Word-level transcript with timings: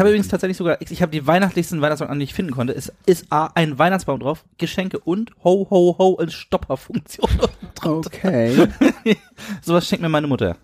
habe 0.00 0.08
übrigens 0.08 0.28
tatsächlich 0.28 0.56
sogar, 0.56 0.80
ich 0.80 1.02
habe 1.02 1.12
die 1.12 1.26
weihnachtlichsten 1.26 1.80
Weihnachtsbaum, 1.80 2.18
die 2.18 2.24
ich 2.24 2.34
finden 2.34 2.52
konnte. 2.52 2.72
Es 2.74 2.92
ist 3.06 3.26
A, 3.30 3.50
ein 3.54 3.78
Weihnachtsbaum 3.78 4.18
drauf, 4.18 4.44
Geschenke 4.58 4.98
und 4.98 5.30
ho, 5.44 5.66
ho, 5.70 5.96
ho 5.98 6.18
in 6.20 6.30
Stopperfunktion. 6.30 7.30
Okay. 7.82 8.68
Sowas 9.62 9.88
schenkt 9.88 10.02
mir 10.02 10.10
meine 10.10 10.26
Mutter. 10.26 10.58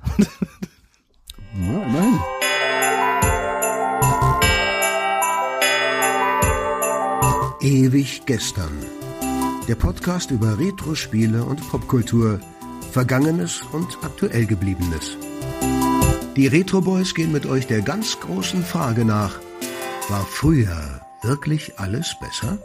Ja, 1.59 1.83
immerhin. 1.83 2.21
Ewig 7.63 8.21
gestern. 8.27 8.85
Der 9.67 9.77
Podcast 9.77 10.31
über 10.31 10.59
Retro-Spiele 10.59 11.43
und 11.43 11.67
Popkultur, 11.71 12.39
Vergangenes 12.93 13.63
und 13.73 13.97
aktuell 14.03 14.45
gebliebenes. 14.45 15.17
Die 16.37 16.48
Retro 16.48 16.83
Boys 16.83 17.15
gehen 17.15 17.33
mit 17.33 17.47
euch 17.47 17.66
der 17.66 17.80
ganz 17.80 18.21
großen 18.21 18.62
Frage 18.62 19.07
nach: 19.07 19.41
War 20.11 20.27
früher 20.27 21.01
wirklich 21.23 21.79
alles 21.79 22.15
besser? 22.21 22.59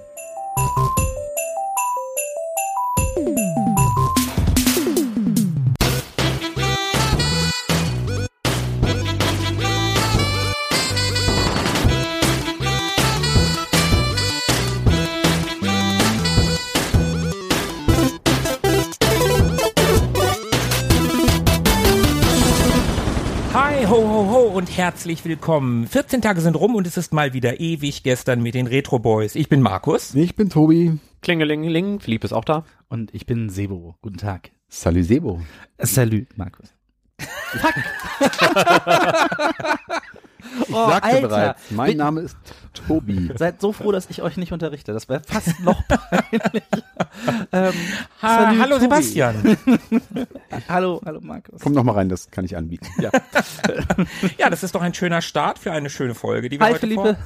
Herzlich 25.02 25.26
willkommen. 25.26 25.88
14 25.88 26.22
Tage 26.22 26.42
sind 26.42 26.56
rum 26.56 26.76
und 26.76 26.86
es 26.86 26.96
ist 26.96 27.12
mal 27.12 27.34
wieder 27.34 27.60
ewig 27.60 28.04
gestern 28.04 28.44
mit 28.44 28.54
den 28.54 28.68
Retro 28.68 29.00
Boys. 29.00 29.34
Ich 29.34 29.50
bin 29.50 29.60
Markus. 29.60 30.14
Ich 30.14 30.36
bin 30.36 30.52
Tobi. 30.52 31.00
Klingelingeling, 31.24 32.00
Philipp 32.00 32.24
ist 32.24 32.34
auch 32.34 32.46
da. 32.46 32.66
Und 32.88 33.12
ich 33.16 33.26
bin 33.26 33.50
Sebo. 33.50 33.96
Guten 34.04 34.18
Tag. 34.18 34.52
Salut 34.70 35.06
Sebo. 35.06 35.42
Salut, 35.80 36.28
Markus. 36.38 36.72
Ich 40.60 40.70
Oh, 40.74 40.90
sagte 40.90 41.04
Alter. 41.10 41.28
bereits, 41.28 41.62
mein 41.72 41.88
Bin- 41.92 41.98
Name 41.98 42.22
ist 42.22 42.36
Tobi. 42.88 43.32
Seid 43.36 43.62
so 43.62 43.72
froh, 43.74 43.92
dass 43.92 44.10
ich 44.10 44.22
euch 44.22 44.38
nicht 44.38 44.52
unterrichte. 44.52 44.92
Das 44.94 45.08
wäre 45.10 45.22
fast 45.26 45.60
noch 45.62 45.82
peinlich. 45.88 46.64
ähm, 47.54 47.74
Ha, 48.22 48.48
hallo 48.60 48.76
Tobi. 48.76 48.82
Sebastian. 48.82 49.58
Hallo, 50.68 51.02
hallo 51.06 51.20
Markus. 51.22 51.62
Komm 51.62 51.74
noch 51.74 51.84
mal 51.84 51.94
rein, 51.94 52.10
das 52.10 52.30
kann 52.32 52.44
ich 52.46 52.56
anbieten. 52.58 52.88
Ja. 53.00 53.10
Ja, 54.38 54.50
das 54.50 54.64
ist 54.64 54.76
doch 54.76 54.82
ein 54.82 54.94
schöner 54.94 55.22
Start 55.22 55.60
für 55.60 55.72
eine 55.72 55.90
schöne 55.90 56.16
Folge, 56.16 56.50
die 56.50 56.60
wir 56.60 56.66
Hi, 56.66 56.72
heute 56.74 56.80
Philippe. 56.82 57.18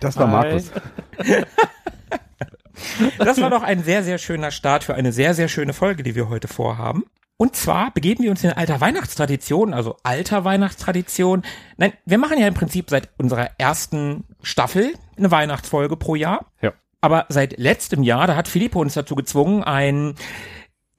Das 0.00 0.16
war 0.16 0.26
Markus. 0.26 0.70
vor. 0.70 0.82
Das 3.18 3.40
war 3.40 3.50
doch 3.50 3.62
ein 3.62 3.82
sehr, 3.82 4.02
sehr 4.04 4.18
schöner 4.18 4.50
Start 4.50 4.84
für 4.84 4.94
eine 4.94 5.12
sehr, 5.12 5.34
sehr 5.34 5.48
schöne 5.48 5.72
Folge, 5.72 6.02
die 6.02 6.14
wir 6.14 6.28
heute 6.28 6.48
vorhaben. 6.48 7.04
Und 7.40 7.54
zwar 7.54 7.92
begeben 7.92 8.24
wir 8.24 8.30
uns 8.30 8.42
in 8.42 8.50
alter 8.50 8.80
Weihnachtstradition, 8.80 9.72
also 9.72 9.96
alter 10.02 10.44
Weihnachtstradition. 10.44 11.42
Nein, 11.76 11.92
wir 12.04 12.18
machen 12.18 12.38
ja 12.38 12.48
im 12.48 12.54
Prinzip 12.54 12.90
seit 12.90 13.10
unserer 13.16 13.50
ersten 13.58 14.24
Staffel 14.42 14.92
eine 15.16 15.30
Weihnachtsfolge 15.30 15.96
pro 15.96 16.16
Jahr. 16.16 16.50
Ja. 16.60 16.72
Aber 17.00 17.26
seit 17.28 17.56
letztem 17.56 18.02
Jahr, 18.02 18.26
da 18.26 18.34
hat 18.34 18.48
Filippo 18.48 18.80
uns 18.80 18.94
dazu 18.94 19.14
gezwungen, 19.14 19.62
einen, 19.62 20.16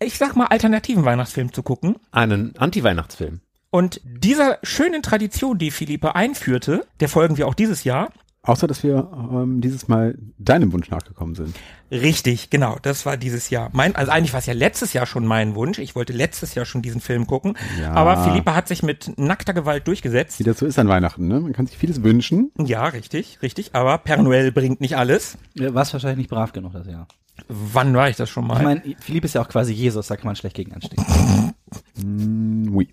ich 0.02 0.18
sag 0.18 0.38
mal, 0.38 0.46
alternativen 0.46 1.04
Weihnachtsfilm 1.04 1.52
zu 1.52 1.62
gucken. 1.62 1.98
Einen 2.12 2.56
Anti-Weihnachtsfilm. 2.58 3.42
Und 3.70 4.00
dieser 4.06 4.60
schönen 4.64 5.04
Tradition, 5.04 5.58
die 5.58 5.72
Philippe 5.72 6.16
einführte, 6.16 6.88
der 7.02 7.10
folgen 7.10 7.36
wir 7.36 7.50
auch 7.50 7.54
dieses 7.54 7.84
Jahr. 7.84 8.14
Außer, 8.50 8.66
dass 8.68 8.82
wir 8.84 9.08
ähm, 9.32 9.62
dieses 9.62 9.88
Mal 9.88 10.18
deinem 10.40 10.72
Wunsch 10.74 10.90
nachgekommen 10.90 11.36
sind. 11.36 11.56
Richtig, 11.92 12.50
genau, 12.50 12.78
das 12.82 13.06
war 13.06 13.16
dieses 13.16 13.50
Jahr. 13.52 13.70
Mein, 13.74 13.96
also 13.96 14.12
eigentlich 14.12 14.34
war 14.34 14.40
es 14.40 14.46
ja 14.48 14.54
letztes 14.54 14.94
Jahr 14.94 15.06
schon 15.06 15.26
mein 15.26 15.54
Wunsch. 15.56 15.78
Ich 15.80 15.96
wollte 15.96 16.14
letztes 16.14 16.56
Jahr 16.56 16.66
schon 16.66 16.82
diesen 16.82 17.00
Film 17.02 17.28
gucken. 17.28 17.56
Ja. 17.80 17.94
Aber 17.94 18.24
Philippe 18.24 18.56
hat 18.56 18.68
sich 18.68 18.82
mit 18.84 19.18
nackter 19.18 19.54
Gewalt 19.54 19.88
durchgesetzt. 19.88 20.40
Wie 20.40 20.44
das 20.44 20.58
so 20.60 20.66
ist 20.66 20.80
an 20.80 20.88
Weihnachten, 20.88 21.28
ne? 21.28 21.40
Man 21.40 21.54
kann 21.54 21.68
sich 21.68 21.78
vieles 21.78 22.04
wünschen. 22.04 22.52
Ja, 22.58 22.86
richtig, 22.88 23.40
richtig. 23.44 23.76
Aber 23.76 23.96
Père 23.98 24.22
Noël 24.22 24.52
bringt 24.52 24.82
nicht 24.82 24.98
alles. 24.98 25.38
Du 25.56 25.74
warst 25.74 25.94
wahrscheinlich 25.94 26.18
nicht 26.18 26.30
brav 26.30 26.52
genug 26.54 26.74
das 26.74 26.88
Jahr. 26.88 27.08
Wann 27.48 27.94
war 27.94 28.10
ich 28.10 28.18
das 28.18 28.30
schon 28.30 28.46
mal? 28.48 28.58
Ich 28.58 28.64
meine, 28.64 28.82
Philipp 29.00 29.24
ist 29.26 29.36
ja 29.36 29.42
auch 29.42 29.48
quasi 29.48 29.72
Jesus, 29.74 30.08
da 30.08 30.18
kann 30.18 30.26
man 30.26 30.36
schlecht 30.36 30.56
gegen 30.58 30.74
anstehen. 30.74 31.02
Mm, 31.96 32.76
oui. 32.76 32.90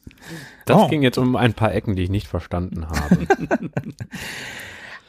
Das 0.67 0.77
Oh. 0.77 0.89
ging 0.89 1.03
jetzt 1.03 1.19
um 1.19 1.35
ein 1.35 1.53
paar 1.55 1.75
Ecken, 1.75 1.97
die 1.97 2.03
ich 2.05 2.11
nicht 2.11 2.29
verstanden 2.29 2.87
habe. 2.89 3.27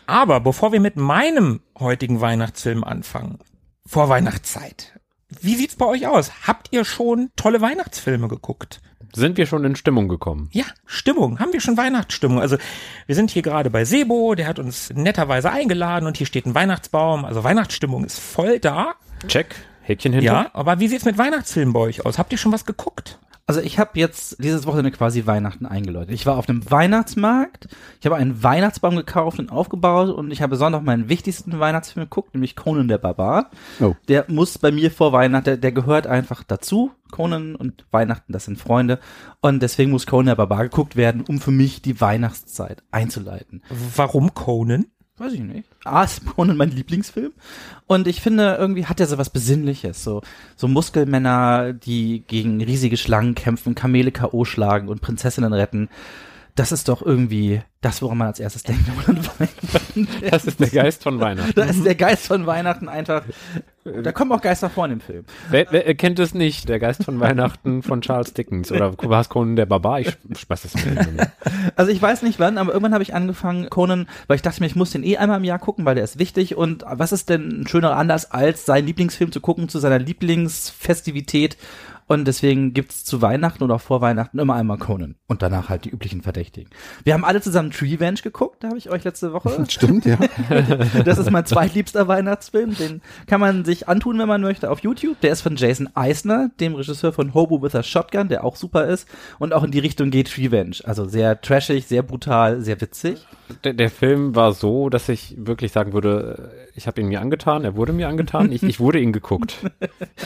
Aber 0.08 0.40
bevor 0.40 0.72
wir 0.72 0.80
mit 0.80 0.96
meinem 0.96 1.60
heutigen 1.78 2.22
Weihnachtsfilm 2.22 2.84
anfangen, 2.84 3.40
vor 3.86 4.10
Weihnachtszeit, 4.10 5.00
wie 5.42 5.56
sieht's 5.56 5.76
bei 5.76 5.86
euch 5.86 6.08
aus? 6.08 6.32
Habt 6.48 6.70
ihr 6.72 6.86
schon 6.86 7.30
tolle 7.36 7.60
Weihnachtsfilme 7.62 8.30
geguckt? 8.30 8.82
Sind 9.14 9.38
wir 9.38 9.46
schon 9.46 9.66
in 9.66 9.76
Stimmung 9.76 10.08
gekommen? 10.08 10.50
Ja, 10.54 10.66
Stimmung. 10.86 11.40
Haben 11.40 11.54
wir 11.54 11.60
schon 11.60 11.78
Weihnachtsstimmung? 11.78 12.40
Also 12.40 12.58
wir 13.06 13.16
sind 13.16 13.32
hier 13.32 13.42
gerade 13.42 13.70
bei 13.70 13.84
Sebo, 13.84 14.36
der 14.36 14.48
hat 14.48 14.60
uns 14.60 14.92
netterweise 14.94 15.52
eingeladen 15.52 16.08
und 16.08 16.18
hier 16.18 16.28
steht 16.28 16.46
ein 16.46 16.56
Weihnachtsbaum. 16.56 17.26
Also 17.26 17.44
Weihnachtsstimmung 17.44 18.06
ist 18.06 18.20
voll 18.20 18.60
da. 18.60 18.96
Check. 19.28 19.56
Häkchen 19.82 20.14
hinter. 20.14 20.26
Ja, 20.26 20.50
aber 20.54 20.80
wie 20.80 20.88
sieht's 20.88 21.06
mit 21.06 21.18
Weihnachtsfilmen 21.18 21.74
bei 21.74 21.80
euch 21.82 22.06
aus? 22.06 22.18
Habt 22.18 22.32
ihr 22.32 22.38
schon 22.38 22.52
was 22.52 22.66
geguckt? 22.66 23.20
Also 23.50 23.62
ich 23.62 23.80
habe 23.80 23.92
jetzt 23.94 24.44
dieses 24.44 24.66
Wochenende 24.66 24.92
quasi 24.92 25.26
Weihnachten 25.26 25.66
eingeläutet. 25.66 26.14
Ich 26.14 26.26
war 26.26 26.36
auf 26.36 26.50
einem 26.50 26.70
Weihnachtsmarkt, 26.70 27.70
ich 27.98 28.06
habe 28.06 28.18
einen 28.18 28.44
Weihnachtsbaum 28.44 28.98
gekauft 28.98 29.40
und 29.40 29.54
aufgebaut 29.54 30.10
und 30.10 30.32
ich 30.32 30.42
habe 30.42 30.58
Sonntag 30.58 30.84
meinen 30.84 31.08
wichtigsten 31.08 31.58
Weihnachtsfilm 31.58 32.08
geguckt, 32.08 32.34
nämlich 32.34 32.58
Conan 32.58 32.90
der 32.90 32.98
Barbar. 32.98 33.52
Oh. 33.80 33.96
Der 34.10 34.26
muss 34.28 34.58
bei 34.58 34.70
mir 34.74 34.92
vor 34.92 35.14
Weihnachten, 35.14 35.46
der, 35.46 35.56
der 35.56 35.72
gehört 35.72 36.08
einfach 36.08 36.44
dazu. 36.44 36.92
Conan 37.10 37.56
und 37.56 37.86
Weihnachten, 37.90 38.34
das 38.34 38.44
sind 38.44 38.60
Freunde. 38.60 39.00
Und 39.40 39.64
deswegen 39.64 39.92
muss 39.92 40.06
Conan 40.06 40.26
der 40.26 40.36
Barbar 40.36 40.64
geguckt 40.64 40.98
werden, 40.98 41.24
um 41.26 41.40
für 41.40 41.52
mich 41.52 41.82
die 41.82 42.02
Weihnachtszeit 42.02 42.84
einzuleiten. 42.92 43.64
Warum 43.96 44.34
Conan? 44.34 44.88
Weiß 45.18 45.34
ich 45.34 45.40
nicht. 45.40 45.68
A 45.84 46.04
ist 46.04 46.26
Conan 46.26 46.58
mein 46.58 46.70
Lieblingsfilm. 46.70 47.34
Und 47.88 48.08
ich 48.08 48.22
finde, 48.22 48.56
irgendwie 48.60 48.86
hat 48.86 49.00
er 49.00 49.08
so 49.08 49.18
was 49.18 49.32
Besinnliches. 49.32 50.04
So, 50.04 50.22
so 50.56 50.68
Muskelmänner, 50.68 51.74
die 51.74 52.24
gegen 52.28 52.62
riesige 52.62 52.98
Schlangen 52.98 53.34
kämpfen, 53.34 53.74
Kamele 53.74 54.12
K.O. 54.12 54.46
schlagen 54.46 54.90
und 54.90 55.02
Prinzessinnen 55.02 55.54
retten. 55.54 55.90
Das 56.54 56.72
ist 56.72 56.88
doch 56.88 57.04
irgendwie 57.04 57.62
das, 57.82 58.02
woran 58.02 58.18
man 58.18 58.28
als 58.28 58.40
erstes 58.40 58.64
denkt. 58.64 58.88
wenn 58.88 58.96
man 58.96 59.18
an 59.18 59.26
Weihnachten 59.40 60.08
Das 60.30 60.46
ist 60.46 60.60
der 60.60 60.70
Geist 60.70 61.04
von 61.04 61.20
Weihnachten. 61.20 61.54
Da 61.56 61.66
ist 61.66 61.86
der 61.86 61.96
Geist 61.96 62.28
von 62.28 62.46
Weihnachten 62.46 62.90
einfach. 62.90 63.24
Da 64.04 64.12
kommen 64.12 64.32
auch 64.32 64.42
Geister 64.42 64.70
vor 64.70 64.86
in 64.86 64.92
dem 64.92 65.00
Film. 65.02 65.26
Wer, 65.50 65.68
wer 65.72 65.96
kennt 65.96 66.20
es 66.20 66.34
nicht? 66.34 66.70
Der 66.70 66.80
Geist 66.80 67.04
von 67.04 67.20
Weihnachten 67.20 67.84
von 67.84 68.02
Charles 68.02 68.34
Dickens. 68.34 68.72
Oder 68.72 68.94
war 68.98 69.22
es 69.22 69.30
Conan 69.30 69.56
der 69.56 69.66
Barbar? 69.66 70.00
Ich 70.00 70.18
schmeiß 70.36 70.64
das 70.64 70.76
mal. 70.76 71.32
Also 71.76 71.92
ich 71.92 72.02
weiß 72.02 72.24
nicht 72.24 72.40
wann, 72.40 72.58
aber 72.58 72.72
irgendwann 72.72 72.94
habe 72.94 73.04
ich 73.04 73.14
angefangen, 73.14 73.70
Conan, 73.70 74.08
weil 74.28 74.36
ich 74.36 74.42
dachte 74.42 74.62
mir, 74.62 74.68
ich 74.68 74.76
muss 74.76 74.92
den 74.92 75.04
eh 75.04 75.18
einmal 75.18 75.38
im 75.38 75.44
Jahr 75.44 75.60
gucken, 75.60 75.86
weil 75.86 75.96
der 75.96 76.04
ist 76.04 76.18
wichtig. 76.18 76.56
Und 76.56 76.84
was 76.90 77.12
ist 77.12 77.30
denn 77.30 77.62
ein 77.62 77.68
schöner 77.68 77.96
Anlass, 77.96 78.32
als 78.32 78.66
seinen 78.66 78.88
Lieblingsfilm 78.88 79.32
zu 79.32 79.42
gucken, 79.42 79.70
zu 79.70 79.80
seiner 79.80 80.00
Lieblingsfestivität? 80.00 81.58
Und 82.08 82.26
deswegen 82.26 82.74
gibt's 82.74 83.04
zu 83.04 83.22
Weihnachten 83.22 83.64
oder 83.64 83.80
vor 83.80 84.02
Weihnachten 84.02 84.40
immer 84.40 84.56
einmal 84.56 84.78
Conan. 84.78 85.16
Und 85.28 85.42
danach 85.42 85.68
halt 85.68 85.84
die 85.86 85.90
üblichen 85.90 86.22
Verdächtigen. 86.22 86.70
Wir 87.04 87.14
haben 87.14 87.26
alle 87.26 87.42
zusammen 87.42 87.72
Treevenge 87.72 88.22
geguckt, 88.24 88.64
da 88.64 88.70
habe 88.70 88.78
ich 88.78 88.90
euch 88.90 89.04
letzte 89.04 89.34
Woche. 89.34 89.66
Stimmt, 89.70 90.06
ja. 90.06 90.18
Das 91.06 91.18
ist 91.18 91.32
mein 91.32 91.46
zweitliebster 91.46 92.08
Weihnachtsfilm. 92.08 92.76
Den 92.76 93.02
kann 93.28 93.42
man 93.42 93.66
sich 93.66 93.88
antun, 93.90 94.18
wenn 94.20 94.28
man 94.28 94.42
möchte, 94.42 94.72
auf 94.72 94.80
YouTube. 94.80 95.20
Der 95.22 95.32
ist 95.32 95.42
von 95.42 95.58
Jason 95.58 95.90
Eisner, 95.96 96.50
dem 96.60 96.76
Regisseur 96.76 97.12
von 97.12 97.34
Hobo 97.34 97.62
with 97.62 97.76
a 97.76 97.84
Shotgun, 97.84 98.30
der 98.30 98.44
auch 98.44 98.56
super 98.56 98.86
ist. 98.86 99.08
Und 99.38 99.54
auch 99.54 99.64
in 99.64 99.72
die 99.72 99.80
Richtung 99.80 100.10
geht 100.10 100.38
Revenge. 100.38 100.78
Also 100.86 101.06
sehr 101.06 101.42
trashig, 101.42 101.88
sehr 101.88 102.04
brutal, 102.04 102.62
sehr 102.62 102.80
witzig. 102.80 103.26
Der, 103.64 103.74
der 103.74 103.90
Film 103.90 104.36
war 104.36 104.54
so, 104.54 104.90
dass 104.90 105.10
ich 105.10 105.36
wirklich 105.38 105.72
sagen 105.72 105.94
würde, 105.94 106.68
ich 106.76 106.88
habe 106.88 107.02
ihn 107.02 107.08
mir 107.08 107.22
angetan, 107.22 107.64
er 107.64 107.76
wurde 107.76 107.94
mir 107.94 108.08
angetan, 108.08 108.52
ich, 108.52 108.64
ich 108.64 108.80
wurde 108.80 109.00
ihn 109.00 109.14
geguckt. 109.14 109.58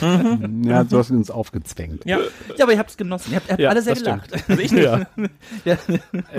ja, 0.00 0.84
du 0.84 0.98
hast 0.98 1.10
uns 1.10 1.30
aufgezwängt. 1.30 2.04
Ja, 2.04 2.18
Ja, 2.56 2.64
aber 2.64 2.72
ihr 2.72 2.78
habt 2.78 2.90
es 2.90 2.96
genossen. 2.96 3.32
Ihr 3.32 3.36
habt, 3.36 3.48
ihr 3.48 3.52
habt 3.52 3.60
Ja, 3.60 3.70
alle 3.70 3.82
sehr 3.82 3.94
gelacht. 3.94 4.32
Also 4.32 4.62
ich 4.62 4.72
nicht. 4.72 4.84
Ja. 4.84 5.06
Ja. 5.64 5.76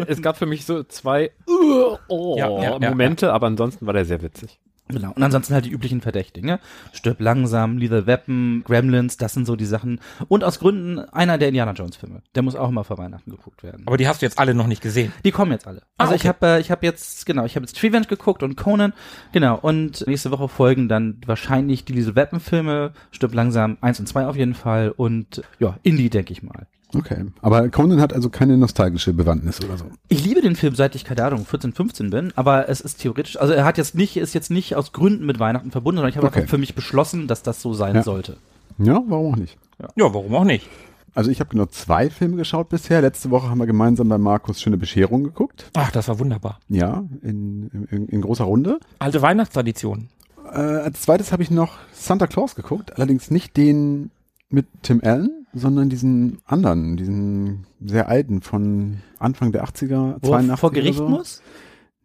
Es 0.07 0.21
gab 0.21 0.37
für 0.37 0.45
mich 0.45 0.65
so 0.65 0.83
zwei 0.83 1.31
uh, 1.47 1.97
oh, 2.07 2.35
Ja, 2.37 2.49
ja, 2.49 2.77
ja, 2.79 2.89
Momente, 2.89 3.31
aber 3.31 3.47
ansonsten 3.47 3.85
war 3.85 3.93
der 3.93 4.05
sehr 4.05 4.21
witzig. 4.21 4.59
Genau. 4.89 5.11
Und 5.13 5.23
ansonsten 5.23 5.53
halt 5.53 5.65
die 5.65 5.69
üblichen 5.71 6.01
Verdächtigen, 6.01 6.45
ne? 6.47 6.59
Stirb 6.91 7.21
langsam, 7.21 7.77
Lethal 7.77 8.05
Weapon, 8.05 8.63
Gremlins, 8.65 9.17
das 9.17 9.33
sind 9.33 9.45
so 9.45 9.55
die 9.55 9.65
Sachen. 9.65 9.99
Und 10.27 10.43
aus 10.43 10.59
Gründen 10.59 10.99
einer 10.99 11.37
der 11.37 11.47
Indiana 11.47 11.71
Jones 11.71 11.95
Filme. 11.95 12.21
Der 12.35 12.43
muss 12.43 12.55
auch 12.55 12.69
immer 12.69 12.83
vor 12.83 12.97
Weihnachten 12.97 13.31
geguckt 13.31 13.63
werden. 13.63 13.83
aber 13.85 13.97
die 13.97 14.07
hast 14.07 14.21
du 14.21 14.25
jetzt 14.25 14.37
alle 14.37 14.53
noch 14.53 14.67
nicht 14.67 14.81
gesehen. 14.81 15.13
Die 15.23 15.31
kommen 15.31 15.51
jetzt 15.51 15.67
alle. 15.67 15.83
Ah, 15.97 16.03
Also 16.03 16.15
ich 16.15 16.21
okay. 16.21 16.27
habe 16.29 16.45
äh, 16.47 16.59
ich 16.59 16.69
habe 16.69 16.85
jetzt 16.85 17.25
genau, 17.25 17.45
ich 17.45 17.55
habe 17.55 17.65
jetzt 17.65 17.81
Revenge 17.81 18.07
geguckt 18.07 18.43
und 18.43 18.55
Conan, 18.57 18.93
genau. 19.31 19.57
Und 19.57 20.05
nächste 20.05 20.31
Woche 20.31 20.49
folgen 20.49 20.89
dann 20.89 21.21
wahrscheinlich 21.25 21.85
die 21.85 21.93
Lethal 21.93 22.15
Weapon 22.15 22.39
Filme, 22.41 22.91
Stirb 23.11 23.33
langsam 23.33 23.77
eins 23.81 23.99
und 23.99 24.07
zwei 24.07 24.25
auf 24.27 24.35
jeden 24.35 24.53
Fall 24.53 24.89
und 24.91 25.41
ja, 25.59 25.77
Indie 25.83 26.09
denke 26.09 26.33
ich 26.33 26.43
mal. 26.43 26.67
Okay. 26.95 27.25
Aber 27.41 27.69
Conan 27.69 27.99
hat 28.01 28.13
also 28.13 28.29
keine 28.29 28.57
nostalgische 28.57 29.13
Bewandtnis 29.13 29.63
oder 29.63 29.77
so. 29.77 29.85
Ich 30.09 30.23
liebe 30.23 30.41
den 30.41 30.55
Film, 30.55 30.75
seit 30.75 30.95
ich, 30.95 31.03
keine 31.05 31.23
Ahnung, 31.23 31.45
14, 31.45 31.73
15 31.73 32.09
bin, 32.09 32.31
aber 32.35 32.69
es 32.69 32.81
ist 32.81 32.99
theoretisch, 33.01 33.37
also 33.39 33.53
er 33.53 33.65
hat 33.65 33.77
jetzt 33.77 33.95
nicht, 33.95 34.17
ist 34.17 34.33
jetzt 34.33 34.51
nicht 34.51 34.75
aus 34.75 34.91
Gründen 34.91 35.25
mit 35.25 35.39
Weihnachten 35.39 35.71
verbunden, 35.71 35.97
sondern 35.97 36.09
ich 36.11 36.17
habe 36.17 36.27
Okay. 36.27 36.39
einfach 36.39 36.49
für 36.51 36.57
mich 36.57 36.75
beschlossen, 36.75 37.27
dass 37.27 37.41
das 37.43 37.61
so 37.61 37.73
sein 37.73 37.95
Ja. 37.95 38.03
sollte. 38.03 38.37
Ja, 38.77 39.01
warum 39.07 39.33
auch 39.33 39.37
nicht? 39.37 39.57
Ja, 39.95 40.13
warum 40.13 40.33
auch 40.35 40.43
nicht? 40.43 40.67
Also 41.15 41.29
ich 41.29 41.39
habe 41.39 41.55
nur 41.55 41.69
zwei 41.69 42.09
Filme 42.09 42.37
geschaut 42.37 42.69
bisher. 42.69 43.01
Letzte 43.01 43.29
Woche 43.29 43.47
haben 43.49 43.59
wir 43.59 43.67
gemeinsam 43.67 44.09
bei 44.09 44.17
Markus 44.17 44.59
Schöne 44.61 44.77
Bescherung 44.77 45.23
geguckt. 45.23 45.69
Ach, 45.73 45.91
das 45.91 46.07
war 46.07 46.17
wunderbar. 46.17 46.59
Ja, 46.69 47.03
in, 47.21 47.69
in, 47.91 48.07
in 48.07 48.21
großer 48.21 48.45
Runde. 48.45 48.79
Alte 48.97 49.21
Weihnachtstradition. 49.21 50.09
Äh, 50.51 50.57
als 50.57 51.01
zweites 51.01 51.31
habe 51.31 51.43
ich 51.43 51.51
noch 51.51 51.73
Santa 51.93 52.25
Claus 52.25 52.55
geguckt, 52.55 52.95
allerdings 52.95 53.29
nicht 53.29 53.55
den 53.57 54.09
mit 54.49 54.65
Tim 54.81 55.01
Allen, 55.03 55.42
sondern 55.53 55.89
diesen 55.89 56.39
anderen, 56.45 56.97
diesen 56.97 57.65
sehr 57.83 58.09
alten 58.09 58.41
von 58.41 58.97
Anfang 59.19 59.51
der 59.51 59.63
80er, 59.65 60.17
Wo 60.21 60.31
er 60.31 60.39
82 60.39 60.59
vor 60.59 60.71
Gericht 60.71 60.97
so. 60.97 61.07
muss? 61.07 61.41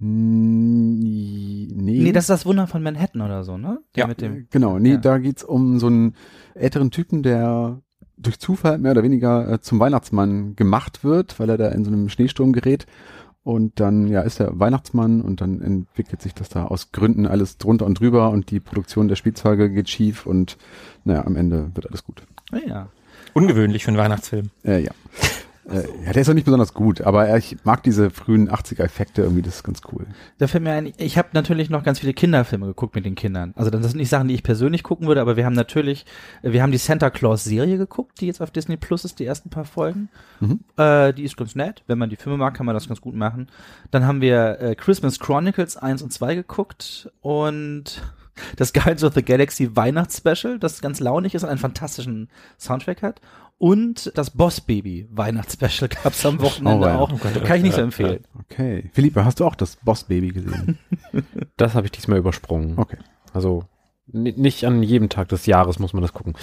Nee, 0.00 1.69
Nee, 2.03 2.12
das 2.12 2.25
ist 2.25 2.31
das 2.31 2.47
Wunder 2.47 2.67
von 2.67 2.83
Manhattan 2.83 3.21
oder 3.23 3.43
so, 3.45 3.56
ne? 3.56 3.81
Der 3.97 4.03
Ja. 4.05 4.06
mit 4.09 4.21
dem, 4.21 4.47
Genau, 4.50 4.79
nee, 4.79 4.93
Ja. 4.93 4.97
da 4.99 5.19
geht's 5.19 5.43
um 5.45 5.79
so 5.79 5.87
einen 5.89 6.15
älteren 6.55 6.91
Typen, 6.91 7.23
der 7.23 7.81
durch 8.17 8.39
Zufall 8.39 8.79
mehr 8.79 8.93
oder 8.93 9.03
weniger 9.03 9.49
äh, 9.50 9.61
zum 9.61 9.79
Weihnachtsmann 9.81 10.55
gemacht 10.56 11.05
wird, 11.05 11.39
weil 11.39 11.49
er 11.50 11.56
da 11.59 11.69
in 11.69 11.85
so 11.85 11.91
einem 11.91 12.09
Schneesturm 12.09 12.53
gerät. 12.53 12.87
Und 13.45 13.81
dann, 13.81 14.09
ja, 14.09 14.21
ist 14.23 14.41
er 14.41 14.59
Weihnachtsmann 14.59 15.23
und 15.23 15.41
dann 15.41 15.61
entwickelt 15.62 16.21
sich 16.21 16.35
das 16.35 16.49
da 16.50 16.67
aus 16.67 16.93
Gründen 16.93 17.27
alles 17.27 17.56
drunter 17.56 17.87
und 17.87 17.99
drüber 17.99 18.31
und 18.31 18.50
die 18.50 18.61
Produktion 18.61 19.09
der 19.09 19.17
Spielzeuge 19.17 19.71
geht 19.71 19.89
schief 19.89 20.27
und 20.27 20.59
naja, 21.05 21.25
am 21.25 21.35
Ende 21.37 21.71
wird 21.75 21.87
alles 21.89 22.05
gut. 22.05 22.23
Ah, 22.53 22.59
ja. 22.67 22.89
Ungewöhnlich 23.35 23.85
für 23.85 23.89
einen 23.89 23.99
Weihnachtsfilm. 23.99 24.51
Äh, 24.65 24.83
ja. 24.85 24.91
äh, 25.71 25.83
ja, 26.05 26.13
der 26.13 26.23
ist 26.23 26.29
auch 26.29 26.35
nicht 26.35 26.45
besonders 26.45 26.75
gut, 26.75 27.01
aber 27.03 27.37
ich 27.37 27.57
mag 27.65 27.83
diese 27.83 28.11
frühen 28.11 28.51
80er-Effekte 28.51 29.23
irgendwie, 29.23 29.43
das 29.43 29.57
ist 29.57 29.63
ganz 29.65 29.83
cool. 29.93 30.07
Da 30.39 30.47
fällt 30.47 30.65
mir 30.65 30.73
ein, 30.73 30.93
ich 30.97 31.19
habe 31.19 31.29
natürlich 31.33 31.71
noch 31.71 31.85
ganz 31.85 32.01
viele 32.01 32.15
Kinderfilme 32.15 32.67
geguckt 32.67 32.95
mit 32.95 33.05
den 33.05 33.15
Kindern. 33.15 33.53
Also 33.57 33.71
das 33.71 33.83
sind 33.83 33.97
nicht 33.97 34.09
Sachen, 34.09 34.29
die 34.29 34.35
ich 34.35 34.43
persönlich 34.43 34.83
gucken 34.83 35.07
würde, 35.07 35.21
aber 35.21 35.37
wir 35.37 35.45
haben 35.45 35.55
natürlich, 35.55 36.07
äh, 36.43 36.53
wir 36.53 36.63
haben 36.63 36.73
die 36.73 36.79
Santa 36.79 37.11
Claus 37.11 37.45
Serie 37.45 37.79
geguckt, 37.79 38.21
die 38.21 38.27
jetzt 38.27 38.41
auf 38.41 38.51
Disney 38.51 38.77
Plus 38.77 39.05
ist, 39.05 39.19
die 39.19 39.27
ersten 39.27 39.51
paar 39.51 39.65
Folgen. 39.65 40.09
Mhm. 40.41 40.61
Äh, 40.77 41.13
die 41.13 41.25
ist 41.25 41.37
ganz 41.37 41.55
nett. 41.55 41.83
Wenn 41.87 41.99
man 41.99 42.11
die 42.11 42.17
Filme 42.17 42.39
mag, 42.39 42.55
kann 42.55 42.67
man 42.67 42.75
das 42.75 42.89
ganz 42.89 43.01
gut 43.01 43.15
machen. 43.15 43.49
Dann 43.91 44.07
haben 44.07 44.21
wir 44.21 44.61
äh, 44.61 44.75
Christmas 44.75 45.19
Chronicles 45.19 45.77
1 45.77 46.03
und 46.03 46.13
2 46.13 46.35
geguckt 46.35 47.11
und 47.21 48.03
das 48.56 48.73
Guardians 48.73 49.05
of 49.05 49.14
the 49.14 49.23
Galaxy 49.23 49.75
Weihnachtsspecial, 49.76 50.58
das 50.58 50.81
ganz 50.81 51.00
launig 51.00 51.35
ist 51.35 51.43
und 51.44 51.49
einen 51.50 51.58
fantastischen 51.58 52.29
Soundtrack 52.58 53.02
hat. 53.02 53.20
Und 53.58 54.12
das 54.14 54.31
Boss 54.31 54.61
Baby 54.61 55.08
Weihnachtsspecial 55.11 55.88
gab's 55.88 56.25
am 56.25 56.40
Wochenende 56.40 56.87
Oh, 56.87 56.90
auch. 56.90 57.12
Oh 57.12 57.17
Gott, 57.19 57.44
Kann 57.44 57.56
ich 57.56 57.62
nicht 57.64 57.75
so 57.75 57.81
empfehlen. 57.81 58.25
Okay. 58.49 58.88
Philippe, 58.93 59.25
hast 59.25 59.40
du 59.40 59.44
auch 59.46 59.56
das 59.56 59.76
Boss 59.76 60.05
Baby 60.05 60.29
gesehen? 60.29 60.79
Das 61.56 61.75
habe 61.75 61.87
ich 61.87 61.90
diesmal 61.93 62.19
übersprungen. 62.19 62.79
Okay. 62.79 62.99
Also 63.32 63.64
ni- 64.06 64.32
nicht 64.37 64.64
an 64.64 64.82
jedem 64.85 65.08
Tag 65.08 65.29
des 65.29 65.46
Jahres 65.46 65.81
muss 65.81 65.93
man 65.93 66.02
das 66.02 66.12
gucken. 66.12 66.35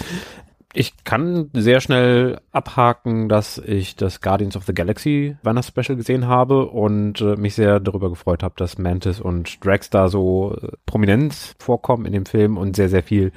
Ich 0.78 0.92
kann 1.04 1.48
sehr 1.54 1.80
schnell 1.80 2.38
abhaken, 2.52 3.30
dass 3.30 3.56
ich 3.56 3.96
das 3.96 4.20
Guardians 4.20 4.58
of 4.58 4.64
the 4.66 4.74
Galaxy 4.74 5.34
Weihnachtsspecial 5.42 5.96
gesehen 5.96 6.26
habe 6.26 6.66
und 6.66 7.22
äh, 7.22 7.34
mich 7.36 7.54
sehr 7.54 7.80
darüber 7.80 8.10
gefreut 8.10 8.42
habe, 8.42 8.56
dass 8.58 8.76
Mantis 8.76 9.18
und 9.18 9.64
Drax 9.64 9.88
da 9.88 10.08
so 10.08 10.54
äh, 10.60 10.68
prominent 10.84 11.54
vorkommen 11.58 12.04
in 12.04 12.12
dem 12.12 12.26
Film 12.26 12.58
und 12.58 12.76
sehr, 12.76 12.90
sehr 12.90 13.02
viel 13.02 13.32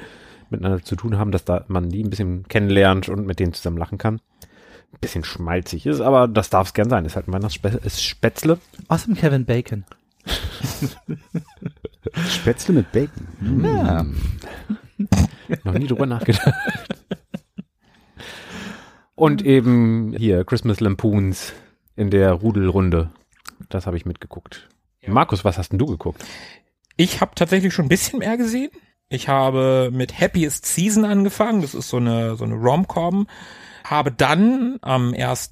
miteinander 0.50 0.84
zu 0.84 0.98
tun 0.98 1.18
haben, 1.18 1.32
dass 1.32 1.46
da 1.46 1.64
man 1.70 1.88
die 1.90 2.04
ein 2.04 2.10
bisschen 2.10 2.46
kennenlernt 2.50 3.08
und 3.08 3.26
mit 3.26 3.40
denen 3.40 3.54
zusammen 3.54 3.78
lachen 3.78 3.98
kann. 3.98 4.16
Ein 4.92 5.00
bisschen 5.00 5.24
schmalzig 5.24 5.86
ist, 5.86 6.02
aber 6.02 6.28
das 6.28 6.50
darf 6.50 6.68
es 6.68 6.74
gern 6.74 6.90
sein. 6.90 7.06
Ist 7.06 7.16
halt 7.16 7.30
ein 7.30 7.34
Weihnachtsspe 7.34 7.70
ist 7.86 8.04
Spätzle. 8.04 8.58
Außerdem 8.90 9.16
Kevin 9.16 9.46
Bacon. 9.46 9.86
Spätzle 12.28 12.74
mit 12.74 12.92
Bacon. 12.92 13.28
Mm. 13.40 13.64
Ja. 13.64 14.06
Noch 15.64 15.74
nie 15.74 15.88
drüber 15.88 16.06
nachgedacht. 16.06 16.54
Und 19.20 19.42
eben 19.42 20.16
hier 20.18 20.46
Christmas 20.46 20.80
Lampoons 20.80 21.52
in 21.98 22.10
der 22.10 22.32
Rudelrunde. 22.32 23.12
Das 23.68 23.86
habe 23.86 23.98
ich 23.98 24.06
mitgeguckt. 24.06 24.70
Markus, 25.06 25.44
was 25.44 25.58
hast 25.58 25.74
denn 25.74 25.78
du 25.78 25.88
geguckt? 25.88 26.24
Ich 26.96 27.20
habe 27.20 27.32
tatsächlich 27.36 27.74
schon 27.74 27.88
ein 27.88 27.90
bisschen 27.90 28.20
mehr 28.20 28.38
gesehen. 28.38 28.70
Ich 29.10 29.28
habe 29.28 29.90
mit 29.92 30.18
Happiest 30.22 30.66
Season 30.66 31.04
angefangen. 31.04 31.62
Das 31.62 31.76
ist 31.76 31.90
so 31.90 31.98
eine, 31.98 32.38
so 32.38 32.46
eine 32.46 32.54
Rom-Com. 32.54 33.28
Habe 33.84 34.14
dann 34.14 34.78
am 34.82 35.14
1. 35.14 35.52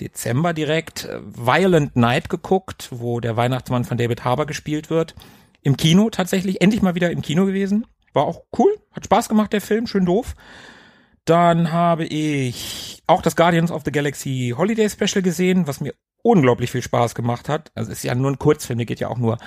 Dezember 0.00 0.52
direkt 0.52 1.04
äh, 1.04 1.20
Violent 1.24 1.94
Night 1.94 2.28
geguckt, 2.28 2.88
wo 2.90 3.20
der 3.20 3.36
Weihnachtsmann 3.36 3.84
von 3.84 3.96
David 3.96 4.24
Harbour 4.24 4.46
gespielt 4.46 4.90
wird. 4.90 5.14
Im 5.62 5.76
Kino 5.76 6.10
tatsächlich. 6.10 6.60
Endlich 6.60 6.82
mal 6.82 6.96
wieder 6.96 7.12
im 7.12 7.22
Kino 7.22 7.46
gewesen. 7.46 7.86
War 8.12 8.24
auch 8.24 8.42
cool. 8.58 8.76
Hat 8.90 9.04
Spaß 9.04 9.28
gemacht, 9.28 9.52
der 9.52 9.60
Film. 9.60 9.86
Schön 9.86 10.04
doof. 10.04 10.34
Dann 11.24 11.72
habe 11.72 12.04
ich 12.04 13.02
auch 13.06 13.22
das 13.22 13.36
Guardians 13.36 13.70
of 13.70 13.82
the 13.84 13.92
Galaxy 13.92 14.54
Holiday 14.56 14.88
Special 14.90 15.22
gesehen, 15.22 15.66
was 15.66 15.80
mir 15.80 15.94
unglaublich 16.22 16.70
viel 16.70 16.82
Spaß 16.82 17.14
gemacht 17.14 17.48
hat. 17.48 17.70
Also 17.74 17.92
es 17.92 17.98
ist 17.98 18.04
ja 18.04 18.14
nur 18.14 18.30
ein 18.30 18.38
Kurzfilm, 18.38 18.78
der 18.78 18.86
geht 18.86 19.00
ja 19.00 19.08
auch 19.08 19.18
nur, 19.18 19.38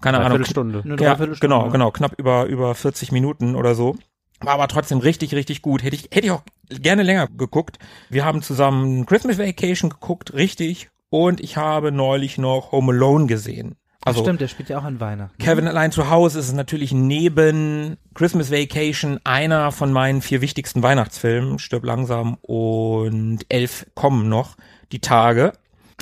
keine 0.00 0.18
Ahnung, 0.18 0.30
Viertelstunde. 0.30 0.82
Eine 0.84 0.92
ja, 0.92 0.96
Dreiviertelstunde, 0.96 1.56
genau, 1.56 1.70
genau, 1.70 1.90
knapp 1.90 2.14
über, 2.18 2.44
über 2.44 2.74
40 2.74 3.12
Minuten 3.12 3.56
oder 3.56 3.74
so. 3.74 3.96
War 4.40 4.54
aber 4.54 4.68
trotzdem 4.68 4.98
richtig, 4.98 5.34
richtig 5.34 5.62
gut. 5.62 5.82
Hätte 5.82 5.96
ich, 5.96 6.08
hätte 6.12 6.26
ich 6.26 6.30
auch 6.30 6.42
gerne 6.68 7.02
länger 7.02 7.26
geguckt. 7.26 7.78
Wir 8.10 8.24
haben 8.24 8.42
zusammen 8.42 9.06
Christmas 9.06 9.38
Vacation 9.38 9.88
geguckt, 9.90 10.34
richtig. 10.34 10.90
Und 11.08 11.40
ich 11.40 11.56
habe 11.56 11.92
neulich 11.92 12.36
noch 12.36 12.72
Home 12.72 12.92
Alone 12.92 13.26
gesehen. 13.26 13.76
Also, 14.06 14.22
stimmt, 14.22 14.40
der 14.40 14.48
spielt 14.48 14.68
ja 14.68 14.78
auch 14.78 14.84
an 14.84 15.00
Weihnachten. 15.00 15.36
Kevin 15.38 15.66
allein 15.68 15.92
zu 15.92 16.08
Hause 16.10 16.38
ist 16.38 16.52
natürlich 16.54 16.92
neben 16.92 17.96
Christmas 18.14 18.50
Vacation 18.50 19.18
einer 19.24 19.72
von 19.72 19.92
meinen 19.92 20.22
vier 20.22 20.40
wichtigsten 20.40 20.82
Weihnachtsfilmen. 20.82 21.58
Stirb 21.58 21.84
langsam 21.84 22.34
und 22.42 23.40
elf 23.48 23.86
kommen 23.94 24.28
noch 24.28 24.56
die 24.92 25.00
Tage. 25.00 25.52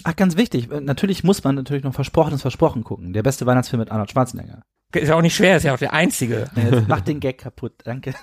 Ach, 0.05 0.17
ganz 0.17 0.37
wichtig. 0.37 0.71
äh, 0.71 0.81
Natürlich 0.81 1.25
muss 1.25 1.43
man 1.45 1.55
natürlich 1.55 1.85
noch 1.85 1.95
Versprochenes 1.95 2.43
Versprochen 2.43 2.85
gucken. 2.85 3.12
Der 3.12 3.23
beste 3.23 3.47
Weihnachtsfilm 3.47 3.81
mit 3.81 3.91
Arnold 3.91 4.11
Schwarzenegger. 4.11 4.62
Ist 4.93 5.09
ja 5.09 5.17
auch 5.17 5.23
nicht 5.23 5.35
schwer, 5.35 5.57
ist 5.57 5.65
ja 5.65 5.75
auch 5.75 5.79
der 5.79 5.93
einzige. 5.93 6.49
Jetzt 6.71 6.87
mach 6.89 7.00
den 7.00 7.19
Gag 7.19 7.39
kaputt, 7.39 7.73
danke. 7.85 8.15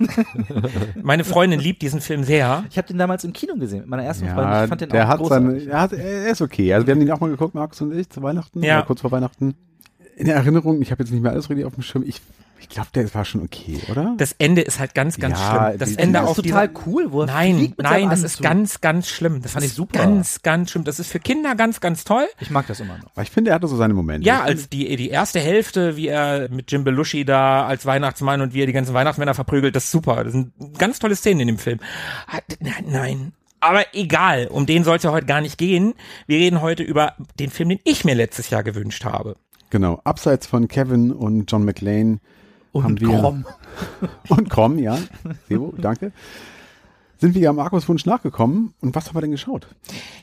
Meine 1.01 1.23
Freundin 1.25 1.59
liebt 1.59 1.81
diesen 1.81 1.99
Film 1.99 2.23
sehr. 2.23 2.63
Ich 2.69 2.77
habe 2.77 2.87
den 2.87 2.97
damals 2.97 3.23
im 3.25 3.33
Kino 3.33 3.55
gesehen 3.55 3.81
mit 3.81 3.89
meiner 3.89 4.03
ersten 4.03 4.25
Freundin. 4.27 4.53
Ja, 4.53 4.63
Ich 4.63 4.69
fand 4.69 4.81
den 4.81 4.89
der 4.89 5.05
auch 5.05 5.09
hat 5.09 5.25
seine, 5.25 5.57
er, 5.61 5.81
hat, 5.81 5.91
er 5.93 6.27
ist 6.29 6.41
okay. 6.41 6.73
Also 6.73 6.87
wir 6.87 6.93
haben 6.93 7.01
ihn 7.01 7.11
auch 7.11 7.19
mal 7.19 7.29
geguckt, 7.29 7.55
Markus 7.55 7.81
und 7.81 7.93
ich, 7.93 8.09
zu 8.09 8.21
Weihnachten, 8.23 8.63
Ja. 8.63 8.77
oder 8.79 8.85
kurz 8.87 9.01
vor 9.01 9.11
Weihnachten. 9.11 9.55
In 10.17 10.25
der 10.27 10.35
Erinnerung, 10.35 10.81
ich 10.81 10.91
habe 10.91 11.03
jetzt 11.03 11.11
nicht 11.11 11.21
mehr 11.21 11.31
alles 11.31 11.49
richtig 11.49 11.65
auf 11.65 11.73
dem 11.73 11.83
Schirm, 11.83 12.03
ich, 12.05 12.21
ich 12.59 12.69
glaube, 12.69 12.89
der 12.93 13.11
war 13.15 13.25
schon 13.25 13.41
okay, 13.41 13.79
oder? 13.89 14.13
Das 14.17 14.33
Ende 14.37 14.61
ist 14.61 14.79
halt 14.79 14.93
ganz, 14.93 15.17
ganz 15.17 15.39
Ja, 15.39 15.65
schlimm. 15.65 15.79
Das 15.79 15.89
die- 15.89 15.97
Ende 15.97 16.19
das 16.19 16.27
auf 16.29 16.37
ist 16.37 16.43
total 16.45 16.67
dieser, 16.69 16.81
cool, 16.85 17.11
wo 17.11 17.21
er 17.21 17.27
Nein, 17.27 17.55
fliegt 17.57 17.77
mit 17.77 17.85
nein, 17.87 18.09
das 18.09 18.21
ist 18.23 18.41
ganz, 18.41 18.81
ganz 18.81 19.07
schlimm. 19.09 19.41
Das 19.41 19.53
Fand 19.53 19.65
ist 19.65 19.71
ich 19.71 19.75
super. 19.75 19.99
Ganz, 19.99 20.41
ganz 20.43 20.71
schlimm. 20.71 20.83
Das 20.83 20.99
ist 20.99 21.07
für 21.11 21.19
Kinder 21.19 21.55
ganz, 21.55 21.79
ganz 21.79 22.03
toll. 22.03 22.25
Ich 22.39 22.51
mag 22.51 22.67
das 22.67 22.79
immer 22.79 22.97
noch. 22.99 23.09
Aber 23.13 23.23
ich 23.23 23.31
finde, 23.31 23.49
er 23.51 23.55
hatte 23.55 23.67
so 23.67 23.75
seine 23.77 23.93
Momente. 23.95 24.27
Ja, 24.27 24.41
als 24.43 24.69
die, 24.69 24.95
die 24.95 25.09
erste 25.09 25.39
Hälfte, 25.39 25.95
wie 25.97 26.07
er 26.07 26.49
mit 26.49 26.71
Jim 26.71 26.83
Belushi 26.83 27.25
da 27.25 27.65
als 27.65 27.85
Weihnachtsmann 27.85 28.41
und 28.41 28.53
wie 28.53 28.61
er 28.61 28.67
die 28.67 28.73
ganzen 28.73 28.93
Weihnachtsmänner 28.93 29.33
verprügelt, 29.33 29.75
das 29.75 29.85
ist 29.85 29.91
super. 29.91 30.23
Das 30.23 30.33
sind 30.33 30.51
ganz 30.77 30.99
tolle 30.99 31.15
Szenen 31.15 31.41
in 31.41 31.47
dem 31.47 31.57
Film. 31.57 31.79
Ah, 32.27 32.39
Nein, 32.59 32.85
nein. 32.87 33.31
Aber 33.63 33.83
egal, 33.93 34.47
um 34.47 34.65
den 34.65 34.83
soll 34.83 34.97
es 34.97 35.03
ja 35.03 35.11
heute 35.11 35.27
gar 35.27 35.39
nicht 35.41 35.57
gehen. 35.59 35.93
Wir 36.25 36.37
reden 36.39 36.61
heute 36.61 36.81
über 36.81 37.13
den 37.39 37.51
Film, 37.51 37.69
den 37.69 37.79
ich 37.83 38.03
mir 38.05 38.15
letztes 38.15 38.49
Jahr 38.49 38.63
gewünscht 38.63 39.05
habe. 39.05 39.35
Genau, 39.71 40.01
abseits 40.03 40.45
von 40.45 40.67
Kevin 40.67 41.11
und 41.11 41.49
John 41.51 41.65
McClane 41.65 42.19
haben 42.73 42.85
Und 42.85 43.01
wir 43.01 43.07
Krom. 43.07 43.45
und 44.29 44.49
Krom, 44.49 44.77
ja, 44.77 44.97
Sebo, 45.47 45.73
danke, 45.77 46.11
sind 47.17 47.35
wir 47.35 47.41
ja 47.41 47.53
Markus 47.53 47.87
Wunsch 47.87 48.05
nachgekommen. 48.05 48.73
Und 48.81 48.95
was 48.95 49.07
haben 49.07 49.15
wir 49.15 49.21
denn 49.21 49.31
geschaut? 49.31 49.67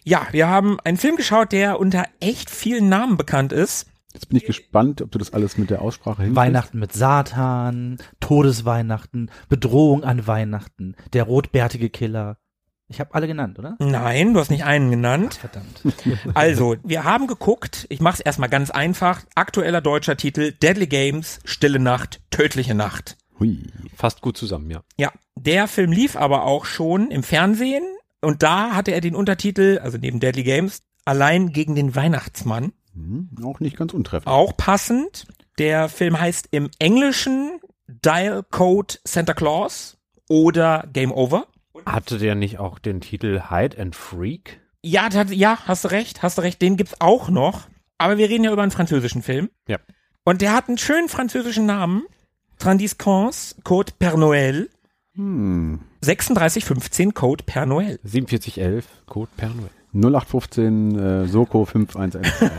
Ja, 0.04 0.26
wir 0.32 0.48
haben 0.48 0.78
einen 0.80 0.96
Film 0.96 1.16
geschaut, 1.16 1.52
der 1.52 1.80
unter 1.80 2.04
echt 2.20 2.50
vielen 2.50 2.88
Namen 2.88 3.16
bekannt 3.16 3.52
ist. 3.52 3.86
Jetzt 4.12 4.28
bin 4.28 4.36
ich 4.36 4.44
gespannt, 4.44 5.00
ob 5.00 5.10
du 5.12 5.18
das 5.18 5.32
alles 5.32 5.58
mit 5.58 5.70
der 5.70 5.80
Aussprache 5.80 6.22
hinkriegst. 6.22 6.36
Weihnachten 6.36 6.78
mit 6.78 6.92
Satan, 6.92 7.98
Todesweihnachten, 8.20 9.30
Bedrohung 9.48 10.02
an 10.04 10.26
Weihnachten, 10.26 10.96
der 11.12 11.24
rotbärtige 11.24 11.88
Killer. 11.88 12.36
Ich 12.88 13.00
habe 13.00 13.14
alle 13.14 13.26
genannt, 13.26 13.58
oder? 13.58 13.76
Nein, 13.80 14.32
du 14.32 14.40
hast 14.40 14.50
nicht 14.50 14.64
einen 14.64 14.90
genannt. 14.90 15.34
Verdammt. 15.34 15.82
Also, 16.34 16.76
wir 16.82 17.04
haben 17.04 17.26
geguckt, 17.26 17.86
ich 17.90 18.00
mache 18.00 18.14
es 18.14 18.20
erstmal 18.20 18.48
ganz 18.48 18.70
einfach, 18.70 19.24
aktueller 19.34 19.80
deutscher 19.80 20.16
Titel, 20.16 20.52
Deadly 20.52 20.86
Games, 20.86 21.40
Stille 21.44 21.78
Nacht, 21.78 22.20
Tödliche 22.30 22.74
Nacht. 22.74 23.16
Hui. 23.38 23.62
Fasst 23.94 24.20
gut 24.20 24.36
zusammen, 24.36 24.70
ja. 24.70 24.82
Ja, 24.96 25.12
der 25.36 25.68
Film 25.68 25.92
lief 25.92 26.16
aber 26.16 26.44
auch 26.44 26.64
schon 26.64 27.10
im 27.10 27.22
Fernsehen 27.22 27.84
und 28.20 28.42
da 28.42 28.74
hatte 28.74 28.92
er 28.92 29.00
den 29.00 29.14
Untertitel, 29.14 29.78
also 29.82 29.98
neben 29.98 30.18
Deadly 30.18 30.42
Games, 30.42 30.82
allein 31.04 31.52
gegen 31.52 31.74
den 31.74 31.94
Weihnachtsmann. 31.94 32.72
Hm, 32.94 33.30
auch 33.44 33.60
nicht 33.60 33.76
ganz 33.76 33.92
untreffend. 33.94 34.28
Auch 34.28 34.56
passend. 34.56 35.26
Der 35.58 35.88
Film 35.88 36.18
heißt 36.18 36.48
im 36.50 36.70
Englischen 36.78 37.60
Dial 37.86 38.44
Code 38.50 38.94
Santa 39.04 39.34
Claus 39.34 39.98
oder 40.28 40.88
Game 40.92 41.12
Over. 41.12 41.46
Hatte 41.92 42.18
der 42.18 42.34
nicht 42.34 42.58
auch 42.58 42.78
den 42.78 43.00
Titel 43.00 43.42
Hide 43.50 43.80
and 43.80 43.94
Freak? 43.96 44.60
Ja, 44.82 45.08
tat- 45.08 45.30
ja, 45.30 45.58
hast 45.66 45.84
du 45.84 45.88
recht, 45.88 46.22
hast 46.22 46.38
du 46.38 46.42
recht, 46.42 46.62
den 46.62 46.76
gibt's 46.76 47.00
auch 47.00 47.28
noch. 47.28 47.68
Aber 47.98 48.16
wir 48.18 48.28
reden 48.28 48.44
ja 48.44 48.52
über 48.52 48.62
einen 48.62 48.70
französischen 48.70 49.22
Film. 49.22 49.50
Ja. 49.66 49.78
Und 50.24 50.40
der 50.40 50.52
hat 50.54 50.68
einen 50.68 50.78
schönen 50.78 51.08
französischen 51.08 51.66
Namen. 51.66 52.04
Trandiscans 52.58 53.56
Code 53.64 53.92
Père 54.00 54.16
Noël. 54.16 54.68
Hm. 55.14 55.80
3615 56.02 57.14
Code 57.14 57.44
Père 57.44 57.66
Noël. 57.66 57.98
4711 58.04 58.84
Code 59.06 59.30
per 59.36 59.48
Noel. 59.48 59.70
0815 59.94 60.98
äh, 60.98 61.26
Soko 61.26 61.64
511. 61.64 62.42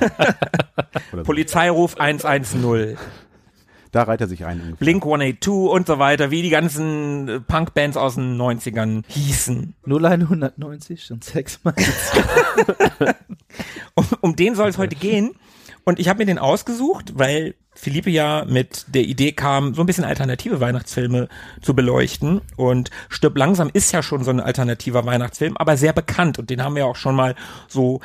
Oder 1.14 1.22
so. 1.22 1.24
Polizeiruf 1.24 1.98
110. 2.00 2.98
Da 3.92 4.04
reiht 4.04 4.22
er 4.22 4.28
sich 4.28 4.46
ein. 4.46 4.60
ungefähr. 4.60 4.78
Blink 4.78 5.04
182 5.04 5.52
und 5.52 5.88
so 5.88 6.00
weiter, 6.00 6.32
wie 6.32 6.42
die 6.42 6.50
ganzen 6.50 7.28
äh, 7.28 7.40
Punkbands 7.40 7.98
aus 7.98 8.16
den 8.16 8.40
90ern 8.40 9.04
hießen. 9.08 9.76
0190 9.86 11.12
und 11.12 11.24
sechsmal. 11.24 11.76
Um, 13.96 14.06
um 14.22 14.36
den 14.36 14.56
soll 14.56 14.70
es 14.70 14.78
heute 14.78 14.96
gehen. 14.96 15.32
Und 15.84 16.00
ich 16.00 16.08
habe 16.08 16.20
mir 16.20 16.26
den 16.26 16.38
ausgesucht, 16.38 17.14
weil 17.16 17.56
Philippe 17.74 18.10
ja 18.10 18.46
mit 18.48 18.86
der 18.94 19.04
Idee 19.04 19.32
kam, 19.32 19.74
so 19.74 19.82
ein 19.82 19.86
bisschen 19.86 20.04
alternative 20.04 20.60
Weihnachtsfilme 20.60 21.30
zu 21.62 21.74
beleuchten. 21.74 22.42
Und 22.58 22.92
Stirb 23.10 23.38
langsam 23.38 23.70
ist 23.74 23.92
ja 23.92 24.04
schon 24.04 24.24
so 24.24 24.32
ein 24.32 24.40
alternativer 24.40 25.06
Weihnachtsfilm, 25.06 25.58
aber 25.58 25.78
sehr 25.78 25.94
bekannt. 25.94 26.38
Und 26.38 26.50
den 26.50 26.64
haben 26.64 26.76
wir 26.76 26.86
auch 26.86 26.96
schon 26.96 27.16
mal 27.16 27.36
so 27.68 28.02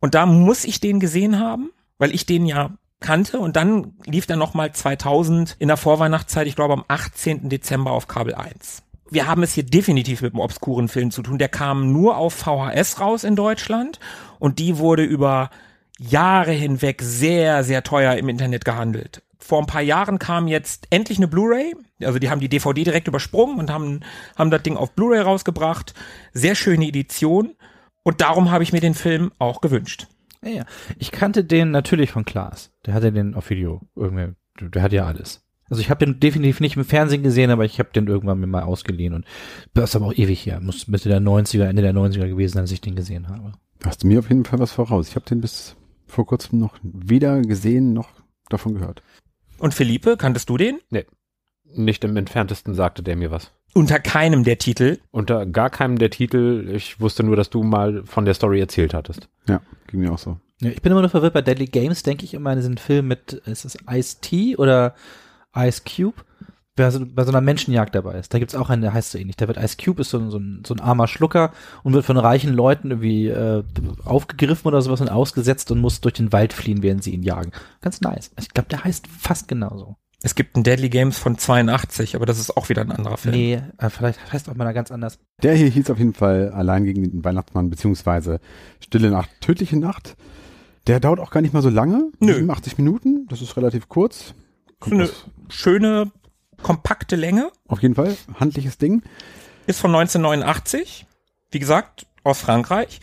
Und 0.00 0.14
da 0.14 0.24
muss 0.24 0.64
ich 0.64 0.80
den 0.80 1.00
gesehen 1.00 1.38
haben, 1.38 1.70
weil 1.98 2.14
ich 2.14 2.24
den 2.24 2.46
ja 2.46 2.70
kannte 3.00 3.38
und 3.38 3.56
dann 3.56 3.94
lief 4.04 4.28
er 4.28 4.36
nochmal 4.36 4.72
2000 4.72 5.56
in 5.58 5.68
der 5.68 5.76
Vorweihnachtszeit, 5.76 6.46
ich 6.46 6.56
glaube 6.56 6.74
am 6.74 6.84
18. 6.86 7.48
Dezember 7.48 7.92
auf 7.92 8.08
Kabel 8.08 8.34
1. 8.34 8.82
Wir 9.10 9.26
haben 9.26 9.42
es 9.42 9.54
hier 9.54 9.64
definitiv 9.64 10.22
mit 10.22 10.34
einem 10.34 10.40
obskuren 10.40 10.88
Film 10.88 11.10
zu 11.10 11.22
tun. 11.22 11.38
Der 11.38 11.48
kam 11.48 11.92
nur 11.92 12.16
auf 12.16 12.34
VHS 12.34 13.00
raus 13.00 13.24
in 13.24 13.36
Deutschland 13.36 13.98
und 14.38 14.58
die 14.58 14.78
wurde 14.78 15.02
über 15.02 15.50
Jahre 16.00 16.52
hinweg 16.52 17.02
sehr, 17.02 17.62
sehr 17.62 17.82
teuer 17.82 18.14
im 18.14 18.28
Internet 18.28 18.64
gehandelt. 18.64 19.22
Vor 19.38 19.60
ein 19.60 19.66
paar 19.66 19.82
Jahren 19.82 20.18
kam 20.18 20.48
jetzt 20.48 20.86
endlich 20.90 21.18
eine 21.18 21.28
Blu-ray. 21.28 21.74
Also 22.02 22.18
die 22.18 22.30
haben 22.30 22.40
die 22.40 22.48
DVD 22.48 22.84
direkt 22.84 23.08
übersprungen 23.08 23.58
und 23.58 23.70
haben, 23.70 24.00
haben 24.36 24.50
das 24.50 24.62
Ding 24.62 24.76
auf 24.76 24.92
Blu-ray 24.92 25.20
rausgebracht. 25.20 25.92
Sehr 26.32 26.54
schöne 26.54 26.86
Edition. 26.86 27.52
Und 28.02 28.22
darum 28.22 28.50
habe 28.50 28.64
ich 28.64 28.72
mir 28.72 28.80
den 28.80 28.94
Film 28.94 29.30
auch 29.38 29.60
gewünscht. 29.60 30.06
Ja, 30.42 30.50
ja. 30.50 30.64
Ich 30.98 31.10
kannte 31.10 31.44
den 31.44 31.70
natürlich 31.70 32.10
von 32.12 32.24
Klaas. 32.24 32.70
Der 32.86 32.94
hatte 32.94 33.12
den 33.12 33.34
auf 33.34 33.50
Video. 33.50 33.82
Irgendwie, 33.94 34.34
der 34.58 34.82
hat 34.82 34.92
ja 34.92 35.04
alles. 35.04 35.42
Also 35.68 35.82
ich 35.82 35.90
habe 35.90 36.04
den 36.04 36.18
definitiv 36.18 36.60
nicht 36.60 36.76
im 36.76 36.84
Fernsehen 36.84 37.22
gesehen, 37.22 37.50
aber 37.50 37.64
ich 37.66 37.78
habe 37.78 37.90
den 37.94 38.06
irgendwann 38.06 38.40
mir 38.40 38.46
mal 38.46 38.62
ausgeliehen 38.62 39.14
und 39.14 39.24
das 39.72 39.90
ist 39.90 39.96
aber 39.96 40.06
auch 40.06 40.14
ewig 40.14 40.44
her. 40.44 40.58
Muss 40.60 40.88
Mitte 40.88 41.08
der 41.08 41.20
90er, 41.20 41.66
Ende 41.66 41.82
der 41.82 41.94
90er 41.94 42.26
gewesen 42.26 42.54
sein, 42.54 42.62
als 42.62 42.72
ich 42.72 42.80
den 42.80 42.96
gesehen 42.96 43.28
habe. 43.28 43.52
Hast 43.84 44.02
du 44.02 44.08
mir 44.08 44.18
auf 44.18 44.28
jeden 44.28 44.44
Fall 44.44 44.58
was 44.58 44.72
voraus. 44.72 45.08
Ich 45.08 45.14
habe 45.14 45.26
den 45.26 45.40
bis 45.40 45.76
vor 46.10 46.26
kurzem 46.26 46.58
noch 46.58 46.76
weder 46.82 47.40
gesehen 47.40 47.92
noch 47.92 48.08
davon 48.48 48.74
gehört. 48.74 49.02
Und 49.58 49.74
Philippe, 49.74 50.16
kanntest 50.16 50.48
du 50.48 50.56
den? 50.56 50.80
Nicht 51.64 52.04
im 52.04 52.16
entferntesten 52.16 52.74
sagte 52.74 53.02
der 53.02 53.16
mir 53.16 53.30
was. 53.30 53.52
Unter 53.72 54.00
keinem 54.00 54.42
der 54.42 54.58
Titel. 54.58 54.98
Unter 55.12 55.46
gar 55.46 55.70
keinem 55.70 55.98
der 55.98 56.10
Titel, 56.10 56.72
ich 56.74 57.00
wusste 57.00 57.22
nur, 57.22 57.36
dass 57.36 57.50
du 57.50 57.62
mal 57.62 58.04
von 58.04 58.24
der 58.24 58.34
Story 58.34 58.58
erzählt 58.58 58.94
hattest. 58.94 59.28
Ja, 59.48 59.60
ging 59.86 60.00
mir 60.00 60.12
auch 60.12 60.18
so. 60.18 60.38
Ja, 60.60 60.70
ich 60.70 60.82
bin 60.82 60.90
immer 60.90 61.02
nur 61.02 61.10
verwirrt 61.10 61.34
bei 61.34 61.42
Deadly 61.42 61.66
Games, 61.66 62.02
denke 62.02 62.24
ich 62.24 62.34
immer 62.34 62.50
an 62.50 62.58
diesen 62.58 62.78
Film 62.78 63.06
mit, 63.08 63.32
ist 63.32 63.64
es 63.64 63.78
Ice-T 63.88 64.56
oder 64.56 64.94
Ice 65.56 65.82
Cube? 65.84 66.22
Wer 66.76 66.90
so, 66.92 67.04
bei 67.04 67.24
so 67.24 67.30
einer 67.30 67.40
Menschenjagd 67.40 67.94
dabei 67.94 68.14
ist. 68.18 68.32
Da 68.32 68.38
gibt's 68.38 68.54
auch 68.54 68.70
einen, 68.70 68.82
der 68.82 68.94
heißt 68.94 69.10
so 69.10 69.18
ähnlich. 69.18 69.36
Der 69.36 69.48
wird 69.48 69.58
Ice 69.58 69.76
Cube, 69.82 70.00
ist 70.02 70.10
so, 70.10 70.18
ein- 70.18 70.30
so, 70.30 70.38
ein, 70.38 70.62
so 70.66 70.72
ein 70.74 70.80
armer 70.80 71.08
Schlucker 71.08 71.50
und 71.82 71.92
wird 71.94 72.04
von 72.04 72.16
reichen 72.16 72.52
Leuten 72.54 72.90
irgendwie 72.90 73.26
äh, 73.28 73.64
aufgegriffen 74.04 74.68
oder 74.68 74.80
sowas 74.80 75.00
und 75.00 75.08
ausgesetzt 75.10 75.70
und 75.70 75.80
muss 75.80 76.00
durch 76.00 76.14
den 76.14 76.32
Wald 76.32 76.52
fliehen, 76.52 76.82
während 76.82 77.02
sie 77.02 77.10
ihn 77.12 77.22
jagen. 77.22 77.50
Ganz 77.80 78.00
nice. 78.00 78.30
Ich 78.38 78.50
glaube, 78.50 78.68
der 78.68 78.84
heißt 78.84 79.06
fast 79.08 79.48
genauso. 79.48 79.96
Es 80.22 80.34
gibt 80.34 80.54
einen 80.54 80.64
Deadly 80.64 80.90
Games 80.90 81.18
von 81.18 81.38
82, 81.38 82.14
aber 82.14 82.26
das 82.26 82.38
ist 82.38 82.54
auch 82.56 82.68
wieder 82.68 82.82
ein 82.82 82.92
anderer 82.92 83.16
Film. 83.16 83.34
Nee, 83.34 83.62
äh, 83.78 83.90
vielleicht 83.90 84.32
heißt 84.32 84.48
auch 84.50 84.54
mal 84.54 84.70
ganz 84.72 84.90
anders. 84.90 85.18
Der 85.42 85.54
hier 85.54 85.68
hieß 85.68 85.90
auf 85.90 85.98
jeden 85.98 86.12
Fall 86.14 86.50
Allein 86.50 86.84
gegen 86.84 87.02
den 87.10 87.24
Weihnachtsmann 87.24 87.70
beziehungsweise 87.70 88.38
Stille 88.80 89.10
Nacht, 89.10 89.30
Tödliche 89.40 89.78
Nacht. 89.78 90.16
Der 90.86 91.00
dauert 91.00 91.20
auch 91.20 91.30
gar 91.30 91.40
nicht 91.40 91.52
mal 91.54 91.62
so 91.62 91.70
lange. 91.70 92.10
Nö. 92.20 92.34
87 92.34 92.78
Minuten, 92.78 93.26
das 93.28 93.40
ist 93.42 93.56
relativ 93.56 93.88
kurz. 93.88 94.34
Kommt 94.78 94.94
Eine 94.94 95.04
aus, 95.04 95.26
schöne, 95.48 96.10
kompakte 96.62 97.16
Länge. 97.16 97.50
auf 97.68 97.82
jeden 97.82 97.94
Fall, 97.94 98.16
handliches 98.38 98.78
Ding. 98.78 99.02
Ist 99.66 99.80
von 99.80 99.94
1989. 99.94 101.06
Wie 101.50 101.58
gesagt, 101.58 102.06
aus 102.22 102.40
Frankreich. 102.40 103.00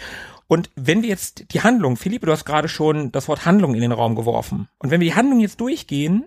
Und 0.47 0.69
wenn 0.75 1.01
wir 1.01 1.09
jetzt 1.09 1.53
die 1.53 1.61
Handlung, 1.61 1.97
Philippe, 1.97 2.25
du 2.25 2.31
hast 2.31 2.45
gerade 2.45 2.69
schon 2.69 3.11
das 3.11 3.27
Wort 3.27 3.45
Handlung 3.45 3.75
in 3.75 3.81
den 3.81 3.91
Raum 3.91 4.15
geworfen. 4.15 4.69
Und 4.79 4.91
wenn 4.91 5.01
wir 5.01 5.09
die 5.09 5.15
Handlung 5.15 5.39
jetzt 5.39 5.59
durchgehen, 5.59 6.25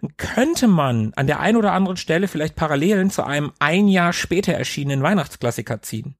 dann 0.00 0.16
könnte 0.16 0.66
man 0.66 1.12
an 1.14 1.26
der 1.26 1.40
einen 1.40 1.56
oder 1.56 1.72
anderen 1.72 1.96
Stelle 1.96 2.26
vielleicht 2.26 2.56
Parallelen 2.56 3.10
zu 3.10 3.24
einem 3.24 3.52
ein 3.58 3.86
Jahr 3.86 4.12
später 4.12 4.52
erschienenen 4.52 5.02
Weihnachtsklassiker 5.02 5.82
ziehen. 5.82 6.16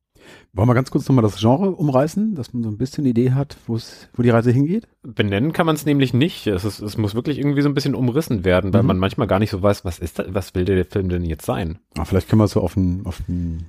Wollen 0.52 0.68
wir 0.68 0.74
ganz 0.74 0.90
kurz 0.90 1.08
nochmal 1.08 1.22
das 1.22 1.38
Genre 1.38 1.70
umreißen, 1.70 2.34
dass 2.34 2.52
man 2.52 2.64
so 2.64 2.68
ein 2.70 2.76
bisschen 2.78 3.06
Idee 3.06 3.32
hat, 3.32 3.56
wo 3.66 3.76
es, 3.76 4.08
wo 4.14 4.22
die 4.22 4.30
Reise 4.30 4.50
hingeht? 4.50 4.88
Benennen 5.02 5.52
kann 5.52 5.66
man 5.66 5.76
es 5.76 5.86
nämlich 5.86 6.12
nicht. 6.12 6.46
Es, 6.48 6.64
ist, 6.64 6.80
es 6.80 6.98
muss 6.98 7.14
wirklich 7.14 7.38
irgendwie 7.38 7.62
so 7.62 7.68
ein 7.68 7.74
bisschen 7.74 7.94
umrissen 7.94 8.44
werden, 8.44 8.72
weil 8.72 8.82
Mhm. 8.82 8.88
man 8.88 8.98
manchmal 8.98 9.28
gar 9.28 9.38
nicht 9.38 9.50
so 9.50 9.62
weiß, 9.62 9.84
was 9.84 9.98
ist 10.00 10.18
da, 10.18 10.24
was 10.28 10.54
will 10.54 10.64
der 10.64 10.84
Film 10.84 11.08
denn 11.08 11.24
jetzt 11.24 11.46
sein? 11.46 11.78
Ah, 11.96 12.04
vielleicht 12.04 12.28
können 12.28 12.40
wir 12.40 12.46
es 12.46 12.52
so 12.52 12.60
auf 12.62 12.76
einen, 12.76 13.06
auf 13.06 13.22
einen 13.28 13.66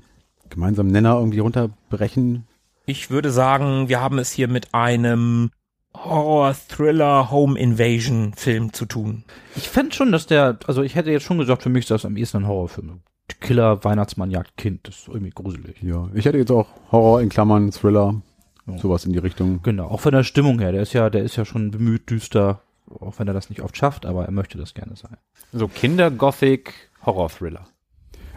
gemeinsamen 0.49 0.91
Nenner 0.91 1.17
irgendwie 1.19 1.39
runterbrechen. 1.39 2.47
Ich 2.87 3.11
würde 3.11 3.29
sagen, 3.31 3.89
wir 3.89 4.01
haben 4.01 4.17
es 4.17 4.31
hier 4.31 4.47
mit 4.47 4.73
einem 4.73 5.51
Horror-Thriller-Home-Invasion-Film 5.95 8.73
zu 8.73 8.85
tun. 8.85 9.23
Ich 9.55 9.69
fände 9.69 9.95
schon, 9.95 10.11
dass 10.11 10.25
der, 10.27 10.57
also 10.67 10.81
ich 10.81 10.95
hätte 10.95 11.11
jetzt 11.11 11.23
schon 11.23 11.37
gesagt, 11.37 11.63
für 11.63 11.69
mich 11.69 11.85
ist 11.85 11.91
das 11.91 12.05
am 12.05 12.17
ehesten 12.17 12.37
ein 12.37 12.47
Horrorfilm. 12.47 13.01
Killer, 13.39 13.83
Weihnachtsmann, 13.83 14.31
jagt 14.31 14.57
Kind, 14.57 14.87
das 14.87 14.99
ist 14.99 15.07
irgendwie 15.07 15.29
gruselig. 15.31 15.81
Ja, 15.81 16.09
ich 16.13 16.25
hätte 16.25 16.37
jetzt 16.37 16.51
auch 16.51 16.67
Horror 16.91 17.21
in 17.21 17.29
Klammern, 17.29 17.71
Thriller, 17.71 18.21
Ja. 18.67 18.77
sowas 18.77 19.05
in 19.05 19.13
die 19.13 19.19
Richtung. 19.19 19.61
Genau, 19.63 19.85
auch 19.87 19.99
von 20.01 20.11
der 20.11 20.23
Stimmung 20.23 20.59
her, 20.59 20.71
der 20.71 20.81
ist 20.81 20.93
ja, 20.93 21.09
der 21.09 21.23
ist 21.23 21.35
ja 21.35 21.45
schon 21.45 21.71
bemüht, 21.71 22.09
düster, 22.09 22.61
auch 22.99 23.17
wenn 23.19 23.27
er 23.27 23.33
das 23.33 23.49
nicht 23.49 23.61
oft 23.61 23.77
schafft, 23.77 24.05
aber 24.05 24.25
er 24.25 24.31
möchte 24.31 24.57
das 24.57 24.73
gerne 24.73 24.95
sein. 24.95 25.17
So 25.53 25.67
Kinder-Gothic, 25.67 26.73
Horror-Thriller. 27.05 27.65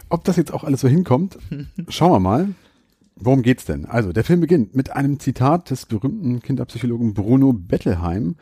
Ob 0.09 0.23
das 0.23 0.35
jetzt 0.37 0.53
auch 0.53 0.63
alles 0.63 0.81
so 0.81 0.87
hinkommt, 0.87 1.37
schauen 1.89 2.11
wir 2.11 2.19
mal. 2.19 2.47
Worum 3.17 3.43
geht's 3.43 3.63
denn? 3.65 3.85
Also, 3.85 4.11
der 4.11 4.25
Film 4.25 4.41
beginnt 4.41 4.75
mit 4.75 4.91
einem 4.91 5.19
Zitat 5.21 5.69
des 5.69 5.85
berühmten 5.85 6.41
Kinderpsychologen 6.41 7.13
Bruno 7.13 7.53
Bettelheim. 7.53 8.35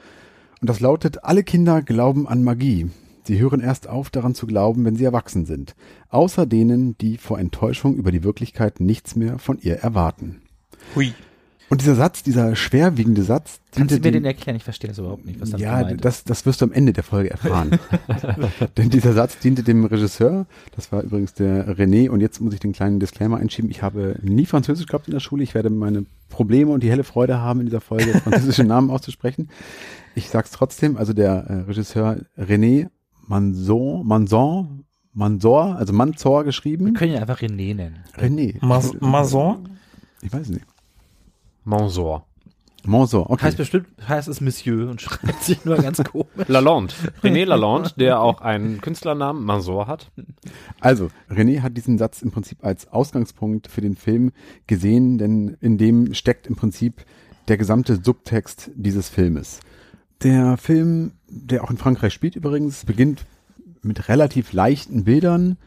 Und 0.62 0.70
das 0.70 0.80
lautet, 0.80 1.24
alle 1.24 1.44
Kinder 1.44 1.82
glauben 1.84 2.28
an 2.28 2.44
Magie. 2.44 2.90
Sie 3.26 3.40
hören 3.40 3.62
erst 3.62 3.88
auf, 3.88 4.10
daran 4.10 4.36
zu 4.36 4.48
glauben, 4.48 4.84
wenn 4.86 4.96
sie 4.96 5.06
erwachsen 5.06 5.46
sind. 5.46 5.76
Außer 6.10 6.46
denen, 6.46 6.98
die 6.98 7.18
vor 7.18 7.40
Enttäuschung 7.40 7.96
über 7.96 8.12
die 8.12 8.24
Wirklichkeit 8.24 8.80
nichts 8.80 9.16
mehr 9.16 9.40
von 9.40 9.58
ihr 9.60 9.76
erwarten. 9.78 10.42
Hui. 10.96 11.14
Und 11.70 11.82
dieser 11.82 11.96
Satz, 11.96 12.22
dieser 12.22 12.56
schwerwiegende 12.56 13.24
Satz, 13.24 13.60
Kannst 13.72 13.90
du 13.90 13.96
mir 13.96 14.02
dem- 14.02 14.14
den 14.14 14.26
erklären? 14.26 14.56
Ich 14.58 14.64
verstehe 14.64 14.90
das 14.90 15.00
überhaupt 15.00 15.26
nicht, 15.26 15.42
was 15.42 15.50
damit 15.50 15.66
ja, 15.66 15.80
gemeint 15.82 16.06
das, 16.06 16.24
das 16.24 16.46
wirst 16.46 16.62
du 16.62 16.66
am 16.66 16.72
Ende 16.72 16.94
der 16.94 17.04
Folge 17.04 17.32
erfahren. 17.32 17.80
Denn 18.78 18.92
dieser 18.92 19.14
Satz 19.14 19.40
diente 19.40 19.64
dem 19.64 19.84
Regisseur, 19.86 20.46
das 20.76 20.92
war 20.92 21.02
übrigens 21.02 21.34
der 21.34 21.76
René, 21.76 22.10
und 22.10 22.22
jetzt 22.22 22.42
muss 22.42 22.54
ich 22.54 22.60
den 22.60 22.74
kleinen 22.74 23.00
Disclaimer 23.00 23.38
einschieben, 23.38 23.72
ich 23.72 23.82
habe 23.82 24.20
nie 24.22 24.46
Französisch 24.46 24.86
gehabt 24.86 25.08
in 25.08 25.14
der 25.14 25.20
Schule, 25.20 25.42
ich 25.42 25.56
werde 25.56 25.72
meine 25.72 26.06
Probleme 26.30 26.72
und 26.72 26.84
die 26.84 26.92
helle 26.92 27.04
Freude 27.04 27.40
haben, 27.40 27.62
in 27.62 27.66
dieser 27.66 27.82
Folge 27.82 28.20
französische 28.24 28.66
Namen 28.66 28.92
auszusprechen. 28.92 29.50
Ich 30.14 30.30
sag's 30.30 30.52
trotzdem, 30.52 30.96
also 30.98 31.14
der 31.14 31.46
äh, 31.48 31.54
Regisseur 31.62 32.18
René 32.38 32.90
Manzon, 33.28 34.06
Manzon, 34.06 34.86
Manzor, 35.14 35.76
also 35.76 35.94
Manzor 35.94 36.42
Wir 36.42 36.46
geschrieben. 36.46 36.94
können 36.94 37.14
ihn 37.14 37.20
einfach 37.20 37.40
René 37.42 37.76
nennen. 37.76 38.00
René. 38.18 38.58
Mas 38.62 38.94
Mason? 39.00 39.70
Ich 40.22 40.34
weiß 40.34 40.50
nicht. 40.50 40.66
Monsor. 41.64 42.26
Monceau, 42.86 43.26
okay. 43.30 43.46
Heißt 43.46 43.58
bestimmt, 43.58 43.88
heißt 44.08 44.28
es 44.28 44.42
Monsieur 44.42 44.90
und 44.90 45.02
schreibt 45.02 45.42
sich 45.44 45.64
nur 45.64 45.78
ganz 45.78 46.04
komisch. 46.04 46.48
Lalonde. 46.48 46.94
René 47.22 47.46
Lalonde, 47.46 47.92
der 47.98 48.20
auch 48.20 48.42
einen 48.42 48.82
Künstlernamen 48.82 49.46
Mansour 49.46 49.88
hat. 49.88 50.12
Also, 50.82 51.08
René 51.30 51.62
hat 51.62 51.78
diesen 51.78 51.98
Satz 51.98 52.22
im 52.22 52.32
Prinzip 52.32 52.66
als 52.66 52.90
Ausgangspunkt 52.90 53.70
für 53.70 53.80
den 53.80 53.96
Film 53.96 54.34
gesehen, 54.68 55.18
denn 55.18 55.56
in 55.62 55.78
dem 55.78 56.14
steckt 56.14 56.46
im 56.46 56.58
Prinzip 56.58 57.06
der 57.48 57.58
gesamte 57.58 58.02
Subtext 58.04 58.72
dieses 58.76 59.08
Filmes. 59.08 59.62
Der 60.24 60.56
Film, 60.56 61.12
der 61.28 61.64
auch 61.64 61.70
in 61.70 61.78
Frankreich 61.78 62.14
spielt 62.14 62.38
übrigens, 62.38 62.86
beginnt 62.86 63.26
mit 63.82 64.08
relativ 64.08 64.54
leichten 64.54 65.04
Bildern. 65.04 65.58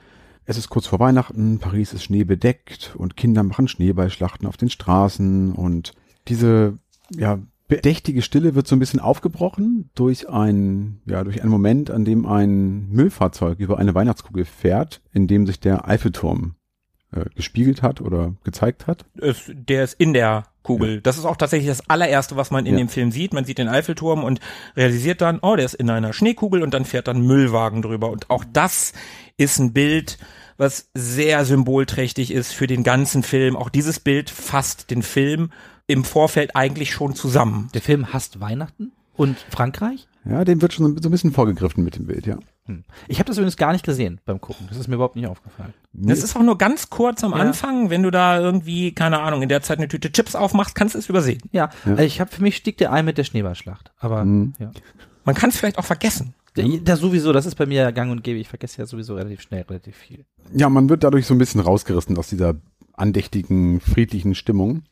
Es 0.47 0.57
ist 0.57 0.71
kurz 0.71 0.87
vor 0.87 0.99
Weihnachten, 0.99 1.59
Paris 1.59 1.93
ist 1.93 2.05
schneebedeckt 2.05 2.95
und 2.97 3.17
Kinder 3.17 3.43
machen 3.43 3.69
Schneeballschlachten 3.69 4.49
auf 4.49 4.57
den 4.57 4.71
Straßen 4.71 5.53
und 5.53 5.93
diese 6.29 6.79
ja, 7.11 7.39
bedächtige 7.69 8.23
Stille 8.23 8.55
wird 8.55 8.67
so 8.67 8.75
ein 8.77 8.79
bisschen 8.79 9.01
aufgebrochen 9.01 9.91
durch 9.95 10.29
ein, 10.29 11.01
ja, 11.05 11.23
durch 11.23 11.43
einen 11.43 11.51
Moment, 11.51 11.91
an 11.91 12.05
dem 12.05 12.25
ein 12.25 12.89
Müllfahrzeug 12.89 13.59
über 13.59 13.79
eine 13.79 13.95
Weihnachtskugel 13.95 14.45
fährt, 14.45 15.03
in 15.13 15.27
dem 15.27 15.47
sich 15.47 15.61
der 15.61 15.87
Eiffelturm 15.87 16.55
äh, 17.13 17.25
gespiegelt 17.35 17.83
hat 17.83 18.01
oder 18.01 18.35
gezeigt 18.45 18.87
hat. 18.87 19.05
Es, 19.21 19.43
der 19.53 19.85
ist 19.85 19.95
in 19.99 20.13
der 20.13 20.45
Kugel. 20.63 21.01
Das 21.01 21.17
ist 21.19 21.25
auch 21.25 21.37
tatsächlich 21.37 21.69
das 21.69 21.89
allererste, 21.89 22.37
was 22.37 22.51
man 22.51 22.67
in 22.67 22.73
Ja. 22.73 22.79
dem 22.79 22.89
Film 22.89 23.13
sieht. 23.13 23.33
Man 23.33 23.45
sieht 23.45 23.59
den 23.59 23.69
Eiffelturm 23.69 24.25
und 24.25 24.41
realisiert 24.77 25.21
dann, 25.21 25.39
oh, 25.41 25.55
der 25.57 25.65
ist 25.65 25.75
in 25.75 25.89
einer 25.91 26.13
Schneekugel 26.13 26.63
und 26.63 26.75
dann 26.75 26.85
fährt 26.85 27.07
dann 27.09 27.19
ein 27.19 27.27
Müllwagen 27.27 27.83
drüber. 27.83 28.11
Und 28.11 28.31
auch 28.31 28.45
das 28.53 28.93
ist 29.37 29.59
ein 29.61 29.73
Bild, 29.73 30.19
was 30.57 30.89
sehr 30.95 31.45
symbolträchtig 31.45 32.33
ist 32.33 32.53
für 32.53 32.67
den 32.67 32.83
ganzen 32.83 33.23
Film. 33.23 33.55
Auch 33.57 33.69
dieses 33.69 34.01
Bild 34.01 34.31
fasst 34.31 34.91
den 34.91 35.03
Film 35.03 35.51
im 35.87 36.03
Vorfeld 36.03 36.57
eigentlich 36.57 36.91
schon 36.93 37.15
zusammen. 37.15 37.69
Der 37.75 37.83
Film 37.83 38.13
hasst 38.13 38.41
Weihnachten 38.41 38.91
und 39.15 39.37
Frankreich. 39.51 40.09
Ja, 40.25 40.45
dem 40.45 40.61
wird 40.61 40.73
schon 40.73 41.01
so 41.01 41.09
ein 41.09 41.13
bisschen 41.13 41.31
vorgegriffen 41.33 41.85
mit 41.85 41.95
dem 41.97 42.07
Bild, 42.07 42.27
ja. 42.27 42.39
Hm. 42.67 42.85
Ich 43.09 43.19
habe 43.19 43.27
das 43.29 43.37
übrigens 43.37 43.57
gar 43.57 43.73
nicht 43.73 43.85
gesehen 43.85 44.21
beim 44.25 44.41
Gucken. 44.41 44.67
Das 44.69 44.77
ist 44.79 44.89
mir 44.89 44.95
überhaupt 44.97 45.17
nicht 45.17 45.27
aufgefallen. 45.27 45.73
Das 45.93 46.23
ist 46.23 46.37
auch 46.37 46.43
nur 46.43 46.59
ganz 46.59 46.91
kurz 46.91 47.25
am 47.25 47.31
Ja. 47.33 47.39
Anfang, 47.39 47.91
wenn 47.91 48.03
du 48.03 48.11
da 48.11 48.39
irgendwie, 48.39 48.93
keine 48.93 49.21
Ahnung, 49.21 49.43
in 49.43 49.49
der 49.49 49.63
Zeit 49.63 49.79
eine 49.79 49.89
Tüte 49.89 50.11
Chips 50.13 50.35
aufmachst, 50.35 50.75
kannst 50.75 50.95
du 50.95 50.99
es 50.99 51.09
übersehen. 51.09 51.41
Ja, 51.53 51.71
also 51.85 52.03
ich 52.03 52.21
habe 52.21 52.31
für 52.31 52.43
mich 52.43 52.57
stieg 52.57 52.77
der 52.79 52.93
ein 52.93 53.05
mit 53.05 53.19
der 53.19 53.25
Schneeballschlacht. 53.25 53.93
Aber 53.99 54.25
Mhm. 54.25 54.53
ja. 54.59 54.71
Man 55.25 55.35
kann 55.35 55.51
es 55.51 55.57
vielleicht 55.57 55.79
auch 55.79 55.85
vergessen. 55.85 56.35
Das 56.85 57.01
sowieso, 57.01 57.33
das 57.33 57.45
ist 57.47 57.57
bei 57.57 57.67
mir 57.67 57.83
ja 57.83 57.91
gang 57.91 58.11
und 58.11 58.25
gäbe. 58.25 58.39
Ich 58.39 58.49
vergesse 58.49 58.79
ja 58.79 58.87
sowieso 58.87 59.15
relativ 59.15 59.43
schnell 59.43 59.63
relativ 59.63 59.95
viel. 59.97 60.25
Ja, 60.55 60.69
man 60.71 60.89
wird 60.89 61.05
dadurch 61.05 61.27
so 61.27 61.35
ein 61.35 61.39
bisschen 61.39 61.61
rausgerissen 61.61 62.17
aus 62.17 62.29
dieser 62.29 62.55
andächtigen, 62.95 63.81
friedlichen 63.81 64.35
Stimmung. 64.35 64.83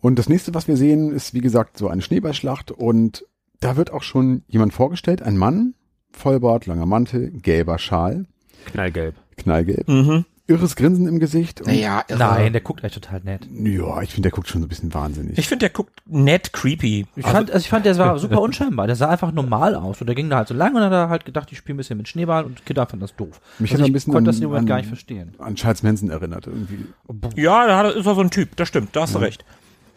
Und 0.00 0.18
das 0.18 0.28
nächste, 0.28 0.54
was 0.54 0.66
wir 0.66 0.76
sehen, 0.76 1.12
ist 1.14 1.34
wie 1.34 1.40
gesagt 1.40 1.76
so 1.78 1.88
eine 1.88 2.02
Schneeballschlacht 2.02 2.70
und 2.72 3.24
da 3.60 3.76
wird 3.76 3.92
auch 3.92 4.02
schon 4.02 4.42
jemand 4.48 4.72
vorgestellt, 4.72 5.22
ein 5.22 5.36
Mann, 5.36 5.74
Vollbart, 6.12 6.66
langer 6.66 6.86
Mantel, 6.86 7.30
gelber 7.30 7.78
Schal, 7.78 8.26
Knallgelb. 8.66 9.14
knallgelb, 9.36 9.88
Mhm. 9.88 10.24
irres 10.46 10.74
Grinsen 10.76 11.06
im 11.06 11.18
Gesicht. 11.20 11.64
Naja, 11.64 12.02
Nein, 12.08 12.52
der 12.52 12.60
guckt 12.60 12.82
eigentlich 12.82 12.94
total 12.94 13.20
nett. 13.24 13.46
Ja, 13.52 14.02
ich 14.02 14.10
finde, 14.12 14.28
der 14.28 14.32
guckt 14.32 14.48
schon 14.48 14.60
so 14.60 14.66
ein 14.66 14.68
bisschen 14.68 14.92
wahnsinnig. 14.92 15.38
Ich 15.38 15.46
finde, 15.48 15.60
der 15.60 15.70
guckt 15.70 15.92
nett 16.06 16.52
creepy. 16.52 17.06
Ich 17.16 17.24
fand, 17.26 17.50
also 17.50 17.62
ich 17.64 17.68
fand, 17.70 17.86
der 17.86 17.96
war 17.98 18.18
super 18.18 18.42
unscheinbar. 18.42 18.86
Der 18.88 18.96
sah 18.96 19.08
einfach 19.08 19.32
normal 19.32 19.74
aus 19.76 20.00
und 20.00 20.08
der 20.08 20.16
ging 20.16 20.28
da 20.28 20.38
halt 20.38 20.48
so 20.48 20.54
lang 20.54 20.74
und 20.74 20.82
hat 20.82 20.92
er 20.92 21.08
halt 21.08 21.24
gedacht, 21.24 21.50
ich 21.52 21.58
spiele 21.58 21.74
ein 21.74 21.78
bisschen 21.78 21.96
mit 21.98 22.08
Schneeball 22.08 22.44
und 22.44 22.66
Kinder 22.66 22.84
fanden 22.86 23.00
das 23.02 23.14
doof. 23.16 23.40
Mich 23.60 23.70
also 23.70 23.82
hat 23.82 23.86
ein 23.86 23.86
ich 23.90 23.92
bisschen 23.94 24.12
konnte 24.12 24.28
an- 24.28 24.32
das 24.32 24.36
in 24.36 24.40
dem 24.42 24.48
Moment 24.50 24.62
an- 24.62 24.66
gar 24.66 24.76
nicht 24.78 24.88
verstehen. 24.88 25.34
An 25.38 25.54
Charles 25.54 25.82
Manson 25.84 26.10
erinnert 26.10 26.46
irgendwie. 26.48 26.84
Ja, 27.40 27.66
da 27.66 27.88
ist 27.88 28.04
er 28.06 28.14
so 28.14 28.20
ein 28.20 28.30
Typ, 28.30 28.56
das 28.56 28.68
stimmt, 28.68 28.94
da 28.96 29.02
hast 29.02 29.14
du 29.14 29.18
recht. 29.20 29.44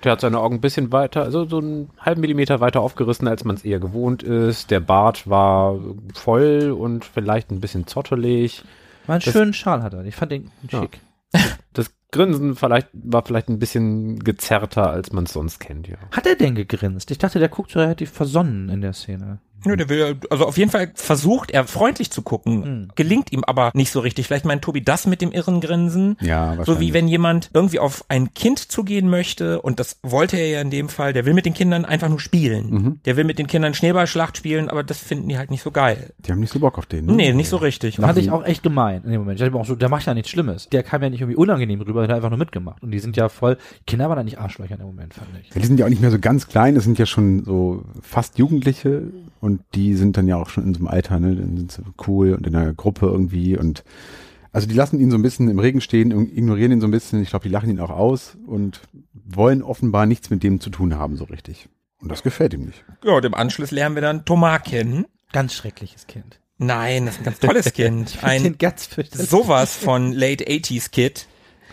Der 0.03 0.11
hat 0.13 0.21
seine 0.21 0.39
Augen 0.39 0.55
ein 0.55 0.61
bisschen 0.61 0.91
weiter, 0.91 1.23
also 1.23 1.45
so 1.47 1.59
einen 1.59 1.89
halben 1.99 2.21
Millimeter 2.21 2.59
weiter 2.59 2.81
aufgerissen, 2.81 3.27
als 3.27 3.43
man 3.45 3.55
es 3.55 3.63
eher 3.63 3.79
gewohnt 3.79 4.21
ist. 4.23 4.69
Der 4.71 4.79
Bart 4.81 5.29
war 5.29 5.79
voll 6.13 6.71
und 6.77 7.05
vielleicht 7.05 7.51
ein 7.51 7.61
bisschen 7.61 7.87
zottelig. 7.87 8.63
War 9.07 9.15
einen 9.15 9.21
Das- 9.23 9.33
schönen 9.33 9.53
Schal 9.53 9.81
hat 9.83 9.93
er. 9.93 10.03
Ich 10.05 10.15
fand 10.15 10.31
den 10.31 10.51
Ja. 10.69 10.81
schick. 10.81 10.99
Das 11.73 11.91
Grinsen 12.11 12.55
vielleicht, 12.55 12.89
war 12.93 13.25
vielleicht 13.25 13.49
ein 13.49 13.57
bisschen 13.57 14.19
gezerrter, 14.19 14.89
als 14.91 15.11
man 15.13 15.23
es 15.23 15.33
sonst 15.33 15.59
kennt, 15.59 15.87
ja. 15.87 15.95
Hat 16.11 16.27
er 16.27 16.35
denn 16.35 16.53
gegrinst? 16.53 17.09
Ich 17.09 17.17
dachte, 17.17 17.39
der 17.39 17.49
guckt 17.49 17.71
so 17.71 17.79
relativ 17.79 18.11
versonnen 18.11 18.69
in 18.69 18.81
der 18.81 18.93
Szene. 18.93 19.39
Ja, 19.65 19.75
der 19.75 19.89
will, 19.89 20.17
also 20.29 20.45
auf 20.45 20.57
jeden 20.57 20.71
Fall 20.71 20.91
versucht 20.95 21.51
er 21.51 21.65
freundlich 21.65 22.11
zu 22.11 22.21
gucken, 22.21 22.63
Hm. 22.63 22.87
gelingt 22.95 23.31
ihm 23.31 23.43
aber 23.43 23.71
nicht 23.73 23.91
so 23.91 23.99
richtig. 23.99 24.27
Vielleicht 24.27 24.45
meint 24.45 24.61
Tobi 24.63 24.83
das 24.83 25.05
mit 25.07 25.21
dem 25.21 25.31
irren 25.31 25.61
Grinsen. 25.61 26.17
Ja, 26.21 26.57
So 26.65 26.79
wie 26.79 26.93
wenn 26.93 27.07
jemand 27.07 27.49
irgendwie 27.53 27.79
auf 27.79 28.03
ein 28.09 28.33
Kind 28.33 28.59
zugehen 28.59 29.09
möchte, 29.09 29.61
und 29.61 29.79
das 29.79 29.97
wollte 30.03 30.37
er 30.37 30.47
ja 30.49 30.61
in 30.61 30.69
dem 30.69 30.89
Fall, 30.89 31.13
der 31.13 31.25
will 31.25 31.33
mit 31.33 31.45
den 31.45 31.53
Kindern 31.53 31.85
einfach 31.85 32.09
nur 32.09 32.19
spielen. 32.19 32.69
Mhm. 32.69 32.99
Der 33.05 33.17
will 33.17 33.23
mit 33.23 33.39
den 33.39 33.47
Kindern 33.47 33.73
Schneeballschlacht 33.73 34.37
spielen, 34.37 34.69
aber 34.69 34.83
das 34.83 34.97
finden 34.99 35.29
die 35.29 35.37
halt 35.37 35.51
nicht 35.51 35.63
so 35.63 35.71
geil. 35.71 36.13
Die 36.19 36.31
haben 36.31 36.39
nicht 36.39 36.51
so 36.53 36.59
Bock 36.59 36.77
auf 36.77 36.85
den, 36.85 37.05
ne? 37.05 37.13
Nee, 37.13 37.33
nicht 37.33 37.49
so 37.49 37.57
richtig. 37.57 37.97
Fand 37.97 38.17
ich 38.17 38.31
auch 38.31 38.43
echt 38.45 38.63
gemein 38.63 39.01
in 39.03 39.11
dem 39.11 39.21
Moment. 39.21 39.39
Ich 39.39 39.41
dachte 39.45 39.53
mir 39.55 39.59
auch 39.61 39.65
so, 39.65 39.75
der 39.75 39.89
macht 39.89 40.05
ja 40.05 40.13
nichts 40.13 40.29
Schlimmes. 40.29 40.69
Der 40.69 40.83
kam 40.83 41.01
ja 41.03 41.09
nicht 41.09 41.21
irgendwie 41.21 41.37
unangenehm 41.37 41.81
rüber, 41.81 42.01
der 42.01 42.09
hat 42.09 42.15
einfach 42.17 42.29
nur 42.29 42.39
mitgemacht. 42.39 42.81
Und 42.83 42.91
die 42.91 42.99
sind 42.99 43.15
ja 43.17 43.29
voll, 43.29 43.57
Kinder 43.87 44.09
waren 44.09 44.17
da 44.17 44.23
nicht 44.23 44.39
Arschlöcher 44.39 44.73
in 44.73 44.79
dem 44.79 44.87
Moment, 44.87 45.13
fand 45.13 45.27
ich. 45.41 45.49
Ja, 45.53 45.61
die 45.61 45.67
sind 45.67 45.79
ja 45.79 45.85
auch 45.85 45.89
nicht 45.89 46.01
mehr 46.01 46.11
so 46.11 46.19
ganz 46.19 46.47
klein, 46.47 46.75
das 46.75 46.83
sind 46.83 46.97
ja 46.99 47.05
schon 47.05 47.43
so 47.43 47.83
fast 48.01 48.37
Jugendliche 48.37 49.03
und 49.39 49.52
die 49.75 49.95
sind 49.95 50.17
dann 50.17 50.27
ja 50.27 50.37
auch 50.37 50.49
schon 50.49 50.65
in 50.65 50.73
so 50.73 50.79
einem 50.79 50.87
Alter, 50.87 51.19
ne? 51.19 51.35
Dann 51.35 51.57
sind 51.57 51.71
sie 51.71 51.83
cool 52.07 52.33
und 52.33 52.47
in 52.47 52.55
einer 52.55 52.73
Gruppe 52.73 53.07
irgendwie 53.07 53.57
und 53.57 53.83
also 54.51 54.67
die 54.67 54.75
lassen 54.75 54.99
ihn 54.99 55.09
so 55.09 55.17
ein 55.17 55.23
bisschen 55.23 55.49
im 55.49 55.57
Regen 55.57 55.81
stehen, 55.81 56.11
ignorieren 56.11 56.71
ihn 56.71 56.81
so 56.81 56.87
ein 56.87 56.91
bisschen, 56.91 57.23
ich 57.23 57.29
glaube, 57.29 57.43
die 57.43 57.53
lachen 57.53 57.71
ihn 57.71 57.79
auch 57.79 57.89
aus 57.89 58.37
und 58.45 58.81
wollen 59.13 59.63
offenbar 59.63 60.05
nichts 60.05 60.29
mit 60.29 60.43
dem 60.43 60.59
zu 60.59 60.69
tun 60.69 60.95
haben, 60.95 61.17
so 61.17 61.23
richtig. 61.23 61.69
Und 61.99 62.09
das 62.09 62.21
gefällt 62.21 62.53
ihm 62.53 62.65
nicht. 62.65 62.85
Ja, 63.03 63.13
und 63.13 63.25
im 63.25 63.33
Anschluss 63.33 63.71
lernen 63.71 63.95
wir 63.95 64.03
dann 64.03 64.25
Thomas 64.25 64.61
kennen. 64.61 65.05
Ganz 65.31 65.55
schreckliches 65.55 66.05
Kind. 66.05 66.39
Nein, 66.59 67.07
das 67.07 67.15
ist 67.15 67.21
ein 67.21 67.25
ganz 67.25 67.39
tolles 67.39 67.73
Kind. 67.73 68.19
Ein 68.21 68.55
sowas 69.11 69.75
von 69.75 70.13
Late 70.13 70.45
80s 70.45 70.91
Kid. 70.91 71.25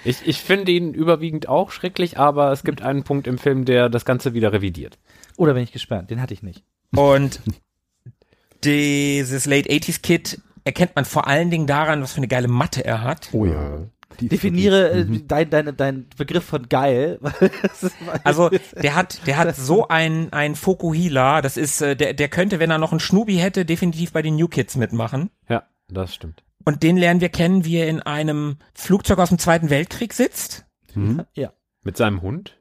Ich, 0.04 0.26
ich 0.26 0.40
finde 0.40 0.72
ihn 0.72 0.94
überwiegend 0.94 1.48
auch 1.48 1.72
schrecklich, 1.72 2.18
aber 2.18 2.50
es 2.52 2.64
gibt 2.64 2.80
einen 2.80 3.02
Punkt 3.02 3.26
im 3.26 3.36
Film, 3.36 3.66
der 3.66 3.90
das 3.90 4.06
Ganze 4.06 4.32
wieder 4.32 4.52
revidiert. 4.52 4.98
Oder 5.36 5.52
bin 5.52 5.62
ich 5.62 5.72
gespannt? 5.72 6.10
Den 6.10 6.22
hatte 6.22 6.32
ich 6.32 6.42
nicht. 6.42 6.64
Und 6.96 7.40
dieses 8.64 9.46
Late 9.46 9.68
80s 9.70 10.02
Kid 10.02 10.40
erkennt 10.64 10.94
man 10.96 11.04
vor 11.04 11.26
allen 11.26 11.50
Dingen 11.50 11.66
daran, 11.66 12.02
was 12.02 12.12
für 12.12 12.18
eine 12.18 12.28
geile 12.28 12.48
Matte 12.48 12.84
er 12.84 13.02
hat. 13.02 13.28
Oh 13.32 13.44
ja. 13.46 13.80
Die 14.20 14.28
Definiere 14.28 14.90
äh, 14.90 15.06
dein, 15.26 15.48
dein, 15.50 15.76
dein 15.76 16.06
Begriff 16.16 16.44
von 16.44 16.68
geil. 16.68 17.18
Also 18.24 18.50
der 18.82 18.94
hat, 18.94 19.26
der 19.26 19.36
hat 19.38 19.56
so 19.56 19.88
ein 19.88 20.32
ein 20.32 20.56
Fokuhila. 20.56 21.40
Das 21.42 21.56
ist, 21.56 21.80
äh, 21.80 21.96
der, 21.96 22.12
der 22.12 22.28
könnte, 22.28 22.58
wenn 22.58 22.70
er 22.70 22.78
noch 22.78 22.90
einen 22.90 23.00
Schnubi 23.00 23.36
hätte, 23.36 23.64
definitiv 23.64 24.12
bei 24.12 24.20
den 24.22 24.36
New 24.36 24.48
Kids 24.48 24.76
mitmachen. 24.76 25.30
Ja, 25.48 25.62
das 25.88 26.14
stimmt. 26.14 26.42
Und 26.64 26.82
den 26.82 26.96
lernen 26.98 27.20
wir 27.20 27.30
kennen, 27.30 27.64
wie 27.64 27.76
er 27.76 27.88
in 27.88 28.02
einem 28.02 28.56
Flugzeug 28.74 29.18
aus 29.18 29.30
dem 29.30 29.38
Zweiten 29.38 29.70
Weltkrieg 29.70 30.12
sitzt. 30.12 30.66
Mhm. 30.94 31.22
ja. 31.34 31.52
Mit 31.82 31.96
seinem 31.96 32.20
Hund? 32.20 32.58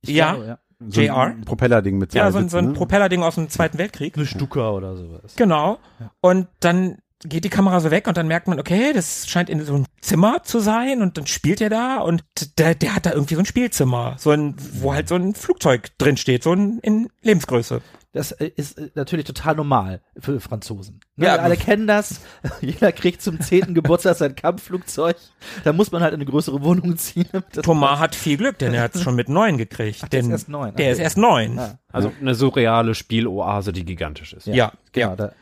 Ich 0.00 0.10
Ja. 0.10 0.32
glaube, 0.32 0.46
ja. 0.48 0.58
So 0.80 1.00
ein 1.00 1.06
JR? 1.06 1.34
Propellerding 1.44 1.98
mit 1.98 2.14
Ja, 2.14 2.24
zwei 2.24 2.30
so 2.30 2.38
ein, 2.38 2.48
so 2.48 2.58
ein 2.58 2.64
Sitzen, 2.64 2.72
ne? 2.72 2.78
Propellerding 2.78 3.22
aus 3.22 3.34
dem 3.34 3.48
Zweiten 3.48 3.78
Weltkrieg. 3.78 4.16
Eine 4.16 4.26
Stuka 4.26 4.70
oder 4.70 4.96
sowas. 4.96 5.34
Genau. 5.36 5.78
Und 6.20 6.46
dann 6.60 6.98
geht 7.24 7.44
die 7.44 7.48
Kamera 7.48 7.80
so 7.80 7.90
weg 7.90 8.06
und 8.06 8.16
dann 8.16 8.28
merkt 8.28 8.46
man, 8.46 8.60
okay, 8.60 8.92
das 8.92 9.28
scheint 9.28 9.50
in 9.50 9.64
so 9.64 9.74
ein 9.74 9.86
Zimmer 10.00 10.44
zu 10.44 10.60
sein 10.60 11.02
und 11.02 11.18
dann 11.18 11.26
spielt 11.26 11.60
er 11.60 11.68
da 11.68 11.98
und 11.98 12.22
der, 12.58 12.76
der 12.76 12.94
hat 12.94 13.06
da 13.06 13.12
irgendwie 13.12 13.34
so 13.34 13.40
ein 13.40 13.46
Spielzimmer, 13.46 14.14
so 14.18 14.30
ein, 14.30 14.54
wo 14.74 14.94
halt 14.94 15.08
so 15.08 15.16
ein 15.16 15.34
Flugzeug 15.34 15.88
drin 15.98 16.16
steht, 16.16 16.44
so 16.44 16.52
ein 16.52 16.78
in 16.78 17.08
Lebensgröße. 17.22 17.82
Das 18.12 18.32
äh, 18.32 18.50
ist 18.56 18.78
äh, 18.78 18.90
natürlich 18.94 19.26
total 19.26 19.54
normal 19.56 20.00
für 20.18 20.40
Franzosen. 20.40 21.00
Ne? 21.16 21.26
Ja. 21.26 21.34
Wir 21.34 21.42
alle 21.42 21.56
kennen 21.56 21.86
das. 21.86 22.20
Jeder 22.60 22.90
kriegt 22.92 23.20
zum 23.20 23.40
zehnten 23.40 23.74
Geburtstag 23.74 24.16
sein 24.16 24.34
Kampfflugzeug. 24.34 25.16
Da 25.64 25.72
muss 25.72 25.92
man 25.92 26.02
halt 26.02 26.14
in 26.14 26.20
eine 26.20 26.30
größere 26.30 26.62
Wohnung 26.62 26.96
ziehen. 26.96 27.28
Thomas 27.62 27.98
hat 27.98 28.14
viel 28.14 28.38
Glück, 28.38 28.58
denn 28.58 28.72
er 28.72 28.82
hat 28.82 28.94
es 28.94 29.02
schon 29.02 29.14
mit 29.14 29.28
neun 29.28 29.58
gekriegt. 29.58 30.10
der 30.12 30.20
ist 30.20 30.28
erst 30.28 30.48
neun. 30.48 30.74
Der 30.76 30.86
Okay. 30.86 30.92
ist 30.92 30.98
erst 30.98 31.18
neun. 31.18 31.56
Ja. 31.56 31.78
Also 31.92 32.12
eine 32.20 32.34
surreale 32.34 32.94
Spieloase, 32.94 33.72
die 33.72 33.84
gigantisch 33.84 34.32
ist. 34.32 34.46
Ja, 34.46 34.54
ja. 34.54 34.72
Genau, 34.92 35.14
da, 35.16 35.32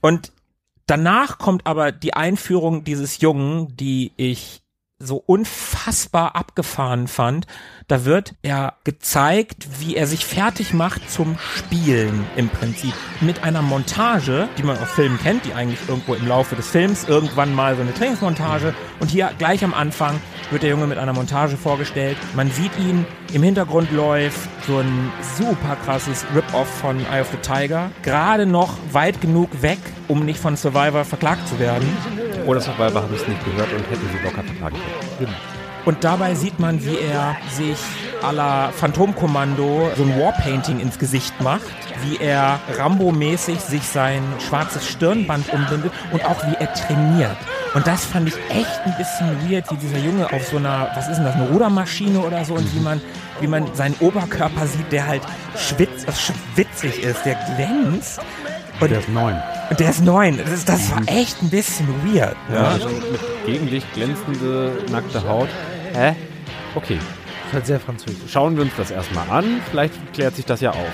Und 0.00 0.32
danach 0.86 1.38
kommt 1.38 1.66
aber 1.66 1.92
die 1.92 2.14
Einführung 2.14 2.84
dieses 2.84 3.20
Jungen, 3.20 3.74
die 3.76 4.12
ich 4.16 4.61
so 5.02 5.16
unfassbar 5.16 6.36
abgefahren 6.36 7.08
fand. 7.08 7.46
Da 7.88 8.04
wird 8.04 8.34
er 8.42 8.74
gezeigt, 8.84 9.66
wie 9.80 9.96
er 9.96 10.06
sich 10.06 10.24
fertig 10.24 10.72
macht 10.72 11.10
zum 11.10 11.36
Spielen 11.38 12.24
im 12.36 12.48
Prinzip. 12.48 12.94
Mit 13.20 13.42
einer 13.42 13.62
Montage, 13.62 14.48
die 14.56 14.62
man 14.62 14.78
aus 14.78 14.90
Filmen 14.92 15.18
kennt, 15.18 15.44
die 15.44 15.54
eigentlich 15.54 15.80
irgendwo 15.88 16.14
im 16.14 16.26
Laufe 16.26 16.56
des 16.56 16.68
Films 16.68 17.04
irgendwann 17.04 17.54
mal 17.54 17.74
so 17.76 17.82
eine 17.82 17.92
Trainingsmontage. 17.92 18.74
Und 19.00 19.10
hier 19.10 19.30
gleich 19.38 19.64
am 19.64 19.74
Anfang 19.74 20.20
wird 20.50 20.62
der 20.62 20.70
Junge 20.70 20.86
mit 20.86 20.98
einer 20.98 21.12
Montage 21.12 21.56
vorgestellt. 21.56 22.16
Man 22.34 22.50
sieht 22.50 22.76
ihn, 22.78 23.06
im 23.32 23.42
Hintergrund 23.42 23.90
läuft 23.92 24.48
so 24.66 24.78
ein 24.78 25.10
super 25.36 25.76
krasses 25.84 26.24
Rip-Off 26.34 26.68
von 26.68 26.98
Eye 27.12 27.20
of 27.20 27.28
the 27.30 27.38
Tiger. 27.38 27.90
Gerade 28.02 28.46
noch 28.46 28.76
weit 28.92 29.20
genug 29.20 29.50
weg, 29.62 29.78
um 30.08 30.24
nicht 30.24 30.38
von 30.38 30.56
Survivor 30.56 31.04
verklagt 31.04 31.48
zu 31.48 31.58
werden. 31.58 31.88
Oder 32.46 32.60
Survivor 32.60 33.02
haben 33.02 33.14
es 33.14 33.26
nicht 33.26 33.44
gehört 33.44 33.72
und 33.72 33.88
hätten 33.90 34.08
sie 34.12 34.24
locker 34.24 34.42
verklagen 34.42 34.76
können. 35.18 35.61
Und 35.84 36.04
dabei 36.04 36.34
sieht 36.34 36.60
man, 36.60 36.84
wie 36.84 36.96
er 36.96 37.36
sich 37.50 37.78
à 38.22 38.32
la 38.32 38.70
Phantomkommando 38.70 39.90
so 39.96 40.04
ein 40.04 40.20
Warpainting 40.20 40.78
ins 40.78 40.98
Gesicht 40.98 41.40
macht, 41.40 41.62
wie 42.02 42.18
er 42.18 42.60
Rambo-mäßig 42.76 43.58
sich 43.58 43.82
sein 43.82 44.22
schwarzes 44.46 44.86
Stirnband 44.88 45.52
umbindet 45.52 45.92
und 46.12 46.24
auch 46.24 46.46
wie 46.46 46.54
er 46.58 46.72
trainiert. 46.72 47.36
Und 47.74 47.86
das 47.86 48.04
fand 48.04 48.28
ich 48.28 48.34
echt 48.50 48.80
ein 48.84 48.94
bisschen 48.96 49.50
weird, 49.50 49.70
wie 49.70 49.76
dieser 49.76 49.98
Junge 49.98 50.32
auf 50.32 50.46
so 50.46 50.58
einer, 50.58 50.90
was 50.94 51.08
ist 51.08 51.16
denn 51.16 51.24
das, 51.24 51.34
eine 51.34 51.48
Rudermaschine 51.48 52.20
oder 52.20 52.44
so 52.44 52.54
und 52.54 52.74
wie 52.74 52.80
man, 52.80 53.00
wie 53.40 53.46
man 53.46 53.74
seinen 53.74 53.96
Oberkörper 54.00 54.66
sieht, 54.66 54.92
der 54.92 55.06
halt 55.06 55.22
schwitz, 55.56 56.04
schwitzig 56.16 57.02
ist, 57.02 57.24
der 57.24 57.34
glänzt. 57.56 58.20
Und 58.82 58.90
Der 58.90 58.98
ist 59.00 59.08
neun. 59.08 59.42
und 59.70 59.80
der 59.80 59.90
ist 59.90 60.00
neun. 60.02 60.38
Das, 60.44 60.64
das 60.64 60.90
war 60.90 61.02
echt 61.06 61.40
ein 61.42 61.50
bisschen 61.50 61.88
weird. 62.04 62.36
Ne? 62.48 62.56
Ja, 62.56 62.64
also 62.68 62.88
mit 62.88 63.46
Gegenlicht 63.46 63.86
glänzende, 63.94 64.72
nackte 64.90 65.26
Haut. 65.26 65.48
Hä? 65.94 66.14
Okay. 66.74 66.98
ist 67.46 67.52
halt 67.52 67.66
sehr 67.66 67.80
französisch. 67.80 68.30
Schauen 68.30 68.56
wir 68.56 68.62
uns 68.62 68.72
das 68.76 68.90
erstmal 68.90 69.28
an. 69.30 69.60
Vielleicht 69.70 69.94
klärt 70.14 70.36
sich 70.36 70.44
das 70.46 70.60
ja 70.60 70.70
auf. 70.70 70.92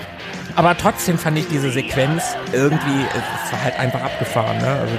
Aber 0.56 0.76
trotzdem 0.76 1.16
fand 1.18 1.38
ich 1.38 1.46
diese 1.48 1.70
Sequenz 1.70 2.22
irgendwie, 2.52 3.04
es 3.46 3.52
war 3.52 3.62
halt 3.62 3.78
einfach 3.78 4.02
abgefahren. 4.02 4.58
Ne? 4.58 4.66
Also 4.68 4.94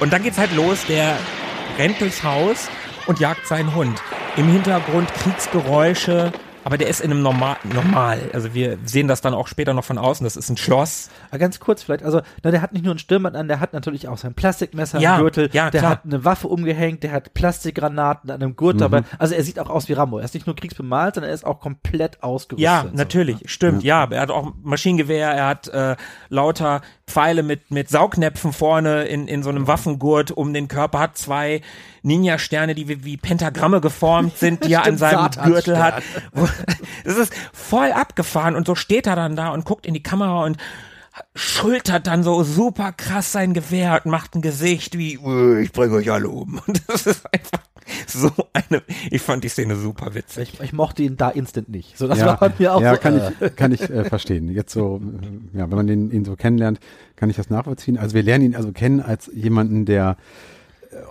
und 0.00 0.12
dann 0.12 0.22
geht's 0.22 0.36
halt 0.38 0.54
los, 0.54 0.78
der 0.88 1.16
rennt 1.78 2.00
durchs 2.00 2.22
Haus 2.22 2.68
und 3.06 3.18
jagt 3.20 3.46
seinen 3.46 3.74
Hund. 3.74 4.00
Im 4.36 4.48
Hintergrund 4.48 5.08
Kriegsgeräusche, 5.14 6.32
aber 6.66 6.78
der 6.78 6.88
ist 6.88 7.00
in 7.00 7.12
einem 7.12 7.22
normal, 7.22 7.58
normal. 7.62 8.18
Also 8.32 8.52
wir 8.52 8.76
sehen 8.84 9.06
das 9.06 9.20
dann 9.20 9.34
auch 9.34 9.46
später 9.46 9.72
noch 9.72 9.84
von 9.84 9.98
außen. 9.98 10.24
Das 10.24 10.36
ist 10.36 10.50
ein 10.50 10.56
Schloss. 10.56 11.10
Aber 11.28 11.38
ganz 11.38 11.60
kurz 11.60 11.84
vielleicht, 11.84 12.02
also 12.02 12.22
na, 12.42 12.50
der 12.50 12.60
hat 12.60 12.72
nicht 12.72 12.84
nur 12.84 12.92
ein 12.92 12.98
Stirnband 12.98 13.36
an, 13.36 13.46
der 13.46 13.60
hat 13.60 13.72
natürlich 13.72 14.08
auch 14.08 14.18
sein 14.18 14.34
Plastikmesser 14.34 14.98
Ja, 14.98 15.14
im 15.14 15.22
Gürtel, 15.22 15.48
ja, 15.52 15.70
der 15.70 15.80
klar. 15.80 15.92
hat 15.92 16.04
eine 16.04 16.24
Waffe 16.24 16.48
umgehängt, 16.48 17.04
der 17.04 17.12
hat 17.12 17.34
Plastikgranaten 17.34 18.32
an 18.32 18.42
einem 18.42 18.56
Gurt 18.56 18.80
dabei. 18.80 19.04
Also 19.16 19.36
er 19.36 19.44
sieht 19.44 19.60
auch 19.60 19.70
aus 19.70 19.88
wie 19.88 19.92
Rambo. 19.92 20.18
Er 20.18 20.24
ist 20.24 20.34
nicht 20.34 20.48
nur 20.48 20.56
kriegsbemalt, 20.56 21.14
sondern 21.14 21.30
er 21.30 21.34
ist 21.34 21.46
auch 21.46 21.60
komplett 21.60 22.24
ausgerüstet. 22.24 22.64
Ja, 22.64 22.86
so. 22.90 22.96
natürlich, 22.96 23.48
stimmt, 23.48 23.84
ja. 23.84 24.04
Er 24.10 24.20
hat 24.22 24.30
auch 24.30 24.52
Maschinengewehr, 24.60 25.30
er 25.30 25.46
hat 25.46 25.68
äh, 25.68 25.94
lauter 26.30 26.80
Pfeile 27.06 27.44
mit, 27.44 27.70
mit 27.70 27.90
Saugnäpfen 27.90 28.52
vorne 28.52 29.04
in, 29.04 29.28
in 29.28 29.44
so 29.44 29.50
einem 29.50 29.68
Waffengurt 29.68 30.32
um 30.32 30.52
den 30.52 30.66
Körper, 30.66 30.98
hat 30.98 31.16
zwei 31.16 31.60
Ninja-Sterne, 32.06 32.74
die 32.74 32.88
wie, 32.88 33.04
wie 33.04 33.16
Pentagramme 33.16 33.80
geformt 33.80 34.38
sind, 34.38 34.64
die 34.64 34.72
er 34.72 34.80
an 34.80 34.84
Stimmt, 34.84 34.98
seinem 35.00 35.18
Satansstern. 35.18 35.52
Gürtel 35.52 35.78
hat. 35.78 36.02
Das 37.04 37.16
ist 37.18 37.32
voll 37.52 37.92
abgefahren 37.92 38.56
und 38.56 38.66
so 38.66 38.74
steht 38.74 39.06
er 39.06 39.14
dann 39.14 39.36
da 39.36 39.50
und 39.50 39.64
guckt 39.64 39.86
in 39.86 39.94
die 39.94 40.02
Kamera 40.02 40.44
und 40.44 40.56
schultert 41.34 42.06
dann 42.06 42.22
so 42.22 42.42
super 42.42 42.92
krass 42.92 43.32
sein 43.32 43.54
Gewehr 43.54 44.00
und 44.04 44.10
macht 44.10 44.34
ein 44.34 44.42
Gesicht 44.42 44.98
wie, 44.98 45.14
"Äh, 45.14 45.62
ich 45.62 45.72
bringe 45.72 45.94
euch 45.94 46.10
alle 46.10 46.28
um. 46.28 46.60
Und 46.66 46.82
das 46.88 47.06
ist 47.06 47.24
einfach 47.32 47.60
so 48.08 48.30
eine, 48.52 48.82
ich 49.10 49.22
fand 49.22 49.44
die 49.44 49.48
Szene 49.48 49.76
super 49.76 50.14
witzig. 50.14 50.54
Ich, 50.54 50.60
ich 50.60 50.72
mochte 50.72 51.02
ihn 51.04 51.16
da 51.16 51.30
instant 51.30 51.68
nicht. 51.68 51.96
So, 51.96 52.08
das 52.08 52.18
ja, 52.18 52.26
war 52.26 52.38
bei 52.38 52.52
mir 52.58 52.74
auch 52.74 52.82
ja 52.82 52.94
so, 52.94 53.00
kann 53.00 53.18
äh, 53.18 53.30
ich, 53.40 53.56
kann 53.56 53.72
ich 53.72 53.82
äh, 53.82 54.04
verstehen. 54.04 54.50
Jetzt 54.50 54.72
so, 54.72 55.00
äh, 55.00 55.58
ja, 55.58 55.70
wenn 55.70 55.76
man 55.76 55.86
den, 55.86 56.10
ihn 56.10 56.24
so 56.24 56.34
kennenlernt, 56.34 56.80
kann 57.14 57.30
ich 57.30 57.36
das 57.36 57.48
nachvollziehen. 57.48 57.96
Also 57.96 58.14
wir 58.14 58.22
lernen 58.24 58.44
ihn 58.44 58.56
also 58.56 58.72
kennen 58.72 59.00
als 59.00 59.30
jemanden, 59.32 59.84
der 59.84 60.16
äh, 60.18 60.55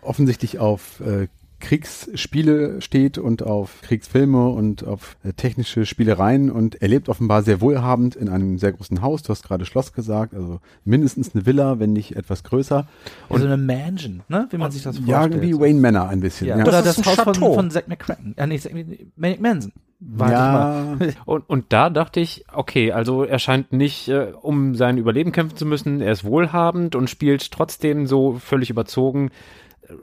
offensichtlich 0.01 0.59
auf 0.59 0.99
äh, 1.01 1.27
Kriegsspiele 1.59 2.81
steht 2.81 3.17
und 3.17 3.41
auf 3.43 3.81
Kriegsfilme 3.81 4.49
und 4.49 4.85
auf 4.85 5.17
äh, 5.23 5.33
technische 5.33 5.85
Spielereien 5.85 6.51
und 6.51 6.81
er 6.81 6.87
lebt 6.89 7.09
offenbar 7.09 7.43
sehr 7.43 7.61
wohlhabend 7.61 8.15
in 8.15 8.29
einem 8.29 8.57
sehr 8.57 8.73
großen 8.73 9.01
Haus. 9.01 9.23
Du 9.23 9.29
hast 9.29 9.43
gerade 9.43 9.65
Schloss 9.65 9.93
gesagt, 9.93 10.33
also 10.33 10.59
mindestens 10.83 11.33
eine 11.33 11.45
Villa, 11.45 11.79
wenn 11.79 11.93
nicht 11.93 12.15
etwas 12.15 12.43
größer. 12.43 12.87
Und 13.29 13.39
so 13.39 13.45
eine 13.47 13.57
Mansion, 13.57 14.21
ne? 14.27 14.47
Wie 14.51 14.57
man 14.57 14.71
sich 14.71 14.83
das 14.83 14.99
Ja, 15.05 15.21
vorstellt. 15.21 15.41
wie 15.41 15.59
Wayne 15.59 15.79
Manor 15.79 16.09
ein 16.09 16.19
bisschen. 16.19 16.47
ja. 16.47 16.57
Ja, 16.57 16.63
Oder 16.65 16.81
Das 16.81 16.97
das, 16.97 17.05
Haus 17.05 17.15
von, 17.15 17.33
Chateau. 17.33 17.53
von 17.53 17.71
Zack 17.71 17.87
McCracken. 17.87 18.35
Ja, 18.37 18.45
nee, 18.47 18.57
Zack 18.59 18.73
Manic 19.15 19.41
Manson. 19.41 19.71
War 20.01 20.31
ja 20.31 20.51
mal. 20.99 21.13
Und, 21.25 21.49
und 21.49 21.65
da 21.73 21.89
dachte 21.89 22.19
ich, 22.19 22.43
okay, 22.53 22.91
also 22.91 23.23
er 23.23 23.39
scheint 23.39 23.71
nicht, 23.71 24.09
äh, 24.09 24.33
um 24.39 24.75
sein 24.75 24.97
Überleben 24.97 25.31
kämpfen 25.31 25.55
zu 25.57 25.65
müssen, 25.65 26.01
er 26.01 26.11
ist 26.11 26.25
wohlhabend 26.25 26.95
und 26.95 27.09
spielt 27.09 27.49
trotzdem 27.49 28.05
so 28.05 28.33
völlig 28.33 28.69
überzogen 28.69 29.29
äh, 29.29 29.31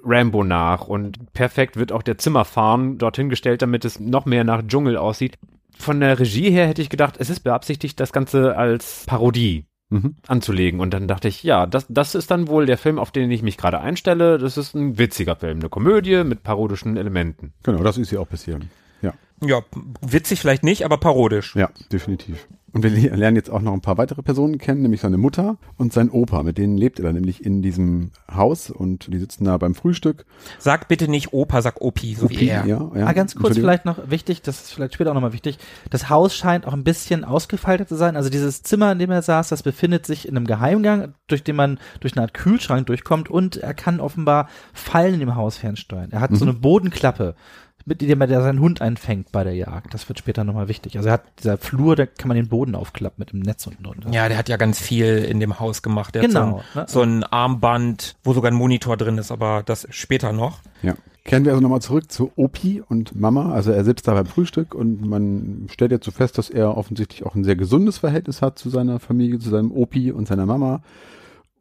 Rambo 0.05 0.45
nach. 0.45 0.87
Und 0.89 1.33
perfekt 1.33 1.77
wird 1.77 1.93
auch 1.93 2.03
der 2.03 2.19
Zimmerfarm 2.19 2.99
dorthin 2.99 3.29
gestellt, 3.29 3.63
damit 3.63 3.85
es 3.85 3.99
noch 4.01 4.25
mehr 4.27 4.45
nach 4.45 4.63
Dschungel 4.67 4.97
aussieht. 4.97 5.39
Von 5.79 6.01
der 6.01 6.19
Regie 6.19 6.51
her 6.51 6.67
hätte 6.69 6.83
ich 6.83 6.91
gedacht, 6.91 7.17
es 7.19 7.31
ist 7.31 7.41
beabsichtigt, 7.41 7.99
das 7.99 8.13
Ganze 8.13 8.57
als 8.57 9.05
Parodie 9.07 9.67
Mhm. 9.91 10.17
anzulegen. 10.27 10.81
Und 10.81 10.95
dann 10.95 11.07
dachte 11.07 11.29
ich, 11.29 11.43
ja, 11.43 11.67
das, 11.67 11.85
das 11.91 12.15
ist 12.15 12.31
dann 12.31 12.49
wohl 12.49 12.65
der 12.65 12.79
Film, 12.79 12.99
auf 12.99 13.11
den 13.11 13.31
ich 13.31 13.43
mich 13.43 13.59
gerade 13.59 13.79
einstelle. 13.79 14.39
Das 14.39 14.57
ist 14.57 14.75
ein 14.75 14.97
witziger 14.99 15.37
Film, 15.37 15.59
eine 15.61 15.69
Komödie 15.69 16.25
mit 16.25 16.43
parodischen 16.43 16.97
Elementen. 16.97 17.53
genau, 17.63 17.83
das 17.83 17.99
ist 17.99 18.11
ja 18.11 18.19
auch 18.21 18.29
passieren. 18.29 18.71
Ja. 19.03 19.13
Ja, 19.45 19.61
witzig 20.01 20.41
vielleicht 20.41 20.63
nicht, 20.65 20.87
aber 20.87 20.97
parodisch. 20.97 21.55
Ja, 21.57 21.69
definitiv. 21.93 22.47
Und 22.73 22.83
wir 22.83 22.91
le- 22.91 23.15
lernen 23.15 23.37
jetzt 23.37 23.51
auch 23.51 23.61
noch 23.61 23.73
ein 23.73 23.83
paar 23.83 23.99
weitere 23.99 24.23
Personen 24.23 24.59
kennen, 24.59 24.83
nämlich 24.83 25.03
seine 25.03 25.19
Mutter 25.19 25.59
und 25.77 25.93
sein 25.93 26.09
Opa. 26.11 26.43
Mit 26.43 26.57
denen 26.59 26.79
lebt 26.79 26.99
er 26.99 27.05
dann 27.05 27.15
nämlich 27.15 27.45
in 27.45 27.61
diesem 27.61 28.13
Haus 28.33 28.71
und 28.71 29.13
die 29.13 29.19
sitzen 29.19 29.45
da 29.45 29.59
beim 29.59 29.75
Frühstück. 29.75 30.25
Sag 30.59 30.89
bitte 30.89 31.09
nicht 31.09 31.33
Opa, 31.33 31.61
sag 31.61 31.81
Opi, 31.83 32.15
so 32.15 32.31
wie 32.31 32.37
Opi, 32.37 32.49
er. 32.49 32.67
Ja, 32.67 32.91
ja, 32.95 33.07
ah, 33.07 33.13
ganz 33.13 33.35
kurz 33.35 33.57
vielleicht 33.57 33.85
noch 33.85 34.11
wichtig, 34.11 34.43
das 34.43 34.63
ist 34.63 34.73
vielleicht 34.73 34.95
später 34.95 35.11
auch 35.11 35.15
nochmal 35.15 35.33
wichtig. 35.33 35.59
Das 35.91 36.09
Haus 36.09 36.35
scheint 36.35 36.67
auch 36.67 36.73
ein 36.73 36.85
bisschen 36.85 37.25
ausgefaltet 37.25 37.89
zu 37.89 37.97
sein. 37.97 38.17
Also 38.17 38.31
dieses 38.31 38.63
Zimmer, 38.63 38.93
in 38.93 38.99
dem 38.99 39.11
er 39.11 39.23
saß, 39.23 39.49
das 39.49 39.63
befindet 39.63 40.07
sich 40.07 40.27
in 40.27 40.37
einem 40.37 40.47
Geheimgang, 40.47 41.15
durch 41.27 41.45
den 41.45 41.57
man 41.57 41.79
durch 42.01 42.15
eine 42.15 42.23
Art 42.23 42.35
Kühlschrank 42.35 42.87
durchkommt 42.87 43.31
und 43.31 43.57
er 43.59 43.75
kann 43.75 44.01
offenbar 44.01 44.49
Fallen 44.73 45.21
dem 45.21 45.37
Haus 45.37 45.59
fernsteuern. 45.59 46.11
Er 46.11 46.21
hat 46.21 46.35
so 46.35 46.45
eine 46.45 46.55
Bodenklappe, 46.55 47.35
mit 47.85 48.01
der 48.01 48.21
er 48.21 48.43
seinen 48.43 48.61
Hund 48.61 48.81
einfängt 48.81 49.33
bei 49.33 49.45
der 49.45 49.55
Jagd. 49.55 49.95
Das 49.95 50.09
wird 50.09 50.19
später 50.19 50.45
nochmal 50.45 50.69
wichtig. 50.69 50.97
Also 50.97 51.09
er 51.09 51.15
hat 51.15 51.25
dieser 51.39 51.59
Flur, 51.59 51.97
da 51.97 52.07
kann 52.07 52.29
man 52.29 52.37
den 52.37 52.49
Boden 52.49 52.75
aufklappen 52.75 53.21
mit 53.21 53.33
einem 53.33 53.43
Netz 53.43 53.67
unten 53.67 53.83
drunter. 53.83 54.11
Ja, 54.11 54.29
der 54.29 54.39
hat 54.39 54.49
ja 54.49 54.57
ganz 54.57 54.81
viel 54.81 55.19
in 55.19 55.41
dem 55.41 55.59
Haus 55.61 55.83
gemacht. 55.83 56.15
Der 56.15 56.23
Genau, 56.23 56.63
hat 56.75 56.91
so 56.91 57.03
ein, 57.03 57.19
ne? 57.19 57.23
so 57.23 57.29
ein 57.29 57.33
Armband, 57.33 58.17
wo 58.25 58.33
sogar 58.33 58.51
ein 58.51 58.57
Monitor 58.57 58.97
drin 58.97 59.19
ist, 59.19 59.31
aber 59.31 59.63
das 59.65 59.87
später 59.91 60.33
noch. 60.33 60.61
Ja. 60.83 60.95
Kehren 61.25 61.45
wir 61.45 61.53
also 61.53 61.63
nochmal 61.63 61.81
zurück 61.81 62.11
zu 62.11 62.33
Opi 62.35 62.83
und 62.87 63.15
Mama. 63.15 63.53
Also 63.53 63.71
er 63.71 63.85
sitzt 63.85 64.09
da 64.09 64.15
beim 64.15 64.27
Frühstück 64.27 64.75
und 64.75 65.07
man 65.07 65.69
stellt 65.71 65.93
jetzt 65.93 66.05
so 66.05 66.11
fest, 66.11 66.37
dass 66.37 66.51
er 66.51 66.77
offensichtlich 66.77 67.25
auch 67.25 67.37
ein 67.37 67.45
sehr 67.45 67.55
gesundes 67.55 67.99
Verhältnis 67.99 68.43
hat 68.43 68.59
zu 68.59 68.71
seiner 68.71 68.99
Familie, 68.99 69.39
zu 69.39 69.49
seinem 69.49 69.71
Opi 69.71 70.11
und 70.11 70.27
seiner 70.27 70.47
Mama. 70.47 70.83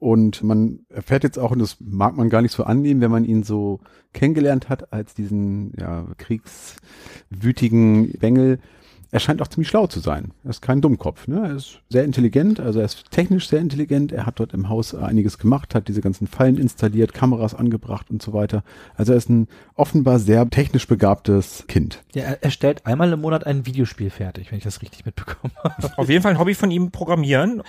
Und 0.02 0.42
man 0.42 0.80
erfährt 0.90 1.24
jetzt 1.24 1.38
auch, 1.38 1.52
und 1.52 1.60
das 1.60 1.78
mag 1.80 2.18
man 2.18 2.32
gar 2.32 2.42
nicht 2.42 2.54
so 2.54 2.64
annehmen, 2.64 3.02
wenn 3.02 3.12
man 3.12 3.24
ihn 3.24 3.44
so 3.44 3.82
kennengelernt 4.14 4.68
hat 4.68 4.92
als 4.92 5.14
diesen 5.14 5.74
ja, 5.80 6.08
kriegswütigen 6.18 8.14
Bengel. 8.14 8.58
Er 9.12 9.20
scheint 9.20 9.44
auch 9.44 9.48
ziemlich 9.48 9.68
schlau 9.68 9.86
zu 9.86 10.00
sein. 10.00 10.32
Er 10.44 10.50
ist 10.50 10.64
kein 10.64 10.82
Dummkopf. 10.82 11.28
Ne? 11.28 11.48
Er 11.48 11.56
ist 11.56 11.82
sehr 11.90 12.04
intelligent, 12.04 12.60
also 12.60 12.80
er 12.80 12.86
ist 12.86 13.12
technisch 13.12 13.48
sehr 13.48 13.60
intelligent. 13.60 14.12
Er 14.12 14.26
hat 14.26 14.40
dort 14.40 14.54
im 14.54 14.70
Haus 14.70 14.96
einiges 14.96 15.38
gemacht, 15.38 15.76
hat 15.76 15.88
diese 15.88 16.02
ganzen 16.02 16.26
Fallen 16.26 16.58
installiert, 16.58 17.14
Kameras 17.14 17.54
angebracht 17.54 18.10
und 18.10 18.24
so 18.24 18.34
weiter. 18.34 18.64
Also 18.96 19.12
er 19.12 19.20
ist 19.20 19.30
ein 19.30 19.50
offenbar 19.76 20.18
sehr 20.18 20.50
technisch 20.50 20.88
begabtes 20.88 21.66
Kind. 21.68 22.04
Ja, 22.16 22.24
er, 22.24 22.42
er 22.42 22.50
stellt 22.50 22.88
einmal 22.88 23.14
im 23.14 23.22
Monat 23.22 23.46
ein 23.46 23.68
Videospiel 23.68 24.10
fertig, 24.10 24.50
wenn 24.50 24.58
ich 24.58 24.64
das 24.64 24.82
richtig 24.82 25.06
mitbekomme. 25.06 25.54
Auf 25.98 26.10
jeden 26.10 26.24
Fall 26.24 26.32
ein 26.32 26.40
Hobby 26.40 26.56
von 26.56 26.72
ihm, 26.72 26.90
Programmieren. 26.90 27.62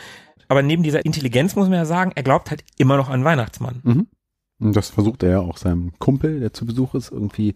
Aber 0.48 0.62
neben 0.62 0.82
dieser 0.82 1.04
Intelligenz 1.04 1.56
muss 1.56 1.68
man 1.68 1.78
ja 1.78 1.84
sagen, 1.84 2.12
er 2.14 2.22
glaubt 2.22 2.50
halt 2.50 2.64
immer 2.78 2.96
noch 2.96 3.08
an 3.08 3.24
Weihnachtsmann. 3.24 3.80
Und 4.58 4.76
das 4.76 4.90
versucht 4.90 5.22
er 5.22 5.30
ja 5.30 5.40
auch 5.40 5.56
seinem 5.56 5.92
Kumpel, 5.98 6.40
der 6.40 6.52
zu 6.52 6.66
Besuch 6.66 6.94
ist, 6.94 7.10
irgendwie 7.10 7.54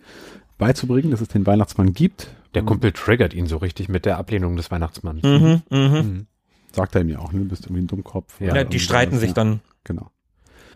beizubringen, 0.59 1.11
dass 1.11 1.21
es 1.21 1.29
den 1.29 1.47
Weihnachtsmann 1.47 1.93
gibt. 1.93 2.29
Der 2.55 2.63
Kumpel 2.63 2.93
triggert 2.93 3.35
ihn 3.35 3.47
so 3.47 3.59
richtig 3.59 3.89
mit 3.89 4.07
der 4.07 4.17
Ablehnung 4.17 4.57
des 4.57 4.71
Weihnachtsmanns. 4.71 5.23
Mhm, 5.23 5.63
mhm. 5.71 6.27
Sagt 6.73 6.95
er 6.95 7.03
ihm 7.03 7.11
ja 7.11 7.19
auch, 7.19 7.33
ne? 7.33 7.41
du 7.41 7.49
bist 7.49 7.67
irgendwie 7.67 7.83
ein 7.83 7.87
Dummkopf. 7.87 8.41
Ja, 8.41 8.47
Ja, 8.47 8.53
Oder 8.53 8.65
die 8.65 8.81
streiten 8.81 9.13
sowas, 9.13 9.21
sich 9.21 9.31
ja. 9.31 9.35
dann. 9.35 9.61
Genau. 9.85 10.11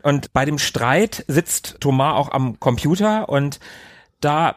Und 0.02 0.32
bei 0.32 0.44
dem 0.44 0.58
Streit 0.58 1.24
sitzt 1.26 1.78
Thomas 1.80 2.16
auch 2.16 2.30
am 2.32 2.60
Computer 2.60 3.28
und 3.28 3.60
da 4.20 4.56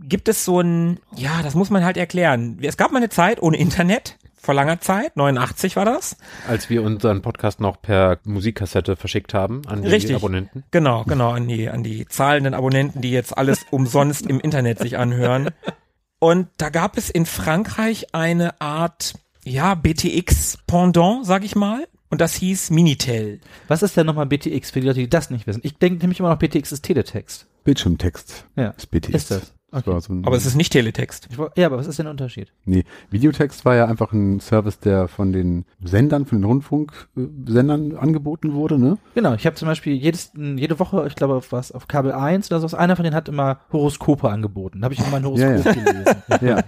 gibt 0.00 0.28
es 0.28 0.44
so 0.44 0.60
ein, 0.60 0.98
ja, 1.16 1.42
das 1.42 1.54
muss 1.54 1.70
man 1.70 1.84
halt 1.84 1.96
erklären. 1.96 2.58
Es 2.62 2.76
gab 2.76 2.92
mal 2.92 2.98
eine 2.98 3.08
Zeit 3.08 3.40
ohne 3.42 3.56
Internet, 3.56 4.17
vor 4.40 4.54
langer 4.54 4.80
Zeit, 4.80 5.16
89 5.16 5.76
war 5.76 5.84
das. 5.84 6.16
Als 6.48 6.70
wir 6.70 6.82
unseren 6.82 7.22
Podcast 7.22 7.60
noch 7.60 7.80
per 7.82 8.18
Musikkassette 8.24 8.96
verschickt 8.96 9.34
haben 9.34 9.62
an 9.66 9.82
die 9.82 9.88
Richtig. 9.88 10.16
Abonnenten. 10.16 10.64
Genau, 10.70 11.04
genau, 11.04 11.30
an 11.32 11.48
die, 11.48 11.68
an 11.68 11.82
die 11.82 12.06
zahlenden 12.06 12.54
Abonnenten, 12.54 13.00
die 13.02 13.10
jetzt 13.10 13.36
alles 13.36 13.66
umsonst 13.70 14.26
im 14.26 14.40
Internet 14.40 14.78
sich 14.78 14.96
anhören. 14.96 15.50
Und 16.20 16.48
da 16.56 16.70
gab 16.70 16.96
es 16.96 17.10
in 17.10 17.26
Frankreich 17.26 18.14
eine 18.14 18.60
Art, 18.60 19.14
ja, 19.44 19.74
BTX-Pendant, 19.74 21.24
sag 21.26 21.44
ich 21.44 21.54
mal. 21.56 21.86
Und 22.10 22.20
das 22.20 22.34
hieß 22.34 22.70
Minitel. 22.70 23.40
Was 23.68 23.82
ist 23.82 23.96
denn 23.96 24.06
nochmal 24.06 24.24
BTX 24.26 24.70
für 24.70 24.80
die 24.80 24.86
Leute, 24.86 25.00
die 25.00 25.10
das 25.10 25.28
nicht 25.30 25.46
wissen? 25.46 25.60
Ich 25.62 25.76
denke 25.76 26.00
nämlich 26.00 26.20
immer 26.20 26.30
noch 26.30 26.38
BTX 26.38 26.72
ist 26.72 26.82
Teletext. 26.82 27.46
Bildschirmtext 27.64 28.46
Ja. 28.56 28.70
ist 28.70 28.90
BTX. 28.90 29.14
Ist 29.14 29.30
das? 29.30 29.52
Okay. 29.70 30.00
so 30.00 30.12
ein, 30.14 30.24
Aber 30.24 30.36
es 30.36 30.46
ist 30.46 30.54
nicht 30.54 30.72
Teletext. 30.72 31.28
Ja, 31.56 31.66
aber 31.66 31.76
was 31.76 31.86
ist 31.86 31.98
denn 31.98 32.04
der 32.04 32.10
Unterschied? 32.12 32.52
Nee, 32.64 32.84
Videotext 33.10 33.64
war 33.66 33.76
ja 33.76 33.84
einfach 33.84 34.12
ein 34.12 34.40
Service, 34.40 34.78
der 34.78 35.08
von 35.08 35.32
den 35.32 35.66
Sendern, 35.84 36.24
von 36.24 36.38
den 36.38 36.44
Rundfunksendern 36.44 37.96
angeboten 37.96 38.54
wurde, 38.54 38.78
ne? 38.78 38.96
Genau, 39.14 39.34
ich 39.34 39.44
habe 39.44 39.56
zum 39.56 39.68
Beispiel 39.68 39.94
jedes, 39.94 40.32
jede 40.34 40.78
Woche, 40.78 41.06
ich 41.06 41.16
glaube 41.16 41.34
auf 41.34 41.52
was, 41.52 41.72
auf 41.72 41.86
Kabel 41.86 42.12
1 42.12 42.50
oder 42.50 42.66
so, 42.66 42.76
einer 42.76 42.96
von 42.96 43.02
denen 43.02 43.14
hat 43.16 43.28
immer 43.28 43.60
Horoskope 43.70 44.30
angeboten. 44.30 44.80
Da 44.80 44.86
habe 44.86 44.94
ich 44.94 45.00
immer 45.00 45.10
mein 45.10 45.24
Horoskop 45.24 45.64
Ja, 45.66 45.72
gelesen. 45.72 46.22
Ja. 46.40 46.60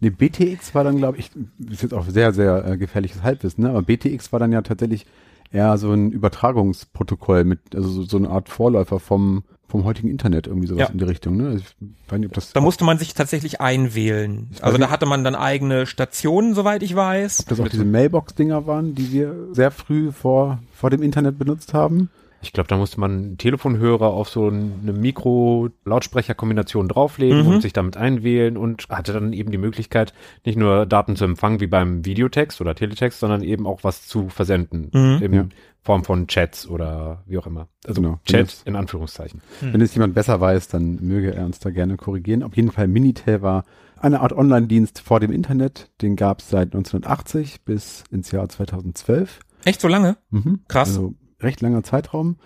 Nee, 0.00 0.10
BTX 0.10 0.74
war 0.74 0.84
dann, 0.84 0.98
glaube 0.98 1.18
ich, 1.18 1.30
ist 1.70 1.82
jetzt 1.82 1.94
auch 1.94 2.04
sehr, 2.06 2.34
sehr 2.34 2.66
äh, 2.66 2.76
gefährliches 2.76 3.22
Halbwissen, 3.22 3.64
ne? 3.64 3.70
aber 3.70 3.80
BTX 3.80 4.32
war 4.32 4.38
dann 4.40 4.52
ja 4.52 4.60
tatsächlich 4.60 5.06
eher 5.50 5.78
so 5.78 5.92
ein 5.92 6.10
Übertragungsprotokoll 6.10 7.44
mit, 7.44 7.60
also 7.74 7.88
so, 7.88 8.02
so 8.02 8.16
eine 8.16 8.28
Art 8.28 8.48
Vorläufer 8.48 8.98
vom, 8.98 9.44
vom 9.68 9.84
heutigen 9.84 10.08
Internet, 10.08 10.46
irgendwie 10.46 10.66
sowas 10.68 10.80
Ja. 10.82 10.86
in 10.92 10.98
die 10.98 11.04
Richtung. 11.04 11.36
Ne? 11.36 11.56
Ich 11.56 11.64
weiß 12.08 12.18
nicht, 12.20 12.28
ob 12.28 12.34
das, 12.34 12.52
Da 12.52 12.60
musste 12.60 12.84
man 12.84 12.98
sich 12.98 13.14
tatsächlich 13.14 13.60
einwählen. 13.60 14.50
Also 14.60 14.78
da 14.78 14.90
hatte 14.90 15.06
man 15.06 15.24
dann 15.24 15.34
eigene 15.34 15.86
Stationen, 15.86 16.54
soweit 16.54 16.82
ich 16.82 16.94
weiß. 16.94 17.40
ob 17.40 17.48
das 17.48 17.60
auch 17.60 17.68
diese 17.68 17.84
Mailbox-Dinger 17.84 18.66
waren, 18.66 18.94
die 18.94 19.12
wir 19.12 19.34
sehr 19.52 19.70
früh 19.70 20.12
vor, 20.12 20.60
vor 20.72 20.90
dem 20.90 21.02
Internet 21.02 21.38
benutzt 21.38 21.74
haben. 21.74 22.10
Ich 22.42 22.52
glaube, 22.52 22.68
da 22.68 22.76
musste 22.76 23.00
man 23.00 23.10
einen 23.10 23.38
Telefonhörer 23.38 24.08
auf 24.08 24.28
so 24.28 24.48
eine 24.48 24.92
Mikro-Lautsprecherkombination 24.92 26.88
drauflegen 26.88 27.42
Mhm. 27.42 27.46
und 27.54 27.60
sich 27.62 27.72
damit 27.72 27.96
einwählen 27.96 28.56
und 28.56 28.86
hatte 28.90 29.12
dann 29.12 29.32
eben 29.32 29.50
die 29.50 29.58
Möglichkeit, 29.58 30.12
nicht 30.44 30.58
nur 30.58 30.86
Daten 30.86 31.16
zu 31.16 31.24
empfangen 31.24 31.60
wie 31.60 31.66
beim 31.66 32.04
Videotext 32.04 32.60
oder 32.60 32.74
Teletext, 32.74 33.20
sondern 33.20 33.42
eben 33.42 33.66
auch 33.66 33.80
was 33.82 34.06
zu 34.06 34.28
versenden 34.28 34.90
Mhm. 34.92 35.22
in 35.22 35.32
Ja. 35.32 35.46
Form 35.84 36.02
von 36.02 36.26
Chats 36.26 36.66
oder 36.66 37.22
wie 37.26 37.36
auch 37.38 37.46
immer. 37.46 37.68
Also 37.86 38.00
Genau. 38.00 38.18
Chat 38.24 38.40
Das- 38.48 38.62
in 38.64 38.74
Anführungszeichen. 38.74 39.42
Wenn 39.60 39.80
es 39.82 39.94
jemand 39.94 40.14
besser 40.14 40.40
weiß, 40.40 40.68
dann 40.68 40.96
möge 41.02 41.34
er 41.34 41.44
uns 41.44 41.58
da 41.60 41.70
gerne 41.70 41.96
korrigieren. 41.96 42.42
Auf 42.42 42.56
jeden 42.56 42.70
Fall 42.72 42.88
Minitel 42.88 43.42
war 43.42 43.64
eine 43.98 44.20
Art 44.20 44.32
Online-Dienst 44.32 45.00
vor 45.00 45.20
dem 45.20 45.30
Internet. 45.30 45.90
Den 46.02 46.16
gab 46.16 46.40
es 46.40 46.48
seit 46.50 46.68
1980 46.74 47.62
bis 47.64 48.04
ins 48.10 48.30
Jahr 48.32 48.48
2012. 48.48 49.40
Echt 49.64 49.80
so 49.80 49.88
lange? 49.88 50.16
Mhm. 50.30 50.60
Krass. 50.68 50.88
Also 50.88 51.14
recht 51.40 51.60
langer 51.60 51.82
Zeitraum. 51.82 52.36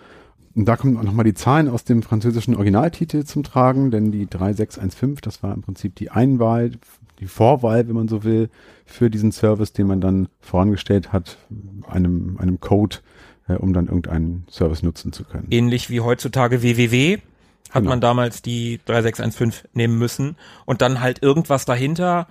Und 0.55 0.65
da 0.65 0.75
kommen 0.75 0.97
auch 0.97 1.03
nochmal 1.03 1.25
die 1.25 1.33
Zahlen 1.33 1.69
aus 1.69 1.85
dem 1.85 2.01
französischen 2.01 2.55
Originaltitel 2.55 3.23
zum 3.23 3.43
Tragen, 3.43 3.91
denn 3.91 4.11
die 4.11 4.25
3615, 4.27 5.21
das 5.21 5.41
war 5.43 5.53
im 5.53 5.61
Prinzip 5.61 5.95
die 5.95 6.11
Einwahl, 6.11 6.71
die 7.19 7.27
Vorwahl, 7.27 7.87
wenn 7.87 7.95
man 7.95 8.07
so 8.09 8.23
will, 8.23 8.49
für 8.85 9.09
diesen 9.09 9.31
Service, 9.31 9.71
den 9.73 9.87
man 9.87 10.01
dann 10.01 10.27
vorangestellt 10.39 11.13
hat, 11.13 11.37
einem, 11.87 12.37
einem 12.39 12.59
Code, 12.59 12.97
äh, 13.49 13.53
um 13.55 13.73
dann 13.73 13.87
irgendeinen 13.87 14.45
Service 14.49 14.83
nutzen 14.83 15.11
zu 15.11 15.23
können. 15.25 15.47
Ähnlich 15.49 15.89
wie 15.89 15.99
heutzutage 15.99 16.61
www 16.61 17.19
hat 17.69 17.81
Genau. 17.83 17.89
man 17.91 18.01
damals 18.01 18.41
die 18.41 18.79
3615 18.85 19.69
nehmen 19.73 19.97
müssen 19.99 20.37
und 20.65 20.81
dann 20.81 21.01
halt 21.01 21.21
irgendwas 21.21 21.65
dahinter, 21.65 22.27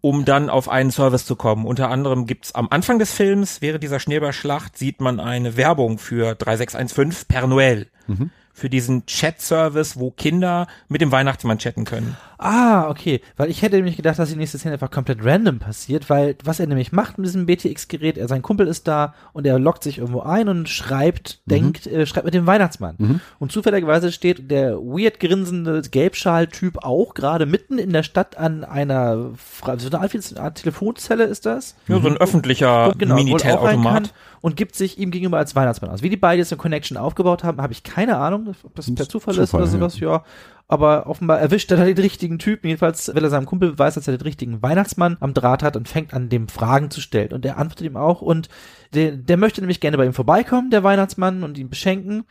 um 0.00 0.24
dann 0.24 0.48
auf 0.50 0.68
einen 0.68 0.92
Service 0.92 1.26
zu 1.26 1.34
kommen. 1.34 1.66
Unter 1.66 1.90
anderem 1.90 2.26
gibt's 2.26 2.54
am 2.54 2.68
Anfang 2.70 3.00
des 3.00 3.12
Films, 3.12 3.60
während 3.60 3.82
dieser 3.82 3.98
Schneeballschlacht, 3.98 4.78
sieht 4.78 5.00
man 5.00 5.18
eine 5.18 5.56
Werbung 5.56 5.98
für 5.98 6.36
3615 6.36 7.26
per 7.26 7.46
Noel. 7.48 7.88
Mhm. 8.06 8.30
Für 8.58 8.68
diesen 8.68 9.06
Chat-Service, 9.06 9.98
wo 9.98 10.10
Kinder 10.10 10.66
mit 10.88 11.00
dem 11.00 11.12
Weihnachtsmann 11.12 11.58
chatten 11.58 11.84
können. 11.84 12.16
Ah, 12.38 12.88
okay. 12.88 13.20
Weil 13.36 13.50
ich 13.50 13.62
hätte 13.62 13.76
nämlich 13.76 13.96
gedacht, 13.96 14.18
dass 14.18 14.30
die 14.30 14.36
nächste 14.36 14.58
Szene 14.58 14.74
einfach 14.74 14.90
komplett 14.90 15.24
random 15.24 15.58
passiert, 15.58 16.08
weil 16.08 16.36
was 16.44 16.60
er 16.60 16.66
nämlich 16.66 16.92
macht 16.92 17.18
mit 17.18 17.26
diesem 17.26 17.46
BTX-Gerät, 17.46 18.16
er, 18.16 18.28
sein 18.28 18.42
Kumpel 18.42 18.68
ist 18.68 18.86
da 18.86 19.14
und 19.32 19.46
er 19.46 19.58
loggt 19.58 19.82
sich 19.82 19.98
irgendwo 19.98 20.20
ein 20.20 20.48
und 20.48 20.68
schreibt, 20.68 21.40
denkt, 21.46 21.86
äh, 21.86 22.06
schreibt 22.06 22.26
mit 22.26 22.34
dem 22.34 22.46
Weihnachtsmann. 22.46 23.20
Und 23.38 23.52
zufälligerweise 23.52 24.12
steht 24.12 24.50
der 24.50 24.76
weird 24.76 25.18
grinsende 25.18 25.82
Gelbschal-Typ 25.82 26.78
auch 26.84 27.14
gerade 27.14 27.46
mitten 27.46 27.78
in 27.78 27.92
der 27.92 28.02
Stadt 28.02 28.36
an 28.36 28.64
einer, 28.64 29.30
so 29.76 29.90
eine 29.90 30.40
Art, 30.40 30.54
Telefonzelle 30.56 31.24
ist 31.24 31.46
das? 31.46 31.74
Ja, 31.88 32.00
so 32.00 32.08
ein 32.08 32.16
öffentlicher 32.16 32.90
Und 32.90 32.98
genau, 32.98 33.14
Minitel-Automat. 33.16 34.12
Und 34.40 34.56
gibt 34.56 34.74
sich 34.74 34.98
ihm 34.98 35.10
gegenüber 35.10 35.38
als 35.38 35.54
Weihnachtsmann 35.56 35.90
aus. 35.90 36.02
Wie 36.02 36.10
die 36.10 36.16
beiden 36.16 36.38
jetzt 36.38 36.52
eine 36.52 36.58
Connection 36.58 36.96
aufgebaut 36.96 37.44
haben, 37.44 37.60
habe 37.60 37.72
ich 37.72 37.82
keine 37.82 38.16
Ahnung, 38.18 38.54
ob 38.62 38.74
das 38.74 38.92
per 38.94 39.08
Zufall, 39.08 39.36
ist 39.36 39.50
Zufall, 39.50 39.62
oder 39.62 39.70
sowas, 39.70 40.00
ja. 40.00 40.24
Aber 40.66 41.06
offenbar 41.06 41.40
erwischt 41.40 41.70
er 41.70 41.78
da 41.78 41.84
den 41.84 41.96
richtigen 41.96 42.38
Typen. 42.38 42.68
Jedenfalls 42.68 43.14
will 43.14 43.24
er 43.24 43.30
seinem 43.30 43.46
Kumpel 43.46 43.72
beweisen, 43.72 44.00
dass 44.00 44.08
er 44.08 44.18
den 44.18 44.24
richtigen 44.24 44.62
Weihnachtsmann 44.62 45.16
am 45.20 45.32
Draht 45.32 45.62
hat 45.62 45.76
und 45.76 45.88
fängt 45.88 46.12
an, 46.12 46.28
dem 46.28 46.48
Fragen 46.48 46.90
zu 46.90 47.00
stellen. 47.00 47.32
Und 47.32 47.44
der 47.44 47.56
antwortet 47.56 47.86
ihm 47.86 47.96
auch. 47.96 48.20
Und 48.20 48.50
der, 48.92 49.12
der 49.12 49.38
möchte 49.38 49.62
nämlich 49.62 49.80
gerne 49.80 49.96
bei 49.96 50.04
ihm 50.04 50.12
vorbeikommen, 50.12 50.70
der 50.70 50.84
Weihnachtsmann, 50.84 51.42
und 51.42 51.56
ihn 51.56 51.70
beschenken. 51.70 52.24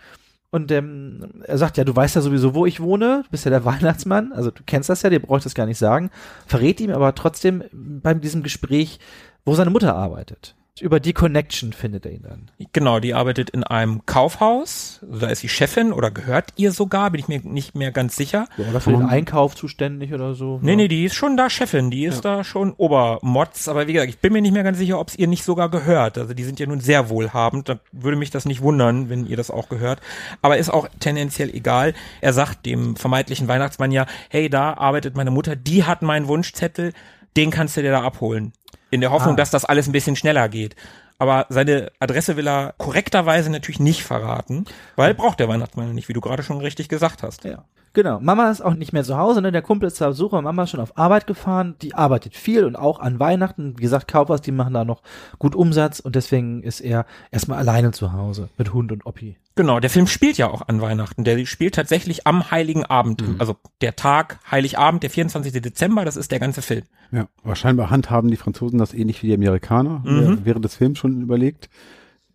Und 0.49 0.71
ähm, 0.71 1.43
er 1.43 1.57
sagt, 1.57 1.77
ja, 1.77 1.83
du 1.83 1.95
weißt 1.95 2.15
ja 2.15 2.21
sowieso, 2.21 2.53
wo 2.53 2.65
ich 2.65 2.79
wohne, 2.79 3.23
du 3.25 3.29
bist 3.31 3.43
ja 3.43 3.51
der 3.51 3.65
Weihnachtsmann, 3.65 4.31
also 4.31 4.49
du 4.49 4.63
kennst 4.65 4.89
das 4.89 5.01
ja, 5.01 5.09
dir 5.09 5.19
brauche 5.19 5.39
ich 5.39 5.43
das 5.43 5.55
gar 5.55 5.65
nicht 5.65 5.77
sagen. 5.77 6.09
Verrät 6.45 6.79
ihm 6.79 6.91
aber 6.91 7.13
trotzdem 7.15 7.63
bei 7.73 8.13
diesem 8.13 8.43
Gespräch, 8.43 8.99
wo 9.43 9.55
seine 9.55 9.71
Mutter 9.71 9.95
arbeitet. 9.95 10.55
Über 10.81 10.99
die 10.99 11.13
Connection 11.13 11.73
findet 11.73 12.05
er 12.05 12.11
ihn 12.11 12.23
dann. 12.23 12.51
Genau, 12.73 12.99
die 12.99 13.13
arbeitet 13.13 13.49
in 13.49 13.63
einem 13.63 14.05
Kaufhaus. 14.05 14.99
Da 15.01 15.27
ist 15.27 15.39
sie 15.39 15.49
Chefin 15.49 15.91
oder 15.91 16.11
gehört 16.11 16.53
ihr 16.55 16.71
sogar, 16.71 17.11
bin 17.11 17.19
ich 17.19 17.27
mir 17.27 17.39
nicht 17.43 17.75
mehr 17.75 17.91
ganz 17.91 18.15
sicher. 18.15 18.47
Oder 18.57 18.79
für 18.79 18.91
den 18.91 19.03
Einkauf 19.03 19.55
zuständig 19.55 20.13
oder 20.13 20.33
so. 20.33 20.59
Nee, 20.61 20.71
ja. 20.71 20.75
nee, 20.77 20.87
die 20.87 21.05
ist 21.05 21.15
schon 21.15 21.37
da 21.37 21.49
Chefin, 21.49 21.89
die 21.91 22.05
ist 22.05 22.25
da 22.25 22.43
schon 22.43 22.73
Obermotz, 22.73 23.67
aber 23.67 23.87
wie 23.87 23.93
gesagt, 23.93 24.09
ich 24.09 24.19
bin 24.19 24.33
mir 24.33 24.41
nicht 24.41 24.53
mehr 24.53 24.63
ganz 24.63 24.77
sicher, 24.77 24.99
ob 24.99 25.09
es 25.09 25.17
ihr 25.17 25.27
nicht 25.27 25.43
sogar 25.43 25.69
gehört. 25.69 26.17
Also 26.17 26.33
die 26.33 26.43
sind 26.43 26.59
ja 26.59 26.67
nun 26.67 26.79
sehr 26.79 27.09
wohlhabend, 27.09 27.69
da 27.69 27.79
würde 27.91 28.17
mich 28.17 28.29
das 28.29 28.45
nicht 28.45 28.61
wundern, 28.61 29.09
wenn 29.09 29.25
ihr 29.25 29.37
das 29.37 29.51
auch 29.51 29.69
gehört. 29.69 30.01
Aber 30.41 30.57
ist 30.57 30.69
auch 30.69 30.87
tendenziell 30.99 31.49
egal. 31.53 31.93
Er 32.21 32.33
sagt 32.33 32.65
dem 32.65 32.95
vermeintlichen 32.95 33.47
Weihnachtsmann 33.47 33.91
ja, 33.91 34.05
hey, 34.29 34.49
da 34.49 34.73
arbeitet 34.73 35.15
meine 35.15 35.31
Mutter, 35.31 35.55
die 35.55 35.83
hat 35.83 36.01
meinen 36.01 36.27
Wunschzettel, 36.27 36.93
den 37.35 37.51
kannst 37.51 37.77
du 37.77 37.81
dir 37.81 37.91
da 37.91 38.01
abholen. 38.03 38.53
In 38.89 39.01
der 39.01 39.11
Hoffnung, 39.11 39.33
Ah. 39.33 39.37
dass 39.37 39.51
das 39.51 39.65
alles 39.65 39.87
ein 39.87 39.91
bisschen 39.91 40.15
schneller 40.15 40.47
geht. 40.49 40.75
Aber 41.19 41.45
seine 41.49 41.91
Adresse 41.99 42.37
will 42.37 42.47
er 42.47 42.73
korrekterweise 42.77 43.49
natürlich 43.51 43.79
nicht 43.79 44.03
verraten, 44.03 44.65
weil 44.95 45.13
braucht 45.15 45.39
der 45.39 45.47
Weihnachtsmann 45.49 45.93
nicht, 45.95 46.09
wie 46.09 46.13
du 46.13 46.21
gerade 46.21 46.43
schon 46.43 46.59
richtig 46.59 46.89
gesagt 46.89 47.23
hast. 47.23 47.43
Ja. 47.43 47.63
Genau. 47.93 48.19
Mama 48.19 48.51
ist 48.51 48.61
auch 48.61 48.75
nicht 48.75 48.93
mehr 48.93 49.03
zu 49.03 49.17
Hause, 49.17 49.41
ne? 49.41 49.51
Der 49.51 49.63
Kumpel 49.63 49.87
ist 49.87 49.95
zur 49.95 50.07
Besucher, 50.09 50.39
Mama 50.43 50.63
ist 50.63 50.69
schon 50.69 50.79
auf 50.79 50.95
Arbeit 50.97 51.25
gefahren. 51.25 51.75
Die 51.81 51.95
arbeitet 51.95 52.35
viel 52.35 52.63
und 52.65 52.75
auch 52.75 52.99
an 52.99 53.19
Weihnachten. 53.19 53.73
Wie 53.77 53.81
gesagt, 53.81 54.07
Kaufhaus, 54.07 54.41
die 54.41 54.51
machen 54.51 54.75
da 54.75 54.85
noch 54.85 55.01
gut 55.39 55.55
Umsatz 55.55 55.99
und 55.99 56.15
deswegen 56.15 56.61
ist 56.61 56.79
er 56.79 57.07
erstmal 57.31 57.57
alleine 57.57 57.91
zu 57.91 58.13
Hause 58.13 58.49
mit 58.59 58.71
Hund 58.71 58.91
und 58.91 59.07
Oppi. 59.07 59.35
Genau, 59.57 59.79
der 59.81 59.89
Film 59.89 60.07
spielt 60.07 60.37
ja 60.37 60.49
auch 60.49 60.67
an 60.67 60.79
Weihnachten. 60.81 61.23
Der 61.25 61.43
spielt 61.45 61.75
tatsächlich 61.75 62.25
am 62.27 62.51
Heiligen 62.51 62.85
Abend. 62.85 63.21
Also 63.39 63.57
der 63.81 63.95
Tag, 63.97 64.39
Heiligabend, 64.49 65.03
der 65.03 65.09
24. 65.09 65.51
Dezember, 65.61 66.05
das 66.05 66.15
ist 66.15 66.31
der 66.31 66.39
ganze 66.39 66.61
Film. 66.61 66.83
Ja, 67.11 67.27
aber 67.43 67.55
scheinbar 67.55 67.89
handhaben 67.89 68.29
die 68.29 68.37
Franzosen 68.37 68.77
das 68.79 68.93
ähnlich 68.93 69.23
wie 69.23 69.27
die 69.27 69.33
Amerikaner 69.33 70.01
Mhm. 70.05 70.33
äh, 70.33 70.45
während 70.45 70.63
des 70.63 70.75
Films 70.75 70.99
schon 70.99 71.21
überlegt. 71.21 71.69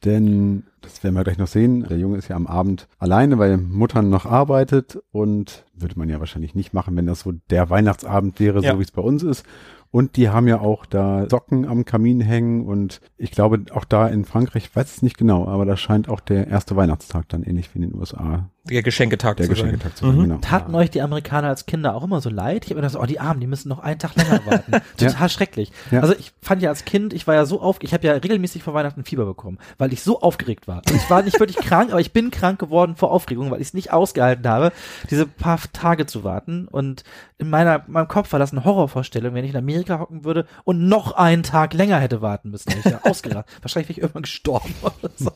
Denn, 0.05 0.65
das 0.83 1.03
werden 1.03 1.15
wir 1.15 1.25
gleich 1.25 1.39
noch 1.39 1.47
sehen, 1.47 1.87
der 1.89 1.99
Junge 1.99 2.19
ist 2.19 2.29
ja 2.29 2.37
am 2.37 2.47
Abend 2.47 2.89
alleine, 2.99 3.39
weil 3.39 3.57
Mutter 3.57 4.03
noch 4.03 4.27
arbeitet 4.27 4.99
und 5.13 5.65
würde 5.75 5.99
man 5.99 6.09
ja 6.09 6.21
wahrscheinlich 6.21 6.55
nicht 6.55 6.75
machen, 6.75 6.97
wenn 6.97 7.07
das 7.07 7.21
so 7.21 7.33
der 7.51 7.71
Weihnachtsabend 7.71 8.39
wäre, 8.41 8.61
Ja. 8.63 8.73
so 8.73 8.79
wie 8.79 8.83
es 8.85 8.91
bei 8.91 9.03
uns 9.03 9.23
ist. 9.23 9.45
Und 9.91 10.17
die 10.17 10.31
haben 10.31 10.49
ja 10.49 10.59
auch 10.59 10.87
da 10.87 11.27
Socken 11.29 11.67
am 11.69 11.85
Kamin 11.85 12.19
hängen 12.23 12.65
und 12.65 13.03
ich 13.19 13.31
glaube 13.31 13.63
auch 13.75 13.85
da 13.85 14.09
in 14.09 14.25
Frankreich, 14.25 14.65
ich 14.71 14.75
weiß 14.75 14.91
es 14.91 15.03
nicht 15.03 15.19
genau, 15.19 15.47
aber 15.47 15.67
da 15.67 15.77
scheint 15.77 16.09
auch 16.09 16.21
der 16.21 16.47
erste 16.47 16.77
Weihnachtstag 16.77 17.29
dann 17.29 17.43
ähnlich 17.43 17.69
wie 17.75 17.83
in 17.83 17.91
den 17.91 18.01
USA 18.01 18.49
Der 18.65 18.83
Geschenketag 18.83 19.37
der 19.37 19.49
zu 19.49 19.55
sein. 19.55 19.65
Geschenketag 19.67 19.95
zu 19.99 20.07
sein. 20.07 20.17
Mhm. 20.17 20.23
Genau. 20.23 20.37
Taten 20.39 20.75
euch 20.75 20.91
die 20.91 21.03
Amerikaner 21.03 21.49
als 21.49 21.67
Kinder 21.67 21.95
auch 21.95 22.05
immer 22.05 22.23
so 22.23 22.31
leid? 22.31 22.65
Ich 22.65 22.71
habe 22.71 22.81
mir 22.81 22.87
gedacht, 22.89 23.03
oh, 23.03 23.07
die 23.07 23.21
Armen, 23.21 23.41
die 23.41 23.47
müssen 23.47 23.69
noch 23.69 23.81
einen 23.81 23.99
Tag 23.99 24.17
länger 24.17 24.41
warten. 24.47 24.73
Total 24.97 25.29
schrecklich. 25.29 25.73
Ja. 25.91 26.01
Also 26.01 26.15
ich 26.19 26.33
fand 26.41 26.63
ja 26.63 26.71
als 26.71 26.87
Kind, 26.87 27.13
ich 27.13 27.27
war 27.27 27.35
ja 27.35 27.45
so 27.45 27.61
auf, 27.61 27.77
ich 27.83 27.93
habe 27.93 28.07
ja 28.07 28.15
regelmäßig 28.15 28.63
vor 28.63 28.73
Weihnachten 28.73 29.05
Fieber 29.05 29.27
bekommen, 29.27 29.59
weil 29.77 29.93
ich 29.93 30.01
so 30.01 30.23
aufgeregt 30.23 30.69
war. 30.69 30.72
Ich 30.95 31.11
war 31.11 31.23
nicht 31.23 31.39
wirklich 31.39 31.59
krank, 31.59 31.91
aber 31.91 32.01
ich 32.01 32.13
bin 32.13 32.31
krank 32.31 32.59
geworden 32.59 32.97
vor 32.97 33.11
Aufregung, 33.11 33.51
weil 33.51 33.61
ich 33.61 33.69
es 33.69 33.75
nicht 33.75 33.93
ausgehalten 33.93 34.47
habe, 34.49 34.73
diese 35.11 35.27
paar 35.27 35.59
Tage 35.73 36.07
zu 36.07 36.25
warten. 36.25 36.69
Und 36.69 37.05
in 37.39 37.51
meiner, 37.51 37.85
meinem 37.87 38.09
Kopf 38.09 38.33
war 38.33 38.39
das 38.39 38.53
eine 38.53 38.65
Horrorvorstellung, 38.65 39.35
wenn 39.35 39.45
ich 39.45 39.51
in 39.51 39.57
Amerika 39.57 39.99
hocken 39.99 40.25
würde 40.25 40.47
und 40.65 40.89
noch 40.89 41.13
einen 41.13 41.43
Tag 41.43 41.75
länger 41.75 41.99
hätte 41.99 42.23
warten 42.23 42.51
müssen. 42.51 42.73
Ich 42.79 42.85
ja 42.85 43.01
ausgerastet. 43.05 43.63
Wahrscheinlich 43.63 43.89
wäre 43.89 43.99
ich 43.99 44.03
irgendwann 44.03 44.23
gestorben 44.23 44.75
oder 44.83 45.11
so. 45.17 45.33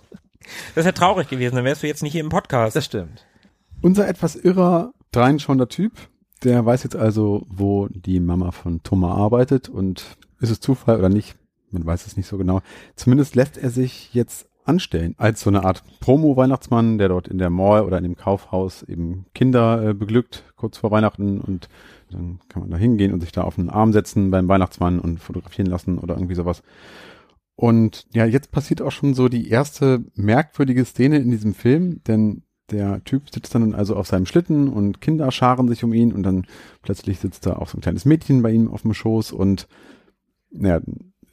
Das 0.74 0.84
wäre 0.84 0.94
traurig 0.94 1.28
gewesen, 1.28 1.56
dann 1.56 1.64
wärst 1.64 1.82
du 1.82 1.86
jetzt 1.86 2.02
nicht 2.02 2.12
hier 2.12 2.22
im 2.22 2.28
Podcast. 2.28 2.76
Das 2.76 2.84
stimmt. 2.84 3.26
Unser 3.82 4.08
etwas 4.08 4.36
irrer, 4.36 4.92
dreinschauender 5.12 5.68
Typ, 5.68 5.92
der 6.44 6.64
weiß 6.64 6.84
jetzt 6.84 6.96
also, 6.96 7.46
wo 7.48 7.88
die 7.88 8.20
Mama 8.20 8.52
von 8.52 8.82
Thomas 8.82 9.16
arbeitet 9.16 9.68
und 9.68 10.16
ist 10.40 10.50
es 10.50 10.60
Zufall 10.60 10.98
oder 10.98 11.08
nicht, 11.08 11.36
man 11.70 11.84
weiß 11.84 12.06
es 12.06 12.16
nicht 12.16 12.26
so 12.26 12.38
genau. 12.38 12.62
Zumindest 12.94 13.34
lässt 13.34 13.58
er 13.58 13.70
sich 13.70 14.14
jetzt 14.14 14.46
anstellen 14.66 15.14
als 15.18 15.40
so 15.40 15.50
eine 15.50 15.64
Art 15.64 15.82
Promo-Weihnachtsmann, 16.00 16.98
der 16.98 17.08
dort 17.08 17.28
in 17.28 17.38
der 17.38 17.50
Mall 17.50 17.82
oder 17.82 17.98
in 17.98 18.04
dem 18.04 18.16
Kaufhaus 18.16 18.82
eben 18.82 19.26
Kinder 19.34 19.90
äh, 19.90 19.94
beglückt, 19.94 20.44
kurz 20.56 20.78
vor 20.78 20.90
Weihnachten 20.90 21.40
und 21.40 21.68
dann 22.10 22.40
kann 22.48 22.62
man 22.62 22.70
da 22.70 22.76
hingehen 22.76 23.12
und 23.12 23.20
sich 23.20 23.32
da 23.32 23.42
auf 23.42 23.56
den 23.56 23.70
Arm 23.70 23.92
setzen 23.92 24.30
beim 24.30 24.48
Weihnachtsmann 24.48 25.00
und 25.00 25.20
fotografieren 25.20 25.70
lassen 25.70 25.98
oder 25.98 26.14
irgendwie 26.14 26.34
sowas. 26.34 26.62
Und 27.56 28.06
ja, 28.12 28.26
jetzt 28.26 28.52
passiert 28.52 28.82
auch 28.82 28.92
schon 28.92 29.14
so 29.14 29.28
die 29.28 29.48
erste 29.48 30.04
merkwürdige 30.14 30.84
Szene 30.84 31.18
in 31.18 31.30
diesem 31.30 31.54
Film, 31.54 32.02
denn 32.04 32.42
der 32.70 33.02
Typ 33.04 33.30
sitzt 33.32 33.54
dann 33.54 33.74
also 33.74 33.96
auf 33.96 34.06
seinem 34.06 34.26
Schlitten 34.26 34.68
und 34.68 35.00
Kinder 35.00 35.30
scharen 35.30 35.68
sich 35.68 35.84
um 35.84 35.92
ihn 35.92 36.12
und 36.12 36.22
dann 36.22 36.46
plötzlich 36.82 37.18
sitzt 37.18 37.46
da 37.46 37.54
auch 37.54 37.68
so 37.68 37.78
ein 37.78 37.80
kleines 37.80 38.04
Mädchen 38.04 38.42
bei 38.42 38.50
ihm 38.50 38.70
auf 38.70 38.82
dem 38.82 38.92
Schoß 38.92 39.32
und 39.32 39.68
naja, 40.50 40.80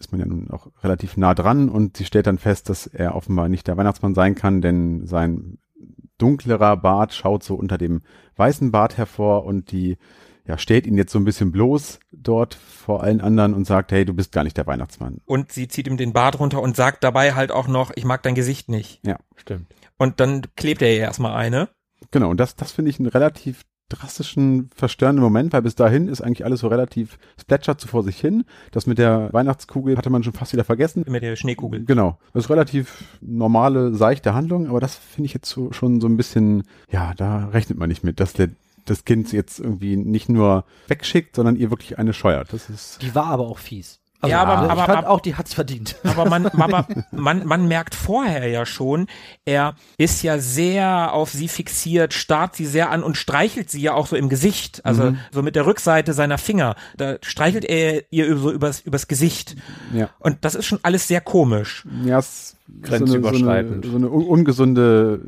ist 0.04 0.12
man 0.12 0.20
ja 0.20 0.28
nun 0.28 0.50
auch 0.52 0.68
relativ 0.84 1.18
nah 1.18 1.34
dran 1.34 1.70
und 1.70 1.98
sie 1.98 2.06
stellt 2.06 2.28
dann 2.28 2.38
fest, 2.38 2.70
dass 2.70 2.88
er 2.88 3.16
offenbar 3.16 3.50
nicht 3.50 3.68
der 3.68 3.78
Weihnachtsmann 3.78 4.16
sein 4.16 4.36
kann, 4.36 4.62
denn 4.62 5.08
sein 5.08 5.58
dunklerer 6.18 6.78
Bart 6.78 7.14
schaut 7.14 7.44
so 7.44 7.56
unter 7.56 7.78
dem 7.78 8.02
weißen 8.36 8.72
Bart 8.72 8.98
hervor 8.98 9.46
und 9.46 9.72
die 9.72 9.98
ja, 10.46 10.58
stellt 10.58 10.86
ihn 10.86 10.98
jetzt 10.98 11.14
so 11.14 11.20
ein 11.20 11.24
bisschen 11.24 11.52
bloß 11.52 12.00
dort 12.12 12.54
vor 12.54 13.02
allen 13.02 13.22
anderen 13.22 13.54
und 13.54 13.66
sagt, 13.66 13.94
hey, 13.94 14.04
du 14.04 14.14
bist 14.14 14.34
gar 14.34 14.44
nicht 14.44 14.58
der 14.58 14.68
Weihnachtsmann. 14.68 15.22
Und 15.26 15.54
sie 15.54 15.70
zieht 15.70 15.88
ihm 15.88 15.96
den 15.96 16.12
Bart 16.12 16.38
runter 16.40 16.62
und 16.62 16.76
sagt 16.76 17.04
dabei 17.04 17.34
halt 17.34 17.52
auch 17.52 17.68
noch, 17.68 17.92
ich 17.96 18.04
mag 18.04 18.24
dein 18.24 18.36
Gesicht 18.36 18.68
nicht. 18.68 19.00
Ja. 19.06 19.18
Stimmt. 19.38 19.74
Und 19.98 20.20
dann 20.20 20.42
klebt 20.56 20.82
er 20.82 20.94
ihr 20.94 21.00
erstmal 21.00 21.34
eine. 21.34 21.70
Genau, 22.12 22.30
und 22.30 22.40
das, 22.40 22.56
das 22.58 22.74
finde 22.74 22.92
ich 22.92 23.00
einen 23.00 23.08
relativ 23.08 23.64
drastischen, 23.90 24.70
verstörenden 24.76 25.24
Moment, 25.24 25.54
weil 25.54 25.62
bis 25.62 25.76
dahin 25.76 26.08
ist 26.08 26.22
eigentlich 26.22 26.46
alles 26.46 26.62
so 26.62 26.68
relativ, 26.68 27.18
es 27.38 27.46
plätschert 27.46 27.80
so 27.80 27.88
vor 27.88 28.04
sich 28.04 28.20
hin. 28.20 28.46
Das 28.72 28.88
mit 28.88 28.98
der 28.98 29.32
Weihnachtskugel 29.32 29.98
hatte 29.98 30.10
man 30.10 30.24
schon 30.24 30.34
fast 30.34 30.54
wieder 30.54 30.64
vergessen. 30.64 31.06
Mit 31.08 31.24
der 31.24 31.36
Schneekugel. 31.36 31.86
Genau. 31.86 32.18
Das 32.34 32.46
ist 32.46 32.50
relativ 32.50 33.04
normale, 33.22 33.94
seichte 33.94 34.34
Handlung, 34.34 34.68
aber 34.68 34.80
das 34.80 34.96
finde 34.96 35.28
ich 35.28 35.34
jetzt 35.34 35.50
so, 35.50 35.72
schon 35.72 36.02
so 36.02 36.08
ein 36.08 36.18
bisschen, 36.18 36.64
ja, 36.90 37.14
da 37.16 37.48
rechnet 37.50 37.78
man 37.78 37.90
nicht 37.90 38.04
mit, 38.04 38.20
dass 38.20 38.34
der 38.34 38.50
das 38.86 39.06
Kind 39.06 39.32
jetzt 39.32 39.60
irgendwie 39.60 39.96
nicht 39.96 40.30
nur 40.30 40.66
wegschickt, 40.88 41.36
sondern 41.36 41.56
ihr 41.56 41.70
wirklich 41.70 41.98
eine 41.98 42.14
scheuert. 42.14 42.52
Das 42.52 42.70
ist 42.70 43.02
Die 43.02 43.16
war 43.16 43.28
aber 43.28 43.48
auch 43.48 43.58
fies. 43.58 44.00
Ja, 44.30 44.42
aber- 44.44 44.66
ich 44.66 44.72
aber- 44.72 44.86
fand 44.86 44.98
aber- 45.00 45.10
auch, 45.10 45.20
die 45.20 45.36
hat's 45.36 45.54
verdient. 45.54 45.96
Aber 46.04 46.30
man, 46.30 46.46
aber 46.60 46.88
man, 47.12 47.46
man 47.46 47.68
merkt 47.68 47.96
vorher 47.96 48.48
ja 48.48 48.66
schon, 48.66 49.08
er 49.46 49.76
ist 49.98 50.22
ja 50.24 50.38
sehr 50.40 51.14
auf 51.14 51.32
sie 51.32 51.48
fixiert, 51.48 52.14
starrt 52.14 52.56
sie 52.56 52.66
sehr 52.66 52.90
an 52.92 53.04
und 53.04 53.18
streichelt 53.18 53.70
sie 53.70 53.82
ja 53.82 53.94
auch 53.94 54.08
so 54.08 54.16
im 54.16 54.30
Gesicht. 54.30 54.82
Also 54.86 55.16
so 55.32 55.42
mit 55.42 55.56
der 55.56 55.66
Rückseite 55.66 56.14
seiner 56.14 56.38
Finger. 56.38 56.76
Da 56.98 57.18
streichelt 57.22 57.66
er 57.66 58.04
ihr 58.12 58.38
so 58.38 58.52
übers, 58.52 58.82
übers 58.82 59.08
Gesicht. 59.08 59.56
ja, 59.94 60.10
Und 60.20 60.38
das 60.46 60.56
ist 60.56 60.66
schon 60.66 60.80
alles 60.84 61.08
sehr 61.08 61.22
komisch. 61.22 61.86
ja, 62.06 62.20
es 62.20 62.28
ist 62.28 62.58
so 62.88 62.96
eine, 62.96 63.08
so 63.08 63.14
eine, 63.14 63.22
Grenzüberschreitend. 63.22 63.86
so 63.86 63.96
eine 63.96 64.10
un 64.10 64.24
ungesunde 64.26 65.20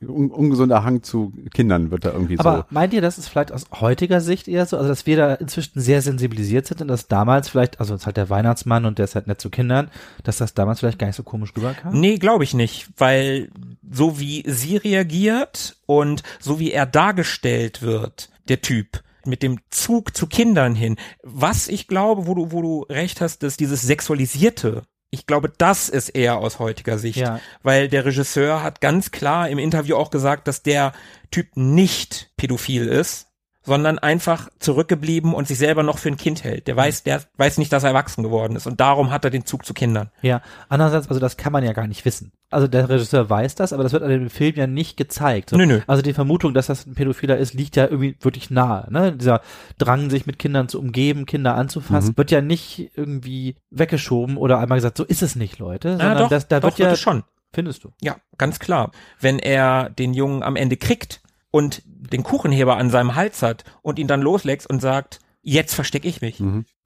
un 0.00 0.30
ungesunder 0.30 0.84
Hang 0.84 1.02
zu 1.02 1.32
Kindern 1.52 1.90
wird 1.90 2.04
da 2.04 2.12
irgendwie 2.12 2.38
Aber 2.38 2.66
meint 2.70 2.92
ihr, 2.92 3.00
das 3.00 3.18
ist 3.18 3.28
vielleicht 3.28 3.52
aus 3.52 3.66
heutiger 3.72 4.20
Sicht 4.20 4.48
eher 4.48 4.66
so, 4.66 4.76
also 4.76 4.88
dass 4.88 5.06
wir 5.06 5.16
da 5.16 5.34
inzwischen 5.34 5.80
sehr 5.80 6.02
sensibilisiert 6.02 6.66
sind 6.66 6.82
und 6.82 6.88
dass 6.88 7.08
damals 7.08 7.48
vielleicht, 7.48 7.80
also 7.80 7.94
es 7.94 8.02
ist 8.02 8.06
halt 8.06 8.16
der 8.16 8.30
Weihnachtsmann 8.30 8.84
und 8.84 8.98
der 8.98 9.04
ist 9.04 9.14
halt 9.14 9.26
nett 9.26 9.40
zu 9.40 9.50
Kindern, 9.50 9.90
dass 10.24 10.38
das 10.38 10.54
damals 10.54 10.80
vielleicht 10.80 10.98
gar 10.98 11.06
nicht 11.06 11.16
so 11.16 11.22
komisch 11.22 11.52
rüberkam? 11.56 11.98
Nee, 11.98 12.18
glaube 12.18 12.44
ich 12.44 12.54
nicht, 12.54 12.88
weil 12.96 13.50
so 13.90 14.18
wie 14.20 14.44
sie 14.46 14.76
reagiert 14.76 15.76
und 15.86 16.22
so 16.40 16.58
wie 16.58 16.72
er 16.72 16.86
dargestellt 16.86 17.82
wird, 17.82 18.30
der 18.48 18.60
Typ, 18.60 19.02
mit 19.26 19.42
dem 19.42 19.58
Zug 19.70 20.16
zu 20.16 20.26
Kindern 20.26 20.74
hin, 20.74 20.96
was 21.22 21.68
ich 21.68 21.88
glaube, 21.88 22.26
wo 22.26 22.34
du, 22.34 22.52
wo 22.52 22.62
du 22.62 22.82
recht 22.82 23.20
hast, 23.20 23.42
dass 23.42 23.56
dieses 23.56 23.82
Sexualisierte, 23.82 24.82
ich 25.10 25.26
glaube, 25.26 25.52
das 25.56 25.88
ist 25.88 26.10
eher 26.10 26.38
aus 26.38 26.58
heutiger 26.58 26.98
Sicht, 26.98 27.18
Ja. 27.18 27.40
weil 27.62 27.88
der 27.88 28.04
Regisseur 28.04 28.62
hat 28.62 28.80
ganz 28.80 29.10
klar 29.10 29.48
im 29.48 29.58
Interview 29.58 29.96
auch 29.96 30.10
gesagt, 30.10 30.48
dass 30.48 30.62
der 30.62 30.92
Typ 31.30 31.56
nicht 31.56 32.30
pädophil 32.36 32.86
ist, 32.88 33.25
sondern 33.66 33.98
einfach 33.98 34.48
zurückgeblieben 34.58 35.34
und 35.34 35.48
sich 35.48 35.58
selber 35.58 35.82
noch 35.82 35.98
für 35.98 36.08
ein 36.08 36.16
Kind 36.16 36.44
hält. 36.44 36.68
Der 36.68 36.76
weiß, 36.76 37.02
der 37.02 37.22
weiß 37.36 37.58
nicht, 37.58 37.72
dass 37.72 37.82
er 37.82 37.90
erwachsen 37.90 38.22
geworden 38.22 38.56
ist 38.56 38.66
und 38.66 38.80
darum 38.80 39.10
hat 39.10 39.24
er 39.24 39.30
den 39.30 39.44
Zug 39.44 39.66
zu 39.66 39.74
Kindern. 39.74 40.10
Ja, 40.22 40.40
andererseits, 40.68 41.08
also 41.08 41.20
das 41.20 41.36
kann 41.36 41.52
man 41.52 41.64
ja 41.64 41.72
gar 41.72 41.86
nicht 41.86 42.04
wissen. 42.04 42.32
Also 42.48 42.68
der 42.68 42.88
Regisseur 42.88 43.28
weiß 43.28 43.56
das, 43.56 43.72
aber 43.72 43.82
das 43.82 43.92
wird 43.92 44.04
an 44.04 44.10
dem 44.10 44.30
Film 44.30 44.54
ja 44.54 44.68
nicht 44.68 44.96
gezeigt. 44.96 45.50
So, 45.50 45.56
Nö, 45.56 45.66
nö. 45.66 45.80
Also 45.88 46.00
die 46.00 46.12
Vermutung, 46.12 46.54
dass 46.54 46.66
das 46.66 46.86
ein 46.86 46.94
Pädophiler 46.94 47.36
ist, 47.36 47.54
liegt 47.54 47.74
ja 47.74 47.84
irgendwie 47.84 48.16
wirklich 48.20 48.50
nahe. 48.50 48.86
Ne? 48.90 49.12
Dieser 49.12 49.40
Drang, 49.78 50.10
sich 50.10 50.26
mit 50.26 50.38
Kindern 50.38 50.68
zu 50.68 50.78
umgeben, 50.78 51.26
Kinder 51.26 51.56
anzufassen, 51.56 52.16
wird 52.16 52.30
ja 52.30 52.40
nicht 52.40 52.92
irgendwie 52.94 53.56
weggeschoben 53.70 54.36
oder 54.36 54.60
einmal 54.60 54.78
gesagt, 54.78 54.96
so 54.96 55.04
ist 55.04 55.22
es 55.22 55.34
nicht, 55.34 55.58
Leute. 55.58 55.88
Ja, 55.90 55.96
Sondern 55.98 56.18
doch, 56.18 56.28
das, 56.28 56.46
da 56.46 56.60
doch, 56.60 56.68
wird 56.68 56.78
ja, 56.78 56.96
schon. 56.96 57.24
findest 57.52 57.82
du. 57.82 57.92
Ja, 58.00 58.16
ganz 58.38 58.60
klar. 58.60 58.92
Wenn 59.20 59.40
er 59.40 59.90
den 59.90 60.14
Jungen 60.14 60.44
am 60.44 60.54
Ende 60.54 60.76
kriegt 60.76 61.20
und 61.56 61.82
den 61.86 62.22
Kuchenheber 62.22 62.76
an 62.76 62.90
seinem 62.90 63.14
Hals 63.14 63.40
hat 63.40 63.64
und 63.80 63.98
ihn 63.98 64.08
dann 64.08 64.20
loslässt 64.20 64.68
und 64.68 64.80
sagt, 64.80 65.20
jetzt 65.40 65.74
verstecke 65.74 66.06
ich 66.06 66.20
mich. 66.20 66.38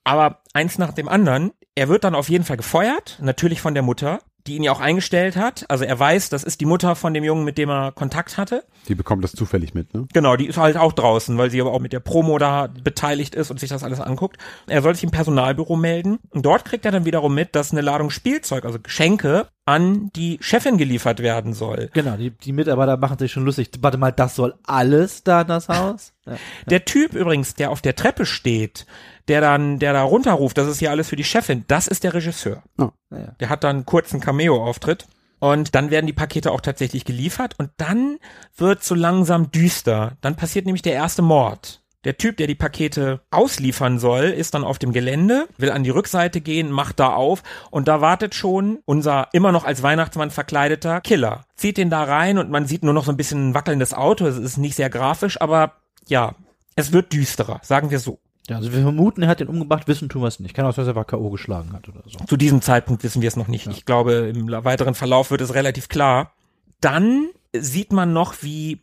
Aber 0.05 0.43
eins 0.55 0.79
nach 0.79 0.93
dem 0.93 1.09
anderen, 1.09 1.51
er 1.75 1.89
wird 1.89 2.05
dann 2.05 2.15
auf 2.15 2.29
jeden 2.29 2.45
Fall 2.45 2.57
gefeuert, 2.57 3.19
natürlich 3.21 3.61
von 3.61 3.75
der 3.75 3.83
Mutter, 3.83 4.21
die 4.51 4.57
ihn 4.57 4.65
ja 4.65 4.73
auch 4.73 4.81
eingestellt 4.81 5.37
hat. 5.37 5.65
Also 5.69 5.85
er 5.85 5.97
weiß, 5.97 6.29
das 6.29 6.43
ist 6.43 6.61
die 6.61 6.67
Mutter 6.67 6.97
von 6.97 7.15
dem 7.15 7.23
Jungen, 7.23 7.45
mit 7.45 7.57
dem 7.57 7.71
er 7.71 7.93
Kontakt 7.93 8.37
hatte. 8.37 8.65
Die 8.89 8.97
bekommt 8.97 9.23
das 9.23 9.31
zufällig 9.31 9.75
mit, 9.75 9.95
ne? 9.95 10.09
Genau, 10.13 10.35
die 10.35 10.47
ist 10.47 10.59
halt 10.59 10.77
auch 10.77 10.93
draußen, 10.93 11.39
weil 11.39 11.51
sie 11.51 11.61
aber 11.61 11.73
auch 11.73 11.79
mit 11.79 11.93
der 11.93 12.01
Promo 12.01 12.37
da 12.37 12.67
beteiligt 12.67 13.37
ist 13.37 13.53
und 13.53 13.61
sich 13.61 13.69
das 13.71 13.85
alles 13.85 14.01
anguckt. 14.01 14.39
Er 14.67 14.83
soll 14.83 14.97
sich 14.97 15.05
im 15.05 15.13
Personalbüro 15.13 15.77
melden. 15.77 16.19
Und 16.31 16.45
dort 16.45 16.65
kriegt 16.65 16.85
er 16.85 16.91
dann 16.91 17.05
wiederum 17.05 17.33
mit, 17.33 17.55
dass 17.55 17.71
eine 17.71 17.81
Ladung 17.81 18.11
Spielzeug, 18.11 18.65
also 18.65 18.81
Geschenke, 18.81 19.47
an 19.67 20.11
die 20.17 20.39
Chefin 20.41 20.79
geliefert 20.79 21.21
werden 21.21 21.53
soll. 21.53 21.91
Genau, 21.93 22.17
die, 22.17 22.31
die 22.31 22.53
Mitarbeiter 22.53 22.97
machen 22.97 23.19
sich 23.19 23.31
schon 23.31 23.45
lustig. 23.45 23.71
Warte 23.81 23.99
mal, 23.99 24.11
das 24.11 24.35
soll 24.35 24.55
alles 24.65 25.23
da 25.23 25.43
in 25.43 25.49
das 25.49 25.69
Haus? 25.69 26.13
Ja. 26.27 26.37
Der 26.69 26.85
Typ 26.85 27.15
übrigens, 27.15 27.55
der 27.55 27.71
auf 27.71 27.81
der 27.81 27.97
Treppe 27.97 28.27
steht, 28.27 28.87
der 29.31 29.41
dann, 29.41 29.79
der 29.79 29.93
da 29.93 30.03
runterruft, 30.03 30.59
das 30.59 30.67
ist 30.67 30.81
hier 30.81 30.91
alles 30.91 31.09
für 31.09 31.17
die 31.17 31.25
Chefin, 31.25 31.65
das 31.69 31.87
ist 31.87 32.03
der 32.03 32.13
Regisseur. 32.13 32.65
Naja. 33.11 33.35
Der 33.39 33.49
hat 33.49 33.65
dann 33.65 33.77
einen 33.77 33.87
kurzen 33.87 34.21
Cameo-Auftritt. 34.21 35.07
Und 35.39 35.75
dann 35.75 35.91
werden 35.91 36.07
die 36.07 36.13
Pakete 36.13 36.51
auch 36.51 36.61
tatsächlich 36.61 37.07
geliefert 37.07 37.55
und 37.59 37.71
dann 37.79 38.19
wird 38.59 38.85
so 38.85 38.95
langsam 38.95 39.51
düster. 39.51 40.19
Dann 40.21 40.37
passiert 40.37 40.67
nämlich 40.67 40.83
der 40.83 40.93
erste 40.93 41.23
Mord. 41.23 41.81
Der 42.05 42.19
Typ, 42.19 42.37
der 42.37 42.47
die 42.47 42.55
Pakete 42.55 43.21
ausliefern 43.31 43.99
soll, 43.99 44.25
ist 44.25 44.53
dann 44.53 44.65
auf 44.65 44.79
dem 44.79 44.93
Gelände, 44.93 45.47
will 45.57 45.71
an 45.71 45.85
die 45.85 45.91
Rückseite 45.91 46.43
gehen, 46.43 46.71
macht 46.71 47.01
da 47.01 47.15
auf 47.15 47.43
und 47.71 47.89
da 47.89 48.03
wartet 48.03 48.35
schon 48.35 48.81
unser 48.85 49.29
immer 49.33 49.53
noch 49.53 49.65
als 49.65 49.83
Weihnachtsmann 49.83 50.31
verkleideter 50.31 51.01
Killer. 51.01 51.47
Zieht 51.57 51.79
den 51.79 51.89
da 51.89 52.03
rein 52.05 52.37
und 52.37 52.51
man 52.51 52.67
sieht 52.67 52.83
nur 52.83 52.95
noch 52.95 53.05
so 53.05 53.13
ein 53.13 53.17
bisschen 53.17 53.51
ein 53.51 53.55
wackelndes 53.55 53.95
Auto. 53.95 54.27
Es 54.27 54.37
ist 54.37 54.59
nicht 54.59 54.75
sehr 54.75 54.91
grafisch, 54.91 55.41
aber 55.41 55.75
ja, 56.07 56.35
es 56.75 56.93
wird 56.93 57.13
düsterer, 57.13 57.61
sagen 57.63 57.91
wir 57.91 57.99
so. 57.99 58.19
Ja, 58.51 58.57
also 58.57 58.73
wir 58.73 58.83
vermuten, 58.83 59.23
er 59.23 59.29
hat 59.29 59.39
den 59.39 59.47
umgebracht, 59.47 59.87
wissen 59.87 60.09
tun 60.09 60.23
wir 60.23 60.27
es 60.27 60.41
nicht. 60.41 60.55
Kann 60.55 60.67
auch 60.67 60.75
sein, 60.75 60.85
dass 60.85 60.93
er 60.93 60.99
einfach 60.99 61.07
K.O. 61.07 61.31
geschlagen 61.31 61.73
hat 61.73 61.89
oder 61.89 62.03
so. 62.05 62.19
Zu 62.25 62.37
diesem 62.37 62.61
Zeitpunkt 62.63 63.05
wissen 63.05 63.23
wir 63.23 63.29
es 63.29 63.37
noch 63.37 63.47
nicht. 63.47 63.69
Ich 63.69 63.85
glaube, 63.85 64.33
im 64.35 64.51
weiteren 64.51 64.97
Verlauf 64.97 65.31
wird 65.31 65.41
es 65.41 65.55
relativ 65.55 65.89
klar. 65.89 66.33
Dann 66.81 67.29
sieht 67.53 67.93
man 67.93 68.13
noch, 68.13 68.43
wie 68.43 68.81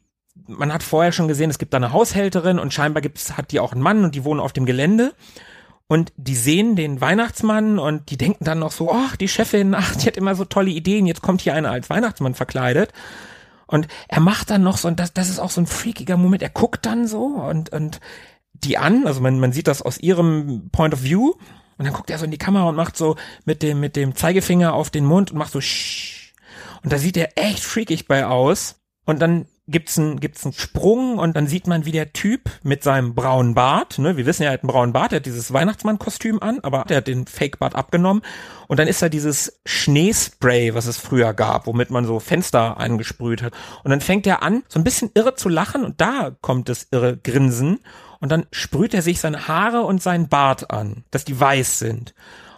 man 0.48 0.72
hat 0.72 0.84
vorher 0.84 1.12
schon 1.12 1.28
gesehen, 1.28 1.50
es 1.50 1.58
gibt 1.58 1.74
da 1.74 1.78
eine 1.78 1.92
Haushälterin 1.92 2.60
und 2.60 2.74
scheinbar 2.74 3.02
gibt's, 3.02 3.36
hat 3.36 3.52
die 3.52 3.60
auch 3.60 3.74
einen 3.74 3.82
Mann 3.82 4.06
und 4.06 4.16
die 4.16 4.24
wohnen 4.24 4.40
auf 4.40 4.54
dem 4.54 4.66
Gelände. 4.66 5.14
Und 5.88 6.14
die 6.16 6.36
sehen 6.36 6.78
den 6.78 7.02
Weihnachtsmann 7.02 7.78
und 7.78 8.10
die 8.10 8.18
denken 8.18 8.46
dann 8.46 8.60
noch 8.60 8.72
so, 8.72 8.94
ach, 8.94 9.18
die 9.18 9.28
Chefin, 9.28 9.76
ach, 9.76 9.98
die 9.98 10.08
hat 10.08 10.16
immer 10.16 10.36
so 10.36 10.46
tolle 10.46 10.70
Ideen, 10.70 11.08
jetzt 11.08 11.22
kommt 11.22 11.42
hier 11.42 11.54
einer 11.54 11.72
als 11.72 11.90
Weihnachtsmann 11.90 12.36
verkleidet. 12.36 12.94
Und 13.66 13.90
er 14.08 14.22
macht 14.22 14.50
dann 14.50 14.64
noch 14.64 14.78
so, 14.78 14.88
und 14.88 14.98
das, 14.98 15.12
das 15.12 15.30
ist 15.30 15.40
auch 15.40 15.50
so 15.50 15.60
ein 15.60 15.68
freakiger 15.68 16.16
Moment, 16.16 16.42
er 16.42 16.50
guckt 16.50 16.86
dann 16.86 17.06
so 17.06 17.26
und, 17.26 17.74
und 17.74 18.00
die 18.64 18.78
an, 18.78 19.08
also 19.08 19.22
man, 19.22 19.40
man 19.40 19.52
sieht 19.52 19.68
das 19.68 19.82
aus 19.82 20.00
ihrem 20.00 20.70
Point 20.72 20.94
of 20.94 21.04
View 21.04 21.34
und 21.78 21.86
dann 21.86 21.94
guckt 21.94 22.10
er 22.10 22.18
so 22.18 22.26
in 22.26 22.32
die 22.32 22.38
Kamera 22.38 22.70
und 22.70 22.76
macht 22.76 22.98
so 22.98 23.16
mit 23.46 23.62
dem, 23.62 23.80
mit 23.80 23.96
dem 23.96 24.16
Zeigefinger 24.16 24.74
auf 24.74 24.90
den 24.90 25.06
Mund 25.06 25.32
und 25.32 25.38
macht 25.38 25.52
so 25.52 25.62
Shh. 25.62 26.34
Und 26.84 26.94
da 26.94 26.98
sieht 26.98 27.18
er 27.18 27.38
echt 27.38 27.64
freakig 27.64 28.08
bei 28.08 28.26
aus. 28.26 28.76
Und 29.06 29.22
dann 29.22 29.46
gibt's 29.68 29.98
einen, 29.98 30.20
gibt's 30.20 30.46
einen 30.46 30.54
Sprung 30.54 31.18
und 31.18 31.36
dann 31.36 31.48
sieht 31.48 31.68
man, 31.68 31.86
wie 31.86 31.92
der 31.92 32.14
Typ 32.14 32.50
mit 32.64 32.84
seinem 32.84 33.16
braunen 33.16 33.54
Bart, 33.54 34.00
ne, 34.00 34.16
wir 34.16 34.26
wissen 34.26 34.44
ja, 34.44 34.50
er 34.50 34.54
hat 34.54 34.64
einen 34.64 34.72
braunen 34.72 34.94
Bart, 34.94 35.12
er 35.12 35.18
hat 35.18 35.26
dieses 35.26 35.52
Weihnachtsmann-Kostüm 35.52 36.42
an, 36.42 36.60
aber 36.62 36.86
der 36.88 36.98
hat 36.98 37.08
den 37.08 37.28
Fake-Bart 37.28 37.76
abgenommen. 37.76 38.22
Und 38.68 38.80
dann 38.80 38.88
ist 38.88 39.02
da 39.02 39.10
dieses 39.10 39.60
Schneespray, 39.66 40.74
was 40.74 40.88
es 40.88 40.98
früher 40.98 41.34
gab, 41.34 41.68
womit 41.68 41.90
man 41.90 42.06
so 42.06 42.20
Fenster 42.20 42.78
angesprüht 42.78 43.42
hat. 43.42 43.54
Und 43.84 43.92
dann 43.92 44.02
fängt 44.02 44.28
er 44.28 44.42
an, 44.44 44.64
so 44.68 44.80
ein 44.80 44.84
bisschen 44.84 45.12
irre 45.14 45.36
zu 45.36 45.50
lachen 45.50 45.84
und 45.84 46.02
da 46.02 46.36
kommt 46.42 46.70
das 46.70 46.88
irre 46.92 47.18
Grinsen. 47.18 47.80
Und 48.20 48.32
dann 48.32 48.46
sprüht 48.52 48.94
er 48.94 49.02
sich 49.02 49.20
seine 49.20 49.48
Haare 49.48 49.82
und 49.82 50.02
seinen 50.02 50.28
Bart 50.28 50.72
an, 50.72 51.04
dass 51.12 51.26
die 51.26 51.40
weiß 51.40 51.80
sind. 51.80 52.14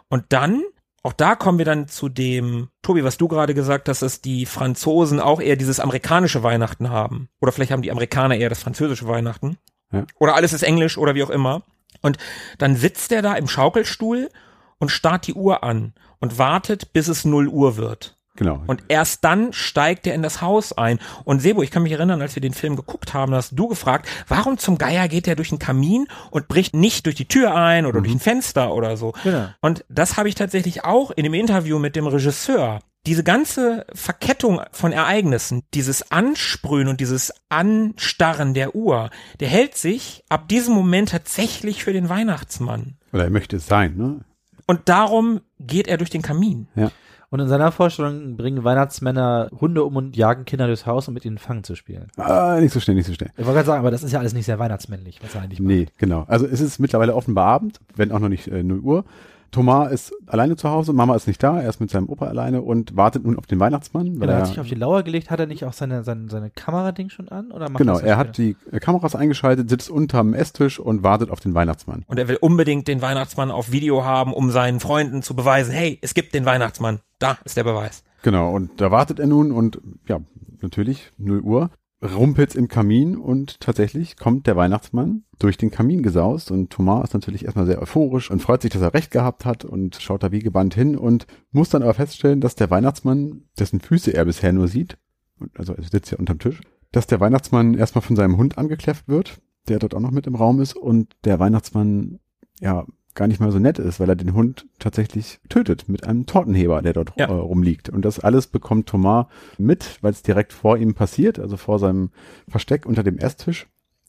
Und 0.09 0.25
dann, 0.29 0.63
auch 1.03 1.13
da 1.13 1.35
kommen 1.35 1.57
wir 1.57 1.65
dann 1.65 1.87
zu 1.87 2.09
dem, 2.09 2.69
Tobi, 2.81 3.03
was 3.03 3.17
du 3.17 3.27
gerade 3.27 3.53
gesagt 3.53 3.89
hast, 3.89 4.01
dass 4.01 4.21
die 4.21 4.45
Franzosen 4.45 5.19
auch 5.19 5.41
eher 5.41 5.55
dieses 5.55 5.79
amerikanische 5.79 6.43
Weihnachten 6.43 6.89
haben. 6.89 7.29
Oder 7.39 7.51
vielleicht 7.51 7.71
haben 7.71 7.81
die 7.81 7.91
Amerikaner 7.91 8.35
eher 8.35 8.49
das 8.49 8.63
französische 8.63 9.07
Weihnachten. 9.07 9.57
Ja. 9.91 10.05
Oder 10.19 10.35
alles 10.35 10.53
ist 10.53 10.63
Englisch 10.63 10.97
oder 10.97 11.15
wie 11.15 11.23
auch 11.23 11.29
immer. 11.29 11.63
Und 12.01 12.17
dann 12.57 12.75
sitzt 12.75 13.11
er 13.11 13.21
da 13.21 13.35
im 13.35 13.47
Schaukelstuhl 13.47 14.29
und 14.77 14.89
starrt 14.89 15.27
die 15.27 15.33
Uhr 15.33 15.63
an 15.63 15.93
und 16.19 16.37
wartet, 16.37 16.93
bis 16.93 17.07
es 17.07 17.25
0 17.25 17.47
Uhr 17.47 17.77
wird. 17.77 18.18
Genau. 18.40 18.63
Und 18.67 18.83
erst 18.87 19.25
dann 19.25 19.52
steigt 19.52 20.08
er 20.08 20.15
in 20.15 20.23
das 20.23 20.42
Haus 20.42 20.71
ein. 20.71 21.00
Und 21.25 21.42
Sebo, 21.42 21.62
ich 21.62 21.71
kann 21.71 21.83
mich 21.83 21.92
erinnern, 21.92 22.21
als 22.21 22.35
wir 22.35 22.42
den 22.42 22.54
Film 22.54 22.77
geguckt 22.77 23.13
haben, 23.13 23.35
hast 23.35 23.52
du 23.52 23.67
gefragt, 23.67 24.08
warum 24.29 24.58
zum 24.58 24.77
Geier 24.77 25.10
geht 25.10 25.27
er 25.27 25.35
durch 25.35 25.50
den 25.50 25.60
Kamin 25.60 26.08
und 26.31 26.48
bricht 26.48 26.73
nicht 26.73 27.06
durch 27.06 27.15
die 27.15 27.27
Tür 27.27 27.54
ein 27.54 27.85
oder 27.85 28.00
durch 28.00 28.13
ein 28.13 28.21
Fenster 28.21 28.73
oder 28.73 28.96
so. 28.96 29.12
Genau. 29.25 29.50
Und 29.60 29.83
das 29.90 30.15
habe 30.15 30.29
ich 30.29 30.35
tatsächlich 30.35 30.85
auch 30.85 31.12
in 31.12 31.23
dem 31.23 31.33
Interview 31.33 31.79
mit 31.79 31.98
dem 31.98 32.08
Regisseur 32.08 32.79
diese 33.06 33.25
ganze 33.25 33.85
Verkettung 33.94 34.62
von 34.71 34.94
Ereignissen, 34.94 35.63
dieses 35.73 36.10
Ansprühen 36.12 36.87
und 36.87 37.02
dieses 37.02 37.33
Anstarren 37.50 38.54
der 38.54 38.73
Uhr, 38.73 39.10
der 39.42 39.50
hält 39.50 39.75
sich 39.75 40.23
ab 40.29 40.48
diesem 40.48 40.73
Moment 40.75 41.10
tatsächlich 41.10 41.83
für 41.83 41.92
den 41.92 42.08
Weihnachtsmann. 42.08 42.96
Oder 43.12 43.25
er 43.25 43.29
möchte 43.31 43.58
es 43.58 43.67
sein, 43.67 43.98
ne? 43.98 44.19
Und 44.65 44.87
darum 44.87 45.42
geht 45.60 45.87
er 45.87 45.98
durch 45.98 46.12
den 46.12 46.21
Kamin. 46.21 46.67
Ja. 46.75 46.92
Und 47.32 47.40
in 47.40 47.48
seiner 47.48 47.71
Vorstellung 47.71 48.38
bringen 48.38 48.63
Weihnachtsmänner 48.63 49.50
Hunde 49.62 49.84
um 49.84 49.96
und 49.96 50.17
jagen 50.17 50.46
Kinder 50.46 50.65
durchs 50.65 50.88
Haus, 50.88 51.08
um 51.08 51.13
mit 51.13 51.25
ihnen 51.25 51.38
Fangen 51.38 51.63
zu 51.63 51.75
spielen. 51.75 52.08
Ah, 52.17 52.58
nicht 52.60 52.73
so 52.73 52.80
schnell, 52.80 52.96
nicht 52.96 53.06
so 53.06 53.13
schnell. 53.13 53.30
Ich 53.38 53.46
wollte 53.46 53.58
gerade 53.58 53.67
sagen, 53.67 53.80
aber 53.82 53.92
das 53.92 54.02
ist 54.02 54.12
ja 54.12 54.19
alles 54.19 54.34
nicht 54.34 54.46
sehr 54.46 54.58
weihnachtsmännlich, 54.58 55.19
was 55.21 55.36
er 55.36 55.42
eigentlich 55.42 55.60
Nee, 55.60 55.88
genau. 56.00 56.25
Also 56.27 56.48
es 56.48 56.60
ist 56.60 56.80
mittlerweile 56.80 57.13
offenbar 57.13 57.46
Abend, 57.48 57.80
wenn 57.96 58.12
auch 58.12 58.19
noch 58.19 58.30
nicht 58.30 58.48
äh, 58.48 58.63
0 58.63 58.80
Uhr. 58.80 59.06
Thomas 59.52 59.91
ist 59.91 60.13
alleine 60.27 60.56
zu 60.56 60.69
Hause, 60.69 60.93
Mama 60.93 61.15
ist 61.15 61.27
nicht 61.27 61.41
da, 61.41 61.60
er 61.62 61.69
ist 61.69 61.79
mit 61.79 61.89
seinem 61.89 62.08
Opa 62.10 62.27
alleine 62.27 62.62
und 62.62 62.95
wartet 62.95 63.25
nun 63.25 63.37
auf 63.37 63.47
den 63.47 63.60
Weihnachtsmann. 63.60 64.19
Weil 64.19 64.29
Er 64.29 64.35
er, 64.35 64.41
hat 64.41 64.47
sich 64.47 64.60
auf 64.60 64.67
die 64.67 64.75
Lauer 64.75 65.04
gelegt, 65.04 65.31
hat 65.31 65.39
er 65.39 65.47
nicht 65.47 65.65
auch 65.65 65.73
seine, 65.73 66.04
seine, 66.04 66.29
seine 66.29 66.50
Kamerading 66.50 67.10
schon 67.10 67.29
an? 67.29 67.52
Oder 67.52 67.69
macht 67.69 67.77
genau, 67.77 68.00
er 68.00 68.17
hat 68.17 68.37
die 68.37 68.56
äh, 68.71 68.79
Kameras 68.79 69.15
eingeschaltet, 69.15 69.69
sitzt 69.69 69.89
unterm 69.89 70.33
Esstisch 70.33 70.79
und 70.79 71.04
wartet 71.04 71.31
auf 71.31 71.39
den 71.39 71.54
Weihnachtsmann. 71.54 72.04
Und 72.08 72.19
er 72.19 72.27
will 72.27 72.37
unbedingt 72.39 72.87
den 72.87 73.02
Weihnachtsmann 73.02 73.52
auf 73.52 73.71
Video 73.71 74.04
haben, 74.04 74.33
um 74.33 74.52
seinen 74.52 74.79
Freunden 74.79 75.21
zu 75.21 75.35
beweisen, 75.35 75.71
hey, 75.71 76.00
es 76.02 76.13
gibt 76.13 76.33
den 76.33 76.45
Weihnachtsmann. 76.45 77.00
Da 77.19 77.37
ist 77.43 77.58
der 77.58 77.63
Beweis. 77.63 78.04
Genau, 78.21 78.52
und 78.52 78.81
da 78.81 78.91
wartet 78.91 79.19
er 79.19 79.27
nun 79.27 79.52
und 79.52 79.79
ja, 80.08 80.19
natürlich 80.62 81.12
0 81.17 81.39
Uhr, 81.41 81.69
rumpelt's 82.02 82.56
im 82.56 82.67
Kamin 82.67 83.17
und 83.17 83.60
tatsächlich 83.60 84.15
kommt 84.15 84.47
der 84.47 84.56
Weihnachtsmann 84.56 85.23
durch 85.37 85.58
den 85.58 85.69
Kamin 85.69 86.02
gesaust 86.02 86.50
und 86.52 86.69
Thomas 86.69 87.10
ist 87.10 87.13
natürlich 87.13 87.45
erstmal 87.45 87.65
sehr 87.65 87.81
euphorisch 87.81 88.31
und 88.31 88.41
freut 88.41 88.62
sich, 88.62 88.71
dass 88.71 88.81
er 88.81 88.93
recht 88.93 89.12
gehabt 89.12 89.45
hat 89.45 89.65
und 89.65 89.97
schaut 90.02 90.23
da 90.23 90.31
wie 90.31 90.39
gebannt 90.39 90.75
hin 90.75 90.97
und 90.97 91.27
muss 91.52 91.69
dann 91.69 91.83
aber 91.83 91.93
feststellen, 91.93 92.41
dass 92.41 92.56
der 92.56 92.69
Weihnachtsmann, 92.69 93.43
dessen 93.58 93.81
Füße 93.81 94.13
er 94.13 94.25
bisher 94.25 94.54
nur 94.54 94.67
sieht, 94.67 94.97
also 95.58 95.73
er 95.73 95.83
sitzt 95.83 96.12
ja 96.12 96.17
unterm 96.17 96.39
Tisch, 96.39 96.62
dass 96.91 97.08
der 97.08 97.19
Weihnachtsmann 97.19 97.73
erstmal 97.73 98.02
von 98.02 98.15
seinem 98.15 98.37
Hund 98.37 98.58
angekläfft 98.58 99.08
wird, 99.08 99.41
der 99.67 99.79
dort 99.79 99.93
auch 99.93 100.00
noch 100.00 100.12
mit 100.12 100.27
im 100.27 100.35
Raum 100.35 100.62
ist 100.62 100.75
und 100.75 101.15
der 101.25 101.39
Weihnachtsmann 101.39 102.19
ja 102.60 102.85
gar 103.19 103.27
nicht 103.27 103.39
mal 103.39 103.51
so 103.51 103.59
nett 103.59 103.77
ist, 103.77 103.99
weil 103.99 104.09
er 104.09 104.15
den 104.15 104.33
Hund 104.33 104.65
tatsächlich 104.79 105.39
tötet 105.49 105.87
mit 105.89 106.07
einem 106.07 106.25
Tortenheber, 106.25 106.81
der 106.81 106.93
dort 106.93 107.11
Ja. 107.17 107.27
äh, 107.27 107.31
rumliegt. 107.31 107.89
Und 107.89 108.03
das 108.03 108.19
alles 108.19 108.47
bekommt 108.47 108.87
Thomas 108.89 109.27
mit, 109.59 109.97
weil 110.01 110.11
es 110.11 110.23
direkt 110.23 110.53
vor 110.53 110.77
ihm 110.77 110.95
passiert, 110.95 111.37
also 111.37 111.57
vor 111.57 111.77
seinem 111.79 112.11
Versteck 112.47 112.85
unter 112.85 113.03
dem 113.03 113.17
Esstisch. 113.19 113.67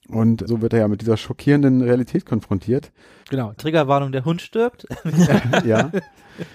Und 0.09 0.47
so 0.49 0.61
wird 0.63 0.73
er 0.73 0.81
ja 0.81 0.89
mit 0.89 1.03
dieser 1.03 1.17
schockierenden 1.17 1.83
Realität 1.83 2.25
konfrontiert. 2.25 2.91
Genau, 3.29 3.53
Triggerwarnung, 3.57 4.11
der 4.13 4.25
Hund 4.25 4.41
stirbt. 4.43 4.87
ja, 5.65 5.91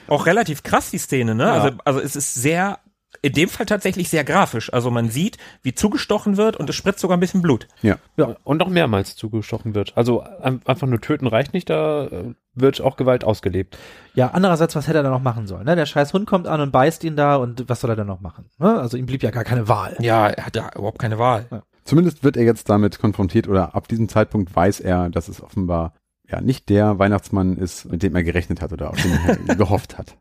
Auch 0.07 0.25
relativ 0.25 0.63
krass 0.63 0.91
die 0.91 0.97
Szene, 0.97 1.35
ne? 1.35 1.43
Ja. 1.43 1.53
Also, 1.53 1.77
also 1.85 1.99
es 2.01 2.15
ist 2.15 2.33
sehr, 2.33 2.79
in 3.21 3.31
dem 3.33 3.47
Fall 3.49 3.65
tatsächlich 3.65 4.09
sehr 4.09 4.23
grafisch. 4.25 4.73
Also 4.73 4.91
man 4.91 5.09
sieht, 5.09 5.37
wie 5.61 5.73
zugestochen 5.73 6.35
wird 6.37 6.57
und 6.57 6.69
es 6.69 6.75
spritzt 6.75 6.99
sogar 6.99 7.15
ein 7.15 7.21
bisschen 7.21 7.41
Blut. 7.41 7.67
ja. 7.81 7.97
Und 8.43 8.57
noch 8.57 8.69
mehrmals 8.69 9.15
zugestochen 9.15 9.73
wird. 9.75 9.93
Also 9.95 10.21
ein- 10.21 10.61
einfach 10.65 10.87
nur 10.87 10.99
töten 10.99 11.27
reicht 11.27 11.53
nicht, 11.53 11.69
da 11.69 12.05
äh, 12.07 12.33
wird 12.55 12.81
auch 12.81 12.97
Gewalt 12.97 13.23
ausgelebt. 13.23 13.77
Ja, 14.13 14.31
andererseits, 14.33 14.75
was 14.75 14.87
hätte 14.87 14.99
er 14.99 15.03
da 15.03 15.09
noch 15.09 15.21
machen 15.21 15.47
sollen? 15.47 15.65
Ne? 15.65 15.75
Der 15.75 15.85
scheiß 15.85 16.13
Hund 16.13 16.25
kommt 16.25 16.47
an 16.47 16.61
und 16.61 16.71
beißt 16.71 17.03
ihn 17.03 17.15
da 17.15 17.35
und 17.35 17.67
was 17.67 17.81
soll 17.81 17.89
er 17.89 17.95
dann 17.95 18.07
noch 18.07 18.21
machen? 18.21 18.45
Ne? 18.57 18.79
Also 18.79 18.97
ihm 18.97 19.05
blieb 19.05 19.23
ja 19.23 19.31
gar 19.31 19.43
keine 19.43 19.67
Wahl. 19.67 19.95
Ja, 19.99 20.27
er 20.27 20.45
hat 20.45 20.55
ja 20.55 20.69
überhaupt 20.75 20.99
keine 20.99 21.19
Wahl. 21.19 21.63
Zumindest 21.83 22.23
wird 22.23 22.37
er 22.37 22.43
jetzt 22.43 22.69
damit 22.69 22.99
konfrontiert 22.99 23.47
oder 23.47 23.75
ab 23.75 23.87
diesem 23.87 24.09
Zeitpunkt 24.09 24.55
weiß 24.55 24.79
er, 24.79 25.09
dass 25.09 25.27
es 25.27 25.41
offenbar 25.41 25.93
ja 26.27 26.41
nicht 26.41 26.69
der 26.69 26.97
Weihnachtsmann 26.97 27.57
ist, 27.57 27.85
mit 27.85 28.01
dem 28.01 28.15
er 28.15 28.23
gerechnet 28.23 28.61
hat 28.61 28.73
oder 28.73 28.89
auf 28.89 29.01
den 29.01 29.11
er 29.47 29.55
gehofft 29.55 29.97
hat. 29.97 30.17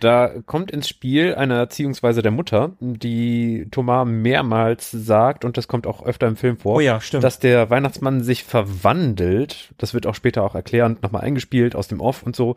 Da 0.00 0.30
kommt 0.44 0.70
ins 0.70 0.88
Spiel 0.88 1.34
eine 1.34 1.54
Erziehungsweise 1.54 2.20
der 2.20 2.30
Mutter, 2.30 2.72
die 2.80 3.66
Thomas 3.70 4.06
mehrmals 4.06 4.90
sagt, 4.90 5.44
und 5.44 5.56
das 5.56 5.68
kommt 5.68 5.86
auch 5.86 6.04
öfter 6.04 6.26
im 6.26 6.36
Film 6.36 6.58
vor, 6.58 6.76
Oh 6.76 6.80
ja, 6.80 7.00
stimmt. 7.00 7.24
dass 7.24 7.38
der 7.38 7.70
Weihnachtsmann 7.70 8.22
sich 8.22 8.44
verwandelt. 8.44 9.70
Das 9.78 9.94
wird 9.94 10.06
auch 10.06 10.14
später 10.14 10.42
auch 10.42 10.54
erklärend 10.54 11.02
nochmal 11.02 11.22
eingespielt 11.22 11.74
aus 11.74 11.88
dem 11.88 12.00
Off 12.00 12.22
und 12.22 12.36
so, 12.36 12.56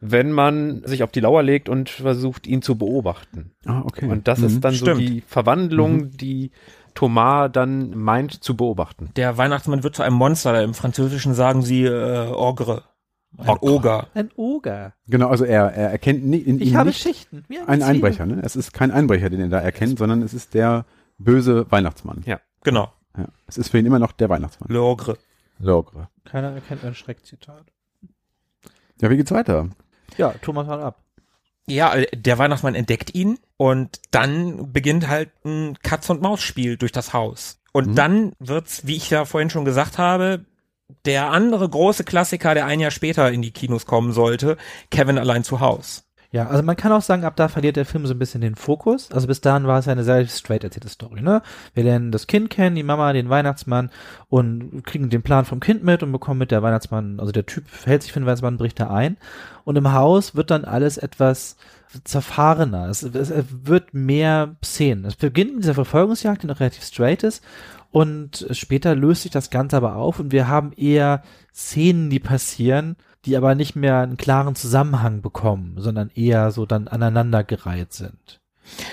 wenn 0.00 0.30
man 0.32 0.82
sich 0.84 1.02
auf 1.02 1.10
die 1.10 1.20
Lauer 1.20 1.42
legt 1.42 1.68
und 1.68 1.90
versucht, 1.90 2.46
ihn 2.46 2.62
zu 2.62 2.76
beobachten. 2.78 3.50
Ah, 3.66 3.82
okay. 3.84 4.06
Und 4.06 4.28
das 4.28 4.38
Mhm. 4.38 4.46
ist 4.46 4.60
dann 4.64 4.74
so 4.74 4.86
Stimmt. 4.86 5.00
die 5.00 5.20
Verwandlung, 5.26 6.10
die 6.16 6.52
Thomas 6.94 7.50
dann 7.52 7.90
meint 7.96 8.42
zu 8.42 8.56
beobachten. 8.56 9.10
Der 9.16 9.36
Weihnachtsmann 9.36 9.82
wird 9.82 9.94
zu 9.96 10.02
einem 10.02 10.16
Monster. 10.16 10.62
Im 10.62 10.74
Französischen 10.74 11.34
sagen 11.34 11.62
sie 11.62 11.84
äh, 11.84 12.28
Ogre. 12.32 12.84
Ein 13.36 13.48
Ogre. 13.50 13.60
Oger. 13.72 14.06
Ein 14.14 14.30
Oger. 14.36 14.94
Genau, 15.06 15.28
also 15.28 15.44
er, 15.44 15.64
er 15.72 15.90
erkennt 15.90 16.24
nie, 16.24 16.38
in 16.38 16.60
Ich 16.60 16.70
ihm 16.70 16.76
habe 16.76 16.88
nicht 16.88 17.00
Schichten. 17.02 17.44
Wie 17.48 17.58
einen 17.58 17.80
Ziege. 17.82 17.84
Einbrecher. 17.86 18.26
Ne? 18.26 18.40
Es 18.42 18.56
ist 18.56 18.72
kein 18.72 18.90
Einbrecher, 18.90 19.30
den 19.30 19.40
er 19.40 19.48
da 19.48 19.60
erkennt, 19.60 19.98
sondern 19.98 20.22
es 20.22 20.34
ist 20.34 20.54
der 20.54 20.86
böse 21.18 21.70
Weihnachtsmann. 21.70 22.22
Ja. 22.26 22.40
Genau. 22.64 22.92
Ja. 23.16 23.26
Es 23.46 23.58
ist 23.58 23.68
für 23.68 23.78
ihn 23.78 23.86
immer 23.86 23.98
noch 23.98 24.12
der 24.12 24.28
Weihnachtsmann. 24.28 24.70
Le 24.72 24.80
Ogre. 24.82 25.18
Logre. 25.58 26.08
Keiner 26.24 26.52
erkennt 26.52 26.84
ein 26.84 26.94
Schreckzitat. 26.94 27.64
Ja, 29.00 29.10
wie 29.10 29.16
geht's 29.16 29.30
weiter? 29.30 29.68
Ja, 30.16 30.30
Thomas 30.42 30.66
haut 30.68 30.80
ab. 30.80 31.02
Ja, 31.66 31.94
äh, 31.94 32.06
der 32.16 32.38
Weihnachtsmann 32.38 32.74
entdeckt 32.74 33.14
ihn 33.14 33.38
und 33.56 34.00
dann 34.10 34.72
beginnt 34.72 35.06
halt 35.08 35.30
ein 35.44 35.76
Katz-und-Maus-Spiel 35.82 36.76
durch 36.76 36.92
das 36.92 37.12
Haus. 37.12 37.60
Und 37.72 37.88
Mhm. 37.88 37.94
dann 37.94 38.32
wird's, 38.38 38.86
wie 38.86 38.96
ich 38.96 39.10
ja 39.10 39.24
vorhin 39.24 39.50
schon 39.50 39.64
gesagt 39.64 39.98
habe, 39.98 40.44
der 41.04 41.30
andere 41.30 41.68
große 41.68 42.04
Klassiker, 42.04 42.54
der 42.54 42.66
ein 42.66 42.80
Jahr 42.80 42.90
später 42.90 43.30
in 43.30 43.42
die 43.42 43.50
Kinos 43.50 43.86
kommen 43.86 44.12
sollte, 44.12 44.56
Kevin 44.90 45.18
allein 45.18 45.44
zu 45.44 45.60
Haus. 45.60 46.04
Ja, 46.30 46.46
also 46.48 46.62
man 46.62 46.76
kann 46.76 46.92
auch 46.92 47.00
sagen, 47.00 47.24
ab 47.24 47.36
da 47.36 47.48
verliert 47.48 47.76
der 47.76 47.86
Film 47.86 48.06
so 48.06 48.12
ein 48.12 48.18
bisschen 48.18 48.42
den 48.42 48.54
Fokus. 48.54 49.10
Also 49.12 49.26
bis 49.26 49.40
dahin 49.40 49.66
war 49.66 49.78
es 49.78 49.86
ja 49.86 49.92
eine 49.92 50.04
sehr 50.04 50.26
straight 50.26 50.62
erzählte 50.62 50.90
Story, 50.90 51.22
ne? 51.22 51.40
Wir 51.72 51.84
lernen 51.84 52.12
das 52.12 52.26
Kind 52.26 52.50
kennen, 52.50 52.76
die 52.76 52.82
Mama, 52.82 53.14
den 53.14 53.30
Weihnachtsmann 53.30 53.90
und 54.28 54.84
kriegen 54.84 55.08
den 55.08 55.22
Plan 55.22 55.46
vom 55.46 55.58
Kind 55.58 55.84
mit 55.84 56.02
und 56.02 56.12
bekommen 56.12 56.38
mit 56.38 56.50
der 56.50 56.62
Weihnachtsmann, 56.62 57.18
also 57.18 57.32
der 57.32 57.46
Typ 57.46 57.66
verhält 57.66 58.02
sich 58.02 58.12
für 58.12 58.20
den 58.20 58.26
Weihnachtsmann, 58.26 58.58
bricht 58.58 58.78
da 58.78 58.90
ein. 58.90 59.16
Und 59.64 59.76
im 59.76 59.92
Haus 59.92 60.36
wird 60.36 60.50
dann 60.50 60.66
alles 60.66 60.98
etwas 60.98 61.56
zerfahrener. 62.04 62.88
Es, 62.88 63.02
es, 63.02 63.30
es 63.30 63.44
wird 63.62 63.94
mehr 63.94 64.56
Szenen. 64.62 65.06
Es 65.06 65.16
beginnt 65.16 65.54
mit 65.54 65.64
dieser 65.64 65.74
Verfolgungsjagd, 65.74 66.42
die 66.42 66.46
noch 66.46 66.60
relativ 66.60 66.84
straight 66.84 67.22
ist. 67.22 67.42
Und 67.90 68.46
später 68.50 68.94
löst 68.94 69.22
sich 69.22 69.30
das 69.30 69.50
Ganze 69.50 69.76
aber 69.76 69.96
auf 69.96 70.20
und 70.20 70.32
wir 70.32 70.48
haben 70.48 70.72
eher 70.72 71.22
Szenen, 71.54 72.10
die 72.10 72.20
passieren, 72.20 72.96
die 73.24 73.36
aber 73.36 73.54
nicht 73.54 73.76
mehr 73.76 73.98
einen 73.98 74.16
klaren 74.16 74.54
Zusammenhang 74.54 75.22
bekommen, 75.22 75.74
sondern 75.78 76.10
eher 76.14 76.50
so 76.50 76.66
dann 76.66 76.88
aneinandergereiht 76.88 77.92
sind. 77.92 78.40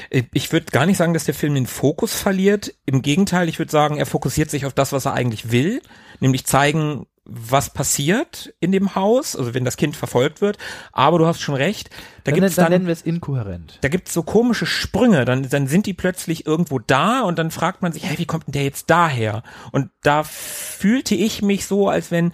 Äh, 0.09 0.23
Ich 0.33 0.51
würde 0.51 0.67
gar 0.71 0.85
nicht 0.85 0.97
sagen, 0.97 1.13
dass 1.13 1.25
der 1.25 1.33
Film 1.33 1.55
den 1.55 1.67
Fokus 1.67 2.15
verliert. 2.15 2.73
Im 2.85 3.01
Gegenteil, 3.01 3.49
ich 3.49 3.59
würde 3.59 3.71
sagen, 3.71 3.97
er 3.97 4.05
fokussiert 4.05 4.49
sich 4.49 4.65
auf 4.65 4.73
das, 4.73 4.93
was 4.93 5.05
er 5.05 5.13
eigentlich 5.13 5.51
will, 5.51 5.81
nämlich 6.19 6.45
zeigen, 6.45 7.05
was 7.25 7.71
passiert 7.71 8.53
in 8.59 8.71
dem 8.71 8.95
Haus, 8.95 9.35
also 9.35 9.53
wenn 9.53 9.65
das 9.65 9.77
Kind 9.77 9.95
verfolgt 9.95 10.41
wird. 10.41 10.57
Aber 10.91 11.17
du 11.17 11.25
hast 11.25 11.41
schon 11.41 11.55
recht, 11.55 11.89
da 12.23 12.31
dann, 12.31 12.35
gibt's 12.39 12.55
dann 12.55 12.65
dann, 12.65 12.71
nennen 12.71 12.85
wir 12.85 12.93
es 12.93 13.01
inkohärent. 13.01 13.79
da 13.81 13.89
gibt's 13.89 14.13
so 14.13 14.23
komische 14.23 14.65
Sprünge, 14.65 15.25
dann, 15.25 15.49
dann 15.49 15.67
sind 15.67 15.87
die 15.87 15.93
plötzlich 15.93 16.45
irgendwo 16.45 16.79
da 16.79 17.21
und 17.21 17.39
dann 17.39 17.51
fragt 17.51 17.81
man 17.81 17.91
sich, 17.91 18.05
hey, 18.05 18.17
wie 18.19 18.25
kommt 18.25 18.47
denn 18.47 18.53
der 18.53 18.63
jetzt 18.63 18.89
daher? 18.89 19.43
Und 19.71 19.89
da 20.03 20.23
fühlte 20.23 21.15
ich 21.15 21.41
mich 21.41 21.65
so, 21.65 21.89
als 21.89 22.11
wenn 22.11 22.31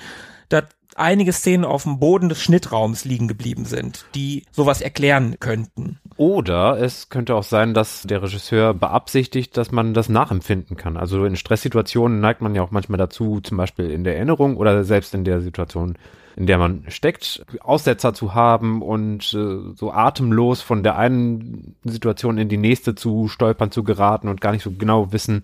da 0.49 0.63
einige 0.97 1.33
Szenen 1.33 1.65
auf 1.65 1.83
dem 1.83 1.99
Boden 1.99 2.29
des 2.29 2.41
Schnittraums 2.41 3.05
liegen 3.05 3.27
geblieben 3.27 3.65
sind, 3.65 4.05
die 4.15 4.45
sowas 4.51 4.81
erklären 4.81 5.37
könnten. 5.39 5.99
Oder 6.17 6.79
es 6.79 7.09
könnte 7.09 7.35
auch 7.35 7.43
sein, 7.43 7.73
dass 7.73 8.03
der 8.03 8.21
Regisseur 8.21 8.73
beabsichtigt, 8.73 9.57
dass 9.57 9.71
man 9.71 9.93
das 9.93 10.09
nachempfinden 10.09 10.77
kann. 10.77 10.97
Also 10.97 11.25
in 11.25 11.35
Stresssituationen 11.35 12.19
neigt 12.19 12.41
man 12.41 12.55
ja 12.55 12.61
auch 12.61 12.71
manchmal 12.71 12.97
dazu, 12.97 13.39
zum 13.41 13.57
Beispiel 13.57 13.89
in 13.89 14.03
der 14.03 14.15
Erinnerung 14.15 14.57
oder 14.57 14.83
selbst 14.83 15.13
in 15.13 15.23
der 15.23 15.41
Situation, 15.41 15.97
in 16.35 16.45
der 16.45 16.57
man 16.57 16.85
steckt, 16.87 17.45
Aussetzer 17.61 18.13
zu 18.13 18.33
haben 18.33 18.81
und 18.81 19.33
äh, 19.33 19.75
so 19.75 19.91
atemlos 19.91 20.61
von 20.61 20.83
der 20.83 20.97
einen 20.97 21.75
Situation 21.83 22.37
in 22.37 22.49
die 22.49 22.57
nächste 22.57 22.95
zu 22.95 23.27
stolpern, 23.27 23.71
zu 23.71 23.83
geraten 23.83 24.27
und 24.27 24.41
gar 24.41 24.51
nicht 24.51 24.63
so 24.63 24.71
genau 24.71 25.11
wissen, 25.11 25.43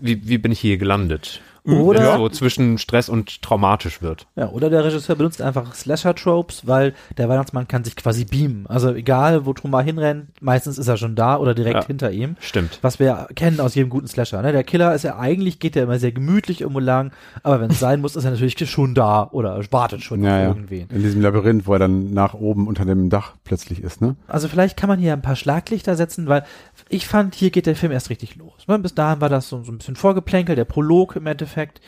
wie, 0.00 0.28
wie 0.28 0.38
bin 0.38 0.52
ich 0.52 0.60
hier 0.60 0.78
gelandet. 0.78 1.40
Oder- 1.64 2.12
es 2.12 2.16
so 2.16 2.28
zwischen 2.30 2.78
Stress 2.78 3.10
und 3.10 3.42
traumatisch 3.42 4.00
wird. 4.00 4.26
Ja, 4.36 4.48
oder 4.48 4.70
der 4.70 4.84
Regisseur 4.84 5.16
benutzt 5.16 5.42
einfach 5.42 5.74
Slasher-Tropes, 5.74 6.66
weil 6.66 6.94
der 7.18 7.28
Weihnachtsmann 7.28 7.68
kann 7.68 7.84
sich 7.84 7.94
quasi 7.94 8.24
beamen. 8.24 8.66
Also 8.68 8.94
egal, 8.94 9.44
wo 9.44 9.52
Truma 9.52 9.82
hinrennt, 9.82 10.28
meistens 10.40 10.78
ist 10.78 10.88
er 10.88 10.96
schon 10.96 11.14
da 11.14 11.36
oder 11.36 11.54
direkt 11.54 11.80
Ja. 11.82 11.86
hinter 11.86 12.10
ihm. 12.10 12.36
Stimmt. 12.40 12.78
Was 12.80 12.98
wir 12.98 13.28
kennen 13.34 13.60
aus 13.60 13.74
jedem 13.74 13.90
guten 13.90 14.06
Slasher. 14.08 14.40
Ne? 14.40 14.52
Der 14.52 14.64
Killer 14.64 14.94
ist 14.94 15.02
ja 15.04 15.18
eigentlich, 15.18 15.58
geht 15.58 15.76
ja 15.76 15.82
immer 15.82 15.98
sehr 15.98 16.12
gemütlich 16.12 16.62
irgendwo 16.62 16.80
lang, 16.80 17.10
aber 17.42 17.60
wenn 17.60 17.70
es 17.70 17.80
sein 17.80 18.00
muss, 18.00 18.16
ist 18.16 18.24
er 18.24 18.30
natürlich 18.30 18.58
schon 18.70 18.94
da 18.94 19.28
oder 19.30 19.60
wartet 19.70 20.02
schon 20.02 20.22
Ja, 20.22 20.36
auf 20.36 20.42
ja. 20.42 20.48
irgendwen. 20.48 20.88
In 20.90 21.02
diesem 21.02 21.20
Labyrinth, 21.20 21.66
wo 21.66 21.74
er 21.74 21.80
dann 21.80 22.14
nach 22.14 22.32
oben 22.32 22.66
unter 22.66 22.86
dem 22.86 23.10
Dach 23.10 23.34
plötzlich 23.44 23.82
ist, 23.82 24.00
ne? 24.00 24.16
Also 24.26 24.48
vielleicht 24.48 24.78
kann 24.78 24.88
man 24.88 24.98
hier 24.98 25.12
ein 25.12 25.22
paar 25.22 25.36
Schlaglichter 25.36 25.96
setzen, 25.96 26.28
weil 26.28 26.44
ich 26.88 27.06
fand, 27.06 27.34
hier 27.34 27.50
geht 27.50 27.66
der 27.66 27.76
Film 27.76 27.92
erst 27.92 28.08
richtig 28.08 28.36
los. 28.36 28.54
Ne? 28.68 28.78
Bis 28.78 28.94
dahin 28.94 29.20
war 29.20 29.28
das 29.28 29.50
so, 29.50 29.62
so 29.62 29.72
ein 29.78 29.80
bisschen 29.80 29.96
Vorgeplänkel, 29.96 30.56
der 30.56 30.64
Prolog 30.64 31.16
im 31.16 31.26
Endeffekt. 31.26 31.80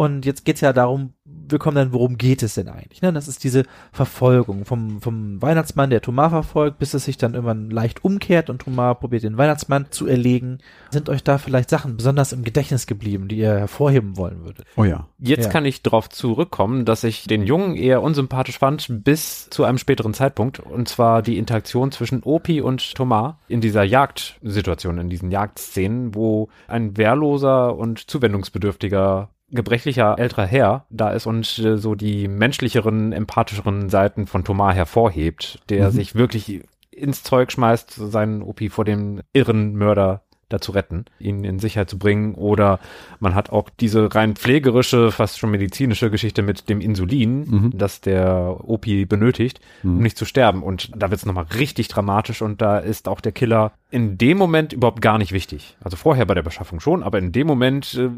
Und 0.00 0.24
jetzt 0.24 0.46
geht's 0.46 0.62
ja 0.62 0.72
darum, 0.72 1.12
wir 1.26 1.58
kommen 1.58 1.76
dann, 1.76 1.92
worum 1.92 2.16
geht 2.16 2.42
es 2.42 2.54
denn 2.54 2.68
eigentlich? 2.70 3.02
Ne? 3.02 3.12
Das 3.12 3.28
ist 3.28 3.44
diese 3.44 3.64
Verfolgung 3.92 4.64
vom, 4.64 5.02
vom 5.02 5.42
Weihnachtsmann, 5.42 5.90
der 5.90 6.00
Thomas 6.00 6.30
verfolgt, 6.30 6.78
bis 6.78 6.94
es 6.94 7.04
sich 7.04 7.18
dann 7.18 7.34
irgendwann 7.34 7.68
leicht 7.68 8.02
umkehrt 8.02 8.48
und 8.48 8.62
Thomas 8.62 8.98
probiert, 8.98 9.24
den 9.24 9.36
Weihnachtsmann 9.36 9.88
zu 9.90 10.06
erlegen. 10.06 10.60
Sind 10.90 11.10
euch 11.10 11.22
da 11.22 11.36
vielleicht 11.36 11.68
Sachen 11.68 11.98
besonders 11.98 12.32
im 12.32 12.44
Gedächtnis 12.44 12.86
geblieben, 12.86 13.28
die 13.28 13.36
ihr 13.36 13.50
hervorheben 13.52 14.16
wollen 14.16 14.42
würdet? 14.42 14.64
Oh 14.78 14.84
ja. 14.84 15.06
Jetzt 15.18 15.44
Ja. 15.44 15.52
kann 15.52 15.66
ich 15.66 15.82
darauf 15.82 16.08
zurückkommen, 16.08 16.86
dass 16.86 17.04
ich 17.04 17.24
den 17.26 17.42
Jungen 17.42 17.76
eher 17.76 18.00
unsympathisch 18.00 18.58
fand 18.58 19.04
bis 19.04 19.50
zu 19.50 19.64
einem 19.64 19.76
späteren 19.76 20.14
Zeitpunkt. 20.14 20.60
Und 20.60 20.88
zwar 20.88 21.20
die 21.20 21.36
Interaktion 21.36 21.92
zwischen 21.92 22.22
Opi 22.22 22.62
und 22.62 22.94
Thomas 22.94 23.34
in 23.48 23.60
dieser 23.60 23.82
Jagdsituation, 23.82 24.96
in 24.96 25.10
diesen 25.10 25.30
Jagdszenen, 25.30 26.14
wo 26.14 26.48
ein 26.68 26.96
wehrloser 26.96 27.76
und 27.76 28.10
zuwendungsbedürftiger 28.10 29.28
gebrechlicher 29.50 30.16
älterer 30.18 30.46
Herr 30.46 30.86
da 30.90 31.10
ist 31.10 31.26
und 31.26 31.58
äh, 31.58 31.76
so 31.76 31.94
die 31.94 32.28
menschlicheren, 32.28 33.12
empathischeren 33.12 33.88
Seiten 33.88 34.26
von 34.26 34.44
Thomas 34.44 34.74
hervorhebt, 34.74 35.60
der 35.68 35.86
Mhm. 35.86 35.90
sich 35.92 36.14
wirklich 36.14 36.62
ins 36.90 37.22
Zeug 37.22 37.50
schmeißt, 37.52 37.90
seinen 37.92 38.42
Opi 38.42 38.68
vor 38.68 38.84
dem 38.84 39.22
irren 39.32 39.74
Mörder 39.74 40.22
da 40.50 40.60
zu 40.60 40.72
retten, 40.72 41.06
ihn 41.18 41.44
in 41.44 41.58
Sicherheit 41.58 41.88
zu 41.88 41.98
bringen. 41.98 42.34
Oder 42.34 42.78
man 43.18 43.34
hat 43.34 43.50
auch 43.50 43.70
diese 43.80 44.14
rein 44.14 44.36
pflegerische, 44.36 45.10
fast 45.10 45.38
schon 45.38 45.50
medizinische 45.50 46.10
Geschichte 46.10 46.42
mit 46.42 46.68
dem 46.68 46.80
Insulin, 46.80 47.40
Mhm. 47.48 47.72
das 47.74 48.00
der 48.02 48.56
Opi 48.68 49.06
benötigt, 49.06 49.60
um 49.82 49.96
Mhm. 49.96 50.02
nicht 50.02 50.18
zu 50.18 50.24
sterben. 50.26 50.62
Und 50.62 50.90
da 50.96 51.10
wird 51.10 51.20
es 51.20 51.26
nochmal 51.26 51.46
richtig 51.58 51.88
dramatisch 51.88 52.42
und 52.42 52.60
da 52.60 52.78
ist 52.78 53.08
auch 53.08 53.20
der 53.20 53.32
Killer 53.32 53.72
in 53.90 54.18
dem 54.18 54.36
Moment 54.38 54.72
überhaupt 54.72 55.00
gar 55.00 55.18
nicht 55.18 55.32
wichtig. 55.32 55.76
Also 55.82 55.96
vorher 55.96 56.26
bei 56.26 56.34
der 56.34 56.42
Beschaffung 56.42 56.78
schon, 56.80 57.02
aber 57.02 57.18
in 57.18 57.32
dem 57.32 57.46
Moment 57.46 57.94
äh, 57.94 58.08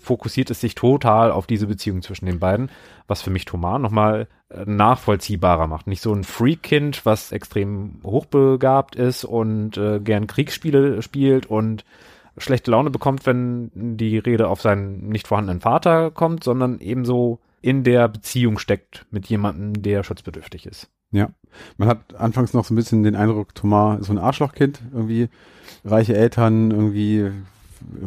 fokussiert 0.00 0.50
es 0.50 0.60
sich 0.60 0.74
total 0.74 1.30
auf 1.32 1.46
diese 1.46 1.66
Beziehung 1.66 2.02
zwischen 2.02 2.26
den 2.26 2.38
beiden, 2.38 2.70
was 3.08 3.22
für 3.22 3.30
mich 3.30 3.44
Thomas 3.44 3.80
nochmal 3.80 4.28
nachvollziehbarer 4.64 5.66
macht. 5.66 5.86
Nicht 5.86 6.02
so 6.02 6.12
ein 6.12 6.24
Freak-Kind, 6.24 7.04
was 7.04 7.32
extrem 7.32 8.00
hochbegabt 8.04 8.94
ist 8.96 9.24
und 9.24 9.76
äh, 9.76 10.00
gern 10.00 10.26
Kriegsspiele 10.26 11.02
spielt 11.02 11.46
und 11.46 11.84
schlechte 12.38 12.70
Laune 12.70 12.90
bekommt, 12.90 13.26
wenn 13.26 13.70
die 13.74 14.18
Rede 14.18 14.48
auf 14.48 14.60
seinen 14.60 15.08
nicht 15.08 15.26
vorhandenen 15.26 15.60
Vater 15.60 16.10
kommt, 16.10 16.44
sondern 16.44 16.80
ebenso 16.80 17.40
in 17.60 17.82
der 17.82 18.08
Beziehung 18.08 18.58
steckt 18.58 19.06
mit 19.10 19.26
jemandem, 19.26 19.82
der 19.82 20.04
schutzbedürftig 20.04 20.66
ist. 20.66 20.88
Ja. 21.10 21.30
Man 21.78 21.88
hat 21.88 22.14
anfangs 22.14 22.52
noch 22.52 22.64
so 22.64 22.74
ein 22.74 22.76
bisschen 22.76 23.02
den 23.02 23.16
Eindruck, 23.16 23.54
Thomas 23.54 24.00
ist 24.00 24.06
so 24.06 24.12
ein 24.12 24.18
Arschlochkind, 24.18 24.80
irgendwie 24.92 25.28
reiche 25.84 26.14
Eltern, 26.14 26.70
irgendwie 26.70 27.30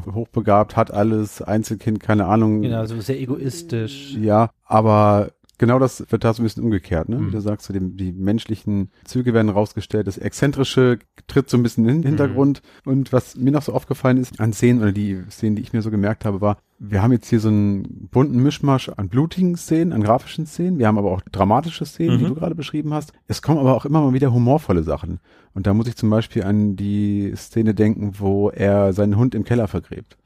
hochbegabt, 0.05 0.75
hat 0.75 0.91
alles, 0.91 1.41
Einzelkind, 1.41 1.99
keine 1.99 2.25
Ahnung. 2.25 2.61
Genau, 2.61 2.85
so 2.85 2.99
sehr 3.01 3.19
egoistisch. 3.19 4.15
Ja, 4.15 4.51
aber 4.65 5.31
genau 5.59 5.77
das 5.77 6.03
wird 6.09 6.23
da 6.23 6.33
so 6.33 6.41
ein 6.41 6.45
bisschen 6.45 6.63
umgekehrt, 6.63 7.07
ne? 7.09 7.19
Wie 7.19 7.23
Mhm. 7.25 7.31
du 7.31 7.41
sagst, 7.41 7.69
die, 7.71 8.11
menschlichen 8.11 8.89
Züge 9.05 9.33
werden 9.35 9.49
rausgestellt, 9.49 10.07
das 10.07 10.17
Exzentrische 10.17 10.97
tritt 11.27 11.49
so 11.49 11.57
ein 11.57 11.63
bisschen 11.63 11.87
in 11.87 12.01
den 12.01 12.07
Hintergrund. 12.07 12.63
Und 12.85 13.13
was 13.13 13.35
mir 13.35 13.51
noch 13.51 13.61
so 13.61 13.73
aufgefallen 13.73 14.17
ist 14.17 14.39
an 14.39 14.53
Szenen, 14.53 14.81
oder 14.81 14.91
die 14.91 15.21
Szenen, 15.29 15.55
die 15.55 15.61
ich 15.61 15.71
mir 15.73 15.83
so 15.83 15.91
gemerkt 15.91 16.25
habe, 16.25 16.41
war, 16.41 16.57
wir 16.79 17.03
haben 17.03 17.11
jetzt 17.11 17.27
hier 17.29 17.39
so 17.41 17.49
einen 17.49 18.07
bunten 18.09 18.41
Mischmasch 18.41 18.89
an 18.89 19.09
blutigen 19.09 19.55
Szenen, 19.57 19.91
an 19.93 20.01
grafischen 20.01 20.47
Szenen, 20.47 20.79
wir 20.79 20.87
haben 20.87 20.97
aber 20.97 21.11
auch 21.11 21.21
dramatische 21.31 21.85
Szenen, 21.85 22.15
Mhm. 22.15 22.19
die 22.19 22.25
du 22.25 22.35
gerade 22.35 22.55
beschrieben 22.55 22.93
hast. 22.93 23.11
Es 23.27 23.41
kommen 23.41 23.59
aber 23.59 23.75
auch 23.75 23.85
immer 23.85 24.01
mal 24.01 24.13
wieder 24.13 24.33
humorvolle 24.33 24.83
Sachen. 24.83 25.19
Und 25.53 25.67
da 25.67 25.73
muss 25.73 25.87
ich 25.87 25.97
zum 25.97 26.09
Beispiel 26.09 26.43
an 26.43 26.77
die 26.77 27.33
Szene 27.35 27.73
denken, 27.73 28.13
wo 28.17 28.49
er 28.49 28.93
seinen 28.93 29.17
Hund 29.17 29.35
im 29.35 29.43
Keller 29.43 29.67
vergräbt. 29.67 30.17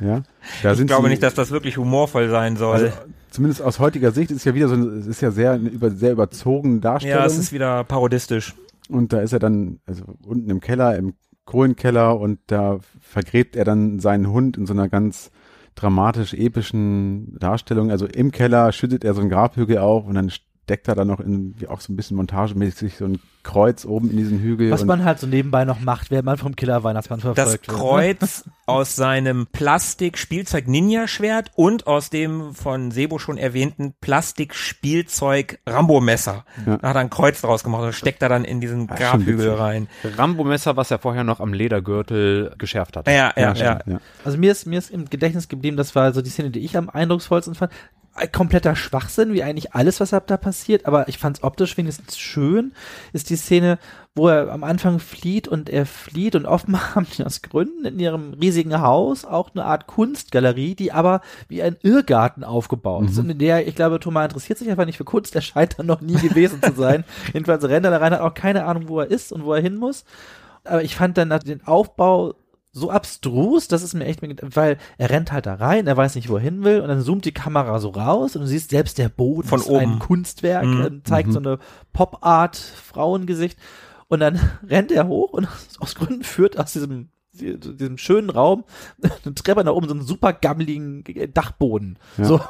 Ja, 0.00 0.22
da 0.62 0.72
Ich 0.72 0.78
sind 0.78 0.88
glaube 0.88 1.04
sie- 1.04 1.10
nicht, 1.10 1.22
dass 1.22 1.34
das 1.34 1.50
wirklich 1.50 1.76
humorvoll 1.78 2.28
sein 2.28 2.56
soll. 2.56 2.74
also, 2.74 2.88
zumindest 3.30 3.62
aus 3.62 3.78
heutiger 3.78 4.10
Sicht 4.12 4.30
ist 4.30 4.44
ja 4.44 4.54
wieder 4.54 4.68
so, 4.68 4.74
eine- 4.74 4.86
es 4.98 5.06
ist 5.06 5.20
ja 5.20 5.30
sehr, 5.30 5.52
eine 5.52 5.68
über, 5.68 5.90
sehr 5.90 6.12
überzogene 6.12 6.80
Darstellung. 6.80 7.18
ja, 7.18 7.24
es 7.26 7.38
ist 7.38 7.52
wieder 7.52 7.84
parodistisch. 7.84 8.54
und 8.88 9.12
da 9.12 9.20
ist 9.20 9.32
er 9.32 9.38
dann, 9.38 9.80
also 9.86 10.04
unten 10.26 10.50
im 10.50 10.60
Keller, 10.60 10.96
im 10.96 11.14
Kohlenkeller 11.46 12.18
und 12.18 12.38
da 12.48 12.78
vergräbt 13.00 13.54
er 13.56 13.64
dann 13.64 13.98
seinen 14.00 14.28
Hund 14.30 14.56
in 14.56 14.66
so 14.66 14.72
einer 14.74 14.88
ganz 14.88 15.30
dramatisch 15.74 16.34
epischen 16.34 17.36
Darstellung. 17.38 17.90
Also 17.90 18.06
im 18.06 18.30
Keller 18.30 18.72
schüttet 18.72 19.04
er 19.04 19.14
so 19.14 19.20
einen 19.20 19.30
Grabhügel 19.30 19.78
auf 19.78 20.06
und 20.06 20.14
dann 20.14 20.30
steckt 20.64 20.88
er 20.88 20.94
dann 20.94 21.08
noch 21.08 21.20
in, 21.20 21.54
wie 21.58 21.68
auch 21.68 21.80
so 21.80 21.92
ein 21.92 21.96
bisschen 21.96 22.16
montagemäßig 22.16 22.96
so 22.96 23.04
ein 23.04 23.20
Kreuz 23.42 23.84
oben 23.84 24.10
in 24.10 24.16
diesen 24.16 24.38
Hügel. 24.40 24.70
Was 24.70 24.80
und, 24.80 24.86
man 24.88 25.04
halt 25.04 25.18
so 25.18 25.26
nebenbei 25.26 25.66
noch 25.66 25.78
macht, 25.78 26.10
während 26.10 26.24
man 26.24 26.38
vom 26.38 26.56
Killer 26.56 26.82
Weihnachtsmann 26.82 27.20
Das 27.20 27.34
verfolgt 27.34 27.68
wird. 27.68 27.76
ne? 27.76 27.82
Kreuz 27.84 28.44
aus 28.64 28.96
seinem 28.96 29.46
Plastik-Spielzeug-Ninja-Schwert 29.52 31.50
und 31.54 31.86
aus 31.86 32.08
dem 32.08 32.54
von 32.54 32.90
Sebo 32.90 33.18
schon 33.18 33.36
erwähnten 33.36 33.92
Plastik-Spielzeug-Rambo-Messer. 34.00 36.46
Ja. 36.64 36.78
Da 36.78 36.88
hat 36.88 36.96
er 36.96 37.00
ein 37.00 37.10
Kreuz 37.10 37.42
draus 37.42 37.62
gemacht 37.62 37.82
und 37.82 37.92
steckt 37.92 38.22
er 38.22 38.30
dann 38.30 38.46
in 38.46 38.62
diesen 38.62 38.88
Ah, 38.88 38.96
schon 38.96 39.20
Grabhügel 39.20 39.50
rein. 39.50 39.88
Rambo-Messer, 40.16 40.78
was 40.78 40.90
er 40.90 40.98
vorher 40.98 41.24
noch 41.24 41.40
am 41.40 41.52
Ledergürtel 41.52 42.54
geschärft 42.56 42.96
hat. 42.96 43.06
Ja, 43.08 43.34
ja, 43.36 43.52
ja. 43.52 43.80
ja. 43.84 44.00
Also 44.24 44.38
mir 44.38 44.52
ist, 44.52 44.66
mir 44.66 44.78
ist 44.78 44.90
im 44.90 45.10
Gedächtnis 45.10 45.48
geblieben, 45.48 45.76
das 45.76 45.94
war 45.94 46.14
so 46.14 46.22
die 46.22 46.30
Szene, 46.30 46.48
die 46.50 46.60
ich 46.60 46.78
am 46.78 46.88
eindrucksvollsten 46.88 47.54
fand. 47.54 47.70
Ein 48.16 48.30
kompletter 48.30 48.76
Schwachsinn, 48.76 49.32
wie 49.32 49.42
eigentlich 49.42 49.74
alles, 49.74 49.98
was 49.98 50.14
ab 50.14 50.28
da 50.28 50.36
passiert, 50.36 50.86
aber 50.86 51.08
ich 51.08 51.18
fand 51.18 51.38
es 51.38 51.42
optisch 51.42 51.76
wenigstens 51.76 52.16
schön, 52.16 52.72
ist 53.12 53.28
die 53.28 53.36
Szene, 53.36 53.78
wo 54.14 54.28
er 54.28 54.52
am 54.52 54.62
Anfang 54.62 55.00
flieht 55.00 55.48
und 55.48 55.68
er 55.68 55.84
flieht 55.84 56.36
und 56.36 56.46
offenbar 56.46 56.94
haben 56.94 57.06
die 57.16 57.24
aus 57.24 57.42
Gründen 57.42 57.84
in 57.84 57.98
ihrem 57.98 58.34
riesigen 58.34 58.80
Haus 58.80 59.24
auch 59.24 59.50
eine 59.52 59.64
Art 59.64 59.88
Kunstgalerie, 59.88 60.76
die 60.76 60.92
aber 60.92 61.22
wie 61.48 61.62
ein 61.62 61.76
Irrgarten 61.82 62.44
aufgebaut 62.44 63.10
ist 63.10 63.18
und 63.18 63.30
in 63.30 63.38
der, 63.38 63.66
ich 63.66 63.74
glaube, 63.74 63.98
Thomas 63.98 64.26
interessiert 64.26 64.58
sich 64.58 64.70
einfach 64.70 64.86
nicht 64.86 64.98
für 64.98 65.04
Kunst, 65.04 65.34
er 65.34 65.42
scheint 65.42 65.78
da 65.78 65.82
noch 65.82 66.00
nie 66.00 66.14
gewesen 66.14 66.62
zu 66.62 66.72
sein. 66.72 67.04
Jedenfalls 67.32 67.64
rennt 67.64 67.84
er 67.84 67.90
da 67.90 67.98
rein, 67.98 68.12
hat 68.12 68.20
auch 68.20 68.34
keine 68.34 68.64
Ahnung, 68.64 68.88
wo 68.88 69.00
er 69.00 69.10
ist 69.10 69.32
und 69.32 69.44
wo 69.44 69.52
er 69.52 69.60
hin 69.60 69.76
muss. 69.76 70.04
Aber 70.62 70.82
ich 70.82 70.94
fand 70.94 71.18
dann 71.18 71.30
den 71.30 71.66
Aufbau 71.66 72.34
so 72.76 72.90
abstrus, 72.90 73.68
das 73.68 73.84
ist 73.84 73.94
mir 73.94 74.04
echt, 74.04 74.20
weil 74.54 74.78
er 74.98 75.08
rennt 75.10 75.30
halt 75.30 75.46
da 75.46 75.54
rein, 75.54 75.86
er 75.86 75.96
weiß 75.96 76.16
nicht, 76.16 76.28
wo 76.28 76.34
er 76.36 76.42
hin 76.42 76.64
will 76.64 76.80
und 76.80 76.88
dann 76.88 77.00
zoomt 77.02 77.24
die 77.24 77.30
Kamera 77.32 77.78
so 77.78 77.90
raus 77.90 78.34
und 78.34 78.42
du 78.42 78.48
siehst 78.48 78.70
selbst 78.70 78.98
der 78.98 79.08
Boden 79.08 79.46
Von 79.48 79.60
ist 79.60 79.70
ein 79.70 79.90
oben. 79.92 79.98
Kunstwerk, 80.00 80.64
Mhm. 80.66 80.80
äh, 80.82 81.02
zeigt 81.04 81.32
so 81.32 81.38
eine 81.38 81.58
Pop-Art 81.92 82.56
Frauengesicht 82.56 83.58
und 84.08 84.18
dann 84.20 84.38
rennt 84.68 84.90
er 84.90 85.06
hoch 85.06 85.32
und 85.32 85.46
aus 85.78 85.94
Gründen 85.94 86.24
führt 86.24 86.58
aus 86.58 86.72
diesem 86.72 87.08
diesem 87.36 87.98
schönen 87.98 88.30
Raum 88.30 88.62
eine 89.24 89.34
Treppe 89.34 89.64
nach 89.64 89.72
oben 89.72 89.88
so 89.88 89.94
einen 89.94 90.04
super 90.06 90.32
gammeligen 90.32 91.02
Dachboden. 91.34 91.98
Ja. 92.16 92.24
So. 92.24 92.40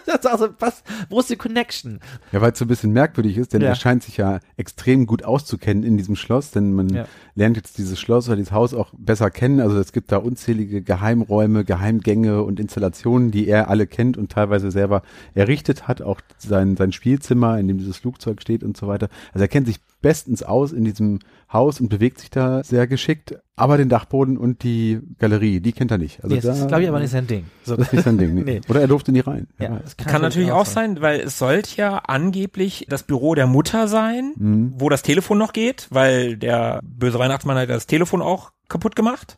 das 0.06 0.16
ist 0.20 0.26
also, 0.26 0.48
was, 0.58 0.82
wo 1.08 1.20
ist 1.20 1.30
die 1.30 1.36
Connection? 1.36 2.00
Ja, 2.32 2.40
weil 2.40 2.52
es 2.52 2.58
so 2.58 2.64
ein 2.64 2.68
bisschen 2.68 2.92
merkwürdig 2.92 3.36
ist, 3.38 3.52
denn 3.52 3.62
Ja. 3.62 3.68
er 3.68 3.74
scheint 3.74 4.02
sich 4.02 4.16
ja 4.16 4.40
extrem 4.56 5.06
gut 5.06 5.24
auszukennen 5.24 5.82
in 5.84 5.96
diesem 5.96 6.16
Schloss, 6.16 6.50
denn 6.50 6.72
man 6.72 6.88
Ja. 6.88 7.04
lernt 7.34 7.56
jetzt 7.56 7.78
dieses 7.78 7.98
Schloss 8.00 8.26
oder 8.28 8.36
dieses 8.36 8.52
Haus 8.52 8.74
auch 8.74 8.92
besser 8.96 9.30
kennen. 9.30 9.60
Also 9.60 9.78
es 9.78 9.92
gibt 9.92 10.12
da 10.12 10.18
unzählige 10.18 10.82
Geheimräume, 10.82 11.64
Geheimgänge 11.64 12.42
und 12.42 12.60
Installationen, 12.60 13.30
die 13.30 13.48
er 13.48 13.68
alle 13.70 13.86
kennt 13.86 14.16
und 14.16 14.30
teilweise 14.32 14.70
selber 14.70 15.02
errichtet 15.34 15.88
hat. 15.88 16.02
Auch 16.02 16.20
sein, 16.38 16.76
sein 16.76 16.92
Spielzimmer, 16.92 17.58
in 17.58 17.68
dem 17.68 17.78
dieses 17.78 17.98
Flugzeug 17.98 18.40
steht 18.42 18.62
und 18.64 18.76
so 18.76 18.86
weiter. 18.88 19.08
Also 19.32 19.44
er 19.44 19.48
kennt 19.48 19.66
sich 19.66 19.80
bestens 20.00 20.42
aus 20.42 20.72
in 20.72 20.84
diesem 20.84 21.18
Haus 21.52 21.80
und 21.80 21.88
bewegt 21.88 22.18
sich 22.20 22.30
da 22.30 22.62
sehr 22.64 22.86
geschickt. 22.86 23.34
Aber 23.56 23.76
den 23.76 23.88
Dachboden 23.90 24.38
und 24.38 24.62
die 24.62 25.00
Galerie, 25.18 25.60
die 25.60 25.72
kennt 25.72 25.90
er 25.90 25.98
nicht. 25.98 26.22
Also 26.24 26.34
nee, 26.34 26.40
das 26.40 26.56
da- 26.56 26.62
ist, 26.62 26.68
glaube 26.68 26.82
ich, 26.84 26.88
aber 26.88 27.00
nicht 27.00 27.10
sein 27.10 27.26
Ding. 27.26 27.44
So. 27.64 27.76
Das 27.76 27.88
ist 27.88 27.92
nicht 27.92 28.04
sein 28.04 28.16
Ding. 28.18 28.34
Nee. 28.34 28.42
Nee. 28.44 28.60
Oder 28.68 28.80
er 28.80 28.88
durfte 28.88 29.12
nie 29.12 29.20
rein. 29.20 29.46
Ja, 29.58 29.72
weiß. 29.72 29.94
das 29.96 30.06
Kann 30.06 30.22
natürlich 30.22 30.52
auch 30.52 30.64
sein, 30.66 31.00
weil 31.02 31.20
es 31.20 31.38
sollte 31.38 31.76
ja 31.76 31.98
angeblich 31.98 32.86
das 32.88 33.02
Büro 33.02 33.34
der 33.34 33.46
Mutter 33.46 33.88
sein, 33.88 34.32
Mhm. 34.36 34.74
wo 34.78 34.88
das 34.88 35.02
Telefon 35.02 35.36
noch 35.38 35.52
geht, 35.52 35.86
weil 35.90 36.36
der 36.38 36.80
böse 36.82 37.18
Weihnachtsmann 37.18 37.58
hat 37.58 37.68
das 37.68 37.86
Telefon 37.86 38.22
auch 38.22 38.52
kaputt 38.68 38.96
gemacht. 38.96 39.36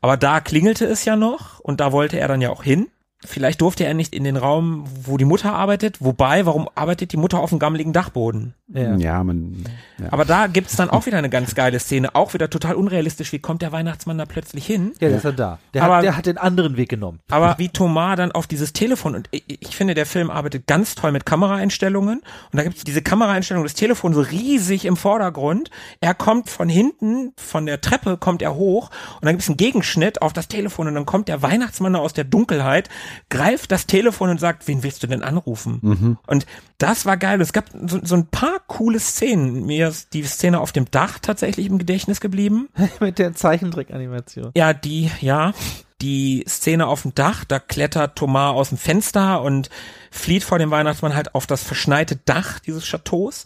Aber 0.00 0.16
da 0.16 0.40
klingelte 0.40 0.84
es 0.84 1.04
ja 1.04 1.16
noch 1.16 1.58
und 1.60 1.80
da 1.80 1.92
wollte 1.92 2.18
er 2.18 2.28
dann 2.28 2.40
ja 2.40 2.50
auch 2.50 2.62
hin. 2.62 2.86
Vielleicht 3.24 3.60
durfte 3.60 3.84
er 3.84 3.94
nicht 3.94 4.14
in 4.14 4.24
den 4.24 4.36
Raum, 4.36 4.84
wo 5.04 5.16
die 5.16 5.24
Mutter 5.24 5.52
arbeitet. 5.52 5.98
Wobei, 6.00 6.44
warum 6.44 6.68
arbeitet 6.74 7.12
die 7.12 7.16
Mutter 7.16 7.38
auf 7.40 7.50
dem 7.50 7.58
gammeligen 7.58 7.92
Dachboden? 7.92 8.54
Ja. 8.68 8.96
Ja, 8.96 9.22
man. 9.22 9.64
Ja. 9.98 10.06
Aber 10.12 10.24
da 10.24 10.46
gibt's 10.46 10.76
dann 10.76 10.90
auch 10.90 11.06
wieder 11.06 11.18
eine 11.18 11.30
ganz 11.30 11.54
geile 11.54 11.78
Szene. 11.78 12.14
Auch 12.14 12.34
wieder 12.34 12.50
total 12.50 12.74
unrealistisch. 12.74 13.32
Wie 13.32 13.38
kommt 13.38 13.62
der 13.62 13.70
Weihnachtsmann 13.70 14.18
da 14.18 14.24
plötzlich 14.24 14.66
hin? 14.66 14.92
Ja, 15.00 15.08
der 15.08 15.18
ist 15.18 15.24
ja 15.24 15.32
da. 15.32 15.58
Der, 15.74 15.82
Aber- 15.84 15.96
hat, 15.98 16.04
der 16.04 16.16
hat 16.16 16.26
den 16.26 16.38
anderen 16.38 16.76
Weg 16.76 16.88
genommen. 16.88 17.20
Aber 17.30 17.54
wie 17.58 17.68
Thomas 17.68 18.16
dann 18.16 18.32
auf 18.32 18.46
dieses 18.46 18.72
Telefon 18.72 19.14
und 19.14 19.28
ich, 19.30 19.44
ich 19.46 19.76
finde, 19.76 19.94
der 19.94 20.06
Film 20.06 20.30
arbeitet 20.30 20.66
ganz 20.66 20.94
toll 20.94 21.12
mit 21.12 21.24
Kameraeinstellungen 21.26 22.18
und 22.20 22.56
da 22.56 22.62
gibt's 22.62 22.84
diese 22.84 23.02
Kameraeinstellung 23.02 23.62
des 23.62 23.74
Telefons 23.74 24.16
so 24.16 24.22
riesig 24.22 24.84
im 24.84 24.96
Vordergrund. 24.96 25.70
Er 26.00 26.14
kommt 26.14 26.50
von 26.50 26.68
hinten, 26.68 27.32
von 27.36 27.66
der 27.66 27.80
Treppe 27.80 28.16
kommt 28.16 28.42
er 28.42 28.54
hoch 28.54 28.90
und 29.20 29.26
dann 29.26 29.34
gibt's 29.34 29.48
einen 29.48 29.56
Gegenschnitt 29.56 30.22
auf 30.22 30.32
das 30.32 30.48
Telefon 30.48 30.88
und 30.88 30.94
dann 30.94 31.06
kommt 31.06 31.28
der 31.28 31.42
Weihnachtsmann 31.42 31.94
aus 31.96 32.12
der 32.12 32.24
Dunkelheit, 32.24 32.88
greift 33.30 33.72
das 33.72 33.86
Telefon 33.86 34.30
und 34.30 34.40
sagt, 34.40 34.68
wen 34.68 34.82
willst 34.82 35.02
du 35.02 35.06
denn 35.06 35.22
anrufen? 35.22 36.18
Und 36.26 36.46
das 36.78 37.06
war 37.06 37.16
geil. 37.16 37.40
Es 37.40 37.52
gab 37.52 37.66
so, 37.86 38.00
so 38.02 38.14
ein 38.14 38.26
paar 38.26 38.60
coole 38.66 38.98
Szenen. 39.00 39.64
Mir 39.66 39.88
ist 39.88 40.12
die 40.14 40.22
Szene 40.24 40.60
auf 40.60 40.72
dem 40.72 40.90
Dach 40.90 41.18
tatsächlich 41.20 41.66
im 41.66 41.78
Gedächtnis 41.78 42.20
geblieben. 42.20 42.68
Mit 43.00 43.18
der 43.18 43.34
Zeichentrick-Animation. 43.34 44.50
Ja, 44.54 44.72
die, 44.72 45.10
ja, 45.20 45.52
die 46.00 46.44
Szene 46.48 46.86
auf 46.86 47.02
dem 47.02 47.14
Dach, 47.14 47.44
da 47.44 47.58
klettert 47.58 48.16
Thomas 48.16 48.54
aus 48.54 48.68
dem 48.70 48.78
Fenster 48.78 49.42
und 49.42 49.70
flieht 50.10 50.42
vor 50.44 50.58
dem 50.58 50.70
Weihnachtsmann 50.70 51.14
halt 51.14 51.34
auf 51.34 51.46
das 51.46 51.62
verschneite 51.62 52.16
Dach 52.16 52.58
dieses 52.58 52.84
Chateaus. 52.84 53.44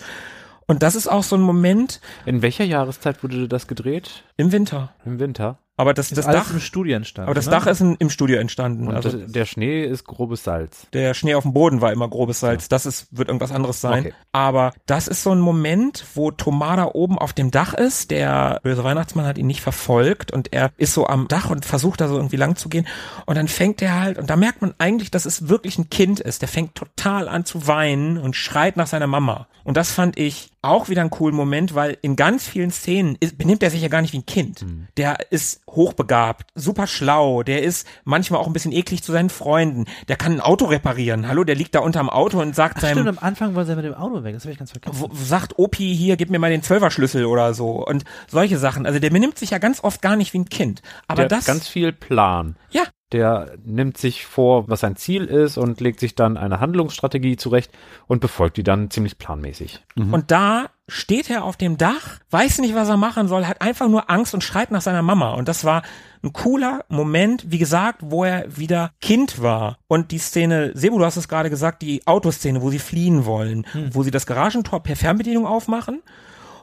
Und 0.66 0.82
das 0.82 0.94
ist 0.96 1.06
auch 1.06 1.22
so 1.22 1.36
ein 1.36 1.42
Moment 1.42 2.00
In 2.24 2.42
welcher 2.42 2.64
Jahreszeit 2.64 3.22
wurde 3.22 3.46
das 3.46 3.66
gedreht? 3.68 4.24
im 4.36 4.50
Winter. 4.52 4.92
Im 5.04 5.18
Winter. 5.20 5.58
Aber 5.78 5.92
das, 5.92 6.08
Das 6.08 6.16
das 6.16 6.26
alles 6.26 6.44
Dach, 6.44 6.50
im 6.54 6.60
Studio 6.60 6.96
entstanden. 6.96 7.26
aber 7.28 7.34
das 7.34 7.44
ne? 7.46 7.50
Dach 7.52 7.66
ist 7.66 7.80
in, 7.80 7.96
im 7.96 8.08
Studio 8.08 8.38
entstanden. 8.38 8.88
Und 8.88 8.94
Also 8.94 9.10
das- 9.10 9.30
der 9.30 9.44
Schnee 9.44 9.84
ist 9.84 10.04
grobes 10.04 10.42
Salz. 10.42 10.86
der 10.94 11.12
Schnee 11.12 11.34
auf 11.34 11.42
dem 11.42 11.52
Boden 11.52 11.80
war 11.82 11.92
immer 11.92 12.08
grobes 12.08 12.40
Salz. 12.40 12.68
Das 12.68 12.86
ist, 12.86 13.08
wird 13.10 13.28
irgendwas 13.28 13.52
anderes 13.52 13.80
sein. 13.82 14.06
Okay. 14.06 14.14
Aber 14.32 14.72
das 14.86 15.06
ist 15.06 15.22
so 15.22 15.32
ein 15.32 15.40
Moment, 15.40 16.04
wo 16.14 16.30
Tomada 16.30 16.90
oben 16.94 17.18
auf 17.18 17.34
dem 17.34 17.50
Dach 17.50 17.74
ist. 17.74 18.10
Der 18.10 18.60
böse 18.62 18.84
Weihnachtsmann 18.84 19.26
hat 19.26 19.36
ihn 19.36 19.46
nicht 19.46 19.60
verfolgt 19.60 20.32
und 20.32 20.52
er 20.52 20.70
ist 20.78 20.94
so 20.94 21.06
am 21.06 21.28
Dach 21.28 21.50
und 21.50 21.66
versucht 21.66 22.00
da 22.00 22.08
so 22.08 22.16
irgendwie 22.16 22.36
lang 22.36 22.56
zu 22.56 22.68
gehen. 22.70 22.86
Und 23.26 23.36
dann 23.36 23.48
fängt 23.48 23.82
er 23.82 24.00
halt, 24.00 24.16
und 24.18 24.30
da 24.30 24.36
merkt 24.36 24.62
man 24.62 24.74
eigentlich, 24.78 25.10
dass 25.10 25.26
es 25.26 25.48
wirklich 25.50 25.76
ein 25.78 25.90
Kind 25.90 26.20
ist. 26.20 26.40
Der 26.40 26.48
fängt 26.48 26.74
total 26.74 27.28
an 27.28 27.44
zu 27.44 27.66
weinen 27.66 28.16
und 28.16 28.34
schreit 28.34 28.76
nach 28.78 28.86
seiner 28.86 29.06
Mama. 29.06 29.46
Und 29.62 29.76
das 29.76 29.90
fand 29.92 30.18
ich 30.18 30.52
auch 30.68 30.88
wieder 30.88 31.00
einen 31.00 31.10
coolen 31.10 31.34
Moment, 31.36 31.74
weil 31.74 31.96
in 32.02 32.16
ganz 32.16 32.46
vielen 32.46 32.70
Szenen 32.70 33.16
ist, 33.20 33.38
benimmt 33.38 33.62
er 33.62 33.70
sich 33.70 33.82
ja 33.82 33.88
gar 33.88 34.02
nicht 34.02 34.12
wie 34.12 34.18
ein 34.18 34.26
Kind. 34.26 34.64
Der 34.96 35.18
ist 35.30 35.60
hochbegabt, 35.70 36.50
super 36.54 36.86
schlau, 36.86 37.42
der 37.42 37.62
ist 37.62 37.86
manchmal 38.04 38.40
auch 38.40 38.46
ein 38.46 38.52
bisschen 38.52 38.72
eklig 38.72 39.02
zu 39.02 39.12
seinen 39.12 39.30
Freunden. 39.30 39.84
Der 40.08 40.16
kann 40.16 40.32
ein 40.32 40.40
Auto 40.40 40.66
reparieren. 40.66 41.28
Hallo, 41.28 41.44
der 41.44 41.54
liegt 41.54 41.74
da 41.74 41.80
unterm 41.80 42.08
Auto 42.10 42.40
und 42.40 42.54
sagt 42.54 42.76
Ach, 42.78 42.80
seinem 42.82 42.98
stimmt, 43.02 43.08
am 43.08 43.18
Anfang 43.18 43.54
wollte 43.54 43.70
er 43.72 43.76
mit 43.76 43.84
dem 43.84 43.94
Auto 43.94 44.24
weg. 44.24 44.34
Das 44.34 44.44
habe 44.44 44.52
ich 44.52 44.58
ganz 44.58 44.70
vergessen. 44.72 44.98
wo- 45.00 45.10
sagt 45.14 45.58
Opi 45.58 45.94
hier, 45.96 46.16
gib 46.16 46.30
mir 46.30 46.38
mal 46.38 46.50
den 46.50 46.62
Zwölferschlüssel 46.62 47.24
oder 47.26 47.54
so 47.54 47.86
und 47.86 48.04
solche 48.28 48.58
Sachen. 48.58 48.86
Also 48.86 48.98
der 48.98 49.10
benimmt 49.10 49.38
sich 49.38 49.50
ja 49.50 49.58
ganz 49.58 49.82
oft 49.84 50.02
gar 50.02 50.16
nicht 50.16 50.32
wie 50.32 50.38
ein 50.38 50.48
Kind. 50.48 50.82
Aber 51.08 51.22
der 51.22 51.28
das, 51.28 51.38
hat 51.40 51.46
ganz 51.46 51.68
viel 51.68 51.92
Plan. 51.92 52.56
ja, 52.70 52.82
Der 53.12 53.56
nimmt 53.64 53.98
sich 53.98 54.26
vor, 54.26 54.68
was 54.68 54.80
sein 54.80 54.96
Ziel 54.96 55.24
ist 55.24 55.58
und 55.58 55.80
legt 55.80 56.00
sich 56.00 56.16
dann 56.16 56.36
eine 56.36 56.58
Handlungsstrategie 56.58 57.36
zurecht 57.36 57.70
und 58.08 58.20
befolgt 58.20 58.56
die 58.56 58.64
dann 58.64 58.90
ziemlich 58.90 59.18
planmäßig. 59.18 59.84
und 59.96 60.30
da 60.30 60.70
steht 60.88 61.30
er 61.30 61.44
auf 61.44 61.56
dem 61.56 61.78
Dach, 61.78 62.20
weiß 62.30 62.58
nicht, 62.58 62.74
was 62.74 62.88
er 62.88 62.96
machen 62.96 63.28
soll, 63.28 63.46
hat 63.46 63.60
einfach 63.60 63.88
nur 63.88 64.10
Angst 64.10 64.34
und 64.34 64.44
schreit 64.44 64.70
nach 64.70 64.80
seiner 64.80 65.02
Mama. 65.02 65.34
Und 65.34 65.48
das 65.48 65.64
war 65.64 65.82
ein 66.22 66.32
cooler 66.32 66.84
Moment, 66.88 67.44
wie 67.50 67.58
gesagt, 67.58 68.00
wo 68.02 68.24
er 68.24 68.56
wieder 68.56 68.92
Kind 69.00 69.42
war. 69.42 69.78
Und 69.88 70.10
die 70.10 70.18
Szene, 70.18 70.72
Sebu, 70.74 70.98
du 70.98 71.04
hast 71.04 71.16
es 71.16 71.28
gerade 71.28 71.50
gesagt, 71.50 71.82
die 71.82 72.06
Autoszene, 72.06 72.62
wo 72.62 72.70
sie 72.70 72.78
fliehen 72.78 73.24
wollen, 73.24 73.66
wo 73.92 74.02
sie 74.02 74.10
das 74.10 74.26
Garagentor 74.26 74.82
per 74.82 74.96
Fernbedienung 74.96 75.46
aufmachen 75.46 76.02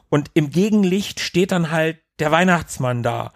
und 0.08 0.30
im 0.34 0.50
Gegenlicht 0.50 1.20
steht 1.20 1.52
dann 1.52 1.70
halt 1.70 1.98
der 2.18 2.30
Weihnachtsmann 2.30 3.02
da. 3.02 3.32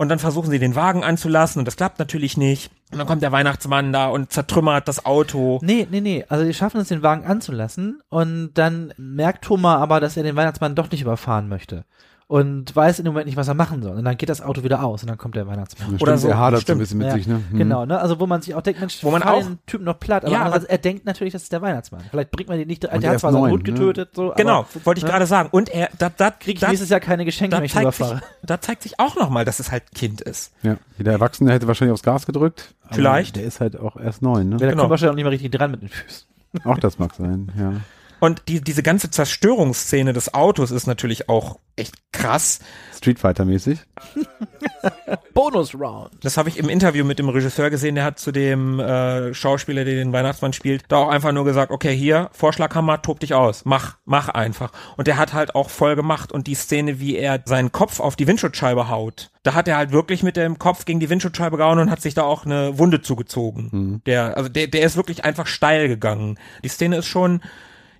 Und 0.00 0.08
dann 0.08 0.18
versuchen 0.18 0.50
sie 0.50 0.58
den 0.58 0.76
Wagen 0.76 1.04
anzulassen 1.04 1.58
und 1.58 1.66
das 1.66 1.76
klappt 1.76 1.98
natürlich 1.98 2.38
nicht. 2.38 2.72
Und 2.90 2.96
dann 2.96 3.06
kommt 3.06 3.20
der 3.20 3.32
Weihnachtsmann 3.32 3.92
da 3.92 4.06
und 4.08 4.32
zertrümmert 4.32 4.88
das 4.88 5.04
Auto. 5.04 5.58
Nee, 5.60 5.86
nee, 5.90 6.00
nee. 6.00 6.24
Also 6.26 6.46
die 6.46 6.54
schaffen 6.54 6.80
es, 6.80 6.88
den 6.88 7.02
Wagen 7.02 7.26
anzulassen 7.26 8.00
und 8.08 8.52
dann 8.54 8.94
merkt 8.96 9.44
Thomas 9.44 9.76
aber, 9.76 10.00
dass 10.00 10.16
er 10.16 10.22
den 10.22 10.36
Weihnachtsmann 10.36 10.74
doch 10.74 10.90
nicht 10.90 11.02
überfahren 11.02 11.50
möchte. 11.50 11.84
Und 12.30 12.76
weiß 12.76 13.00
in 13.00 13.04
dem 13.06 13.12
Moment 13.12 13.26
nicht, 13.26 13.36
was 13.36 13.48
er 13.48 13.54
machen 13.54 13.82
soll. 13.82 13.96
Und 13.96 14.04
dann 14.04 14.16
geht 14.16 14.28
das 14.28 14.40
Auto 14.40 14.62
wieder 14.62 14.84
aus 14.84 15.02
und 15.02 15.08
dann 15.10 15.18
kommt 15.18 15.34
der 15.34 15.48
Weihnachtsmann. 15.48 15.94
Ja, 15.94 15.94
Oder 16.00 16.12
stimmt, 16.12 16.20
so, 16.20 16.28
Er 16.28 16.38
hadert 16.38 16.64
so 16.64 16.72
ein 16.74 16.78
bisschen 16.78 16.98
mit 16.98 17.08
Ja, 17.08 17.14
sich, 17.14 17.26
ne? 17.26 17.42
Mhm. 17.50 17.58
Genau, 17.58 17.84
ne? 17.86 18.00
Also 18.00 18.20
wo 18.20 18.26
man 18.28 18.40
sich 18.40 18.54
auch 18.54 18.62
denkt, 18.62 18.78
Mensch, 18.78 19.02
Wo 19.02 19.10
man 19.10 19.24
auch- 19.24 19.42
den 19.42 19.58
Typen 19.66 19.84
noch 19.84 19.98
platt, 19.98 20.22
aber, 20.24 20.32
Ja, 20.32 20.42
aber- 20.44 20.70
er 20.70 20.78
denkt 20.78 21.06
natürlich, 21.06 21.32
das 21.32 21.42
ist 21.42 21.50
der 21.50 21.60
Weihnachtsmann. 21.60 22.02
Vielleicht 22.08 22.30
bringt 22.30 22.48
man 22.48 22.56
den 22.56 22.68
nicht, 22.68 22.84
Und 22.84 22.92
der 22.92 23.02
er 23.02 23.08
hat 23.08 23.14
ist 23.16 23.20
zwar 23.22 23.32
seinen 23.32 23.50
Hund 23.50 23.66
ne? 23.66 23.72
getötet, 23.72 24.10
so. 24.14 24.32
Genau, 24.36 24.60
aber 24.60 24.68
wollte 24.84 25.00
ich 25.00 25.04
ne? 25.04 25.10
gerade 25.10 25.26
sagen. 25.26 25.48
Und 25.50 25.70
er, 25.70 25.88
da, 25.98 26.08
da, 26.08 26.30
krieg 26.30 26.54
ich 26.54 26.60
da, 26.60 26.68
nächstes 26.68 26.88
Jahr 26.88 27.00
keine 27.00 27.24
Geschenke, 27.24 27.50
da 27.50 27.56
wenn 27.58 27.64
ich 27.64 27.72
zeigt, 27.72 27.94
sich, 27.94 27.98
überfahre. 28.06 28.22
da 28.44 28.60
zeigt 28.60 28.84
sich 28.84 29.00
auch 29.00 29.16
nochmal, 29.16 29.44
dass 29.44 29.58
es 29.58 29.72
halt 29.72 29.82
ein 29.90 29.94
Kind 29.96 30.20
ist. 30.20 30.52
Ja, 30.62 30.76
jeder 30.98 31.10
Erwachsene 31.10 31.50
hätte 31.52 31.66
wahrscheinlich 31.66 31.94
aufs 31.94 32.04
Gas 32.04 32.26
gedrückt. 32.26 32.76
Vielleicht. 32.92 33.34
Der 33.34 33.42
ist 33.42 33.58
halt 33.60 33.76
auch 33.76 33.96
erst 33.96 34.22
neun, 34.22 34.50
ne? 34.50 34.56
Der 34.58 34.68
Genau. 34.68 34.82
kommt 34.82 34.90
wahrscheinlich 34.90 35.10
auch 35.10 35.16
nicht 35.16 35.24
mehr 35.24 35.32
richtig 35.32 35.50
dran 35.50 35.72
mit 35.72 35.82
den 35.82 35.88
Füßen. 35.88 36.28
Auch 36.62 36.78
das 36.78 37.00
mag 37.00 37.12
sein, 37.16 37.50
ja. 37.58 37.72
Und 38.20 38.42
die, 38.48 38.60
diese 38.60 38.82
ganze 38.82 39.10
Zerstörungsszene 39.10 40.12
des 40.12 40.34
Autos 40.34 40.70
ist 40.70 40.86
natürlich 40.86 41.28
auch 41.28 41.58
echt 41.76 41.94
krass. 42.12 42.60
Street 42.96 43.18
Fighter 43.18 43.46
mäßig. 43.46 43.80
Bonus 45.34 45.74
Round. 45.74 46.10
Das 46.22 46.36
habe 46.36 46.50
ich 46.50 46.58
im 46.58 46.68
Interview 46.68 47.04
mit 47.04 47.18
dem 47.18 47.30
Regisseur 47.30 47.70
gesehen, 47.70 47.94
der 47.94 48.04
hat 48.04 48.18
zu 48.18 48.30
dem 48.30 48.78
äh, 48.78 49.32
Schauspieler, 49.32 49.84
der 49.84 49.94
den 49.94 50.12
Weihnachtsmann 50.12 50.52
spielt, 50.52 50.84
da 50.88 50.98
auch 50.98 51.08
einfach 51.08 51.32
nur 51.32 51.44
gesagt, 51.44 51.72
okay, 51.72 51.96
hier, 51.96 52.28
Vorschlaghammer, 52.32 53.00
tob 53.00 53.20
dich 53.20 53.32
aus, 53.32 53.64
mach, 53.64 53.96
mach 54.04 54.28
einfach. 54.28 54.72
Und 54.98 55.06
der 55.06 55.16
hat 55.16 55.32
halt 55.32 55.54
auch 55.54 55.70
voll 55.70 55.96
gemacht 55.96 56.30
und 56.30 56.46
die 56.46 56.54
Szene, 56.54 57.00
wie 57.00 57.16
er 57.16 57.40
seinen 57.46 57.72
Kopf 57.72 58.00
auf 58.00 58.16
die 58.16 58.26
Windschutzscheibe 58.26 58.90
haut, 58.90 59.30
da 59.42 59.54
hat 59.54 59.66
er 59.66 59.78
halt 59.78 59.92
wirklich 59.92 60.22
mit 60.22 60.36
dem 60.36 60.58
Kopf 60.58 60.84
gegen 60.84 61.00
die 61.00 61.08
Windschutzscheibe 61.08 61.56
gehauen 61.56 61.78
und 61.78 61.90
hat 61.90 62.02
sich 62.02 62.12
da 62.12 62.22
auch 62.22 62.44
eine 62.44 62.78
Wunde 62.78 63.00
zugezogen. 63.00 64.02
Der, 64.04 64.36
also 64.36 64.50
der, 64.50 64.66
der 64.66 64.82
ist 64.82 64.96
wirklich 64.96 65.24
einfach 65.24 65.46
steil 65.46 65.88
gegangen. 65.88 66.38
Die 66.62 66.68
Szene 66.68 66.96
ist 66.98 67.06
schon, 67.06 67.40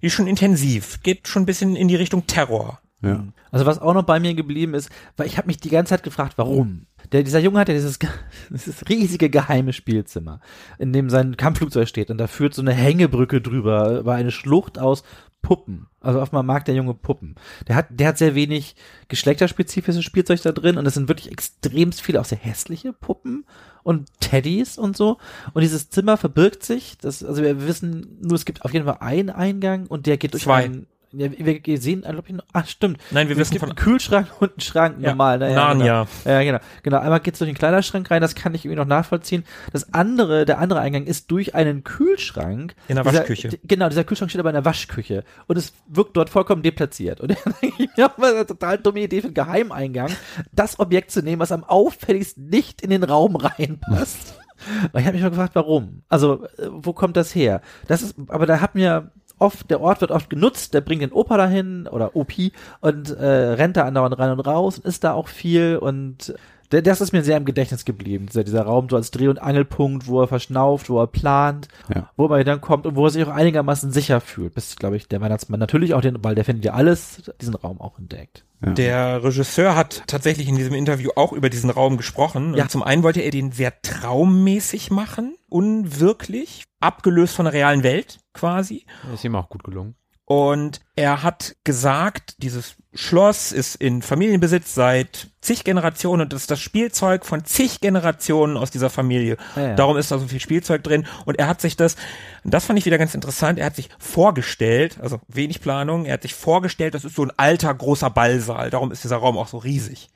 die 0.01 0.07
ist 0.07 0.13
schon 0.13 0.27
intensiv, 0.27 1.03
geht 1.03 1.29
schon 1.29 1.43
ein 1.43 1.47
bisschen 1.47 1.77
in 1.77 1.89
die 1.89 1.97
Richtung 1.97 2.27
Terror. 2.27 2.81
Ja. 3.03 3.25
Also 3.51 3.65
was 3.65 3.79
auch 3.79 3.95
noch 3.95 4.03
bei 4.03 4.21
mir 4.21 4.35
geblieben 4.35 4.75
ist, 4.75 4.91
weil 5.17 5.27
ich 5.27 5.39
habe 5.39 5.47
mich 5.47 5.59
die 5.59 5.71
ganze 5.71 5.91
Zeit 5.91 6.03
gefragt, 6.03 6.35
warum. 6.37 6.87
Der, 7.13 7.23
dieser 7.23 7.39
Junge 7.39 7.59
hat 7.59 7.69
ja 7.69 7.75
dieses, 7.75 7.99
dieses 8.51 8.89
riesige 8.89 9.31
geheime 9.31 9.73
Spielzimmer, 9.73 10.41
in 10.79 10.93
dem 10.93 11.09
sein 11.09 11.37
Kampfflugzeug 11.37 11.89
steht 11.89 12.11
und 12.11 12.19
da 12.19 12.27
führt 12.27 12.55
so 12.55 12.63
eine 12.63 12.73
Hängebrücke 12.73 13.41
drüber, 13.41 14.05
war 14.05 14.17
eine 14.17 14.31
Schlucht 14.31 14.79
aus 14.79 15.03
Puppen. 15.43 15.87
Also 16.01 16.21
offenbar 16.21 16.43
mag 16.43 16.65
der 16.65 16.75
Junge 16.75 16.95
Puppen. 16.95 17.35
Der 17.69 17.77
hat, 17.77 17.87
der 17.91 18.09
hat 18.09 18.19
sehr 18.19 18.35
wenig 18.35 18.77
geschlechterspezifisches 19.09 20.05
Spielzeug 20.05 20.41
da 20.43 20.53
drin 20.53 20.79
und 20.79 20.87
es 20.87 20.95
sind 20.95 21.09
wirklich 21.09 21.31
extremst 21.31 22.01
viele 22.01 22.21
auch 22.21 22.25
sehr 22.25 22.39
hässliche 22.39 22.93
Puppen 22.93 23.45
und 23.83 24.09
Teddys 24.21 24.79
und 24.79 24.97
so. 24.97 25.19
Und 25.53 25.63
dieses 25.63 25.91
Zimmer 25.91 26.17
verbirgt 26.17 26.63
sich, 26.63 26.99
das, 26.99 27.25
also 27.25 27.43
wir 27.43 27.67
wissen 27.67 28.19
nur, 28.21 28.35
es 28.35 28.45
gibt 28.45 28.65
auf 28.65 28.73
jeden 28.73 28.85
Fall 28.85 28.99
einen 29.01 29.31
Eingang 29.31 29.87
und 29.87 30.07
der 30.07 30.17
geht 30.17 30.33
durch 30.35 30.45
Zwei. 30.45 30.65
einen, 30.65 30.87
ja, 31.13 31.29
wir 31.37 31.81
sehen, 31.81 32.03
glaub 32.03 32.29
ich, 32.29 32.35
noch- 32.35 32.45
ah, 32.53 32.65
stimmt. 32.65 32.99
Nein, 33.11 33.29
wir 33.29 33.35
es 33.35 33.41
wissen 33.41 33.51
gibt 33.53 33.61
von 33.61 33.71
einen 33.71 33.77
Kühlschrank 33.77 34.29
und 34.41 34.51
einen 34.53 34.61
Schrank 34.61 34.97
Ja, 35.01 35.09
normal. 35.11 35.39
Ne? 35.39 35.55
Narnia. 35.55 36.07
Genau. 36.25 36.35
Ja, 36.37 36.43
genau. 36.45 36.59
Genau. 36.83 36.99
Einmal 36.99 37.21
geht's 37.21 37.39
durch 37.39 37.51
den 37.51 37.57
Kleiderschrank 37.57 38.11
rein, 38.11 38.21
das 38.23 38.35
kann 38.35 38.55
ich 38.55 38.65
irgendwie 38.65 38.79
noch 38.81 38.87
nachvollziehen. 38.87 39.45
Das 39.73 39.93
andere, 39.93 40.45
der 40.45 40.59
andere 40.59 40.81
Eingang 40.81 41.05
ist 41.05 41.31
durch 41.31 41.55
einen 41.55 41.83
Kühlschrank. 41.85 42.75
In 42.89 42.97
der 42.97 43.05
Dieser- 43.05 43.19
Waschküche. 43.21 43.59
Genau, 43.65 43.89
dieser 43.89 44.05
Kühlschrank 44.05 44.31
steht 44.31 44.41
aber 44.41 44.51
in 44.51 44.55
der 44.55 44.65
Waschküche. 44.65 45.25
Und 45.47 45.57
es 45.59 45.73
wirkt 45.89 46.17
dort 46.17 46.31
vollkommen 46.31 46.63
deplatziert. 46.63 47.21
Und 47.21 47.31
dann 47.45 47.55
denke 47.61 47.83
ich 47.83 47.89
mir 47.97 48.11
eine 48.19 48.47
total 48.47 48.79
dumme 48.79 49.01
Idee 49.01 49.21
für 49.21 49.27
einen 49.29 49.35
Geheimeingang, 49.35 50.11
das 50.53 50.79
Objekt 50.79 51.11
zu 51.11 51.23
nehmen, 51.23 51.41
was 51.41 51.53
am 51.53 51.65
auffälligsten 51.65 52.47
nicht 52.49 52.83
in 52.83 52.91
den 52.91 53.03
Raum 53.05 53.37
reinpasst. 53.37 54.39
Weil 54.93 55.01
ich 55.01 55.07
habe 55.07 55.15
mich 55.15 55.23
mal 55.23 55.31
gefragt, 55.31 55.55
warum? 55.55 56.03
Also, 56.11 56.45
äh, 56.59 56.69
wo 56.71 56.93
kommt 56.93 57.17
das 57.17 57.35
her? 57.35 57.63
Das 57.89 58.03
ist, 58.03 58.15
aber 58.29 58.45
da 58.45 58.61
hat 58.61 58.75
mir 58.75 59.11
oft, 59.41 59.71
der 59.71 59.81
Ort 59.81 60.01
wird 60.01 60.11
oft 60.11 60.31
genutzt, 60.31 60.75
der 60.75 60.81
bringt 60.81 61.03
den 61.03 61.13
Opa 61.13 61.37
dahin 61.37 61.87
oder 61.89 62.15
Opi 62.15 62.53
und 62.81 63.11
äh, 63.11 63.25
rennt 63.27 63.77
da 63.77 63.85
andauernd 63.85 64.19
rein 64.19 64.31
und 64.33 64.41
raus 64.41 64.79
und 64.79 64.85
ist 64.85 65.05
da 65.05 65.13
auch 65.13 65.29
viel 65.29 65.77
und 65.77 66.35
der, 66.73 66.83
das 66.83 67.01
ist 67.01 67.13
mir 67.13 67.25
sehr 67.25 67.37
im 67.37 67.45
Gedächtnis 67.45 67.85
geblieben, 67.85 68.27
dieser, 68.27 68.45
dieser 68.45 68.63
Raum 68.63 68.89
so 68.89 68.95
als 68.95 69.11
Dreh- 69.11 69.27
und 69.27 69.43
Angelpunkt, 69.43 70.07
wo 70.07 70.21
er 70.23 70.29
verschnauft, 70.29 70.89
wo 70.89 71.01
er 71.01 71.09
plant, 71.09 71.67
Ja. 71.93 72.11
wo 72.17 72.29
man 72.29 72.45
dann 72.45 72.61
kommt 72.61 72.87
und 72.87 72.95
wo 72.95 73.07
er 73.07 73.11
sich 73.11 73.25
auch 73.25 73.33
einigermaßen 73.33 73.91
sicher 73.91 74.21
fühlt, 74.21 74.55
bis, 74.55 74.77
glaube 74.77 74.97
ich, 74.97 75.09
der 75.09 75.21
Weihnachtsmann 75.21 75.59
natürlich 75.59 75.95
auch 75.95 76.01
den, 76.01 76.23
weil 76.23 76.37
der 76.37 76.45
findet 76.45 76.65
ja 76.65 76.75
alles, 76.75 77.23
diesen 77.41 77.57
Raum 77.57 77.81
auch 77.81 77.99
entdeckt. 77.99 78.45
Ja. 78.65 78.73
Der 78.73 79.25
Regisseur 79.25 79.75
hat 79.75 80.05
tatsächlich 80.07 80.47
in 80.47 80.55
diesem 80.55 80.75
Interview 80.75 81.11
auch 81.17 81.33
über 81.33 81.51
diesen 81.51 81.71
Raum 81.71 81.97
gesprochen. 81.97 82.55
Ja. 82.55 82.63
Und 82.63 82.71
zum 82.71 82.85
einen 82.85 83.03
wollte 83.03 83.21
er 83.21 83.33
den 83.33 83.51
sehr 83.51 83.73
traummäßig 83.83 84.93
machen, 84.93 85.35
unwirklich, 85.49 86.65
abgelöst 86.79 87.35
von 87.35 87.47
der 87.47 87.55
realen 87.55 87.83
Welt 87.83 88.20
quasi. 88.33 88.85
Ist 89.13 89.25
ihm 89.25 89.35
auch 89.35 89.49
gut 89.49 89.65
gelungen. 89.65 89.95
Und 90.31 90.81
er 90.95 91.25
hat 91.25 91.57
gesagt, 91.65 92.37
dieses 92.39 92.77
Schloss 92.95 93.51
ist 93.51 93.75
in 93.75 94.01
Familienbesitz 94.01 94.75
seit 94.75 95.27
zig 95.41 95.65
Generationen 95.65 96.23
und 96.23 96.33
das 96.33 96.43
ist 96.43 96.53
das 96.53 96.61
Spielzeug 96.61 97.27
von 97.27 97.45
zig 97.45 97.81
Generationen 97.81 98.57
aus 98.57 98.71
dieser 98.71 98.91
Familie. 98.91 99.39
Ja, 99.57 99.63
ja. 99.63 99.75
Darum 99.75 99.97
ist 99.97 100.13
da 100.13 100.19
so 100.19 100.29
viel 100.29 100.39
Spielzeug 100.39 100.85
drin. 100.85 101.05
Und 101.25 101.41
er 101.41 101.49
hat 101.49 101.61
sich 101.61 101.77
das, 101.77 101.97
und 102.45 102.55
das 102.55 102.65
fand 102.65 102.79
ich 102.79 102.87
wieder 102.87 102.97
ganz 102.97 103.17
interessant, 103.17 103.59
er 103.59 103.67
hat 103.67 103.75
sich 103.75 103.89
vorgestellt, 103.99 104.99
also 105.03 105.19
wenig 105.27 105.61
Planung, 105.61 106.05
er 106.05 106.13
hat 106.13 106.23
sich 106.23 106.35
vorgestellt, 106.35 106.95
das 106.95 107.05
ist 107.05 107.17
so 107.17 107.25
ein 107.25 107.33
alter, 107.37 107.75
großer 107.75 108.11
Ballsaal. 108.11 108.71
Darum 108.71 108.93
ist 108.93 109.03
dieser 109.03 109.17
Raum 109.17 109.37
auch 109.37 109.49
so 109.49 109.59
riesig. 109.59 110.11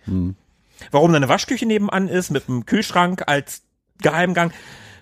Warum 0.93 1.11
da 1.11 1.17
eine 1.17 1.29
Waschküche 1.29 1.67
nebenan 1.67 2.07
ist, 2.07 2.31
mit 2.31 2.49
einem 2.49 2.67
Kühlschrank 2.67 3.25
als 3.27 3.63
Geheimgang, 4.01 4.53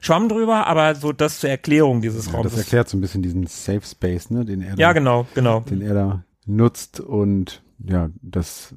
Schwamm 0.03 0.28
drüber, 0.28 0.66
aber 0.66 0.94
so 0.96 1.12
das 1.12 1.38
zur 1.40 1.48
Erklärung 1.48 2.03
dieses 2.03 2.26
Ja, 2.26 2.32
Raums. 2.32 2.50
das 2.50 2.59
erklärt 2.59 2.88
so 2.88 2.96
ein 2.98 3.00
bisschen 3.00 3.22
diesen 3.22 3.46
Safe 3.46 3.82
Space, 3.82 4.30
ne, 4.30 4.44
den 4.44 4.61
er, 4.61 4.70
ja, 4.76 4.88
da, 4.88 4.92
genau, 4.92 5.26
genau. 5.34 5.61
den 5.61 5.80
er 5.80 5.94
da 5.94 6.24
nutzt 6.44 6.98
und 7.00 7.62
ja, 7.78 8.11
das 8.20 8.74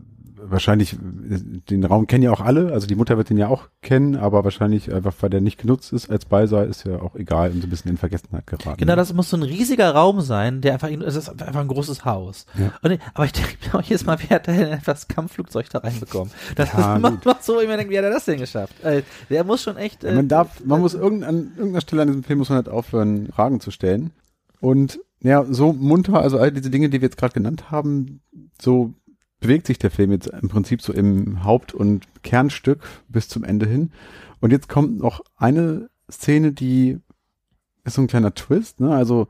wahrscheinlich, 0.50 0.94
äh, 0.94 0.98
den 1.70 1.84
Raum 1.84 2.08
kennen 2.08 2.24
ja 2.24 2.32
auch 2.32 2.42
alle, 2.42 2.72
also 2.72 2.88
die 2.88 2.96
Mutter 2.96 3.18
wird 3.18 3.30
den 3.30 3.38
ja 3.38 3.48
auch 3.48 3.70
kennen, 3.82 4.16
aber 4.16 4.44
wahrscheinlich 4.44 4.94
einfach, 4.94 5.14
weil 5.20 5.30
der 5.30 5.42
nicht 5.42 5.60
genutzt 5.60 5.94
ist 5.94 6.10
als 6.10 6.26
Beiseil, 6.26 6.68
ist 6.68 6.86
ja 6.86 7.02
auch 7.02 7.16
egal 7.16 7.52
und 7.52 7.62
so 7.62 7.68
ein 7.68 7.70
bisschen 7.70 7.92
in 7.92 7.98
Vergessenheit 7.98 8.48
geraten. 8.48 8.78
Genau, 8.78 8.96
das 8.96 9.14
muss 9.14 9.30
so 9.30 9.38
ein 9.38 9.44
riesiger 9.44 9.92
Raum 9.92 10.22
sein, 10.22 10.62
der 10.62 10.74
einfach, 10.74 10.90
es 10.90 11.16
ist 11.16 11.30
einfach 11.30 11.62
ein 11.62 11.68
großes 11.68 12.06
Haus. 12.06 12.46
Ja. 12.58 12.72
Und, 12.82 13.00
aber 13.14 13.26
ich 13.26 13.34
denke 13.34 13.52
mir 13.66 13.80
auch 13.80 13.84
jedes 13.84 14.06
Mal, 14.06 14.20
wie 14.22 14.34
hat 14.34 14.48
der 14.48 14.56
denn 14.56 14.74
etwas 14.74 15.08
Kampfflugzeug 15.08 15.70
da 15.70 15.80
reinbekommen? 15.80 16.32
Das 16.56 16.72
Ja, 16.74 16.98
gut. 16.98 17.26
noch 17.26 17.42
so, 17.42 17.60
ich 17.62 17.68
mir 17.68 17.78
denke, 17.78 17.92
wie 17.92 17.98
hat 17.98 18.06
er 18.06 18.12
das 18.12 18.26
denn 18.26 18.40
geschafft? 18.40 18.84
Äh, 18.84 19.04
der 19.30 19.44
muss 19.44 19.64
schon 19.64 19.78
echt, 19.78 20.04
Ja, 20.04 20.12
äh, 20.12 20.16
man 20.16 20.28
darf, 20.28 20.64
man 20.66 20.82
muss 20.82 20.94
irgend, 20.94 21.24
an 21.24 21.52
irgendeiner 21.56 21.82
Stelle 21.82 22.02
an 22.04 22.08
diesem 22.10 22.24
Film 22.24 22.40
muss 22.40 22.50
man 22.50 22.58
halt 22.58 22.70
aufhören, 22.70 23.30
Fragen 23.34 23.60
zu 23.60 23.72
stellen. 23.72 24.12
Und 24.60 25.00
ja, 25.22 25.44
so 25.50 25.74
munter, 25.74 26.22
also 26.22 26.38
all 26.38 26.52
diese 26.52 26.70
Dinge, 26.70 26.90
die 26.90 27.02
wir 27.02 27.08
jetzt 27.08 27.18
gerade 27.18 27.34
genannt 27.34 27.72
haben, 27.72 28.22
so 28.62 28.94
bewegt 29.40 29.68
sich 29.68 29.78
der 29.78 29.92
Film 29.92 30.12
jetzt 30.12 30.28
im 30.28 30.50
Prinzip 30.50 30.82
so 30.82 30.94
im 30.94 31.44
Haupt- 31.44 31.74
und 31.74 32.08
Kernstück 32.24 32.80
bis 33.08 33.28
zum 33.28 33.44
Ende 33.44 33.66
hin. 33.66 33.92
Und 34.40 34.52
jetzt 34.52 34.70
kommt 34.70 35.00
noch 35.00 35.22
eine 35.36 35.90
Szene, 36.10 36.52
die 36.52 37.00
ist 37.84 37.96
so 37.96 38.02
ein 38.02 38.08
kleiner 38.08 38.34
Twist, 38.34 38.80
ne? 38.80 38.96
Also 38.96 39.28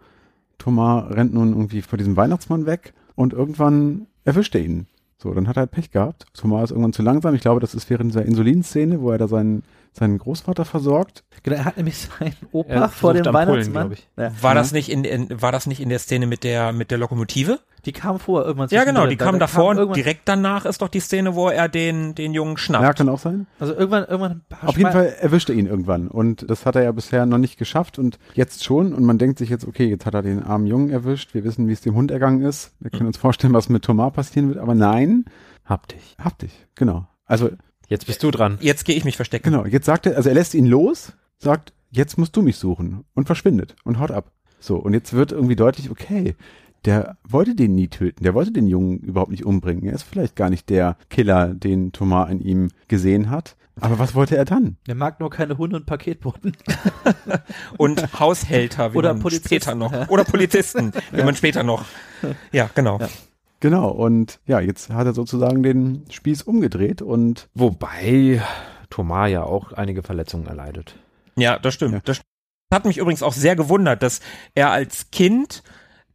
Thomas 0.58 1.10
rennt 1.12 1.34
nun 1.34 1.50
irgendwie 1.50 1.82
vor 1.82 1.98
diesem 1.98 2.16
Weihnachtsmann 2.16 2.66
weg 2.66 2.94
und 3.16 3.34
irgendwann 3.34 4.08
erwischt 4.24 4.56
er 4.56 4.62
ihn. 4.62 4.88
So, 5.18 5.34
dann 5.34 5.48
hat 5.48 5.58
er 5.58 5.62
halt 5.62 5.72
Pech 5.72 5.92
gehabt. 5.92 6.26
Thomas 6.34 6.66
ist 6.66 6.72
irgendwann 6.72 6.94
zu 6.94 7.02
langsam. 7.02 7.36
Ich 7.36 7.42
glaube, 7.42 7.60
das 7.60 7.74
ist 7.74 7.90
während 7.90 8.12
dieser 8.12 8.26
Insulinszene, 8.26 9.02
wo 9.02 9.12
er 9.12 9.18
da 9.18 9.28
seinen, 9.28 9.64
seinen 9.98 10.18
Großvater 10.18 10.66
versorgt. 10.66 11.24
genau, 11.44 11.56
er 11.58 11.66
hat 11.66 11.78
nämlich 11.78 11.98
seinen 11.98 12.36
Opa 12.52 12.88
vor 12.90 13.14
dem 13.14 13.26
Weihnachtsmann. 13.34 13.92
ich. 13.94 14.08
Ja, 14.18 14.32
War 14.42 14.52
Ja. 14.52 14.56
das 14.56 14.72
nicht 14.72 14.90
in, 14.90 15.04
in, 15.04 15.42
war 15.42 15.52
das 15.52 15.68
nicht 15.68 15.80
in 15.82 15.90
der 15.90 16.00
Szene 16.00 16.28
mit 16.28 16.44
der, 16.44 16.72
mit 16.74 16.92
der 16.92 16.98
Lokomotive? 16.98 17.60
die 17.86 17.92
kam 17.92 18.18
vor 18.18 18.44
irgendwann. 18.44 18.68
Ja, 18.72 18.84
genau, 18.84 19.06
die 19.06 19.16
Da- 19.16 19.26
kam 19.26 19.36
da 19.36 19.42
davor 19.42 19.70
und 19.70 19.78
irgendwann- 19.78 19.94
direkt 19.94 20.22
danach 20.26 20.66
ist 20.66 20.82
doch 20.82 20.88
die 20.90 21.00
Szene, 21.00 21.36
wo 21.36 21.50
er 21.50 21.70
den, 21.70 22.16
den 22.16 22.34
Jungen 22.34 22.58
schnappt. 22.58 22.84
Ja, 22.84 22.94
kann 22.94 23.08
auch 23.10 23.20
sein. 23.20 23.46
Also 23.60 23.76
irgendwann, 23.76 24.06
irgendwann. 24.06 24.42
Auf 24.66 24.76
jeden 24.76 24.92
Fall 24.92 25.06
erwischt 25.20 25.50
er 25.52 25.56
ihn 25.56 25.68
irgendwann. 25.68 26.08
Und 26.08 26.50
das 26.50 26.66
hat 26.66 26.76
er 26.76 26.82
ja 26.82 26.92
bisher 26.92 27.28
noch 27.28 27.38
nicht 27.38 27.60
geschafft 27.60 28.00
und 28.00 28.18
jetzt 28.34 28.64
schon. 28.64 28.92
Und 28.96 29.04
man 29.04 29.20
denkt 29.20 29.38
sich 29.38 29.50
jetzt, 29.52 29.68
okay, 29.68 29.86
jetzt 29.88 30.08
hat 30.08 30.16
er 30.16 30.24
den 30.24 30.42
armen 30.42 30.66
Jungen 30.66 30.90
erwischt. 30.90 31.36
Wir 31.36 31.44
wissen, 31.44 31.68
wie 31.68 31.74
es 31.74 31.82
dem 31.82 31.94
Hund 31.94 32.10
ergangen 32.10 32.42
ist. 32.42 32.72
Wir 32.80 32.90
können 32.90 33.06
uns 33.06 33.18
vorstellen, 33.18 33.54
was 33.54 33.70
mit 33.70 33.84
Thomas 33.84 34.14
passieren 34.14 34.50
wird. 34.50 34.58
Aber 34.58 34.74
nein, 34.74 35.26
Hab 35.64 35.88
dich. 35.88 36.16
hab 36.20 36.40
dich. 36.40 36.66
Genau. 36.74 37.06
Also, 37.28 37.52
Jetzt 37.88 38.08
bist 38.08 38.24
du 38.24 38.32
dran. 38.32 38.58
Jetzt 38.62 38.86
gehe 38.86 38.96
ich 38.96 39.06
mich 39.06 39.16
verstecken. 39.16 39.52
genau. 39.52 39.66
Jetzt 39.66 39.86
sagt 39.86 40.06
er, 40.06 40.16
also 40.18 40.30
er 40.30 40.36
lässt 40.36 40.54
ihn 40.54 40.66
los, 40.66 41.14
sagt, 41.38 41.74
jetzt 41.92 42.18
musst 42.18 42.36
du 42.36 42.42
mich 42.42 42.58
suchen. 42.58 43.04
Und 43.14 43.26
verschwindet 43.28 43.76
und 43.84 44.00
haut 44.00 44.12
ab. 44.12 44.32
So. 44.60 44.78
Und 44.78 44.94
jetzt 44.94 45.14
wird 45.14 45.32
irgendwie 45.32 45.56
deutlich, 45.56 45.90
okay, 45.92 46.36
der 46.86 47.18
wollte 47.28 47.56
den 47.56 47.74
nie 47.76 47.88
töten. 47.88 48.24
Der 48.24 48.34
wollte 48.34 48.52
den 48.52 48.68
Jungen 48.68 49.00
überhaupt 49.00 49.32
nicht 49.32 49.46
umbringen. 49.46 49.86
Er 49.86 49.94
ist 49.94 50.04
vielleicht 50.04 50.36
gar 50.36 50.50
nicht 50.50 50.70
der 50.70 50.98
Killer, 51.10 51.54
den 51.54 51.92
Thomas 51.92 52.30
in 52.30 52.42
ihm 52.42 52.70
gesehen 52.88 53.30
hat. 53.30 53.56
Aber 53.82 54.00
was 54.00 54.16
wollte 54.16 54.38
er 54.38 54.46
dann? 54.46 54.78
Der 54.88 54.96
mag 54.96 55.20
nur 55.20 55.30
keine 55.30 55.58
Hunde 55.58 55.76
und 55.76 55.86
Paketboten. 55.86 56.56
Und 57.78 58.20
Haushälter, 58.20 58.94
wie 58.94 58.98
Oder 58.98 59.14
man 59.14 59.22
Polizisten. 59.22 59.48
später 59.48 59.76
noch. 59.76 60.08
Oder 60.10 60.24
Polizisten, 60.24 60.94
wie 61.12 61.24
man 61.24 61.36
später 61.36 61.64
noch. 61.64 61.84
Ja, 62.54 62.70
genau. 62.74 63.00
Ja. 63.00 63.10
Genau, 63.60 63.90
und 63.90 64.40
ja, 64.46 64.60
jetzt 64.60 64.90
hat 64.90 65.08
er 65.08 65.14
sozusagen 65.14 65.64
den 65.64 66.06
Spieß 66.12 66.44
umgedreht 66.44 67.02
und 67.02 67.48
Wobei 67.56 68.42
Thomas 68.90 69.30
ja 69.32 69.44
auch 69.44 69.72
einige 69.74 70.04
Verletzungen 70.04 70.46
erleidet. 70.48 70.96
Ja, 71.36 71.58
das 71.60 71.74
stimmt. 71.74 71.94
Ja. 71.94 72.00
Das 72.04 72.22
hat 72.74 72.86
mich 72.86 72.98
übrigens 72.98 73.24
auch 73.24 73.34
sehr 73.34 73.56
gewundert, 73.56 74.04
dass 74.04 74.20
er 74.54 74.72
als 74.72 75.10
Kind 75.12 75.64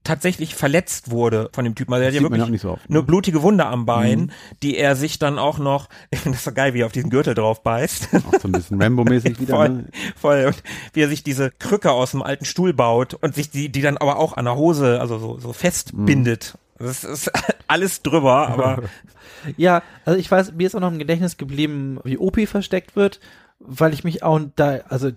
tatsächlich 0.02 0.54
verletzt 0.54 1.10
wurde 1.10 1.50
von 1.52 1.64
dem 1.64 1.74
Typen. 1.74 1.92
Also 1.92 2.02
er 2.04 2.08
hat 2.08 2.14
ja 2.14 2.22
wirklich 2.22 2.60
so 2.62 2.70
oft. 2.70 2.88
eine 2.88 2.98
Ne? 3.00 3.04
blutige 3.04 3.42
Wunde 3.42 3.66
am 3.66 3.84
Bein, 3.84 4.18
Mhm. 4.20 4.30
die 4.62 4.78
er 4.78 4.96
sich 4.96 5.18
dann 5.18 5.38
auch 5.38 5.58
noch, 5.58 5.88
ich 6.10 6.20
finde 6.20 6.36
das 6.36 6.44
so 6.44 6.52
geil, 6.52 6.72
wie 6.72 6.80
er 6.80 6.86
auf 6.86 6.92
diesen 6.92 7.10
Gürtel 7.10 7.34
drauf 7.34 7.62
beißt. 7.62 8.08
Auch 8.14 8.40
so 8.40 8.48
ein 8.48 8.52
bisschen 8.52 8.80
Rambo-mäßig 8.80 9.38
wieder. 9.40 9.56
Voll, 9.56 9.68
Ne? 9.68 9.84
voll. 10.16 10.44
Und 10.46 10.62
wie 10.94 11.02
er 11.02 11.08
sich 11.08 11.22
diese 11.22 11.50
Krücke 11.50 11.90
aus 11.92 12.12
dem 12.12 12.22
alten 12.22 12.44
Stuhl 12.46 12.72
baut 12.72 13.12
und 13.14 13.34
sich 13.34 13.50
die, 13.50 13.68
die 13.70 13.82
dann 13.82 13.98
aber 13.98 14.18
auch 14.18 14.36
an 14.36 14.46
der 14.46 14.56
Hose, 14.56 15.00
also 15.00 15.18
so, 15.18 15.38
so 15.38 15.52
festbindet. 15.52 16.56
Das 16.80 17.04
ist 17.04 17.30
alles 17.68 18.02
drüber, 18.02 18.48
aber 18.48 18.82
Ja, 19.56 19.82
also 20.04 20.18
ich 20.18 20.30
weiß, 20.30 20.52
mir 20.52 20.66
ist 20.66 20.74
auch 20.74 20.80
noch 20.80 20.92
im 20.92 20.98
Gedächtnis 20.98 21.36
geblieben, 21.36 21.98
wie 22.04 22.18
Opi 22.18 22.46
versteckt 22.46 22.96
wird, 22.96 23.20
weil 23.58 23.92
ich 23.92 24.04
mich 24.04 24.22
auch 24.22 24.40
da, 24.56 24.80
also 24.88 25.10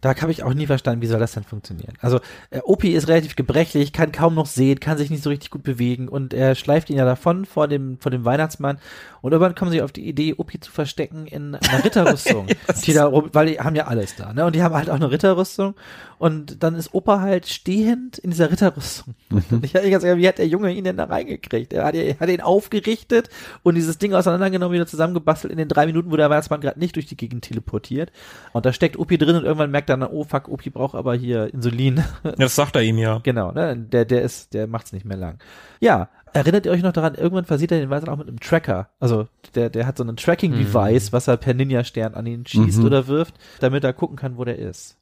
da 0.00 0.14
habe 0.20 0.32
ich 0.32 0.42
auch 0.42 0.52
nie 0.52 0.66
verstanden, 0.66 1.02
wie 1.02 1.06
soll 1.06 1.20
das 1.20 1.32
denn 1.32 1.44
funktionieren. 1.44 1.94
Also 2.00 2.20
äh, 2.50 2.60
Opi 2.62 2.92
ist 2.92 3.08
relativ 3.08 3.36
gebrechlich, 3.36 3.92
kann 3.92 4.12
kaum 4.12 4.34
noch 4.34 4.46
sehen, 4.46 4.80
kann 4.80 4.98
sich 4.98 5.08
nicht 5.08 5.22
so 5.22 5.30
richtig 5.30 5.50
gut 5.50 5.62
bewegen 5.62 6.08
und 6.08 6.34
er 6.34 6.54
schleift 6.54 6.90
ihn 6.90 6.96
ja 6.96 7.04
davon 7.04 7.46
vor 7.46 7.68
dem 7.68 7.98
vor 7.98 8.10
dem 8.10 8.24
Weihnachtsmann 8.24 8.78
und 9.22 9.32
irgendwann 9.32 9.54
kommen 9.54 9.70
sie 9.70 9.80
auf 9.80 9.92
die 9.92 10.06
Idee, 10.06 10.34
Opi 10.36 10.60
zu 10.60 10.70
verstecken 10.70 11.26
in 11.26 11.54
einer 11.54 11.84
Ritterrüstung, 11.84 12.48
die 12.84 12.92
da 12.92 13.10
weil 13.12 13.46
die 13.46 13.60
haben 13.60 13.76
ja 13.76 13.86
alles 13.86 14.16
da, 14.16 14.32
ne? 14.32 14.44
Und 14.44 14.54
die 14.54 14.62
haben 14.62 14.74
halt 14.74 14.90
auch 14.90 14.96
eine 14.96 15.10
Ritterrüstung 15.10 15.74
und 16.18 16.62
dann 16.62 16.74
ist 16.74 16.92
Opa 16.94 17.20
halt 17.20 17.46
stehend 17.46 18.18
in 18.18 18.30
dieser 18.30 18.50
Ritterrüstung. 18.50 19.14
Und 19.30 19.64
ich 19.64 19.74
hatte 19.74 19.90
ganz 19.90 20.04
ehrlich, 20.04 20.22
wie 20.22 20.28
hat 20.28 20.38
der 20.38 20.48
Junge 20.48 20.72
ihn 20.72 20.84
denn 20.84 20.96
da 20.96 21.04
reingekriegt? 21.04 21.72
Er 21.72 21.84
hat, 21.84 21.94
er 21.94 22.18
hat 22.18 22.28
ihn 22.28 22.40
aufgerichtet 22.40 23.28
und 23.62 23.74
dieses 23.74 23.98
Ding 23.98 24.14
auseinandergenommen, 24.14 24.74
wieder 24.74 24.86
zusammengebastelt 24.86 25.52
in 25.52 25.58
den 25.58 25.68
drei 25.68 25.86
Minuten, 25.86 26.10
wo 26.10 26.16
der 26.16 26.30
Weihnachtsmann 26.30 26.60
gerade 26.60 26.78
nicht 26.78 26.96
durch 26.96 27.06
die 27.06 27.16
Gegend 27.16 27.44
teleportiert. 27.44 28.10
Und 28.52 28.66
da 28.66 28.72
steckt 28.72 28.98
Opi 28.98 29.18
drin 29.18 29.36
und 29.36 29.44
irgendwann 29.44 29.70
merkt 29.70 29.90
er 29.90 29.96
dann, 29.96 30.08
oh 30.10 30.24
fuck, 30.24 30.48
Opi 30.48 30.70
braucht 30.70 30.94
aber 30.94 31.14
hier 31.14 31.52
Insulin. 31.52 32.02
das 32.36 32.54
sagt 32.56 32.76
er 32.76 32.82
ihm 32.82 32.98
ja. 32.98 33.18
genau, 33.22 33.52
ne? 33.52 33.76
Der, 33.76 34.04
der 34.04 34.22
ist, 34.22 34.54
der 34.54 34.66
macht's 34.66 34.92
nicht 34.92 35.04
mehr 35.04 35.16
lang. 35.16 35.38
Ja, 35.80 36.08
erinnert 36.32 36.66
ihr 36.66 36.72
euch 36.72 36.82
noch 36.82 36.92
daran, 36.92 37.14
irgendwann 37.14 37.44
versieht 37.44 37.72
er 37.72 37.78
den 37.80 37.90
Weihnachtsmann 37.90 38.14
auch 38.14 38.18
mit 38.18 38.28
einem 38.28 38.40
Tracker. 38.40 38.88
Also 39.00 39.28
der, 39.54 39.70
der 39.70 39.86
hat 39.86 39.96
so 39.96 40.02
einen 40.04 40.16
Tracking-Device, 40.16 41.12
was 41.12 41.28
er 41.28 41.36
per 41.36 41.54
Ninja-Stern 41.54 42.14
an 42.14 42.26
ihn 42.26 42.46
schießt 42.46 42.78
Mhm. 42.80 42.84
oder 42.84 43.06
wirft, 43.06 43.34
damit 43.60 43.84
er 43.84 43.92
gucken 43.92 44.16
kann, 44.16 44.36
wo 44.36 44.44
der 44.44 44.58
ist. 44.58 44.96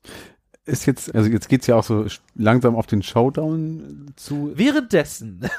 Ist 0.67 0.85
jetzt, 0.87 1.15
also 1.15 1.31
jetzt 1.31 1.49
geht's 1.49 1.67
ja 1.69 1.77
auch 1.77 1.85
so 1.85 2.07
langsam 2.35 2.75
auf 2.75 2.87
den 2.87 3.03
Showdown 3.03 4.13
zu. 4.17 4.51
Währenddessen, 4.57 5.41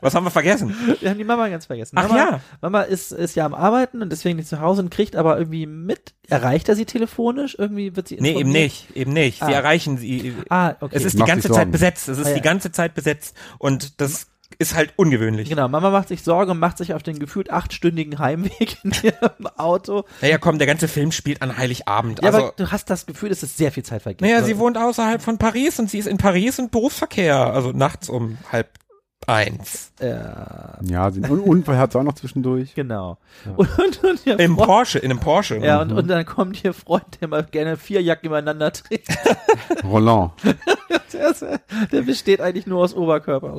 Was 0.00 0.14
haben 0.14 0.24
wir 0.24 0.30
vergessen? 0.30 0.74
wir 1.00 1.10
haben 1.10 1.18
die 1.18 1.24
Mama 1.24 1.48
ganz 1.48 1.66
vergessen. 1.66 1.94
Ach 1.98 2.08
Mama, 2.08 2.16
ja. 2.18 2.40
Mama 2.62 2.82
ist, 2.82 3.12
ist 3.12 3.34
ja 3.36 3.44
am 3.44 3.52
Arbeiten 3.54 4.00
und 4.02 4.10
deswegen 4.10 4.36
nicht 4.36 4.48
zu 4.48 4.60
Hause 4.60 4.80
und 4.82 4.90
kriegt 4.90 5.14
aber 5.14 5.38
irgendwie 5.38 5.66
mit. 5.66 6.14
Erreicht 6.28 6.68
er 6.68 6.74
sie 6.74 6.86
telefonisch? 6.86 7.54
Irgendwie 7.58 7.94
wird 7.94 8.08
sie 8.08 8.16
Nee, 8.16 8.30
informiert? 8.30 8.40
eben 8.40 8.52
nicht, 8.52 8.96
eben 8.96 9.12
nicht. 9.12 9.38
Sie 9.38 9.44
Ah. 9.44 9.50
erreichen 9.50 9.98
sie. 9.98 10.34
Ah, 10.48 10.74
okay. 10.80 10.96
Es 10.96 11.04
ist 11.04 11.18
die 11.18 11.24
ganze 11.24 11.50
Zeit 11.50 11.70
besetzt. 11.70 12.08
Es 12.08 12.18
ist 12.18 12.26
Ah, 12.26 12.30
ja. 12.30 12.34
die 12.36 12.40
ganze 12.42 12.72
Zeit 12.72 12.94
besetzt. 12.94 13.36
Und 13.58 14.00
das 14.00 14.26
ist 14.58 14.74
halt 14.74 14.92
ungewöhnlich. 14.96 15.48
Genau, 15.48 15.68
Mama 15.68 15.90
macht 15.90 16.08
sich 16.08 16.22
Sorge 16.22 16.52
und 16.52 16.58
macht 16.58 16.78
sich 16.78 16.94
auf 16.94 17.02
den 17.02 17.18
gefühlt 17.18 17.50
achtstündigen 17.50 18.18
Heimweg 18.18 18.78
in 18.82 18.92
ihrem 19.02 19.46
Auto. 19.56 20.04
Naja, 20.20 20.38
komm, 20.38 20.58
der 20.58 20.66
ganze 20.66 20.88
Film 20.88 21.12
spielt 21.12 21.42
an 21.42 21.56
Heiligabend. 21.56 22.20
Ja, 22.22 22.26
also, 22.26 22.38
aber 22.38 22.52
du 22.56 22.70
hast 22.70 22.90
das 22.90 23.06
Gefühl, 23.06 23.30
es 23.30 23.42
ist 23.42 23.56
sehr 23.56 23.70
viel 23.72 23.84
Zeit 23.84 24.02
vergessen. 24.02 24.30
naja, 24.32 24.42
sie 24.44 24.58
wohnt 24.58 24.76
außerhalb 24.78 25.20
von 25.22 25.38
Paris 25.38 25.78
und 25.78 25.90
sie 25.90 25.98
ist 25.98 26.06
in 26.06 26.16
Paris 26.18 26.58
und 26.58 26.70
Berufsverkehr. 26.70 27.36
Also 27.52 27.72
nachts 27.72 28.08
um 28.08 28.38
halb 28.50 28.68
eins. 29.26 29.92
Ja, 30.00 30.78
Ja, 30.82 31.10
sie- 31.10 31.20
und 31.20 31.40
Unfall 31.40 31.76
hat 31.76 31.94
auch 31.94 32.02
noch 32.02 32.14
zwischendurch. 32.14 32.74
genau. 32.74 33.18
Und, 33.56 33.68
und, 33.78 34.04
und 34.04 34.26
Im 34.26 34.54
Freund- 34.56 34.66
Porsche, 34.66 34.98
in 34.98 35.10
einem 35.10 35.20
Porsche. 35.20 35.58
Ja, 35.58 35.82
und, 35.82 35.92
und 35.92 36.08
dann 36.08 36.24
kommt 36.24 36.64
ihr 36.64 36.72
Freund, 36.72 37.20
der 37.20 37.28
mal 37.28 37.44
gerne 37.44 37.76
vier 37.76 38.00
Jacken 38.02 38.26
übereinander 38.28 38.72
trägt. 38.72 39.08
Roland. 39.84 40.32
Der, 41.12 41.30
ist, 41.30 41.44
der 41.92 42.02
besteht 42.02 42.40
eigentlich 42.40 42.66
nur 42.66 42.80
aus 42.82 42.94
Oberkörper. 42.94 43.58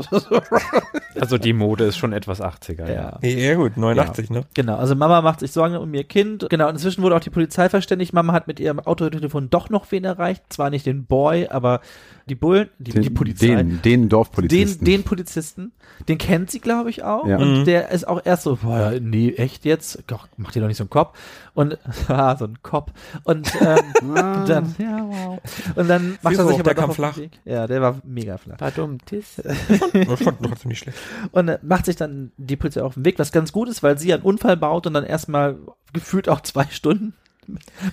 Also 1.19 1.37
die 1.37 1.53
Mode 1.53 1.85
ist 1.85 1.97
schon 1.97 2.13
etwas 2.13 2.41
80er, 2.41 2.87
ja. 2.87 2.93
ja. 2.93 3.19
Ja, 3.21 3.29
ja 3.29 3.55
gut, 3.55 3.77
89, 3.77 4.29
ne? 4.29 4.45
Genau, 4.53 4.77
also 4.77 4.95
Mama 4.95 5.21
macht 5.21 5.39
sich 5.39 5.51
Sorgen 5.51 5.77
um 5.77 5.93
ihr 5.93 6.03
Kind. 6.03 6.47
Genau, 6.49 6.67
und 6.67 6.75
inzwischen 6.75 7.01
wurde 7.01 7.15
auch 7.15 7.19
die 7.19 7.29
Polizei 7.29 7.69
verständigt. 7.69 8.13
Mama 8.13 8.33
hat 8.33 8.47
mit 8.47 8.59
ihrem 8.59 8.79
Autotelefon 8.79 9.49
doch 9.49 9.69
noch 9.69 9.91
wen 9.91 10.05
erreicht. 10.05 10.43
Zwar 10.49 10.69
nicht 10.69 10.85
den 10.85 11.05
Boy, 11.05 11.47
aber 11.49 11.81
die 12.29 12.35
Bullen, 12.35 12.69
die, 12.79 12.91
Den, 12.91 13.01
die 13.01 13.09
Polizei. 13.09 13.47
Den, 13.47 13.69
den 13.69 13.81
den, 13.81 14.09
Dorfpolizisten. 14.09 14.85
den 14.85 15.03
Polizisten, 15.03 15.71
den 16.07 16.17
kennt 16.17 16.49
sie, 16.51 16.59
glaube 16.59 16.89
ich, 16.89 17.03
auch. 17.03 17.27
Ja. 17.27 17.37
Und 17.37 17.59
Mhm. 17.61 17.65
der 17.65 17.89
ist 17.89 18.07
auch 18.07 18.21
erst 18.23 18.43
so, 18.43 18.57
boah, 18.61 18.93
nee, 19.01 19.31
echt 19.33 19.65
jetzt? 19.65 20.03
Doch, 20.07 20.27
mach 20.37 20.51
dir 20.51 20.61
doch 20.61 20.67
nicht 20.67 20.77
so 20.77 20.83
einen 20.83 20.89
Kopf. 20.89 21.17
Und, 21.53 21.77
haha, 22.07 22.35
so 22.39 22.45
ein 22.45 22.59
Kopf. 22.63 22.91
Und, 23.25 23.51
ähm, 23.61 23.79
Ah. 24.15 24.45
dann, 24.45 24.75
ja, 24.77 25.03
wow. 25.05 25.39
Und 25.75 25.87
dann 25.89 26.17
macht 26.21 26.35
er 26.37 26.45
hoch, 26.45 26.49
sich 26.49 26.59
aber 26.59 26.63
der 26.63 26.73
doch 26.75 26.81
kam 26.81 26.89
den 26.91 26.95
flach. 26.95 27.17
Weg. 27.17 27.31
Ja, 27.45 27.67
der 27.67 27.81
war 27.81 27.99
mega 28.05 28.37
flach. 28.37 28.57
Badum, 28.57 28.97
tis. 29.05 29.35
Das 29.43 29.57
fand 30.21 30.41
ich 30.41 30.47
trotzdem 30.47 30.69
nicht 30.69 30.79
schlecht. 30.79 30.97
Und 31.31 31.49
äh, 31.49 31.59
macht 31.63 31.85
sich 31.85 31.95
dann 31.97 32.31
die 32.37 32.55
Polizei 32.55 32.81
auf 32.83 32.93
den 32.93 33.03
Weg, 33.05 33.19
was 33.19 33.31
ganz 33.31 33.51
gut 33.51 33.67
ist, 33.67 33.83
weil 33.83 33.97
sie 33.97 34.13
einen 34.13 34.23
Unfall 34.23 34.55
baut 34.57 34.87
und 34.87 34.93
dann 34.93 35.03
erstmal 35.03 35.57
gefühlt 35.93 36.29
auch 36.29 36.41
zwei 36.41 36.65
Stunden 36.69 37.13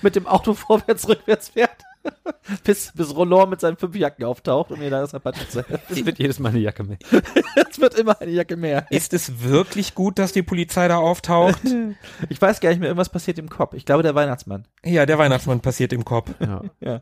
mit 0.03 0.16
dem 0.16 0.26
Auto 0.26 0.53
vorwärts, 0.55 1.09
rückwärts 1.09 1.49
fährt. 1.49 1.70
bis, 2.65 2.93
bis 2.95 3.15
Roland 3.15 3.51
mit 3.51 3.61
seinen 3.61 3.77
fünf 3.77 3.95
Jacken 3.97 4.25
auftaucht, 4.25 4.71
um 4.71 4.79
mir 4.79 4.91
da 4.91 5.01
das 5.01 5.15
Repartie 5.15 5.49
zu 5.49 5.63
helfen. 5.67 5.85
Es 5.89 6.05
wird 6.05 6.19
jedes 6.19 6.39
Mal 6.39 6.51
eine 6.51 6.59
Jacke 6.59 6.85
mehr. 6.85 6.99
Es 7.71 7.81
wird 7.81 7.95
immer 7.99 8.19
eine 8.21 8.31
Jacke 8.31 8.57
mehr. 8.57 8.87
Ist 8.91 9.13
es 9.13 9.43
wirklich 9.43 9.95
gut, 9.95 10.19
dass 10.19 10.33
die 10.33 10.43
Polizei 10.43 10.89
da 10.89 10.97
auftaucht? 10.99 11.61
Ich 12.29 12.41
weiß 12.41 12.61
gar 12.61 12.71
nicht 12.71 12.79
mehr, 12.79 12.89
irgendwas 12.89 13.09
passiert 13.09 13.39
im 13.39 13.49
Kopf. 13.49 13.75
Ich 13.75 13.85
glaube, 13.85 14.03
der 14.03 14.15
Weihnachtsmann. 14.15 14.67
ja, 14.85 15.07
der 15.07 15.19
Weihnachtsmann 15.19 15.61
passiert 15.61 15.93
im 15.93 16.05
Kopf. 16.05 16.31
Ja. 16.41 16.63
Ja. 16.81 17.01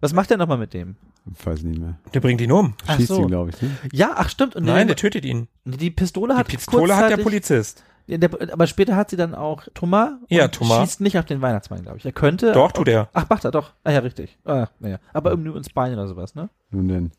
Was 0.00 0.12
macht 0.12 0.30
der 0.30 0.36
nochmal 0.38 0.58
mit 0.58 0.72
dem? 0.74 0.96
Weiß 1.44 1.62
nicht 1.62 1.78
mehr. 1.78 1.98
Der 2.14 2.20
bringt 2.20 2.40
ihn 2.40 2.50
um. 2.52 2.74
Ach 2.86 2.96
Schießt 2.96 3.08
so. 3.08 3.22
ihn, 3.22 3.28
glaube 3.28 3.50
ich. 3.50 3.60
Ne? 3.60 3.70
Ja, 3.92 4.12
ach 4.16 4.28
stimmt. 4.28 4.56
Und 4.56 4.64
Nein, 4.64 4.86
der, 4.86 4.86
der 4.86 4.96
tötet 4.96 5.24
ihn. 5.24 5.48
die 5.64 5.90
Pistole 5.90 6.36
hat 6.36 6.50
Die 6.50 6.56
Pistole 6.56 6.96
hat 6.96 7.10
der 7.10 7.18
Polizist. 7.18 7.84
Ja, 8.06 8.18
der, 8.18 8.30
aber 8.52 8.66
später 8.66 8.96
hat 8.96 9.10
sie 9.10 9.16
dann 9.16 9.34
auch 9.34 9.64
Thomas. 9.74 10.12
Ja, 10.28 10.48
Thomas. 10.48 10.80
Schießt 10.80 11.00
nicht 11.00 11.18
auf 11.18 11.24
den 11.24 11.42
Weihnachtsmann, 11.42 11.82
glaube 11.82 11.98
ich. 11.98 12.04
Er 12.04 12.12
könnte. 12.12 12.52
Doch, 12.52 12.72
tut 12.72 12.88
er. 12.88 13.08
Ach, 13.12 13.28
macht 13.28 13.44
er 13.44 13.50
doch. 13.50 13.72
Ah 13.84 13.92
ja, 13.92 14.00
richtig. 14.00 14.38
Ah, 14.44 14.66
naja. 14.80 14.98
Aber 15.12 15.30
irgendwie 15.30 15.56
ins 15.56 15.70
Bein 15.70 15.92
oder 15.92 16.08
sowas, 16.08 16.34
ne? 16.34 16.48
Nun 16.72 16.88
denn. 16.88 17.12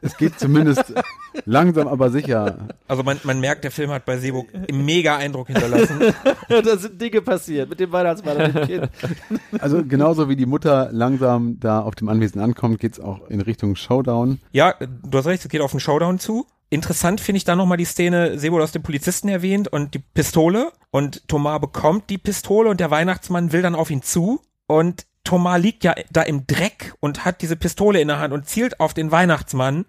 Es 0.00 0.16
geht 0.16 0.38
zumindest 0.38 0.94
langsam, 1.44 1.88
aber 1.88 2.10
sicher. 2.10 2.68
Also 2.88 3.02
man, 3.02 3.20
man 3.24 3.40
merkt, 3.40 3.64
der 3.64 3.70
Film 3.70 3.90
hat 3.90 4.04
bei 4.06 4.16
Sebo 4.18 4.46
einen 4.52 4.84
mega 4.84 5.16
Eindruck 5.16 5.48
hinterlassen. 5.48 6.00
da 6.48 6.76
sind 6.76 7.00
Dinge 7.00 7.20
passiert 7.20 7.68
mit 7.68 7.80
dem 7.80 7.92
Weihnachtsmann 7.92 8.36
und 8.36 8.54
dem 8.54 8.66
Kind. 8.66 8.90
Also 9.60 9.84
genauso 9.84 10.28
wie 10.28 10.36
die 10.36 10.46
Mutter 10.46 10.88
langsam 10.92 11.58
da 11.60 11.80
auf 11.80 11.94
dem 11.94 12.08
Anwesen 12.08 12.40
ankommt, 12.40 12.80
geht's 12.80 13.00
auch 13.00 13.28
in 13.28 13.40
Richtung 13.40 13.76
Showdown. 13.76 14.40
Ja, 14.52 14.74
du 14.78 15.18
hast 15.18 15.26
recht, 15.26 15.44
es 15.44 15.50
geht 15.50 15.60
auf 15.60 15.72
einen 15.72 15.80
Showdown 15.80 16.18
zu. 16.18 16.46
Interessant 16.74 17.20
finde 17.20 17.36
ich 17.36 17.44
da 17.44 17.54
nochmal 17.54 17.78
die 17.78 17.84
Szene, 17.84 18.36
Sebo, 18.36 18.56
du 18.56 18.64
hast 18.64 18.74
den 18.74 18.82
Polizisten 18.82 19.28
erwähnt 19.28 19.68
und 19.68 19.94
die 19.94 20.00
Pistole. 20.00 20.72
Und 20.90 21.28
Thomas 21.28 21.60
bekommt 21.60 22.10
die 22.10 22.18
Pistole 22.18 22.68
und 22.68 22.80
der 22.80 22.90
Weihnachtsmann 22.90 23.52
will 23.52 23.62
dann 23.62 23.76
auf 23.76 23.90
ihn 23.90 24.02
zu. 24.02 24.40
Und 24.66 25.06
Thomas 25.22 25.60
liegt 25.60 25.84
ja 25.84 25.94
da 26.10 26.22
im 26.22 26.48
Dreck 26.48 26.94
und 26.98 27.24
hat 27.24 27.42
diese 27.42 27.54
Pistole 27.54 28.00
in 28.00 28.08
der 28.08 28.18
Hand 28.18 28.34
und 28.34 28.48
zielt 28.48 28.80
auf 28.80 28.92
den 28.92 29.12
Weihnachtsmann. 29.12 29.84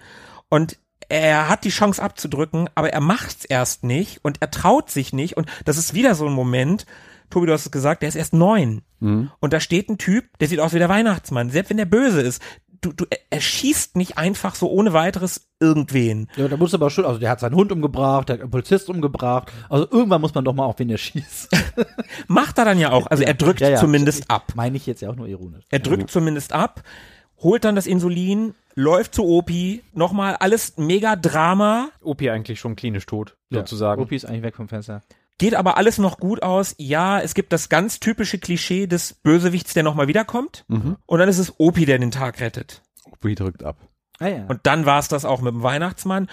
Und 0.48 0.78
er 1.10 1.50
hat 1.50 1.64
die 1.64 1.70
Chance 1.70 2.04
abzudrücken, 2.04 2.70
aber 2.76 2.94
er 2.94 3.02
macht's 3.02 3.46
erst 3.46 3.84
nicht 3.84 4.24
und 4.24 4.42
er 4.42 4.52
traut 4.52 4.92
sich 4.92 5.12
nicht. 5.12 5.38
Und 5.38 5.50
das 5.66 5.78
ist 5.78 5.96
wieder 5.96 6.14
so 6.14 6.28
ein 6.28 6.34
Moment, 6.34 6.86
Tobi, 7.30 7.48
du 7.48 7.54
hast 7.54 7.66
es 7.66 7.72
gesagt, 7.72 8.04
der 8.04 8.10
ist 8.10 8.16
erst 8.16 8.34
neun. 8.34 8.84
Mhm. 9.00 9.32
Und 9.40 9.54
da 9.54 9.60
steht 9.60 9.90
ein 9.90 9.98
Typ, 9.98 10.38
der 10.40 10.48
sieht 10.48 10.60
aus 10.60 10.74
wie 10.74 10.80
der 10.80 10.90
Weihnachtsmann, 10.90 11.50
selbst 11.50 11.70
wenn 11.70 11.78
der 11.78 11.86
böse 11.86 12.22
ist. 12.22 12.42
Du, 12.86 12.94
du, 12.94 13.06
er- 13.10 13.18
er 13.32 13.42
schießt 13.42 13.96
nicht 13.96 14.18
einfach 14.20 14.54
so 14.56 14.70
ohne 14.70 14.94
weiteres 14.94 15.48
irgendwen. 15.60 16.30
Ja, 16.36 16.48
da 16.48 16.56
muss 16.58 16.74
aber 16.76 16.90
schon, 16.92 17.04
also 17.06 17.20
der 17.20 17.32
hat 17.32 17.40
seinen 17.40 17.56
Hund 17.56 17.72
umgebracht, 17.72 18.30
der 18.30 18.36
hat 18.36 18.42
einen 18.42 18.52
Polizist 18.52 18.90
umgebracht. 18.90 19.52
Also 19.70 19.88
irgendwann 19.90 20.22
muss 20.22 20.36
man 20.36 20.46
doch 20.46 20.54
mal 20.54 20.66
auf 20.66 20.78
wen 20.78 20.90
er 20.92 20.98
schießt. 21.00 21.50
Macht 22.28 22.58
er 22.60 22.66
dann 22.66 22.78
ja 22.78 22.92
auch. 22.92 23.08
Also 23.08 23.24
er 23.24 23.34
drückt 23.34 23.62
Ja, 23.62 23.70
ja. 23.70 23.78
zumindest 23.80 24.30
ab. 24.30 24.52
Meine 24.56 24.78
ich 24.78 24.86
jetzt 24.86 25.02
ja 25.02 25.10
auch 25.10 25.16
nur 25.16 25.28
ironisch. 25.28 25.64
Er 25.72 25.80
drückt 25.80 26.12
zumindest 26.12 26.54
ab, 26.54 26.84
holt 27.42 27.64
dann 27.66 27.76
das 27.76 27.88
Insulin, 27.88 28.54
läuft 28.76 29.16
zu 29.16 29.24
Opi, 29.26 29.82
nochmal 29.94 30.36
alles 30.36 30.78
mega 30.78 31.16
Drama, 31.16 31.90
Opi 32.04 32.30
eigentlich 32.30 32.60
schon 32.60 32.76
klinisch 32.76 33.06
tot, 33.08 33.36
sozusagen. 33.50 34.02
Opi 34.02 34.16
ist 34.16 34.26
eigentlich 34.26 34.44
weg 34.44 34.56
vom 34.56 34.68
Fenster. 34.68 35.02
Geht 35.38 35.56
aber 35.56 35.78
alles 35.78 35.98
noch 35.98 36.18
gut 36.20 36.44
aus. 36.44 36.76
Ja, 36.78 37.20
es 37.20 37.34
gibt 37.34 37.52
das 37.54 37.70
ganz 37.70 38.00
typische 38.00 38.38
Klischee 38.40 38.88
des 38.88 39.14
Bösewichts, 39.16 39.74
der 39.74 39.84
nochmal 39.84 40.08
wiederkommt. 40.08 40.66
Mhm. 40.68 40.98
Und 41.06 41.20
dann 41.20 41.30
ist 41.30 41.40
es 41.40 41.60
Opi, 41.60 41.86
der 41.86 42.00
den 42.00 42.12
Tag 42.12 42.40
rettet. 42.40 42.82
Opi 43.12 43.36
drückt 43.36 43.64
ab. 43.64 43.78
Ah 44.20 44.28
ja. 44.28 44.46
Und 44.48 44.62
dann 44.64 44.86
war 44.86 45.00
es 45.00 45.08
das 45.08 45.26
auch 45.26 45.42
mit 45.42 45.54
dem 45.54 45.64
Weihnachtsmann. 45.64 46.28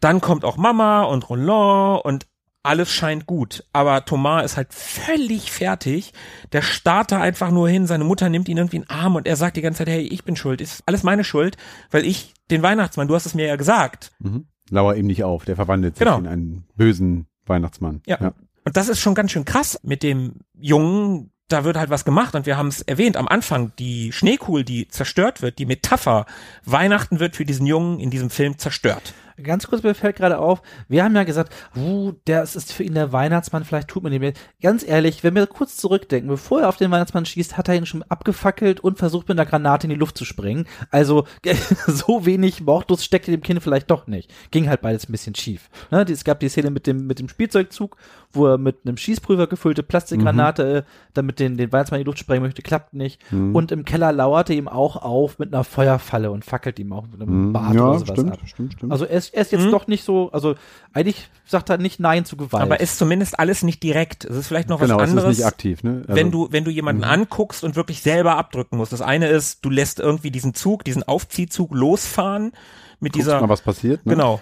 Dann 0.00 0.20
kommt 0.20 0.44
auch 0.44 0.56
Mama 0.56 1.02
und 1.02 1.28
Roland 1.28 2.04
und 2.04 2.26
alles 2.62 2.90
scheint 2.90 3.26
gut. 3.26 3.64
Aber 3.72 4.04
Thomas 4.04 4.44
ist 4.44 4.56
halt 4.56 4.74
völlig 4.74 5.50
fertig. 5.52 6.12
Der 6.52 6.62
starrt 6.62 7.12
da 7.12 7.20
einfach 7.20 7.50
nur 7.50 7.68
hin. 7.68 7.86
Seine 7.86 8.04
Mutter 8.04 8.28
nimmt 8.28 8.48
ihn 8.48 8.56
irgendwie 8.56 8.76
in 8.76 8.82
den 8.82 8.90
Arm 8.90 9.14
und 9.16 9.26
er 9.26 9.36
sagt 9.36 9.56
die 9.56 9.62
ganze 9.62 9.78
Zeit, 9.78 9.88
hey, 9.88 10.02
ich 10.02 10.24
bin 10.24 10.36
schuld. 10.36 10.60
Ist 10.60 10.82
alles 10.86 11.02
meine 11.04 11.24
Schuld, 11.24 11.56
weil 11.90 12.04
ich 12.04 12.34
den 12.50 12.62
Weihnachtsmann, 12.62 13.08
du 13.08 13.14
hast 13.14 13.26
es 13.26 13.34
mir 13.34 13.46
ja 13.46 13.56
gesagt. 13.56 14.12
Mhm. 14.18 14.46
Lauer 14.70 14.96
ihm 14.96 15.06
nicht 15.06 15.22
auf, 15.24 15.44
der 15.44 15.54
verwandelt 15.56 15.96
sich 15.96 16.04
Genau. 16.04 16.18
in 16.18 16.26
einen 16.26 16.68
bösen 16.74 17.26
Weihnachtsmann. 17.48 18.02
Ja. 18.06 18.32
Und 18.64 18.76
das 18.76 18.88
ist 18.88 19.00
schon 19.00 19.14
ganz 19.14 19.30
schön 19.30 19.44
krass 19.44 19.78
mit 19.82 20.02
dem 20.02 20.40
Jungen. 20.58 21.30
Da 21.48 21.62
wird 21.62 21.76
halt 21.76 21.90
was 21.90 22.04
gemacht 22.04 22.34
und 22.34 22.44
wir 22.46 22.56
haben 22.56 22.68
es 22.68 22.82
erwähnt 22.82 23.16
am 23.16 23.28
Anfang, 23.28 23.70
die 23.78 24.10
Schneekugel, 24.10 24.64
die 24.64 24.88
zerstört 24.88 25.42
wird, 25.42 25.60
die 25.60 25.66
Metapher. 25.66 26.26
Weihnachten 26.64 27.20
wird 27.20 27.36
für 27.36 27.44
diesen 27.44 27.66
Jungen 27.66 28.00
in 28.00 28.10
diesem 28.10 28.30
Film 28.30 28.58
zerstört. 28.58 29.14
Ganz 29.42 29.66
kurz, 29.66 29.82
mir 29.82 29.94
fällt 29.94 30.16
gerade 30.16 30.38
auf, 30.38 30.62
wir 30.88 31.04
haben 31.04 31.14
ja 31.14 31.24
gesagt, 31.24 31.52
uh, 31.76 32.12
das 32.24 32.56
ist 32.56 32.72
für 32.72 32.82
ihn 32.84 32.94
der 32.94 33.12
Weihnachtsmann, 33.12 33.64
vielleicht 33.64 33.88
tut 33.88 34.02
man 34.02 34.12
ihm. 34.12 34.32
Ganz 34.62 34.86
ehrlich, 34.86 35.22
wenn 35.24 35.34
wir 35.34 35.46
kurz 35.46 35.76
zurückdenken, 35.76 36.28
bevor 36.28 36.62
er 36.62 36.68
auf 36.68 36.76
den 36.76 36.90
Weihnachtsmann 36.90 37.26
schießt, 37.26 37.56
hat 37.56 37.68
er 37.68 37.76
ihn 37.76 37.86
schon 37.86 38.02
abgefackelt 38.02 38.80
und 38.80 38.98
versucht 38.98 39.28
mit 39.28 39.38
einer 39.38 39.48
Granate 39.48 39.86
in 39.86 39.90
die 39.90 39.96
Luft 39.96 40.18
zu 40.18 40.24
springen. 40.24 40.66
Also 40.90 41.26
so 41.86 42.26
wenig 42.26 42.62
Mordlust 42.62 43.04
steckte 43.04 43.30
dem 43.30 43.42
Kind 43.42 43.62
vielleicht 43.62 43.90
doch 43.90 44.06
nicht. 44.06 44.32
Ging 44.50 44.68
halt 44.68 44.80
beides 44.80 45.08
ein 45.08 45.12
bisschen 45.12 45.34
schief. 45.34 45.68
Ne? 45.90 46.02
Es 46.10 46.24
gab 46.24 46.40
die 46.40 46.48
Szene 46.48 46.70
mit 46.70 46.86
dem, 46.86 47.06
mit 47.06 47.18
dem 47.18 47.28
Spielzeugzug, 47.28 47.96
wo 48.32 48.46
er 48.46 48.58
mit 48.58 48.78
einem 48.84 48.96
Schießprüfer 48.96 49.46
gefüllte 49.46 49.82
Plastikgranate 49.82 50.76
äh, 50.78 50.82
damit 51.14 51.38
den, 51.38 51.56
den 51.56 51.72
Weihnachtsmann 51.72 52.00
in 52.00 52.04
die 52.04 52.08
Luft 52.08 52.18
sprengen 52.18 52.42
möchte, 52.42 52.62
klappt 52.62 52.92
nicht. 52.94 53.20
Und 53.32 53.70
im 53.72 53.84
Keller 53.84 54.12
lauerte 54.12 54.52
ihm 54.52 54.68
auch 54.68 54.96
auf 54.96 55.38
mit 55.38 55.54
einer 55.54 55.64
Feuerfalle 55.64 56.30
und 56.30 56.44
fackelt 56.44 56.78
ihm 56.78 56.92
auch 56.92 57.06
mit 57.06 57.20
einem 57.22 57.46
Mhm. 57.48 57.52
Bart 57.52 57.74
ja, 57.74 57.88
oder 57.88 57.98
sowas 57.98 58.12
stimmt, 58.18 58.32
ab. 58.32 58.38
stimmt, 58.44 58.72
stimmt. 58.74 58.92
Also 58.92 59.04
er 59.04 59.18
ist, 59.26 59.34
er 59.34 59.42
ist 59.42 59.52
jetzt 59.52 59.66
Mhm. 59.66 59.70
doch 59.70 59.86
nicht 59.86 60.04
so, 60.04 60.30
also 60.32 60.54
eigentlich 60.92 61.28
sagt 61.44 61.70
er 61.70 61.78
nicht 61.78 62.00
Nein 62.00 62.24
zu 62.24 62.36
Gewalt. 62.36 62.62
Aber 62.62 62.80
ist 62.80 62.98
zumindest 62.98 63.38
alles 63.38 63.62
nicht 63.62 63.82
direkt. 63.82 64.24
Es 64.24 64.36
ist 64.36 64.46
vielleicht 64.48 64.68
noch 64.68 64.80
genau, 64.80 64.96
was 64.96 65.04
es 65.04 65.08
ist 65.08 65.18
anderes, 65.18 65.36
nicht 65.38 65.46
aktiv, 65.46 65.82
ne? 65.82 66.02
Also, 66.06 66.14
wenn 66.14 66.30
du 66.30 66.48
wenn 66.50 66.64
du 66.64 66.70
jemanden 66.70 67.04
anguckst 67.04 67.64
und 67.64 67.76
wirklich 67.76 68.02
selber 68.02 68.36
abdrücken 68.36 68.76
musst. 68.76 68.92
Das 68.92 69.02
eine 69.02 69.28
ist, 69.28 69.64
du 69.64 69.70
lässt 69.70 70.00
irgendwie 70.00 70.30
diesen 70.30 70.54
Zug, 70.54 70.84
diesen 70.84 71.02
Aufziehzug 71.02 71.74
losfahren 71.74 72.52
mit 73.00 73.12
guckst 73.12 73.26
dieser 73.26 73.40
mal, 73.40 73.48
was 73.48 73.62
passiert, 73.62 74.04
ne? 74.06 74.14
genau. 74.14 74.40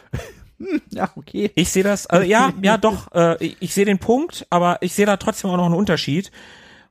ja, 0.90 1.10
okay. 1.16 1.50
Ich 1.54 1.70
sehe 1.70 1.82
das, 1.82 2.06
also 2.06 2.26
ja, 2.26 2.52
ja 2.62 2.76
doch, 2.78 3.12
äh, 3.12 3.36
ich, 3.44 3.56
ich 3.60 3.74
sehe 3.74 3.84
den 3.84 3.98
Punkt, 3.98 4.46
aber 4.50 4.78
ich 4.80 4.94
sehe 4.94 5.06
da 5.06 5.16
trotzdem 5.16 5.50
auch 5.50 5.56
noch 5.56 5.66
einen 5.66 5.74
Unterschied. 5.74 6.30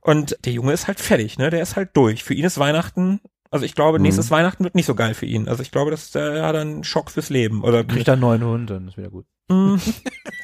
Und 0.01 0.37
der 0.43 0.51
Junge 0.51 0.73
ist 0.73 0.87
halt 0.87 0.99
fertig, 0.99 1.37
ne? 1.37 1.49
Der 1.49 1.61
ist 1.61 1.77
halt 1.77 1.91
durch. 1.93 2.25
Für 2.25 2.33
ihn 2.33 2.43
ist 2.43 2.57
Weihnachten, 2.59 3.21
also 3.53 3.65
ich 3.65 3.75
glaube, 3.75 3.99
nächstes 3.99 4.31
Weihnachten 4.31 4.63
wird 4.63 4.75
nicht 4.75 4.85
so 4.85 4.95
geil 4.95 5.13
für 5.13 5.25
ihn. 5.25 5.47
Also 5.47 5.61
ich 5.61 5.71
glaube, 5.71 5.91
das 5.91 6.13
äh, 6.15 6.41
hat 6.41 6.55
dann 6.55 6.67
einen 6.67 6.83
Schock 6.83 7.11
fürs 7.11 7.29
Leben. 7.29 7.63
Oder 7.63 7.83
Kriegt 7.83 8.07
er 8.07 8.13
einen 8.13 8.21
neuen 8.21 8.43
Hund, 8.43 8.69
dann 8.69 8.87
ist 8.87 8.97
wieder 8.97 9.09
gut. 9.09 9.25
Mm. 9.47 9.75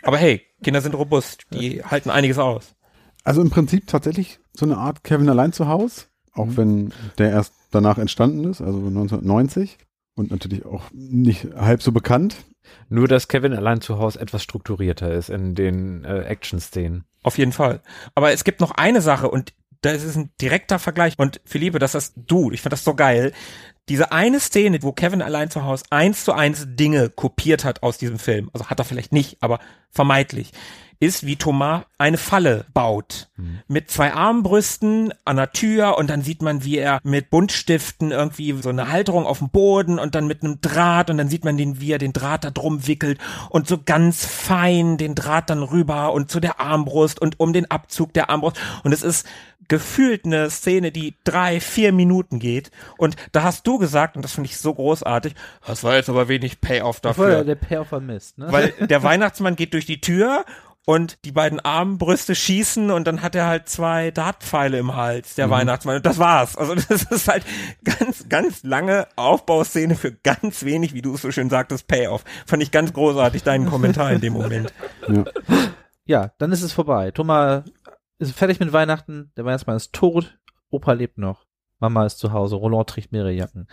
Aber 0.04 0.18
hey, 0.18 0.42
Kinder 0.64 0.82
sind 0.82 0.94
robust, 0.96 1.46
die 1.54 1.84
halten 1.84 2.10
einiges 2.10 2.38
aus. 2.38 2.76
Also 3.24 3.42
im 3.42 3.50
Prinzip 3.50 3.88
tatsächlich 3.88 4.40
so 4.56 4.66
eine 4.66 4.78
Art 4.78 5.04
Kevin 5.04 5.30
allein 5.30 5.52
zu 5.54 5.68
Haus, 5.68 6.10
auch 6.34 6.46
Mhm. 6.46 6.58
wenn 6.58 6.94
der 7.18 7.32
erst 7.32 7.54
danach 7.72 7.98
entstanden 7.98 8.44
ist, 8.46 8.62
also 8.62 8.78
1990 8.78 9.78
und 10.16 10.32
natürlich 10.32 10.66
auch 10.66 10.84
nicht 10.94 11.48
halb 11.56 11.82
so 11.82 11.92
bekannt. 11.92 12.36
Nur, 12.90 13.08
dass 13.08 13.28
Kevin 13.28 13.54
allein 13.54 13.82
zu 13.82 13.98
Hause 13.98 14.20
etwas 14.20 14.44
strukturierter 14.44 15.12
ist 15.12 15.30
in 15.30 15.56
den 15.56 16.04
äh, 16.06 16.22
Action-Szenen. 16.24 17.06
Auf 17.24 17.38
jeden 17.38 17.52
Fall. 17.52 17.82
Aber 18.16 18.32
es 18.32 18.44
gibt 18.44 18.62
noch 18.62 18.72
eine 18.72 19.02
Sache 19.02 19.30
und 19.30 19.54
da 19.82 19.92
ist 19.92 20.04
es 20.04 20.16
ein 20.16 20.32
direkter 20.42 20.80
Vergleich. 20.80 21.14
Und 21.18 21.42
Philippe, 21.46 21.80
das 21.80 21.96
ist 21.96 22.14
du. 22.16 22.52
Ich 22.52 22.62
fand 22.62 22.74
das 22.74 22.84
so 22.84 22.96
geil. 22.96 23.34
Diese 23.88 24.12
eine 24.12 24.40
Szene, 24.40 24.84
wo 24.84 24.92
Kevin 24.92 25.22
allein 25.22 25.50
zu 25.50 25.64
Hause 25.64 25.86
eins 25.90 26.24
zu 26.24 26.34
eins 26.34 26.66
Dinge 26.68 27.10
kopiert 27.10 27.66
hat 27.66 27.82
aus 27.82 27.98
diesem 27.98 28.20
Film, 28.20 28.52
also 28.54 28.68
hat 28.68 28.80
er 28.80 28.86
vielleicht 28.86 29.12
nicht, 29.12 29.38
aber 29.42 29.60
vermeintlich, 29.90 30.52
ist, 31.00 31.26
wie 31.26 31.38
Thomas 31.38 31.86
eine 31.98 32.18
Falle 32.18 32.66
baut. 32.74 33.30
Mit 33.68 33.90
zwei 33.90 34.14
Armbrüsten 34.14 35.14
an 35.24 35.38
der 35.38 35.52
Tür 35.54 35.98
und 35.98 36.10
dann 36.10 36.22
sieht 36.22 36.42
man, 36.42 36.66
wie 36.66 36.78
er 36.78 37.00
mit 37.04 37.30
Buntstiften 37.30 38.12
irgendwie 38.12 38.52
so 38.62 38.70
eine 38.70 38.90
Halterung 38.90 39.26
auf 39.26 39.40
dem 39.40 39.50
Boden 39.50 39.98
und 39.98 40.14
dann 40.14 40.28
mit 40.28 40.44
einem 40.44 40.60
Draht 40.60 41.10
und 41.10 41.18
dann 41.18 41.30
sieht 41.30 41.46
man 41.46 41.56
den, 41.56 41.80
wie 41.80 41.94
er 41.94 42.00
den 42.00 42.14
Draht 42.14 42.44
da 42.44 42.52
drum 42.52 42.86
wickelt 42.86 43.18
und 43.50 43.68
so 43.68 43.80
ganz 43.84 44.26
fein 44.26 44.98
den 44.98 45.16
Draht 45.16 45.50
dann 45.50 45.64
rüber 45.64 46.12
und 46.12 46.30
zu 46.30 46.42
der 46.42 46.60
Armbrust 46.60 47.22
und 47.22 47.40
um 47.40 47.54
den 47.54 47.72
Abzug 47.72 48.14
der 48.14 48.30
Armbrust. 48.30 48.58
Und 48.84 48.92
es 48.92 49.02
ist 49.02 49.26
gefühlt 49.70 50.26
eine 50.26 50.50
Szene, 50.50 50.92
die 50.92 51.16
drei, 51.24 51.62
vier 51.62 51.94
Minuten 51.94 52.40
geht. 52.40 52.72
Und 52.98 53.16
da 53.32 53.44
hast 53.44 53.66
du 53.66 53.78
gesagt, 53.78 54.18
und 54.18 54.24
das 54.24 54.34
finde 54.34 54.50
ich 54.50 54.58
so 54.58 54.74
großartig, 54.74 55.36
das 55.66 55.84
war 55.86 55.96
jetzt 55.96 56.10
aber 56.10 56.28
wenig 56.28 56.60
Payoff 56.60 57.00
dafür. 57.00 57.46
der 57.46 57.56
Payoff 57.56 57.88
vermisst, 57.88 58.38
ne? 58.38 58.48
Weil 58.52 58.72
der 58.88 59.04
Weihnachtsmann 59.04 59.56
geht 59.56 59.74
durch 59.74 59.86
die 59.86 60.02
Tür 60.02 60.44
und 60.86 61.24
die 61.24 61.32
beiden 61.32 61.60
Armbrüste 61.60 62.34
schießen 62.34 62.90
und 62.90 63.06
dann 63.06 63.22
hat 63.22 63.36
er 63.36 63.46
halt 63.46 63.70
zwei 63.70 64.10
Dartpfeile 64.10 64.80
im 64.80 64.96
Hals, 64.96 65.36
der 65.36 65.52
Weihnachtsmann. 65.52 65.98
Und 65.98 66.06
das 66.08 66.18
war's. 66.18 66.58
Also 66.58 66.74
das 66.74 67.04
ist 67.04 67.28
halt 67.28 67.46
ganz, 67.84 68.28
ganz 68.28 68.64
lange 68.64 69.08
Aufbauszene 69.16 69.94
für 69.94 70.12
ganz 70.12 70.66
wenig, 70.66 70.96
wie 70.96 71.04
du 71.04 71.14
es 71.14 71.22
so 71.22 71.32
schön 71.32 71.52
sagtest, 71.52 71.88
Payoff. 71.88 72.24
Fand 72.48 72.64
ich 72.64 72.72
ganz 72.72 72.92
großartig, 72.92 73.44
deinen 73.44 73.68
Kommentar 73.68 74.12
in 74.12 74.22
dem 74.22 74.34
Moment. 74.34 74.74
Ja. 75.08 75.26
ja, 76.06 76.32
dann 76.40 76.52
ist 76.52 76.64
es 76.64 76.74
vorbei. 76.74 77.12
Thomas 77.12 77.66
ist 78.20 78.38
fertig 78.38 78.60
mit 78.60 78.72
Weihnachten, 78.74 79.32
der 79.38 79.46
Weihnachtsmann 79.46 79.78
ist 79.78 79.94
tot, 79.94 80.38
Opa 80.70 80.94
lebt 80.94 81.18
noch. 81.18 81.46
Mama 81.82 82.06
ist 82.06 82.20
zu 82.20 82.34
Hause, 82.34 82.58
Roland 82.58 82.90
trägt 82.90 83.14
mehrere 83.14 83.32
Jacken. 83.32 83.70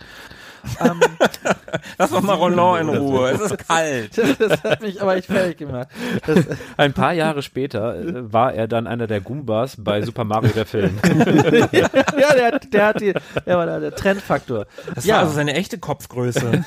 ähm, 0.79 1.01
Lass 1.97 2.11
doch 2.11 2.21
mal 2.21 2.35
Roland 2.35 2.83
in 2.89 2.97
Ruhe. 2.97 3.31
Es 3.31 3.41
ist 3.41 3.67
kalt. 3.67 4.17
das 4.39 4.63
hat 4.63 4.81
mich 4.81 5.01
aber 5.01 5.17
echt 5.17 5.27
fertig 5.27 5.57
gemacht. 5.57 5.89
Das, 6.25 6.45
Ein 6.77 6.93
paar 6.93 7.11
Jahre 7.11 7.41
später 7.43 7.99
äh, 7.99 8.31
war 8.31 8.53
er 8.53 8.69
dann 8.69 8.87
einer 8.87 9.07
der 9.07 9.19
Goombas 9.19 9.75
bei 9.83 10.01
Super 10.03 10.23
Mario 10.23 10.51
der 10.53 10.65
Film. 10.65 10.97
ja, 11.03 12.33
der, 12.33 12.45
hat- 12.53 12.73
der 12.73 12.85
hat 12.87 13.01
die, 13.01 13.13
der 13.45 13.57
war 13.57 13.65
da 13.65 13.81
der 13.81 13.93
Trendfaktor. 13.93 14.67
Das 14.95 15.03
Ja. 15.03 15.15
war 15.15 15.21
also 15.23 15.33
seine 15.33 15.53
echte 15.55 15.77
Kopfgröße. 15.77 16.63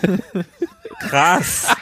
Krass. 1.08 1.74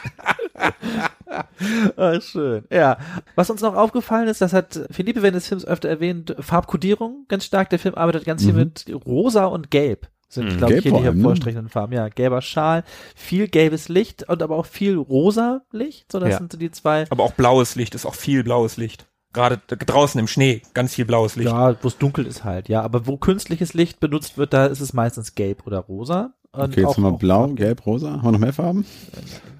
Ah, 1.97 2.19
schön. 2.21 2.63
Ja. 2.71 2.97
Was 3.35 3.49
uns 3.49 3.61
noch 3.61 3.75
aufgefallen 3.75 4.27
ist, 4.27 4.41
das 4.41 4.53
hat 4.53 4.79
Philippe 4.91 5.21
während 5.21 5.35
des 5.35 5.47
Films 5.47 5.65
öfter 5.65 5.89
erwähnt, 5.89 6.35
Farbkodierung 6.39 7.25
ganz 7.27 7.45
stark. 7.45 7.69
Der 7.69 7.79
Film 7.79 7.95
arbeitet 7.95 8.25
ganz 8.25 8.43
viel 8.43 8.53
mit 8.53 8.85
Rosa 9.05 9.45
und 9.45 9.69
Gelb. 9.71 10.07
sind, 10.31 10.53
Mhm. 10.53 10.57
glaube 10.57 10.73
ich, 10.75 10.83
hier 10.83 10.91
die 10.91 10.97
ne? 10.99 11.03
hervorstechenden 11.05 11.69
Farben. 11.69 11.93
Ja, 11.93 12.07
gelber 12.07 12.43
Schal, 12.43 12.83
viel 13.15 13.47
gelbes 13.47 13.89
Licht 13.89 14.29
und 14.29 14.43
aber 14.43 14.57
auch 14.57 14.67
viel 14.67 14.95
rosa 14.95 15.61
Licht. 15.71 16.11
So, 16.11 16.19
das 16.19 16.29
Ja. 16.29 16.37
sind 16.37 16.51
so 16.51 16.59
die 16.59 16.69
zwei. 16.69 17.05
Aber 17.09 17.23
auch 17.23 17.33
blaues 17.33 17.73
Licht 17.73 17.95
ist 17.95 18.05
auch 18.05 18.13
viel 18.13 18.43
blaues 18.43 18.77
Licht. 18.77 19.07
Gerade 19.33 19.59
draußen 19.67 20.19
im 20.19 20.27
Schnee, 20.27 20.61
ganz 20.75 20.93
viel 20.93 21.05
blaues 21.05 21.35
Licht. 21.35 21.49
Ja, 21.49 21.75
wo 21.81 21.87
es 21.87 21.97
dunkel 21.97 22.27
ist 22.27 22.43
halt, 22.43 22.69
ja. 22.69 22.83
Aber 22.83 23.07
wo 23.07 23.17
künstliches 23.17 23.73
Licht 23.73 23.99
benutzt 23.99 24.37
wird, 24.37 24.53
da 24.53 24.67
ist 24.67 24.81
es 24.81 24.93
meistens 24.93 25.33
gelb 25.33 25.65
oder 25.65 25.79
rosa. 25.79 26.33
Und 26.51 26.63
Okay, 26.71 26.81
jetzt 26.81 26.87
auch- 26.89 26.97
haben 26.97 27.03
wir 27.03 27.09
auch 27.11 27.19
blau, 27.19 27.39
Farben. 27.41 27.55
gelb, 27.55 27.85
rosa. 27.85 28.11
Haben 28.11 28.23
wir 28.23 28.31
noch 28.31 28.39
mehr 28.39 28.53
Farben? 28.53 28.85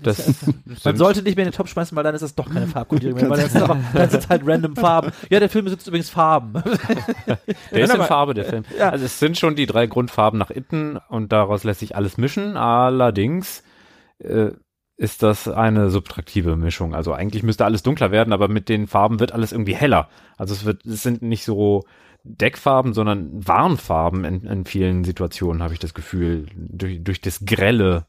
Das 0.02 0.34
Man 0.86 0.98
sollte 0.98 1.22
nicht 1.22 1.36
mehr 1.36 1.46
in 1.46 1.52
den 1.52 1.56
Topf 1.56 1.70
schmeißen, 1.70 1.96
weil 1.96 2.04
dann 2.04 2.16
ist 2.16 2.22
es 2.24 2.34
doch 2.34 2.50
keine 2.50 2.66
Farbkodierung 2.68 3.20
mehr, 3.20 3.30
weil 3.30 3.38
dann 3.42 3.50
sind, 3.50 3.62
aber, 3.62 3.78
dann 3.94 4.10
sind 4.10 4.28
halt 4.30 4.42
random 4.46 4.76
Farben. 4.76 5.12
Ja, 5.30 5.40
der 5.40 5.50
Film 5.50 5.66
besitzt 5.66 5.88
übrigens 5.88 6.10
Farben. 6.10 6.54
Der 7.72 7.84
ist 7.84 7.94
in 7.94 8.02
Farbe, 8.04 8.34
der 8.34 8.46
Film. 8.46 8.64
Also 8.80 9.06
es 9.06 9.20
sind 9.20 9.38
schon 9.38 9.56
die 9.56 9.66
drei 9.68 9.86
Grundfarben 9.88 10.40
nach 10.40 10.50
innen 10.50 10.98
und 11.10 11.32
daraus 11.32 11.64
lässt 11.64 11.82
sich 11.82 11.96
alles 11.96 12.18
mischen. 12.18 12.58
Allerdings 12.58 13.62
äh, 14.20 14.52
ist 14.98 15.22
das 15.22 15.48
eine 15.48 15.90
subtraktive 15.92 16.56
Mischung. 16.56 16.96
Also 16.96 17.14
eigentlich 17.14 17.44
müsste 17.44 17.66
alles 17.66 17.84
dunkler 17.84 18.10
werden, 18.12 18.34
aber 18.34 18.48
mit 18.48 18.68
den 18.68 18.88
Farben 18.88 19.20
wird 19.20 19.32
alles 19.34 19.52
irgendwie 19.52 19.76
heller. 19.76 20.10
Also 20.38 20.54
es 20.56 20.66
wird, 20.66 20.86
es 20.86 21.04
sind 21.04 21.22
nicht 21.22 21.46
so 21.46 21.84
Deckfarben, 22.24 22.94
sondern 22.94 23.48
Warnfarben 23.48 24.26
in, 24.26 24.46
in 24.46 24.66
vielen 24.66 25.04
Situationen, 25.04 25.64
habe 25.64 25.74
ich 25.74 25.80
das 25.80 25.94
Gefühl, 25.94 26.48
durch, 26.56 27.04
durch 27.04 27.22
das 27.22 27.46
Grelle. 27.46 28.06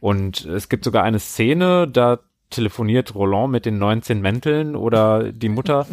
Und 0.00 0.44
es 0.44 0.68
gibt 0.68 0.84
sogar 0.84 1.02
eine 1.02 1.18
Szene, 1.18 1.88
da 1.88 2.20
telefoniert 2.50 3.14
Roland 3.14 3.52
mit 3.52 3.66
den 3.66 3.78
19 3.78 4.20
Mänteln 4.20 4.74
oder 4.74 5.32
die 5.32 5.48
Mutter 5.48 5.86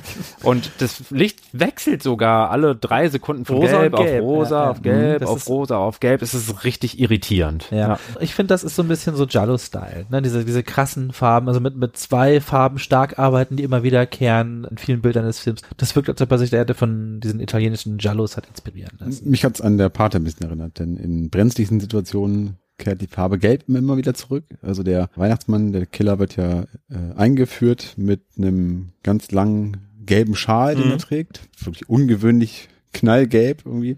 und 0.44 0.72
das 0.80 1.10
Licht 1.12 1.40
wechselt 1.52 2.02
sogar 2.02 2.50
alle 2.50 2.76
drei 2.76 3.10
Sekunden 3.10 3.46
von 3.46 3.58
Rosa 3.58 3.88
gelb, 3.88 3.94
auf 3.94 4.22
rosa, 4.22 4.56
ja, 4.56 4.64
ja. 4.64 4.70
auf 4.72 4.82
gelb, 4.82 5.20
Das 5.20 5.30
auf 5.30 5.48
rosa, 5.48 5.78
auf 5.78 6.00
gelb. 6.00 6.22
Es 6.22 6.34
ist 6.34 6.64
richtig 6.64 7.00
irritierend. 7.00 7.70
Ja. 7.72 8.00
Ich 8.20 8.36
finde, 8.36 8.54
das 8.54 8.64
ist 8.64 8.76
so 8.76 8.84
ein 8.84 8.88
bisschen 8.88 9.16
so 9.16 9.28
Giallo-Style, 9.28 10.06
ne? 10.10 10.22
Diese, 10.22 10.46
diese 10.46 10.64
krassen 10.64 11.12
Farben, 11.12 11.48
also 11.48 11.60
mit, 11.60 11.76
mit 11.76 11.98
zwei 11.98 12.40
Farben 12.40 12.80
stark 12.80 13.20
arbeiten, 13.20 13.58
die 13.58 13.64
immer 13.64 13.84
wiederkehren 13.84 14.66
in 14.70 14.78
vielen 14.78 15.02
Bildern 15.02 15.26
des 15.26 15.40
Films. 15.40 15.62
Das 15.78 15.96
wirkt, 15.96 16.10
als 16.10 16.22
ob 16.22 16.32
er 16.32 16.38
sich 16.38 16.50
der 16.50 16.62
hätte 16.62 16.74
von 16.74 17.20
diesen 17.20 17.40
italienischen 17.40 17.98
Giallos 17.98 18.38
hat 18.38 18.48
inspirieren 18.48 18.98
lassen. 19.00 19.30
Mich 19.30 19.44
hat's 19.44 19.62
an 19.62 19.78
der 19.78 19.90
Pate 19.90 20.18
ein 20.18 20.24
bisschen 20.24 20.48
erinnert, 20.48 20.80
denn 20.80 20.98
in 20.98 21.30
brenzligsten 21.30 21.80
Situationen 21.80 22.58
kehrt 22.78 23.02
die 23.02 23.08
Farbe 23.08 23.38
Gelb 23.40 23.68
immer 23.70 23.98
wieder 23.98 24.14
zurück. 24.14 24.46
Also 24.62 24.84
der 24.84 25.10
Weihnachtsmann, 25.16 25.72
der 25.72 25.86
Killer 25.86 26.20
wird 26.20 26.36
ja 26.36 26.64
äh, 26.90 27.16
eingeführt 27.16 27.94
mit 27.98 28.22
einem 28.38 28.90
ganz 29.04 29.32
langen 29.32 29.78
gelben 30.06 30.36
Schal, 30.36 30.76
den 30.76 30.86
Mhm. 30.86 30.92
er 30.92 30.98
trägt. 30.98 31.42
Wirklich 31.60 31.90
ungewöhnlich 31.90 32.70
knallgelb 32.94 33.64
irgendwie. 33.66 33.98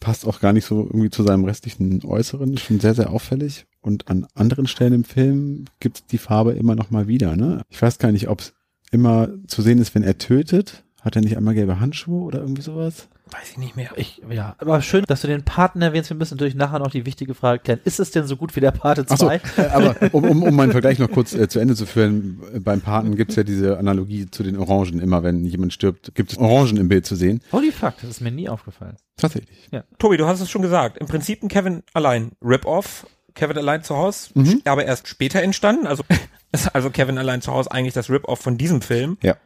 Passt 0.00 0.26
auch 0.26 0.40
gar 0.40 0.52
nicht 0.52 0.66
so 0.66 0.84
irgendwie 0.84 1.10
zu 1.10 1.22
seinem 1.22 1.44
restlichen 1.44 2.04
Äußeren. 2.04 2.58
Schon 2.58 2.80
sehr, 2.80 2.94
sehr 2.94 3.10
auffällig. 3.10 3.66
Und 3.80 4.08
an 4.08 4.26
anderen 4.34 4.66
Stellen 4.66 4.92
im 4.92 5.04
Film 5.04 5.64
gibt's 5.80 6.04
die 6.06 6.18
Farbe 6.18 6.52
immer 6.52 6.74
noch 6.74 6.90
mal 6.90 7.08
wieder. 7.08 7.36
Ne? 7.36 7.62
Ich 7.70 7.80
weiß 7.80 7.98
gar 7.98 8.12
nicht, 8.12 8.28
ob 8.28 8.40
es 8.40 8.52
immer 8.90 9.28
zu 9.46 9.62
sehen 9.62 9.78
ist, 9.78 9.94
wenn 9.94 10.02
er 10.02 10.18
tötet. 10.18 10.84
Hat 11.06 11.14
er 11.14 11.22
nicht 11.22 11.36
einmal 11.36 11.54
gelbe 11.54 11.78
Handschuhe 11.78 12.24
oder 12.24 12.40
irgendwie 12.40 12.62
sowas? 12.62 13.06
Weiß 13.30 13.52
ich 13.52 13.58
nicht 13.58 13.76
mehr. 13.76 13.90
Ich, 13.94 14.20
ja, 14.28 14.56
aber 14.58 14.82
schön, 14.82 15.04
dass 15.06 15.20
du 15.20 15.28
den 15.28 15.44
Paten 15.44 15.80
erwähnst. 15.80 16.10
Wir 16.10 16.16
müssen 16.16 16.34
natürlich 16.34 16.56
nachher 16.56 16.80
noch 16.80 16.90
die 16.90 17.06
wichtige 17.06 17.34
Frage 17.34 17.60
klären. 17.60 17.78
Ist 17.84 18.00
es 18.00 18.10
denn 18.10 18.26
so 18.26 18.36
gut 18.36 18.56
wie 18.56 18.60
der 18.60 18.72
Pate 18.72 19.06
Ach 19.08 19.16
so, 19.16 19.26
2? 19.26 19.36
äh, 19.56 19.66
aber 19.68 19.94
um, 20.12 20.24
um, 20.24 20.42
um 20.42 20.56
meinen 20.56 20.72
Vergleich 20.72 20.98
noch 20.98 21.08
kurz 21.08 21.32
äh, 21.32 21.46
zu 21.48 21.60
Ende 21.60 21.76
zu 21.76 21.86
führen, 21.86 22.40
äh, 22.52 22.58
beim 22.58 22.80
Paten 22.80 23.14
gibt's 23.14 23.36
ja 23.36 23.44
diese 23.44 23.78
Analogie 23.78 24.26
zu 24.28 24.42
den 24.42 24.56
Orangen. 24.58 24.98
Immer 24.98 25.22
wenn 25.22 25.44
jemand 25.44 25.72
stirbt, 25.72 26.12
gibt 26.16 26.32
es 26.32 26.38
Orangen 26.38 26.76
im 26.76 26.88
Bild 26.88 27.06
zu 27.06 27.14
sehen. 27.14 27.40
Holy 27.52 27.70
fuck, 27.70 27.94
das 28.00 28.10
ist 28.10 28.20
mir 28.20 28.32
nie 28.32 28.48
aufgefallen. 28.48 28.96
Tatsächlich. 29.16 29.70
Tobi, 30.00 30.16
du 30.16 30.26
hast 30.26 30.40
es 30.40 30.50
schon 30.50 30.62
gesagt. 30.62 30.98
Im 30.98 31.06
Prinzip 31.06 31.40
ein 31.44 31.48
Kevin 31.48 31.84
allein 31.94 32.32
Rip-Off. 32.42 33.06
Kevin 33.34 33.58
allein 33.58 33.84
zu 33.84 33.96
Hause, 33.96 34.30
Mhm. 34.34 34.62
aber 34.64 34.86
erst 34.86 35.06
später 35.06 35.40
entstanden. 35.42 35.86
Also 35.86 36.02
ist 36.52 36.74
also 36.74 36.90
Kevin 36.90 37.18
allein 37.18 37.42
zu 37.42 37.52
Hause 37.52 37.70
eigentlich 37.70 37.94
das 37.94 38.10
Rip-Off 38.10 38.40
von 38.40 38.58
diesem 38.58 38.80
Film. 38.82 39.18
Ja. 39.22 39.36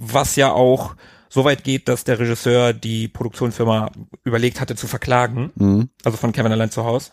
Was 0.00 0.34
ja 0.36 0.50
auch 0.52 0.96
so 1.28 1.44
weit 1.44 1.62
geht, 1.62 1.86
dass 1.88 2.02
der 2.04 2.18
Regisseur 2.18 2.72
die 2.72 3.06
Produktionsfirma 3.06 3.92
überlegt 4.24 4.60
hatte 4.60 4.74
zu 4.74 4.88
verklagen, 4.88 5.52
Mhm. 5.54 5.90
also 6.04 6.16
von 6.16 6.32
Kevin 6.32 6.50
allein 6.50 6.70
zu 6.72 6.84
Hause, 6.84 7.12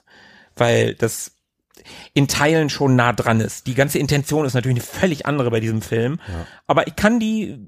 weil 0.55 0.95
das 0.95 1.33
in 2.13 2.27
Teilen 2.27 2.69
schon 2.71 2.95
nah 2.95 3.13
dran 3.13 3.39
ist. 3.39 3.67
Die 3.67 3.75
ganze 3.75 3.99
Intention 3.99 4.45
ist 4.45 4.55
natürlich 4.55 4.77
eine 4.77 4.99
völlig 5.01 5.25
andere 5.27 5.51
bei 5.51 5.59
diesem 5.59 5.81
Film, 5.83 6.19
aber 6.65 6.87
ich 6.87 6.95
kann 6.95 7.19
die, 7.19 7.59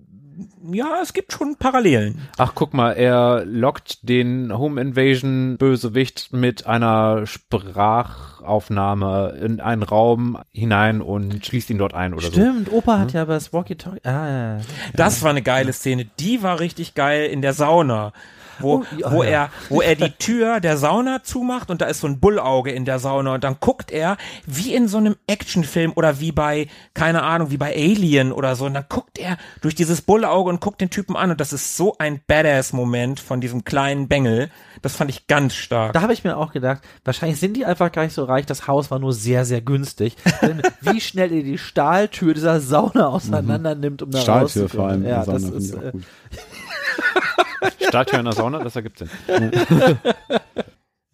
ja, 0.71 0.99
es 1.01 1.13
gibt 1.13 1.33
schon 1.33 1.55
Parallelen. 1.57 2.21
Ach, 2.37 2.53
guck 2.55 2.73
mal, 2.73 2.93
er 2.93 3.43
lockt 3.45 4.07
den 4.07 4.57
Home 4.57 4.79
Invasion 4.81 5.57
Bösewicht 5.57 6.31
mit 6.31 6.65
einer 6.67 7.25
Sprachaufnahme 7.25 9.37
in 9.41 9.59
einen 9.59 9.83
Raum 9.83 10.37
hinein 10.51 11.01
und 11.01 11.45
schließt 11.45 11.69
ihn 11.69 11.77
dort 11.77 11.93
ein 11.93 12.13
oder 12.13 12.27
so. 12.27 12.31
Stimmt, 12.31 12.71
Opa 12.71 12.99
hat 12.99 13.11
ja 13.13 13.25
das 13.25 13.51
Walkie-Talkie. 13.53 14.05
Ah, 14.05 14.27
ja, 14.27 14.57
ja. 14.57 14.63
Das 14.93 15.21
war 15.23 15.31
eine 15.31 15.41
geile 15.41 15.73
Szene. 15.73 16.05
Die 16.19 16.43
war 16.43 16.59
richtig 16.59 16.93
geil 16.95 17.29
in 17.29 17.41
der 17.41 17.53
Sauna. 17.53 18.13
Wo, 18.59 18.79
Oh, 18.79 18.83
ja, 18.97 19.11
wo 19.11 19.23
er, 19.23 19.49
wo 19.69 19.81
er 19.81 19.95
die 19.95 20.11
Tür 20.11 20.59
der 20.59 20.77
Sauna 20.77 21.23
zumacht 21.23 21.69
und 21.71 21.81
da 21.81 21.85
ist 21.85 22.01
so 22.01 22.07
ein 22.07 22.19
Bullauge 22.19 22.71
in 22.71 22.85
der 22.85 22.99
Sauna 22.99 23.33
und 23.35 23.43
dann 23.43 23.57
guckt 23.59 23.91
er 23.91 24.17
wie 24.45 24.73
in 24.73 24.87
so 24.87 24.97
einem 24.97 25.15
Actionfilm 25.27 25.93
oder 25.95 26.19
wie 26.19 26.31
bei, 26.31 26.67
keine 26.93 27.23
Ahnung, 27.23 27.51
wie 27.51 27.57
bei 27.57 27.73
Alien 27.73 28.31
oder 28.31 28.55
so 28.55 28.65
und 28.65 28.73
dann 28.73 28.85
guckt 28.89 29.17
er 29.17 29.37
durch 29.61 29.75
dieses 29.75 30.01
Bullauge 30.01 30.49
und 30.49 30.61
guckt 30.61 30.81
den 30.81 30.89
Typen 30.89 31.15
an 31.15 31.31
und 31.31 31.39
das 31.41 31.53
ist 31.53 31.75
so 31.77 31.95
ein 31.99 32.21
Badass-Moment 32.27 33.19
von 33.19 33.41
diesem 33.41 33.63
kleinen 33.63 34.07
Bengel. 34.07 34.49
Das 34.81 34.95
fand 34.95 35.09
ich 35.09 35.27
ganz 35.27 35.55
stark. 35.55 35.93
Da 35.93 36.01
habe 36.01 36.13
ich 36.13 36.23
mir 36.23 36.37
auch 36.37 36.51
gedacht, 36.53 36.81
wahrscheinlich 37.03 37.39
sind 37.39 37.55
die 37.57 37.65
einfach 37.65 37.91
gar 37.91 38.03
nicht 38.03 38.13
so 38.13 38.23
reich. 38.23 38.45
Das 38.45 38.67
Haus 38.67 38.89
war 38.91 38.99
nur 38.99 39.13
sehr, 39.13 39.43
sehr 39.45 39.61
günstig. 39.61 40.15
Denn 40.41 40.61
wie 40.81 41.01
schnell 41.01 41.31
er 41.33 41.43
die 41.43 41.57
Stahltür 41.57 42.33
dieser 42.33 42.61
Sauna 42.61 43.07
auseinander 43.07 43.75
nimmt, 43.75 44.01
um 44.01 44.11
da 44.11 44.19
Stahltür 44.21 44.63
rauszukommen. 44.63 44.69
vor 44.69 44.87
allem. 44.87 45.05
Ja, 45.05 45.25
das 45.25 45.43
ist, 45.43 45.73
äh, 45.73 45.91
Stahltür 47.89 48.19
in 48.19 48.25
der 48.25 48.33
Sauna, 48.33 48.63
das 48.63 48.75
ergibt 48.75 48.99
Sinn. 48.99 49.09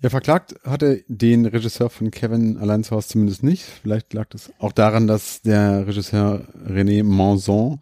Ja, 0.01 0.09
verklagt 0.09 0.53
hatte 0.63 1.03
den 1.07 1.47
Regisseur 1.47 1.89
von 1.89 2.11
Kevin 2.11 2.57
allein 2.57 2.84
zu 2.84 2.95
Hause 2.95 3.07
zumindest 3.07 3.41
nicht. 3.41 3.63
Vielleicht 3.63 4.13
lag 4.13 4.28
das 4.30 4.51
auch 4.59 4.71
daran, 4.71 5.07
dass 5.07 5.41
der 5.41 5.88
Regisseur 5.88 6.47
René 6.67 7.03
Manson 7.03 7.80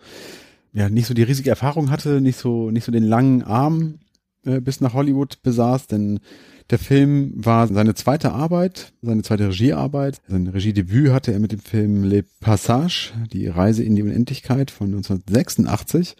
ja 0.72 0.88
nicht 0.88 1.08
so 1.08 1.14
die 1.14 1.24
riesige 1.24 1.50
Erfahrung 1.50 1.90
hatte, 1.90 2.22
nicht 2.22 2.38
so 2.38 2.72
nicht 2.72 2.86
so 2.86 2.94
den 2.94 3.04
langen 3.04 3.44
Arm 3.44 4.00
äh, 4.46 4.62
bis 4.62 4.80
nach 4.80 4.94
Hollywood 4.94 5.42
besaß, 5.42 5.88
denn 5.88 6.22
der 6.70 6.80
Film 6.80 7.34
war 7.36 7.68
seine 7.68 7.94
zweite 7.94 8.32
Arbeit, 8.32 8.94
seine 9.02 9.24
zweite 9.24 9.50
Regiearbeit. 9.50 10.22
Sein 10.28 10.48
Regiedebüt 10.48 11.12
hatte 11.12 11.34
er 11.34 11.40
mit 11.40 11.52
dem 11.52 11.60
Film 11.60 12.04
Le 12.04 12.24
Passage, 12.40 13.12
die 13.34 13.48
Reise 13.48 13.84
in 13.84 13.96
die 13.98 14.04
Unendlichkeit 14.04 14.72
von 14.72 14.88
1986. 14.88 16.16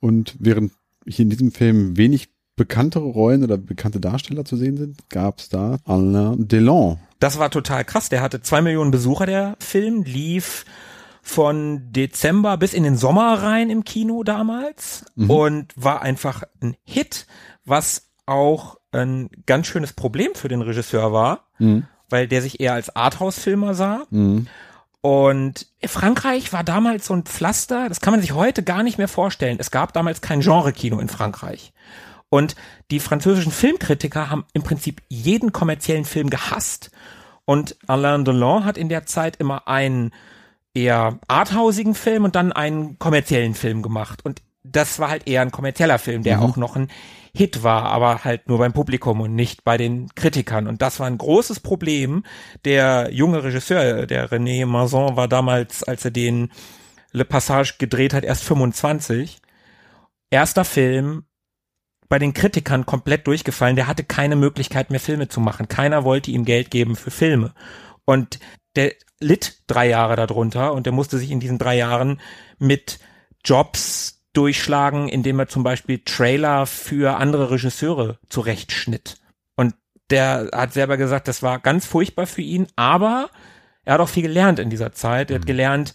Und 0.00 0.34
während 0.38 0.72
hier 1.08 1.22
in 1.24 1.30
diesem 1.30 1.52
Film 1.52 1.96
wenig 1.96 2.28
bekanntere 2.56 3.04
Rollen 3.04 3.44
oder 3.44 3.58
bekannte 3.58 4.00
Darsteller 4.00 4.44
zu 4.44 4.56
sehen 4.56 4.76
sind, 4.78 5.08
gab 5.10 5.38
es 5.40 5.48
da 5.50 5.76
Alain 5.84 6.48
Delon. 6.48 6.98
Das 7.18 7.38
war 7.38 7.50
total 7.50 7.84
krass. 7.84 8.08
Der 8.08 8.22
hatte 8.22 8.40
zwei 8.40 8.62
Millionen 8.62 8.90
Besucher, 8.90 9.26
der 9.26 9.56
Film, 9.60 10.02
lief 10.04 10.64
von 11.22 11.92
Dezember 11.92 12.56
bis 12.56 12.72
in 12.72 12.84
den 12.84 12.96
Sommer 12.96 13.42
rein 13.42 13.68
im 13.68 13.84
Kino 13.84 14.22
damals 14.22 15.04
und 15.16 15.72
war 15.76 16.00
einfach 16.02 16.44
ein 16.62 16.76
Hit, 16.84 17.26
was 17.64 18.10
auch 18.26 18.76
ein 18.92 19.28
ganz 19.44 19.66
schönes 19.66 19.92
Problem 19.92 20.30
für 20.34 20.48
den 20.48 20.62
Regisseur 20.62 21.12
war, 21.12 21.48
Mhm. 21.58 21.84
weil 22.10 22.28
der 22.28 22.42
sich 22.42 22.60
eher 22.60 22.74
als 22.74 22.94
Arthouse-Filmer 22.94 23.74
sah. 23.74 24.04
Mhm. 24.10 24.46
Und 25.06 25.68
Frankreich 25.84 26.52
war 26.52 26.64
damals 26.64 27.06
so 27.06 27.14
ein 27.14 27.22
Pflaster, 27.22 27.88
das 27.88 28.00
kann 28.00 28.12
man 28.12 28.20
sich 28.20 28.32
heute 28.32 28.64
gar 28.64 28.82
nicht 28.82 28.98
mehr 28.98 29.06
vorstellen. 29.06 29.58
Es 29.60 29.70
gab 29.70 29.92
damals 29.92 30.20
kein 30.20 30.40
Genre-Kino 30.40 30.98
in 30.98 31.08
Frankreich. 31.08 31.72
Und 32.28 32.56
die 32.90 32.98
französischen 32.98 33.52
Filmkritiker 33.52 34.30
haben 34.30 34.46
im 34.52 34.64
Prinzip 34.64 35.02
jeden 35.08 35.52
kommerziellen 35.52 36.06
Film 36.06 36.28
gehasst. 36.28 36.90
Und 37.44 37.76
Alain 37.86 38.24
Delon 38.24 38.64
hat 38.64 38.76
in 38.76 38.88
der 38.88 39.06
Zeit 39.06 39.36
immer 39.36 39.68
einen 39.68 40.10
eher 40.74 41.20
arthausigen 41.28 41.94
Film 41.94 42.24
und 42.24 42.34
dann 42.34 42.50
einen 42.50 42.98
kommerziellen 42.98 43.54
Film 43.54 43.82
gemacht. 43.82 44.24
Und 44.24 44.42
das 44.64 44.98
war 44.98 45.08
halt 45.08 45.28
eher 45.28 45.42
ein 45.42 45.52
kommerzieller 45.52 46.00
Film, 46.00 46.24
der 46.24 46.42
auch 46.42 46.56
noch 46.56 46.74
ein 46.74 46.88
Hit 47.36 47.62
war, 47.62 47.84
aber 47.84 48.24
halt 48.24 48.48
nur 48.48 48.58
beim 48.58 48.72
Publikum 48.72 49.20
und 49.20 49.34
nicht 49.34 49.64
bei 49.64 49.76
den 49.76 50.08
Kritikern. 50.14 50.66
Und 50.66 50.82
das 50.82 51.00
war 51.00 51.06
ein 51.06 51.18
großes 51.18 51.60
Problem. 51.60 52.24
Der 52.64 53.10
junge 53.12 53.44
Regisseur, 53.44 54.06
der 54.06 54.30
René 54.30 54.66
Mazon, 54.66 55.16
war 55.16 55.28
damals, 55.28 55.84
als 55.84 56.04
er 56.04 56.10
den 56.10 56.50
Le 57.12 57.24
Passage 57.24 57.74
gedreht 57.78 58.14
hat, 58.14 58.24
erst 58.24 58.44
25. 58.44 59.38
Erster 60.30 60.64
Film, 60.64 61.24
bei 62.08 62.18
den 62.18 62.34
Kritikern 62.34 62.86
komplett 62.86 63.26
durchgefallen. 63.26 63.76
Der 63.76 63.86
hatte 63.86 64.04
keine 64.04 64.36
Möglichkeit 64.36 64.90
mehr 64.90 65.00
Filme 65.00 65.28
zu 65.28 65.40
machen. 65.40 65.68
Keiner 65.68 66.04
wollte 66.04 66.30
ihm 66.30 66.44
Geld 66.44 66.70
geben 66.70 66.96
für 66.96 67.10
Filme. 67.10 67.52
Und 68.04 68.38
der 68.76 68.92
litt 69.20 69.62
drei 69.66 69.88
Jahre 69.88 70.16
darunter 70.16 70.72
und 70.72 70.86
der 70.86 70.92
musste 70.92 71.18
sich 71.18 71.30
in 71.30 71.40
diesen 71.40 71.58
drei 71.58 71.76
Jahren 71.76 72.20
mit 72.58 72.98
Jobs 73.44 74.15
durchschlagen, 74.36 75.08
indem 75.08 75.38
er 75.38 75.48
zum 75.48 75.62
Beispiel 75.62 76.00
Trailer 76.04 76.66
für 76.66 77.16
andere 77.16 77.50
Regisseure 77.50 78.18
zurechtschnitt. 78.28 79.16
Und 79.54 79.74
der 80.10 80.50
hat 80.52 80.72
selber 80.72 80.96
gesagt, 80.96 81.28
das 81.28 81.42
war 81.42 81.58
ganz 81.58 81.86
furchtbar 81.86 82.26
für 82.26 82.42
ihn, 82.42 82.66
aber 82.76 83.30
er 83.84 83.94
hat 83.94 84.00
auch 84.00 84.08
viel 84.08 84.22
gelernt 84.22 84.58
in 84.58 84.70
dieser 84.70 84.92
Zeit. 84.92 85.30
Er 85.30 85.36
hat 85.38 85.46
gelernt, 85.46 85.94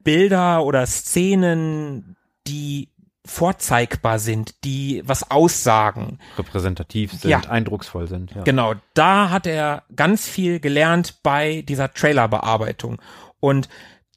Bilder 0.00 0.64
oder 0.64 0.84
Szenen, 0.86 2.16
die 2.46 2.88
vorzeigbar 3.24 4.18
sind, 4.18 4.64
die 4.64 5.02
was 5.04 5.30
aussagen. 5.30 6.18
Repräsentativ 6.36 7.12
sind, 7.12 7.30
Ja. 7.30 7.40
eindrucksvoll 7.40 8.08
sind. 8.08 8.32
Ja. 8.34 8.42
Genau, 8.42 8.74
da 8.94 9.30
hat 9.30 9.46
er 9.46 9.84
ganz 9.94 10.26
viel 10.26 10.58
gelernt 10.58 11.22
bei 11.22 11.62
dieser 11.62 11.92
Trailerbearbeitung. 11.92 13.00
Und 13.38 13.68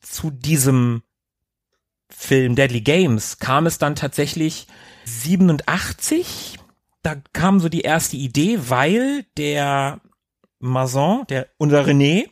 zu 0.02 0.32
diesem 0.32 1.04
Film 2.10 2.56
Deadly 2.56 2.82
Games 2.82 3.40
kam 3.40 3.66
es 3.66 3.78
dann 3.78 3.96
tatsächlich 3.96 4.68
87. 5.06 6.60
Da 7.02 7.16
kam 7.34 7.60
so 7.60 7.70
die 7.70 7.82
erste 7.82 8.18
Idee, 8.18 8.58
weil 8.68 9.26
der 9.38 10.02
Mason, 10.60 11.26
der, 11.30 11.48
unser 11.58 11.86
René, 11.86 12.30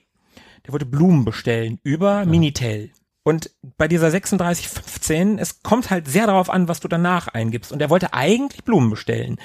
der 0.65 0.73
wollte 0.73 0.85
Blumen 0.85 1.25
bestellen 1.25 1.79
über 1.83 2.25
Minitel. 2.25 2.91
Und 3.23 3.51
bei 3.77 3.87
dieser 3.87 4.09
3615, 4.09 5.39
es 5.39 5.63
kommt 5.63 5.89
halt 5.89 6.07
sehr 6.07 6.27
darauf 6.27 6.49
an, 6.49 6.67
was 6.67 6.81
du 6.81 6.87
danach 6.87 7.29
eingibst. 7.29 7.71
Und 7.71 7.81
er 7.81 7.89
wollte 7.89 8.13
eigentlich 8.13 8.63
Blumen 8.63 8.89
bestellen, 8.89 9.37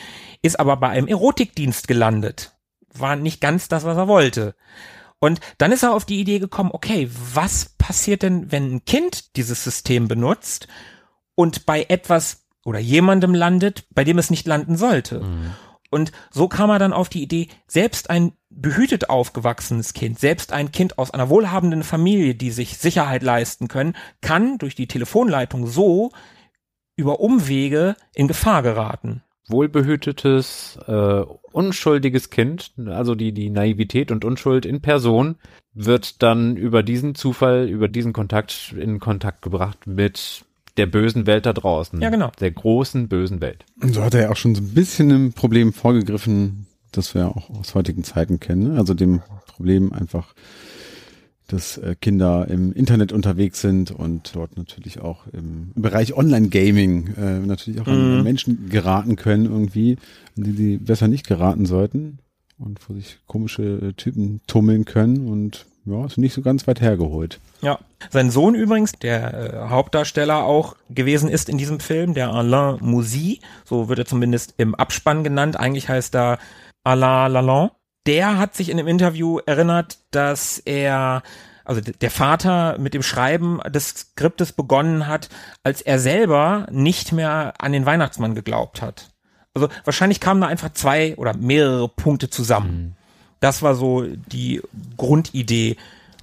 ist 0.43 0.59
aber 0.59 0.77
bei 0.77 0.89
einem 0.89 1.07
Erotikdienst 1.07 1.87
gelandet. 1.87 2.57
War 2.95 3.15
nicht 3.15 3.41
ganz 3.41 3.69
das, 3.69 3.85
was 3.85 3.97
er 3.97 4.09
wollte. 4.09 4.57
Und 5.21 5.41
dann 5.59 5.73
ist 5.73 5.83
er 5.83 5.95
auf 5.95 6.05
die 6.05 6.21
Idee 6.21 6.39
gekommen, 6.39 6.71
okay, 6.73 7.11
was 7.35 7.71
passiert 7.79 8.23
denn, 8.23 8.53
wenn 8.53 8.75
ein 8.75 8.85
Kind 8.85 9.37
dieses 9.37 9.65
System 9.65 10.09
benutzt 10.09 10.69
und 11.35 11.67
bei 11.67 11.87
etwas 11.89 12.45
oder 12.65 12.79
jemandem 12.79 13.35
landet, 13.35 13.87
bei 13.91 14.05
dem 14.05 14.19
es 14.19 14.31
nicht 14.31 14.47
landen 14.47 14.77
sollte? 14.77 15.21
Und 15.91 16.13
so 16.31 16.49
kam 16.49 16.71
er 16.71 16.79
dann 16.79 16.93
auf 16.93 17.09
die 17.09 17.23
Idee, 17.23 17.49
selbst 17.67 18.11
ein 18.11 18.33
behütet 18.51 19.11
aufgewachsenes 19.11 19.93
Kind, 19.93 20.19
selbst 20.19 20.53
ein 20.53 20.73
Kind 20.73 20.99
aus 20.99 21.11
einer 21.11 21.29
wohlhabenden 21.29 21.83
Familie, 21.83 22.35
die 22.35 22.51
sich 22.51 22.79
Sicherheit 22.79 23.23
leisten 23.23 23.69
können, 23.69 23.95
kann 24.21 24.59
durch 24.59 24.75
die 24.75 24.89
Telefonleitung 24.89 25.67
so 25.67 26.11
über 26.97 27.21
Umwege 27.21 27.97
in 28.15 28.29
Gefahr 28.29 28.63
geraten. 28.63 29.23
Wohlbehütetes, 29.51 30.79
äh, 30.87 31.23
unschuldiges 31.53 32.31
Kind, 32.31 32.73
also 32.87 33.15
die, 33.15 33.33
die 33.33 33.51
Naivität 33.51 34.11
und 34.11 34.25
Unschuld 34.25 34.67
in 34.67 34.81
Person, 34.81 35.37
wird 35.75 36.23
dann 36.23 36.57
über 36.57 36.83
diesen 36.83 37.15
Zufall, 37.15 37.69
über 37.69 37.89
diesen 37.89 38.13
Kontakt 38.13 38.75
in 38.79 38.99
Kontakt 38.99 39.43
gebracht 39.43 39.87
mit 39.87 40.45
der 40.77 40.87
bösen 40.87 41.27
Welt 41.27 41.45
da 41.45 41.53
draußen. 41.53 42.01
Ja, 42.01 42.11
genau. 42.11 42.31
Der 42.41 42.51
großen 42.51 43.09
bösen 43.09 43.41
Welt. 43.41 43.65
Und 43.81 43.95
so 43.95 44.03
hat 44.03 44.15
er 44.15 44.23
ja 44.23 44.31
auch 44.31 44.37
schon 44.37 44.55
so 44.55 44.63
ein 44.63 44.75
bisschen 44.75 45.11
ein 45.11 45.33
Problem 45.33 45.73
vorgegriffen, 45.73 46.67
das 46.93 47.15
wir 47.15 47.29
auch 47.29 47.51
aus 47.51 47.75
heutigen 47.75 48.05
Zeiten 48.05 48.41
kennen. 48.41 48.73
ne? 48.73 48.79
Also 48.79 48.95
dem 48.95 49.21
Problem 49.47 49.93
einfach, 49.93 50.35
dass 51.49 51.79
äh, 51.79 51.97
Kinder 52.01 52.47
im 52.49 52.73
Internet 52.73 53.13
unterwegs 53.13 53.61
sind 53.61 53.91
und 53.91 54.35
dort 54.37 54.57
natürlich 54.57 55.01
auch 55.01 55.27
im, 55.33 55.73
Bereich 55.75 56.15
Online-Gaming 56.15 57.15
äh, 57.17 57.39
natürlich 57.41 57.81
auch 57.81 57.87
an 57.87 58.19
Mhm. 58.19 58.23
Menschen 58.23 58.69
geraten 58.69 59.17
können 59.17 59.47
irgendwie, 59.47 59.97
an 60.37 60.45
die 60.45 60.53
sie 60.53 60.77
besser 60.77 61.09
nicht 61.09 61.27
geraten 61.27 61.67
sollten 61.67 62.19
und 62.59 62.79
wo 62.89 62.95
sich 62.95 63.19
komische 63.27 63.63
äh, 63.63 63.93
Typen 63.95 64.41
tummeln 64.47 64.85
können 64.85 65.27
und 65.27 65.67
ja, 65.87 66.05
ist 66.05 66.19
nicht 66.19 66.35
so 66.35 66.43
ganz 66.43 66.67
weit 66.67 66.83
hergeholt. 66.83 67.41
Ja. 67.63 67.79
Sein 68.11 68.31
Sohn 68.31 68.55
übrigens, 68.55 68.93
der 68.93 69.35
äh, 69.35 69.69
Hauptdarsteller 69.71 70.45
auch 70.45 70.77
gewesen 70.91 71.31
ist 71.31 71.49
in 71.49 71.57
diesem 71.57 71.81
Film, 71.81 72.15
der 72.15 72.31
Alain 72.31 72.77
Moussy, 72.81 73.41
so 73.65 73.89
wird 73.89 73.99
er 73.99 74.05
zumindest 74.05 74.55
im 74.59 74.75
Abspann 74.75 75.25
genannt, 75.25 75.59
eigentlich 75.59 75.89
heißt 75.89 76.15
er 76.15 76.39
Alain 76.85 77.33
Lalande. 77.33 77.73
Der 78.09 78.39
hat 78.39 78.57
sich 78.57 78.71
in 78.71 78.79
einem 78.79 78.89
Interview 78.89 79.39
erinnert, 79.45 79.99
dass 80.13 80.59
er, 80.59 81.23
also 81.67 81.83
der 81.83 82.11
Vater 82.11 82.79
mit 82.79 82.95
dem 82.95 83.03
Schreiben 83.03 83.61
des 83.69 83.89
Skriptes 83.89 84.53
begonnen 84.53 85.07
hat, 85.07 85.29
als 85.63 85.83
er 85.83 85.99
selber 85.99 86.67
nicht 86.71 87.13
mehr 87.13 87.53
an 87.59 87.73
den 87.73 87.85
Weihnachtsmann 87.85 88.35
geglaubt 88.35 88.81
hat. 88.81 89.11
Also 89.53 89.69
wahrscheinlich 89.85 90.21
kamen 90.21 90.41
da 90.41 90.47
einfach 90.47 90.73
zwei 90.73 91.17
oder 91.17 91.37
mehrere 91.37 91.87
Punkte 91.87 92.31
zusammen. 92.31 92.97
Das 93.41 93.61
war 93.61 93.75
so 93.75 94.07
die 94.07 94.63
Grundidee 94.97 95.77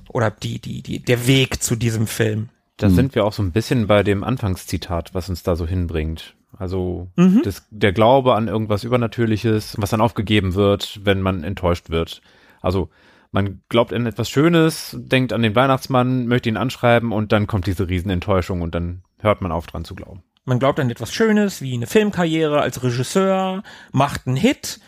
oder 0.09 0.31
die, 0.31 0.59
die, 0.59 0.81
die, 0.81 1.03
der 1.03 1.27
Weg 1.27 1.61
zu 1.61 1.75
diesem 1.75 2.07
Film. 2.07 2.49
Da 2.77 2.89
sind 2.89 3.13
wir 3.13 3.25
auch 3.25 3.33
so 3.33 3.43
ein 3.43 3.51
bisschen 3.51 3.85
bei 3.85 4.01
dem 4.01 4.23
Anfangszitat, 4.23 5.13
was 5.13 5.29
uns 5.29 5.43
da 5.43 5.55
so 5.55 5.67
hinbringt. 5.67 6.34
Also 6.57 7.09
Mhm. 7.15 7.41
das, 7.43 7.67
der 7.69 7.91
Glaube 7.93 8.35
an 8.35 8.47
irgendwas 8.47 8.83
Übernatürliches, 8.83 9.75
was 9.79 9.89
dann 9.89 10.01
aufgegeben 10.01 10.53
wird, 10.55 10.99
wenn 11.03 11.21
man 11.21 11.43
enttäuscht 11.43 11.89
wird. 11.89 12.21
Also 12.61 12.89
man 13.31 13.61
glaubt 13.69 13.91
an 13.93 14.05
etwas 14.05 14.29
Schönes, 14.29 14.95
denkt 14.99 15.33
an 15.33 15.41
den 15.41 15.55
Weihnachtsmann, 15.55 16.27
möchte 16.27 16.47
ihn 16.49 16.57
anschreiben 16.57 17.11
und 17.11 17.31
dann 17.31 17.47
kommt 17.47 17.67
diese 17.67 17.89
Riesenenttäuschung 17.89 18.61
und 18.61 18.73
dann 18.73 19.03
hört 19.19 19.41
man 19.41 19.51
auf 19.51 19.67
dran 19.67 19.83
zu 19.85 19.95
glauben. 19.95 20.23
Man 20.45 20.59
glaubt 20.59 20.79
an 20.79 20.89
etwas 20.89 21.11
Schönes, 21.13 21.61
wie 21.61 21.73
eine 21.73 21.87
Filmkarriere 21.87 22.61
als 22.61 22.83
Regisseur, 22.83 23.63
macht 23.91 24.27
einen 24.27 24.35
Hit 24.37 24.79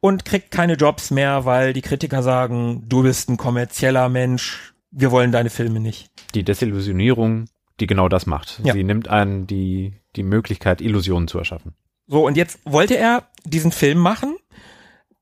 und 0.00 0.24
kriegt 0.24 0.50
keine 0.50 0.74
Jobs 0.74 1.10
mehr, 1.10 1.44
weil 1.44 1.72
die 1.72 1.82
Kritiker 1.82 2.22
sagen, 2.22 2.84
du 2.88 3.02
bist 3.02 3.28
ein 3.28 3.36
kommerzieller 3.36 4.08
Mensch, 4.08 4.72
wir 4.90 5.10
wollen 5.10 5.32
deine 5.32 5.50
Filme 5.50 5.80
nicht. 5.80 6.08
Die 6.34 6.44
Desillusionierung, 6.44 7.46
die 7.80 7.86
genau 7.86 8.08
das 8.08 8.26
macht. 8.26 8.60
Ja. 8.62 8.72
Sie 8.72 8.84
nimmt 8.84 9.08
einen 9.08 9.46
die, 9.46 9.94
die 10.16 10.22
Möglichkeit, 10.22 10.80
Illusionen 10.80 11.28
zu 11.28 11.38
erschaffen. 11.38 11.74
So, 12.06 12.26
und 12.26 12.36
jetzt 12.36 12.58
wollte 12.64 12.96
er 12.96 13.28
diesen 13.44 13.72
Film 13.72 13.98
machen, 13.98 14.36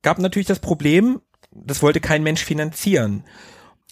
gab 0.03 0.19
natürlich 0.19 0.49
das 0.49 0.59
Problem, 0.59 1.21
das 1.51 1.83
wollte 1.83 2.01
kein 2.01 2.23
Mensch 2.23 2.45
finanzieren. 2.45 3.25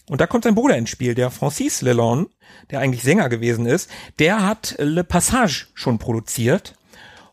Und 0.09 0.19
da 0.19 0.27
kommt 0.27 0.43
sein 0.43 0.55
Bruder 0.55 0.77
ins 0.77 0.89
Spiel, 0.89 1.15
der 1.15 1.31
Francis 1.31 1.81
Lelon, 1.81 2.27
der 2.69 2.79
eigentlich 2.79 3.03
Sänger 3.03 3.29
gewesen 3.29 3.65
ist, 3.65 3.89
der 4.19 4.45
hat 4.45 4.75
Le 4.77 5.03
Passage 5.03 5.67
schon 5.73 5.99
produziert. 5.99 6.75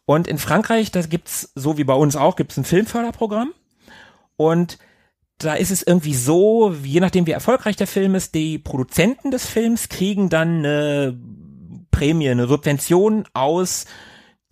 Und 0.05 0.29
in 0.29 0.39
Frankreich, 0.39 0.91
da 0.93 1.03
gibt's, 1.03 1.51
so 1.55 1.77
wie 1.77 1.85
bei 1.85 1.95
uns 1.95 2.15
auch, 2.15 2.37
gibt's 2.37 2.57
ein 2.57 2.65
Filmförderprogramm. 2.65 3.53
Und 4.37 4.79
da 5.39 5.55
ist 5.55 5.71
es 5.71 5.83
irgendwie 5.83 6.15
so, 6.15 6.73
je 6.83 7.01
nachdem 7.01 7.27
wie 7.27 7.33
erfolgreich 7.33 7.77
der 7.77 7.87
Film 7.87 8.15
ist, 8.15 8.35
die 8.35 8.59
Produzenten 8.59 9.31
des 9.31 9.47
Films 9.47 9.89
kriegen 9.89 10.29
dann 10.29 10.59
eine 10.59 11.19
Prämie, 11.99 12.31
eine 12.31 12.47
Subvention 12.47 13.25
aus 13.35 13.87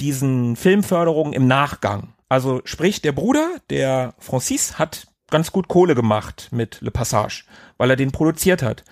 diesen 0.01 0.57
Filmförderungen 0.57 1.32
im 1.32 1.47
Nachgang. 1.47 2.12
Also 2.28 2.61
sprich, 2.64 3.03
der 3.03 3.12
Bruder, 3.12 3.49
der 3.70 4.14
Francis, 4.18 4.80
hat 4.80 5.07
ganz 5.30 5.53
gut 5.53 5.68
Kohle 5.68 5.94
gemacht 5.94 6.49
mit 6.51 6.80
Le 6.80 6.90
Passage, 6.90 7.44
weil 7.78 7.90
er 7.90 7.97
den 7.97 8.11
produziert 8.11 8.64
hat. 8.64 8.84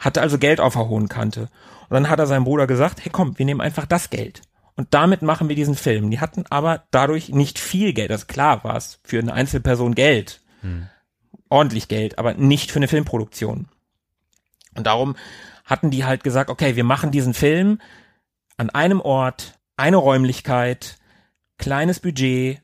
Hatte 0.00 0.20
also 0.22 0.38
Geld 0.38 0.60
auf 0.60 0.72
der 0.74 0.88
hohen 0.88 1.08
Kante. 1.08 1.42
Und 1.42 1.94
dann 1.94 2.10
hat 2.10 2.18
er 2.18 2.26
seinem 2.26 2.44
Bruder 2.44 2.66
gesagt, 2.66 3.04
hey 3.04 3.12
komm, 3.12 3.38
wir 3.38 3.46
nehmen 3.46 3.60
einfach 3.60 3.86
das 3.86 4.10
Geld. 4.10 4.42
Und 4.74 4.88
damit 4.92 5.22
machen 5.22 5.48
wir 5.48 5.54
diesen 5.54 5.76
Film. 5.76 6.10
Die 6.10 6.18
hatten 6.18 6.44
aber 6.50 6.82
dadurch 6.90 7.28
nicht 7.28 7.60
viel 7.60 7.92
Geld. 7.92 8.10
Also 8.10 8.26
klar 8.26 8.64
war 8.64 8.76
es 8.76 8.98
für 9.04 9.20
eine 9.20 9.34
Einzelperson 9.34 9.94
Geld. 9.94 10.40
Ordentlich 11.48 11.86
Geld, 11.86 12.18
aber 12.18 12.34
nicht 12.34 12.72
für 12.72 12.80
eine 12.80 12.88
Filmproduktion. 12.88 13.68
Und 14.74 14.86
darum 14.86 15.14
hatten 15.64 15.90
die 15.90 16.04
halt 16.04 16.24
gesagt, 16.24 16.50
okay, 16.50 16.74
wir 16.74 16.84
machen 16.84 17.12
diesen 17.12 17.34
Film 17.34 17.78
an 18.60 18.68
einem 18.68 19.00
Ort, 19.00 19.58
eine 19.78 19.96
Räumlichkeit, 19.96 20.98
kleines 21.56 21.98
Budget, 21.98 22.60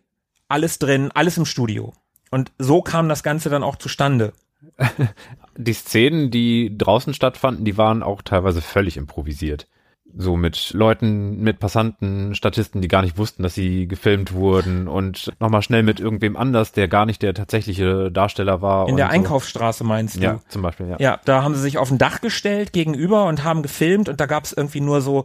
alles 0.46 0.78
drin, 0.78 1.10
alles 1.14 1.38
im 1.38 1.46
Studio. 1.46 1.94
Und 2.30 2.52
so 2.58 2.82
kam 2.82 3.08
das 3.08 3.22
Ganze 3.22 3.48
dann 3.48 3.62
auch 3.62 3.76
zustande. 3.76 4.34
Die 5.56 5.72
Szenen, 5.72 6.30
die 6.30 6.76
draußen 6.76 7.14
stattfanden, 7.14 7.64
die 7.64 7.78
waren 7.78 8.02
auch 8.02 8.20
teilweise 8.20 8.60
völlig 8.60 8.98
improvisiert. 8.98 9.68
So 10.14 10.36
mit 10.36 10.74
Leuten, 10.74 11.40
mit 11.40 11.60
Passanten, 11.60 12.34
Statisten, 12.34 12.82
die 12.82 12.88
gar 12.88 13.00
nicht 13.00 13.16
wussten, 13.16 13.42
dass 13.42 13.54
sie 13.54 13.88
gefilmt 13.88 14.34
wurden 14.34 14.88
und 14.88 15.32
nochmal 15.40 15.62
schnell 15.62 15.82
mit 15.82 15.98
irgendwem 15.98 16.36
anders, 16.36 16.72
der 16.72 16.88
gar 16.88 17.06
nicht 17.06 17.22
der 17.22 17.32
tatsächliche 17.32 18.12
Darsteller 18.12 18.60
war. 18.60 18.86
In 18.88 18.96
der 18.96 19.06
so. 19.06 19.12
Einkaufsstraße 19.12 19.82
meinst 19.82 20.16
du? 20.16 20.20
Ja, 20.20 20.40
zum 20.48 20.60
Beispiel, 20.60 20.88
ja. 20.88 20.96
Ja, 20.98 21.20
da 21.24 21.42
haben 21.42 21.54
sie 21.54 21.62
sich 21.62 21.78
auf 21.78 21.90
ein 21.90 21.96
Dach 21.96 22.20
gestellt 22.20 22.74
gegenüber 22.74 23.24
und 23.24 23.44
haben 23.44 23.62
gefilmt 23.62 24.10
und 24.10 24.20
da 24.20 24.26
gab 24.26 24.44
es 24.44 24.52
irgendwie 24.52 24.82
nur 24.82 25.00
so 25.00 25.24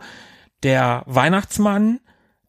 der 0.63 1.03
Weihnachtsmann, 1.05 1.99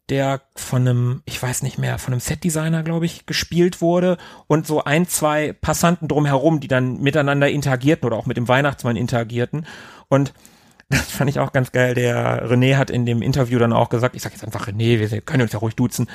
der 0.09 0.41
von 0.55 0.87
einem, 0.87 1.23
ich 1.25 1.41
weiß 1.41 1.63
nicht 1.63 1.77
mehr, 1.77 1.97
von 1.97 2.13
einem 2.13 2.19
Setdesigner, 2.19 2.83
glaube 2.83 3.05
ich, 3.05 3.25
gespielt 3.25 3.81
wurde 3.81 4.17
und 4.47 4.67
so 4.67 4.83
ein, 4.83 5.07
zwei 5.07 5.53
Passanten 5.53 6.07
drumherum, 6.07 6.59
die 6.59 6.67
dann 6.67 6.99
miteinander 7.01 7.49
interagierten 7.49 8.05
oder 8.05 8.17
auch 8.17 8.25
mit 8.25 8.37
dem 8.37 8.47
Weihnachtsmann 8.47 8.95
interagierten 8.95 9.65
und 10.09 10.33
das 10.89 11.11
fand 11.11 11.29
ich 11.29 11.39
auch 11.39 11.53
ganz 11.53 11.71
geil. 11.71 11.95
Der 11.95 12.47
René 12.47 12.75
hat 12.75 12.89
in 12.89 13.05
dem 13.05 13.21
Interview 13.21 13.57
dann 13.57 13.73
auch 13.73 13.89
gesagt, 13.89 14.15
ich 14.15 14.21
sag 14.21 14.33
jetzt 14.33 14.43
einfach 14.43 14.67
René, 14.67 14.99
wir 14.99 15.21
können 15.21 15.43
uns 15.43 15.53
ja 15.53 15.59
ruhig 15.59 15.75
duzen, 15.75 16.07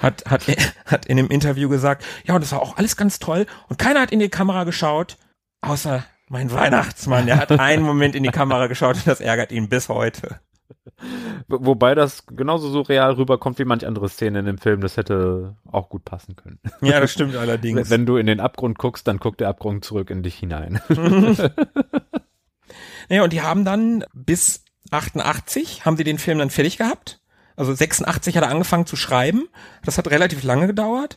hat, 0.00 0.24
hat, 0.26 0.44
hat 0.86 1.06
in 1.06 1.16
dem 1.16 1.28
Interview 1.28 1.68
gesagt, 1.68 2.04
ja, 2.24 2.34
und 2.34 2.42
das 2.42 2.52
war 2.52 2.60
auch 2.60 2.76
alles 2.76 2.96
ganz 2.96 3.20
toll 3.20 3.46
und 3.68 3.78
keiner 3.78 4.00
hat 4.00 4.10
in 4.10 4.18
die 4.18 4.28
Kamera 4.28 4.64
geschaut, 4.64 5.16
außer 5.60 6.04
mein 6.28 6.52
Weihnachtsmann. 6.52 7.26
Der 7.26 7.38
hat 7.38 7.50
einen 7.52 7.82
Moment 7.82 8.14
in 8.14 8.22
die 8.22 8.30
Kamera 8.30 8.66
geschaut 8.66 8.96
und 8.96 9.06
das 9.06 9.20
ärgert 9.20 9.52
ihn 9.52 9.68
bis 9.68 9.88
heute. 9.88 10.40
Wo- 11.48 11.64
Wobei 11.66 11.94
das 11.94 12.26
genauso 12.26 12.70
surreal 12.70 13.12
rüberkommt 13.14 13.58
wie 13.58 13.64
manch 13.64 13.86
andere 13.86 14.08
Szene 14.08 14.40
in 14.40 14.44
dem 14.46 14.58
Film. 14.58 14.80
Das 14.80 14.96
hätte 14.96 15.56
auch 15.70 15.88
gut 15.88 16.04
passen 16.04 16.36
können. 16.36 16.58
Ja, 16.82 17.00
das 17.00 17.12
stimmt 17.12 17.36
allerdings. 17.36 17.90
Wenn 17.90 18.06
du 18.06 18.16
in 18.16 18.26
den 18.26 18.40
Abgrund 18.40 18.78
guckst, 18.78 19.06
dann 19.08 19.18
guckt 19.18 19.40
der 19.40 19.48
Abgrund 19.48 19.84
zurück 19.84 20.10
in 20.10 20.22
dich 20.22 20.36
hinein. 20.36 20.80
Ja, 23.08 23.24
und 23.24 23.32
die 23.32 23.42
haben 23.42 23.64
dann 23.64 24.04
bis 24.12 24.64
88 24.92 25.84
haben 25.84 25.96
sie 25.96 26.04
den 26.04 26.18
Film 26.18 26.38
dann 26.38 26.50
fertig 26.50 26.76
gehabt. 26.78 27.20
Also 27.56 27.74
86 27.74 28.36
hat 28.36 28.44
er 28.44 28.50
angefangen 28.50 28.86
zu 28.86 28.94
schreiben. 28.96 29.48
Das 29.84 29.98
hat 29.98 30.08
relativ 30.10 30.44
lange 30.44 30.68
gedauert. 30.68 31.16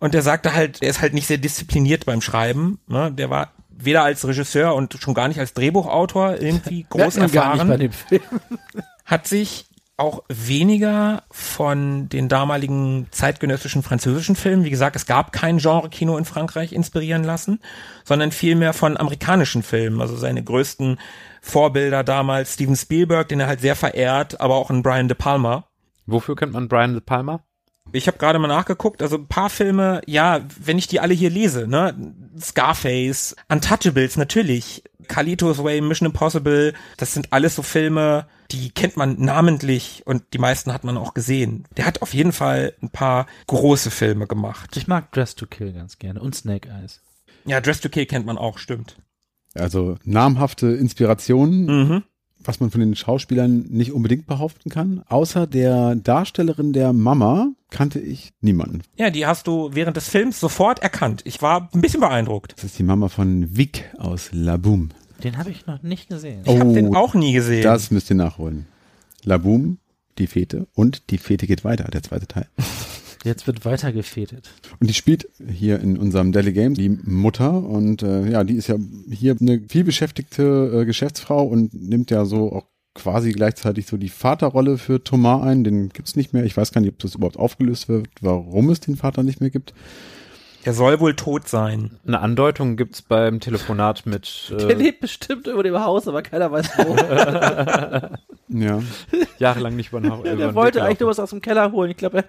Und 0.00 0.14
der 0.14 0.22
sagte 0.22 0.54
halt, 0.54 0.82
er 0.82 0.88
ist 0.90 1.00
halt 1.02 1.12
nicht 1.14 1.26
sehr 1.26 1.38
diszipliniert 1.38 2.06
beim 2.06 2.20
Schreiben. 2.22 2.80
Ne? 2.86 3.12
Der 3.12 3.28
war 3.30 3.52
weder 3.78 4.02
als 4.02 4.26
Regisseur 4.26 4.74
und 4.74 4.96
schon 5.00 5.14
gar 5.14 5.28
nicht 5.28 5.40
als 5.40 5.52
Drehbuchautor 5.54 6.40
irgendwie 6.40 6.86
groß 6.88 7.16
man 7.16 7.30
gar 7.30 7.52
nicht 7.52 7.60
erfahren 7.60 7.68
bei 7.68 7.76
dem 7.76 7.92
Film. 7.92 8.22
hat 9.04 9.26
sich 9.26 9.66
auch 9.98 10.24
weniger 10.28 11.22
von 11.30 12.08
den 12.10 12.28
damaligen 12.28 13.06
zeitgenössischen 13.10 13.82
französischen 13.82 14.36
Filmen, 14.36 14.64
wie 14.64 14.70
gesagt, 14.70 14.94
es 14.94 15.06
gab 15.06 15.32
kein 15.32 15.56
Genre-Kino 15.56 16.18
in 16.18 16.26
Frankreich 16.26 16.72
inspirieren 16.72 17.24
lassen, 17.24 17.60
sondern 18.04 18.30
vielmehr 18.30 18.74
von 18.74 18.98
amerikanischen 18.98 19.62
Filmen. 19.62 20.02
Also 20.02 20.16
seine 20.16 20.44
größten 20.44 20.98
Vorbilder 21.40 22.04
damals 22.04 22.54
Steven 22.54 22.76
Spielberg, 22.76 23.28
den 23.28 23.40
er 23.40 23.46
halt 23.46 23.60
sehr 23.60 23.76
verehrt, 23.76 24.40
aber 24.40 24.56
auch 24.56 24.68
ein 24.68 24.82
Brian 24.82 25.08
De 25.08 25.16
Palma. 25.16 25.64
Wofür 26.04 26.36
kennt 26.36 26.52
man 26.52 26.68
Brian 26.68 26.92
De 26.92 27.00
Palma? 27.00 27.42
Ich 27.92 28.06
habe 28.08 28.18
gerade 28.18 28.38
mal 28.38 28.48
nachgeguckt, 28.48 29.00
also 29.00 29.16
ein 29.16 29.26
paar 29.28 29.48
Filme, 29.48 30.00
ja, 30.06 30.40
wenn 30.60 30.76
ich 30.78 30.86
die 30.88 31.00
alle 31.00 31.14
hier 31.14 31.30
lese, 31.30 31.66
ne, 31.66 31.94
Scarface, 32.40 33.36
Untouchables 33.48 34.16
natürlich, 34.16 34.82
Carlitos 35.08 35.62
Way, 35.62 35.80
Mission 35.80 36.06
Impossible, 36.06 36.74
das 36.96 37.14
sind 37.14 37.32
alles 37.32 37.54
so 37.54 37.62
Filme, 37.62 38.26
die 38.50 38.70
kennt 38.70 38.96
man 38.96 39.20
namentlich 39.20 40.02
und 40.04 40.24
die 40.32 40.38
meisten 40.38 40.72
hat 40.72 40.84
man 40.84 40.96
auch 40.96 41.14
gesehen. 41.14 41.66
Der 41.76 41.86
hat 41.86 42.02
auf 42.02 42.12
jeden 42.14 42.32
Fall 42.32 42.74
ein 42.82 42.90
paar 42.90 43.26
große 43.46 43.90
Filme 43.90 44.26
gemacht. 44.26 44.76
Ich 44.76 44.88
mag 44.88 45.12
Dress 45.12 45.34
to 45.34 45.46
Kill 45.46 45.72
ganz 45.72 45.98
gerne 45.98 46.20
und 46.20 46.34
Snake 46.34 46.68
Eyes. 46.68 47.00
Ja, 47.44 47.60
Dress 47.60 47.80
to 47.80 47.88
Kill 47.88 48.06
kennt 48.06 48.26
man 48.26 48.38
auch, 48.38 48.58
stimmt. 48.58 48.96
Also 49.54 49.96
namhafte 50.04 50.66
Inspirationen, 50.68 51.66
Mhm. 51.88 52.02
Was 52.48 52.60
man 52.60 52.70
von 52.70 52.80
den 52.80 52.94
Schauspielern 52.96 53.66
nicht 53.68 53.92
unbedingt 53.92 54.26
behaupten 54.26 54.70
kann. 54.70 55.02
Außer 55.08 55.46
der 55.46 55.94
Darstellerin 55.96 56.72
der 56.72 56.92
Mama 56.92 57.48
kannte 57.70 57.98
ich 57.98 58.32
niemanden. 58.40 58.82
Ja, 58.96 59.10
die 59.10 59.26
hast 59.26 59.46
du 59.46 59.70
während 59.72 59.96
des 59.96 60.08
Films 60.08 60.40
sofort 60.40 60.80
erkannt. 60.80 61.22
Ich 61.24 61.42
war 61.42 61.68
ein 61.74 61.80
bisschen 61.80 62.00
beeindruckt. 62.00 62.54
Das 62.56 62.64
ist 62.64 62.78
die 62.78 62.82
Mama 62.84 63.08
von 63.08 63.56
Vic 63.56 63.84
aus 63.98 64.30
La 64.32 64.56
Boom. 64.56 64.90
Den 65.24 65.38
habe 65.38 65.50
ich 65.50 65.66
noch 65.66 65.82
nicht 65.82 66.08
gesehen. 66.08 66.42
Ich 66.44 66.58
habe 66.58 66.70
Oh, 66.70 66.74
den 66.74 66.94
auch 66.94 67.14
nie 67.14 67.32
gesehen. 67.32 67.62
Das 67.62 67.90
müsst 67.90 68.10
ihr 68.10 68.16
nachholen. 68.16 68.66
La 69.24 69.38
Boom, 69.38 69.78
die 70.18 70.26
Fete 70.26 70.66
und 70.74 71.10
die 71.10 71.18
Fete 71.18 71.46
geht 71.46 71.64
weiter, 71.64 71.84
der 71.84 72.02
zweite 72.02 72.26
Teil. 72.26 72.46
Jetzt 73.26 73.48
wird 73.48 73.64
weiter 73.64 73.92
gefetet. 73.92 74.48
Und 74.78 74.88
die 74.88 74.94
spielt 74.94 75.28
hier 75.44 75.80
in 75.80 75.98
unserem 75.98 76.30
Daily 76.30 76.52
Game 76.52 76.74
die 76.74 76.88
Mutter 76.88 77.52
und 77.52 78.04
äh, 78.04 78.30
ja, 78.30 78.44
die 78.44 78.54
ist 78.54 78.68
ja 78.68 78.76
hier 79.10 79.36
eine 79.40 79.62
vielbeschäftigte 79.68 80.82
äh, 80.82 80.84
Geschäftsfrau 80.84 81.42
und 81.42 81.74
nimmt 81.74 82.12
ja 82.12 82.24
so 82.24 82.52
auch 82.52 82.66
quasi 82.94 83.32
gleichzeitig 83.32 83.88
so 83.88 83.96
die 83.96 84.10
Vaterrolle 84.10 84.78
für 84.78 85.02
Thomas 85.02 85.42
ein. 85.42 85.64
Den 85.64 85.88
gibt's 85.88 86.14
nicht 86.14 86.34
mehr. 86.34 86.44
Ich 86.44 86.56
weiß 86.56 86.70
gar 86.70 86.80
nicht, 86.80 86.92
ob 86.92 87.00
das 87.00 87.16
überhaupt 87.16 87.36
aufgelöst 87.36 87.88
wird, 87.88 88.06
warum 88.20 88.70
es 88.70 88.78
den 88.78 88.94
Vater 88.94 89.24
nicht 89.24 89.40
mehr 89.40 89.50
gibt. 89.50 89.74
er 90.62 90.72
soll 90.72 91.00
wohl 91.00 91.16
tot 91.16 91.48
sein. 91.48 91.98
Eine 92.06 92.20
Andeutung 92.20 92.76
gibt's 92.76 93.02
beim 93.02 93.40
Telefonat 93.40 94.06
mit 94.06 94.54
Der 94.56 94.70
äh, 94.70 94.74
lebt 94.74 95.00
bestimmt 95.00 95.48
über 95.48 95.64
dem 95.64 95.80
Haus, 95.80 96.06
aber 96.06 96.22
keiner 96.22 96.52
weiß 96.52 96.70
wo. 96.78 96.96
Ja, 98.48 98.80
jahrelang 99.38 99.74
nicht 99.74 99.88
über 99.88 100.00
den, 100.00 100.22
der 100.22 100.36
den 100.36 100.54
wollte 100.54 100.82
eigentlich 100.82 101.00
nur 101.00 101.10
was 101.10 101.18
aus 101.18 101.30
dem 101.30 101.42
Keller 101.42 101.72
holen. 101.72 101.90
Ich 101.90 101.96
glaube, 101.96 102.24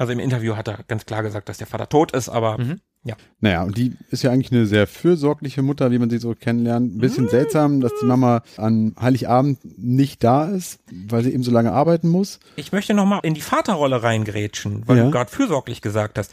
Also 0.00 0.14
im 0.14 0.18
Interview 0.18 0.56
hat 0.56 0.66
er 0.66 0.78
ganz 0.88 1.04
klar 1.04 1.22
gesagt, 1.22 1.50
dass 1.50 1.58
der 1.58 1.66
Vater 1.66 1.86
tot 1.86 2.12
ist, 2.12 2.30
aber 2.30 2.56
ja. 3.04 3.16
naja, 3.40 3.62
und 3.64 3.76
die 3.76 3.98
ist 4.10 4.22
ja 4.22 4.30
eigentlich 4.30 4.50
eine 4.50 4.64
sehr 4.64 4.86
fürsorgliche 4.86 5.60
Mutter, 5.60 5.90
wie 5.90 5.98
man 5.98 6.08
sie 6.08 6.16
so 6.16 6.34
kennenlernt. 6.34 6.96
Ein 6.96 6.98
bisschen 7.00 7.28
seltsam, 7.28 7.82
dass 7.82 7.92
die 8.00 8.06
Mama 8.06 8.42
an 8.56 8.94
Heiligabend 8.98 9.58
nicht 9.78 10.24
da 10.24 10.46
ist, 10.48 10.78
weil 10.90 11.22
sie 11.22 11.34
eben 11.34 11.42
so 11.42 11.50
lange 11.50 11.72
arbeiten 11.72 12.08
muss. 12.08 12.40
Ich 12.56 12.72
möchte 12.72 12.94
noch 12.94 13.04
mal 13.04 13.18
in 13.22 13.34
die 13.34 13.42
Vaterrolle 13.42 14.02
reingrätschen, 14.02 14.88
weil 14.88 14.96
Ja. 14.96 15.04
du 15.04 15.10
gerade 15.10 15.30
fürsorglich 15.30 15.82
gesagt 15.82 16.16
hast. 16.16 16.32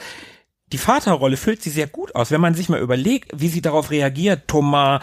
Die 0.72 0.78
Vaterrolle 0.78 1.36
füllt 1.36 1.62
sie 1.62 1.70
sehr 1.70 1.88
gut 1.88 2.16
aus, 2.16 2.32
wenn 2.32 2.42
man 2.42 2.54
sich 2.54 2.70
mal 2.70 2.80
überlegt, 2.80 3.32
wie 3.36 3.50
sie 3.50 3.62
darauf 3.62 3.92
reagiert. 3.92 4.48
Thomas 4.48 5.02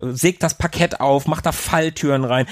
sägt 0.00 0.42
das 0.42 0.56
Parkett 0.58 1.00
auf, 1.00 1.26
macht 1.26 1.46
da 1.46 1.52
Falltüren 1.52 2.24
rein, 2.24 2.46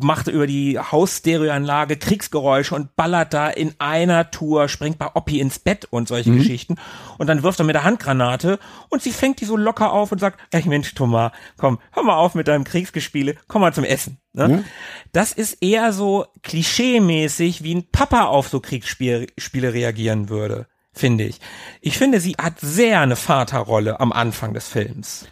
macht 0.00 0.28
über 0.28 0.46
die 0.46 0.78
Hausstereoanlage 0.78 1.96
Kriegsgeräusche 1.96 2.74
und 2.74 2.96
ballert 2.96 3.32
da 3.34 3.48
in 3.48 3.74
einer 3.78 4.30
Tour, 4.30 4.68
springt 4.68 4.98
bei 4.98 5.14
Oppi 5.14 5.40
ins 5.40 5.58
Bett 5.58 5.86
und 5.90 6.08
solche 6.08 6.30
Geschichten. 6.30 6.76
Und 7.18 7.26
dann 7.28 7.42
wirft 7.42 7.60
er 7.60 7.64
mit 7.64 7.74
der 7.74 7.84
Handgranate 7.84 8.58
und 8.88 9.02
sie 9.02 9.12
fängt 9.12 9.40
die 9.40 9.44
so 9.44 9.56
locker 9.56 9.92
auf 9.92 10.12
und 10.12 10.18
sagt, 10.18 10.40
ey 10.50 10.62
Mensch, 10.66 10.94
Thomas, 10.94 11.32
komm, 11.56 11.78
hör 11.92 12.02
mal 12.02 12.16
auf 12.16 12.34
mit 12.34 12.48
deinem 12.48 12.64
Kriegsgespiele, 12.64 13.36
komm 13.48 13.62
mal 13.62 13.74
zum 13.74 13.84
Essen. 13.84 14.18
Ne? 14.32 14.50
Ja. 14.50 14.64
Das 15.12 15.32
ist 15.32 15.58
eher 15.62 15.92
so 15.92 16.26
klischee-mäßig, 16.42 17.62
wie 17.62 17.74
ein 17.74 17.90
Papa 17.90 18.24
auf 18.24 18.48
so 18.48 18.60
Kriegsspiele 18.60 19.26
Spiele 19.36 19.72
reagieren 19.72 20.28
würde, 20.28 20.66
finde 20.92 21.24
ich. 21.24 21.40
Ich 21.80 21.98
finde, 21.98 22.20
sie 22.20 22.36
hat 22.40 22.60
sehr 22.60 23.00
eine 23.00 23.16
Vaterrolle 23.16 24.00
am 24.00 24.12
Anfang 24.12 24.54
des 24.54 24.68
Films. 24.68 25.26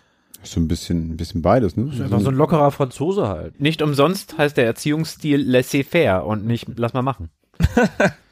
So 0.47 0.61
ein 0.61 0.69
bisschen, 0.69 1.13
ein 1.13 1.17
bisschen 1.17 1.43
beides, 1.43 1.77
ne? 1.77 1.91
einfach 2.03 2.21
so 2.21 2.29
ein 2.29 2.35
lockerer 2.35 2.71
Franzose 2.71 3.29
halt. 3.29 3.61
Nicht 3.61 3.83
umsonst 3.83 4.39
heißt 4.39 4.57
der 4.57 4.67
Erziehungsstil 4.67 5.41
laissez-faire 5.43 6.25
und 6.25 6.47
nicht 6.47 6.67
lass 6.77 6.95
mal 6.95 7.03
machen. 7.03 7.31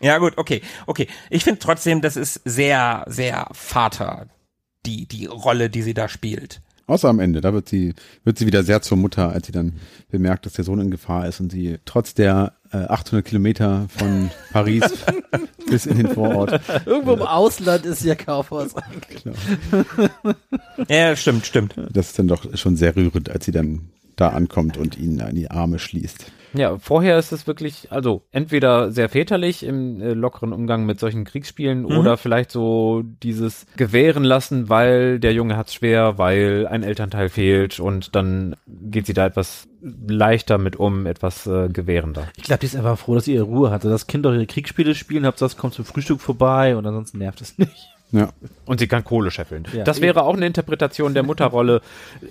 Ja 0.00 0.18
gut, 0.18 0.36
okay, 0.36 0.60
okay. 0.86 1.08
Ich 1.30 1.44
finde 1.44 1.58
trotzdem, 1.58 2.02
das 2.02 2.16
ist 2.16 2.42
sehr, 2.44 3.04
sehr 3.08 3.46
Vater, 3.52 4.26
die, 4.84 5.06
die 5.08 5.24
Rolle, 5.24 5.70
die 5.70 5.80
sie 5.80 5.94
da 5.94 6.08
spielt. 6.08 6.60
Außer 6.86 7.08
am 7.08 7.18
Ende, 7.18 7.40
da 7.40 7.54
wird 7.54 7.68
sie, 7.68 7.94
wird 8.24 8.38
sie 8.38 8.46
wieder 8.46 8.62
sehr 8.62 8.82
zur 8.82 8.98
Mutter, 8.98 9.30
als 9.30 9.46
sie 9.46 9.52
dann 9.52 9.74
bemerkt, 10.10 10.44
dass 10.44 10.52
der 10.52 10.64
Sohn 10.64 10.80
in 10.80 10.90
Gefahr 10.90 11.26
ist 11.26 11.40
und 11.40 11.50
sie 11.50 11.78
trotz 11.84 12.14
der 12.14 12.52
äh, 12.72 12.76
800 12.76 13.24
Kilometer 13.24 13.86
von 13.88 14.30
Paris 14.52 14.84
bis 15.70 15.86
in 15.86 15.96
den 15.96 16.08
Vorort. 16.08 16.60
Irgendwo 16.84 17.14
im 17.14 17.22
Ausland 17.22 17.86
ist 17.86 18.04
ihr 18.04 18.16
Kaufhaus 18.16 18.74
eigentlich. 18.76 19.24
Ja, 20.88 21.16
stimmt, 21.16 21.46
stimmt. 21.46 21.74
Das 21.90 22.08
ist 22.08 22.18
dann 22.18 22.28
doch 22.28 22.56
schon 22.56 22.76
sehr 22.76 22.94
rührend, 22.96 23.30
als 23.30 23.46
sie 23.46 23.52
dann 23.52 23.88
da 24.16 24.28
ankommt 24.28 24.76
und 24.76 24.98
ihn 24.98 25.18
in 25.18 25.34
die 25.34 25.50
Arme 25.50 25.78
schließt. 25.78 26.26
Ja, 26.54 26.78
vorher 26.78 27.18
ist 27.18 27.32
es 27.32 27.46
wirklich, 27.46 27.88
also 27.90 28.22
entweder 28.30 28.90
sehr 28.92 29.08
väterlich 29.08 29.64
im 29.64 30.00
äh, 30.00 30.12
lockeren 30.14 30.52
Umgang 30.52 30.86
mit 30.86 31.00
solchen 31.00 31.24
Kriegsspielen 31.24 31.82
Mhm. 31.82 31.98
oder 31.98 32.16
vielleicht 32.16 32.50
so 32.50 33.02
dieses 33.22 33.66
gewähren 33.76 34.24
lassen, 34.24 34.68
weil 34.68 35.18
der 35.18 35.32
Junge 35.32 35.56
hat's 35.56 35.74
schwer, 35.74 36.16
weil 36.18 36.66
ein 36.68 36.82
Elternteil 36.82 37.28
fehlt 37.28 37.80
und 37.80 38.14
dann 38.14 38.56
geht 38.66 39.06
sie 39.06 39.14
da 39.14 39.26
etwas 39.26 39.66
leichter 39.82 40.56
mit 40.58 40.76
um, 40.76 41.06
etwas 41.06 41.46
äh, 41.46 41.68
gewährender. 41.68 42.28
Ich 42.36 42.44
glaube, 42.44 42.60
die 42.60 42.66
ist 42.66 42.76
einfach 42.76 42.98
froh, 42.98 43.14
dass 43.16 43.24
sie 43.26 43.34
ihre 43.34 43.44
Ruhe 43.44 43.70
hatte. 43.70 43.90
Das 43.90 44.06
Kind 44.06 44.24
doch 44.24 44.32
ihre 44.32 44.46
Kriegsspiele 44.46 44.94
spielen, 44.94 45.26
Hauptsache 45.26 45.48
es 45.50 45.56
kommt 45.56 45.74
zum 45.74 45.84
Frühstück 45.84 46.20
vorbei 46.20 46.76
und 46.76 46.86
ansonsten 46.86 47.18
nervt 47.18 47.40
es 47.40 47.58
nicht. 47.58 47.90
Ja, 48.14 48.30
Und 48.64 48.78
sie 48.78 48.86
kann 48.86 49.02
Kohle 49.02 49.30
scheffeln. 49.32 49.64
Ja. 49.72 49.82
das 49.82 50.00
wäre 50.00 50.22
auch 50.22 50.34
eine 50.36 50.46
Interpretation 50.46 51.14
der 51.14 51.24
Mutterrolle. 51.24 51.80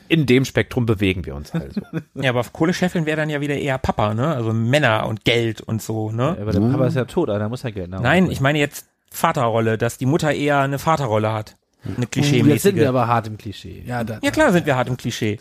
In 0.07 0.25
dem 0.25 0.45
Spektrum 0.45 0.85
bewegen 0.85 1.25
wir 1.25 1.35
uns 1.35 1.51
also. 1.51 1.81
Ja, 2.15 2.29
aber 2.29 2.43
Kohlescheffeln 2.43 3.05
wäre 3.05 3.17
dann 3.17 3.29
ja 3.29 3.41
wieder 3.41 3.55
eher 3.57 3.77
Papa, 3.77 4.13
ne? 4.13 4.27
Also 4.33 4.53
Männer 4.53 5.05
und 5.07 5.25
Geld 5.25 5.59
und 5.59 5.81
so, 5.81 6.11
ne? 6.11 6.37
Aber 6.39 6.53
der 6.53 6.61
Papa 6.61 6.87
ist 6.87 6.95
ja 6.95 7.03
tot, 7.05 7.29
einer 7.29 7.49
muss 7.49 7.63
ja 7.63 7.69
Geld 7.71 7.89
nach 7.89 7.97
Hause 7.97 8.07
Nein, 8.07 8.31
ich 8.31 8.39
meine 8.39 8.59
jetzt 8.59 8.87
Vaterrolle, 9.11 9.77
dass 9.77 9.97
die 9.97 10.05
Mutter 10.05 10.31
eher 10.33 10.59
eine 10.59 10.79
Vaterrolle 10.79 11.33
hat. 11.33 11.57
Eine 11.85 11.95
Uh, 11.95 11.99
Jetzt 12.03 12.11
klischee-mäßige. 12.11 12.61
sind 12.61 12.75
wir 12.77 12.87
aber 12.87 13.07
hart 13.07 13.27
im 13.27 13.37
Klischee. 13.37 13.83
Ja, 13.85 14.05
da, 14.05 14.19
Ja 14.23 14.31
klar 14.31 14.53
sind 14.53 14.65
wir 14.65 14.77
hart 14.77 14.87
im 14.87 14.95
Klischee. 14.95 15.37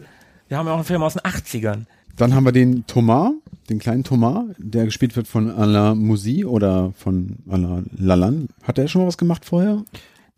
Wir 0.48 0.59
haben 0.59 0.66
ja 0.66 0.73
auch 0.73 0.78
einen 0.78 0.85
Film 0.85 1.02
aus 1.05 1.12
den 1.14 1.23
80ern. 1.23 1.85
Dann 2.16 2.35
haben 2.35 2.44
wir 2.44 2.52
den 2.52 2.85
Thomas, 2.86 3.31
den 3.70 3.78
kleinen 3.78 4.05
Thomas, 4.05 4.44
der 4.59 4.85
gespielt 4.85 5.16
wird 5.16 5.28
von 5.28 5.51
Alain 5.51 5.97
Moussy 5.98 6.44
oder 6.44 6.93
von 6.98 7.36
Alain 7.48 7.86
Lalanne. 7.97 8.48
Hat 8.64 8.77
er 8.78 8.89
schon 8.89 9.02
mal 9.02 9.09
was 9.09 9.16
gemacht 9.16 9.44
vorher? 9.44 9.82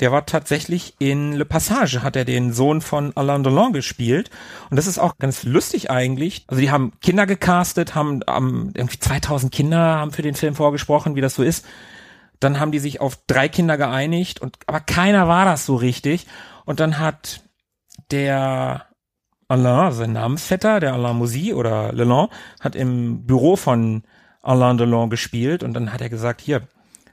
Der 0.01 0.11
war 0.11 0.27
tatsächlich 0.27 0.95
in 0.99 1.33
Le 1.33 1.45
Passage, 1.45 2.03
hat 2.03 2.17
er 2.17 2.25
den 2.25 2.53
Sohn 2.53 2.81
von 2.81 3.17
Alain 3.17 3.45
Delon 3.45 3.73
gespielt. 3.73 4.29
Und 4.69 4.77
das 4.77 4.89
ist 4.89 4.99
auch 4.99 5.19
ganz 5.19 5.45
lustig 5.45 5.91
eigentlich. 5.91 6.45
Also 6.49 6.61
die 6.61 6.71
haben 6.71 6.93
Kinder 7.01 7.27
gecastet, 7.27 7.95
haben, 7.95 8.21
haben 8.27 8.73
irgendwie 8.75 8.99
2000 8.99 9.53
Kinder 9.53 9.79
haben 9.79 10.11
für 10.11 10.23
den 10.23 10.35
Film 10.35 10.57
vorgesprochen, 10.57 11.15
wie 11.15 11.21
das 11.21 11.37
so 11.37 11.45
ist. 11.45 11.65
Dann 12.41 12.59
haben 12.59 12.73
die 12.73 12.81
sich 12.81 13.01
auf 13.01 13.19
drei 13.29 13.49
Kinder 13.49 13.77
geeinigt 13.77 14.41
und, 14.41 14.59
aber 14.67 14.81
keiner 14.81 15.29
war 15.29 15.45
das 15.45 15.65
so 15.65 15.77
richtig. 15.77 16.27
Und 16.65 16.81
dann 16.81 16.99
hat 16.99 17.45
der 18.11 18.87
Alain, 19.47 19.93
sein 19.93 20.13
Namensvetter, 20.13 20.81
der 20.81 20.95
Alain 20.95 21.17
Moussy 21.17 21.55
oder 21.55 21.93
Leland, 21.93 22.31
hat 22.61 22.75
im 22.75 23.27
Büro 23.27 23.55
von 23.55 24.03
Alain 24.43 24.77
Delon 24.77 25.09
gespielt 25.09 25.63
und 25.63 25.73
dann 25.75 25.93
hat 25.93 26.01
er 26.01 26.09
gesagt, 26.09 26.41
hier, 26.41 26.67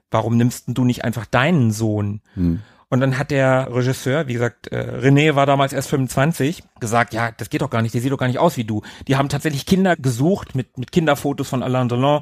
warum 0.09 0.37
nimmst 0.37 0.65
du 0.67 0.83
nicht 0.83 1.03
einfach 1.03 1.25
deinen 1.25 1.71
Sohn? 1.71 2.21
Hm. 2.33 2.61
Und 2.91 2.99
dann 2.99 3.17
hat 3.17 3.31
der 3.31 3.73
Regisseur, 3.73 4.27
wie 4.27 4.33
gesagt, 4.33 4.67
äh, 4.67 4.99
René 5.01 5.33
war 5.35 5.45
damals 5.45 5.71
erst 5.71 5.89
25, 5.89 6.61
gesagt, 6.81 7.13
ja, 7.13 7.31
das 7.31 7.49
geht 7.49 7.61
doch 7.61 7.69
gar 7.69 7.81
nicht, 7.81 7.93
der 7.93 8.01
sieht 8.01 8.11
doch 8.11 8.17
gar 8.17 8.27
nicht 8.27 8.37
aus 8.37 8.57
wie 8.57 8.65
du. 8.65 8.81
Die 9.07 9.15
haben 9.15 9.29
tatsächlich 9.29 9.65
Kinder 9.65 9.95
gesucht 9.95 10.55
mit, 10.55 10.77
mit 10.77 10.91
Kinderfotos 10.91 11.47
von 11.47 11.63
Alain 11.63 11.87
Delon, 11.87 12.21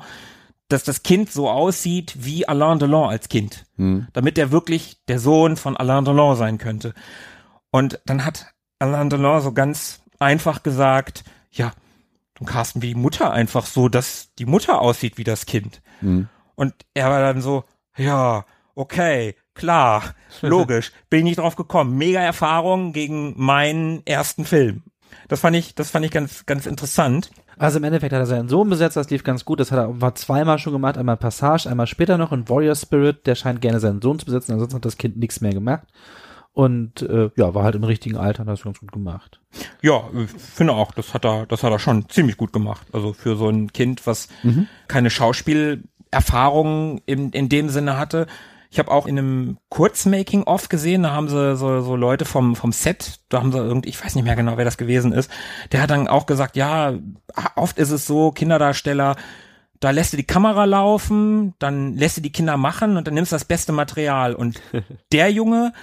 dass 0.67 0.83
das 0.83 1.01
Kind 1.01 1.31
so 1.31 1.49
aussieht 1.49 2.17
wie 2.19 2.47
Alain 2.47 2.77
Delon 2.77 3.09
als 3.09 3.29
Kind. 3.29 3.65
Hm. 3.77 4.09
Damit 4.13 4.37
der 4.37 4.51
wirklich 4.51 4.97
der 5.07 5.17
Sohn 5.17 5.57
von 5.57 5.75
Alain 5.75 6.05
Delon 6.05 6.35
sein 6.35 6.59
könnte. 6.59 6.93
Und 7.71 7.99
dann 8.05 8.23
hat 8.23 8.53
Alain 8.77 9.09
Delon 9.09 9.41
so 9.41 9.53
ganz 9.53 10.03
einfach 10.19 10.61
gesagt, 10.61 11.23
ja, 11.49 11.71
dann 12.35 12.47
casten 12.47 12.83
wir 12.83 12.89
die 12.89 12.99
Mutter 12.99 13.31
einfach 13.31 13.65
so, 13.65 13.89
dass 13.89 14.35
die 14.37 14.45
Mutter 14.45 14.81
aussieht 14.81 15.17
wie 15.17 15.23
das 15.23 15.47
Kind. 15.47 15.81
Hm. 16.01 16.29
Und 16.53 16.75
er 16.93 17.09
war 17.09 17.21
dann 17.21 17.41
so, 17.41 17.63
ja, 17.97 18.45
okay, 18.75 19.35
klar, 19.59 20.15
logisch, 20.41 20.91
bin 21.09 21.19
ich 21.19 21.25
nicht 21.25 21.39
drauf 21.39 21.55
gekommen. 21.55 21.97
Mega 21.97 22.19
Erfahrung 22.19 22.93
gegen 22.93 23.33
meinen 23.37 24.01
ersten 24.05 24.45
Film. 24.45 24.83
Das 25.27 25.41
fand 25.41 25.55
ich, 25.55 25.75
das 25.75 25.91
fand 25.91 26.05
ich 26.05 26.11
ganz, 26.11 26.45
ganz 26.45 26.65
interessant. 26.65 27.29
Also 27.57 27.77
im 27.77 27.83
Endeffekt 27.83 28.13
hat 28.13 28.21
er 28.21 28.25
seinen 28.25 28.47
Sohn 28.47 28.69
besetzt, 28.69 28.95
das 28.95 29.09
lief 29.09 29.23
ganz 29.23 29.43
gut. 29.43 29.59
Das 29.59 29.71
hat 29.71 29.79
er 29.79 30.01
war 30.01 30.15
zweimal 30.15 30.59
schon 30.59 30.73
gemacht, 30.73 30.97
einmal 30.97 31.17
Passage, 31.17 31.69
einmal 31.69 31.87
später 31.87 32.17
noch 32.17 32.31
in 32.31 32.47
Warrior 32.47 32.75
Spirit. 32.75 33.27
Der 33.27 33.35
scheint 33.35 33.61
gerne 33.61 33.79
seinen 33.79 34.01
Sohn 34.01 34.17
zu 34.17 34.25
besetzen, 34.25 34.53
ansonsten 34.53 34.77
hat 34.77 34.85
das 34.85 34.97
Kind 34.97 35.17
nichts 35.17 35.41
mehr 35.41 35.53
gemerkt. 35.53 35.91
Und 36.53 37.03
äh, 37.03 37.29
ja, 37.35 37.53
war 37.53 37.63
halt 37.63 37.75
im 37.75 37.83
richtigen 37.83 38.17
Alter 38.17 38.41
und 38.41 38.47
hat 38.49 38.57
das 38.57 38.63
ganz 38.63 38.79
gut 38.79 38.91
gemacht. 38.91 39.39
Ja, 39.81 40.03
ich 40.13 40.29
finde 40.29 40.73
auch, 40.73 40.91
das 40.93 41.13
hat 41.13 41.25
er, 41.25 41.45
das 41.45 41.63
hat 41.63 41.71
er 41.71 41.79
schon 41.79 42.09
ziemlich 42.09 42.37
gut 42.37 42.53
gemacht. 42.53 42.87
Also 42.91 43.13
für 43.13 43.35
so 43.35 43.49
ein 43.49 43.71
Kind, 43.71 44.07
was 44.07 44.29
keine 44.87 45.09
Schauspielerfahrung 45.09 47.01
in, 47.05 47.31
in 47.31 47.49
dem 47.49 47.69
Sinne 47.69 47.97
hatte. 47.97 48.25
Ich 48.71 48.77
habe 48.77 48.91
auch 48.91 49.07
in 49.07 49.17
einem 49.17 49.57
Kurzmaking-of 49.69 50.69
gesehen, 50.69 51.03
da 51.03 51.11
haben 51.11 51.27
sie 51.27 51.55
so, 51.55 51.81
so 51.81 51.95
Leute 51.95 52.25
vom, 52.25 52.55
vom 52.55 52.71
Set, 52.71 53.19
da 53.29 53.39
haben 53.39 53.51
sie 53.51 53.57
irgendwie, 53.57 53.89
ich 53.89 54.03
weiß 54.03 54.13
nicht 54.13 54.25
mehr 54.25 54.35
genau, 54.35 54.57
wer 54.57 54.65
das 54.65 54.77
gewesen 54.77 55.11
ist, 55.11 55.31
der 55.71 55.81
hat 55.81 55.89
dann 55.89 56.07
auch 56.07 56.27
gesagt, 56.27 56.55
ja, 56.55 56.93
oft 57.55 57.79
ist 57.79 57.89
es 57.89 58.05
so, 58.05 58.31
Kinderdarsteller, 58.31 59.15
da 59.79 59.89
lässt 59.91 60.13
du 60.13 60.17
die 60.17 60.23
Kamera 60.23 60.65
laufen, 60.65 61.55
dann 61.57 61.95
lässt 61.95 62.17
du 62.17 62.21
die 62.21 62.31
Kinder 62.31 62.57
machen 62.57 62.97
und 62.97 63.07
dann 63.07 63.13
nimmst 63.13 63.31
du 63.31 63.35
das 63.35 63.45
beste 63.45 63.71
Material. 63.71 64.35
Und 64.35 64.61
der 65.11 65.31
Junge 65.31 65.73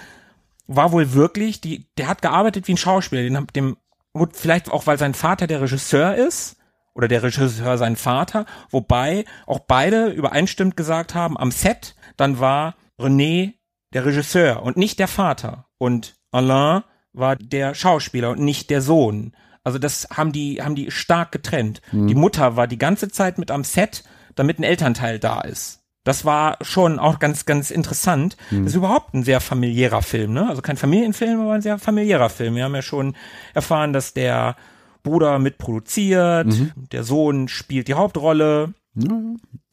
war 0.68 0.92
wohl 0.92 1.12
wirklich, 1.14 1.60
die, 1.60 1.88
der 1.96 2.06
hat 2.06 2.22
gearbeitet 2.22 2.68
wie 2.68 2.74
ein 2.74 2.78
Schauspieler, 2.78 3.22
den, 3.22 3.46
dem, 3.56 3.76
gut, 4.12 4.36
vielleicht 4.36 4.70
auch, 4.70 4.86
weil 4.86 4.98
sein 4.98 5.14
Vater 5.14 5.46
der 5.46 5.60
Regisseur 5.60 6.14
ist, 6.14 6.56
oder 6.94 7.08
der 7.08 7.22
Regisseur 7.22 7.76
sein 7.76 7.96
Vater, 7.96 8.46
wobei 8.70 9.24
auch 9.46 9.60
beide 9.60 10.06
übereinstimmend 10.06 10.76
gesagt 10.76 11.14
haben, 11.14 11.36
am 11.36 11.50
Set, 11.50 11.94
dann 12.16 12.40
war 12.40 12.74
René 12.98 13.54
der 13.92 14.04
Regisseur 14.04 14.62
und 14.62 14.76
nicht 14.76 14.98
der 14.98 15.08
Vater. 15.08 15.66
Und 15.78 16.14
Alain 16.30 16.82
war 17.12 17.36
der 17.36 17.74
Schauspieler 17.74 18.30
und 18.30 18.40
nicht 18.40 18.70
der 18.70 18.82
Sohn. 18.82 19.32
Also 19.64 19.78
das 19.78 20.08
haben 20.12 20.32
die, 20.32 20.62
haben 20.62 20.74
die 20.74 20.90
stark 20.90 21.32
getrennt. 21.32 21.80
Die 22.08 22.14
Mutter 22.14 22.56
war 22.56 22.66
die 22.66 22.78
ganze 22.78 23.08
Zeit 23.08 23.38
mit 23.38 23.50
am 23.50 23.64
Set, 23.64 24.04
damit 24.34 24.58
ein 24.58 24.64
Elternteil 24.64 25.18
da 25.18 25.40
ist. 25.40 25.82
Das 26.04 26.24
war 26.24 26.56
schon 26.60 27.00
auch 27.00 27.18
ganz, 27.18 27.46
ganz 27.46 27.72
interessant. 27.72 28.36
Das 28.62 28.72
ist 28.72 28.76
überhaupt 28.76 29.12
ein 29.14 29.24
sehr 29.24 29.40
familiärer 29.40 30.02
Film, 30.02 30.34
ne? 30.34 30.48
Also 30.48 30.62
kein 30.62 30.76
Familienfilm, 30.76 31.40
aber 31.40 31.54
ein 31.54 31.62
sehr 31.62 31.78
familiärer 31.78 32.28
Film. 32.28 32.54
Wir 32.54 32.62
haben 32.62 32.76
ja 32.76 32.82
schon 32.82 33.16
erfahren, 33.54 33.92
dass 33.92 34.14
der 34.14 34.54
Bruder 35.02 35.40
mitproduziert, 35.40 36.46
der 36.92 37.02
Sohn 37.02 37.48
spielt 37.48 37.88
die 37.88 37.94
Hauptrolle, 37.94 38.74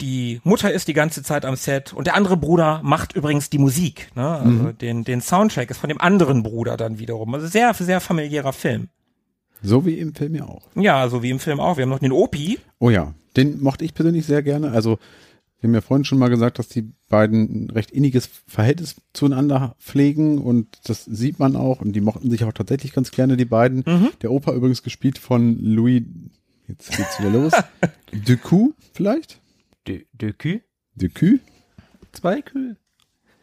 die 0.01 0.41
Mutter 0.43 0.71
ist 0.71 0.87
die 0.87 0.93
ganze 0.93 1.23
Zeit 1.23 1.45
am 1.45 1.55
Set 1.55 1.93
und 1.93 2.07
der 2.07 2.15
andere 2.15 2.35
Bruder 2.35 2.81
macht 2.83 3.15
übrigens 3.15 3.49
die 3.49 3.57
Musik, 3.57 4.09
ne? 4.15 4.27
Also 4.27 4.71
den, 4.73 5.05
den 5.05 5.21
Soundtrack 5.21 5.71
ist 5.71 5.77
von 5.77 5.87
dem 5.87 6.01
anderen 6.01 6.43
Bruder 6.43 6.75
dann 6.75 6.99
wiederum. 6.99 7.33
Also 7.33 7.47
sehr, 7.47 7.73
sehr 7.73 8.01
familiärer 8.01 8.53
Film. 8.53 8.89
So 9.61 9.85
wie 9.85 9.97
im 9.97 10.13
Film 10.13 10.35
ja 10.35 10.45
auch. 10.45 10.67
Ja, 10.75 10.99
also 10.99 11.23
wie 11.23 11.29
im 11.29 11.39
Film 11.39 11.61
auch. 11.61 11.77
Wir 11.77 11.83
haben 11.83 11.89
noch 11.89 11.99
den 11.99 12.11
Opi. 12.11 12.59
Oh 12.79 12.89
ja, 12.89 13.13
den 13.37 13.63
mochte 13.63 13.85
ich 13.85 13.93
persönlich 13.93 14.25
sehr 14.25 14.43
gerne. 14.43 14.71
Also 14.71 14.99
wir 15.61 15.69
haben 15.69 15.75
ja 15.75 15.81
vorhin 15.81 16.03
schon 16.03 16.19
mal 16.19 16.27
gesagt, 16.27 16.59
dass 16.59 16.67
die 16.67 16.91
beiden 17.07 17.67
ein 17.67 17.69
recht 17.69 17.91
inniges 17.91 18.29
Verhältnis 18.45 18.97
zueinander 19.13 19.77
pflegen 19.79 20.39
und 20.39 20.67
das 20.89 21.05
sieht 21.05 21.39
man 21.39 21.55
auch 21.55 21.79
und 21.79 21.93
die 21.93 22.01
mochten 22.01 22.29
sich 22.29 22.43
auch 22.43 22.51
tatsächlich 22.51 22.91
ganz 22.91 23.11
gerne, 23.11 23.37
die 23.37 23.45
beiden. 23.45 23.85
Der 24.21 24.31
Opa 24.31 24.51
übrigens 24.51 24.83
gespielt 24.83 25.17
von 25.17 25.57
Louis, 25.61 26.03
jetzt 26.67 26.95
geht's 26.95 27.19
wieder 27.19 27.29
los, 27.29 27.53
Ducou 28.25 28.73
vielleicht? 28.93 29.39
De, 29.87 30.05
de 30.13 30.33
cul? 30.33 30.61
Ducou? 30.95 31.39
Zwei 32.11 32.41
Kühe. 32.41 32.77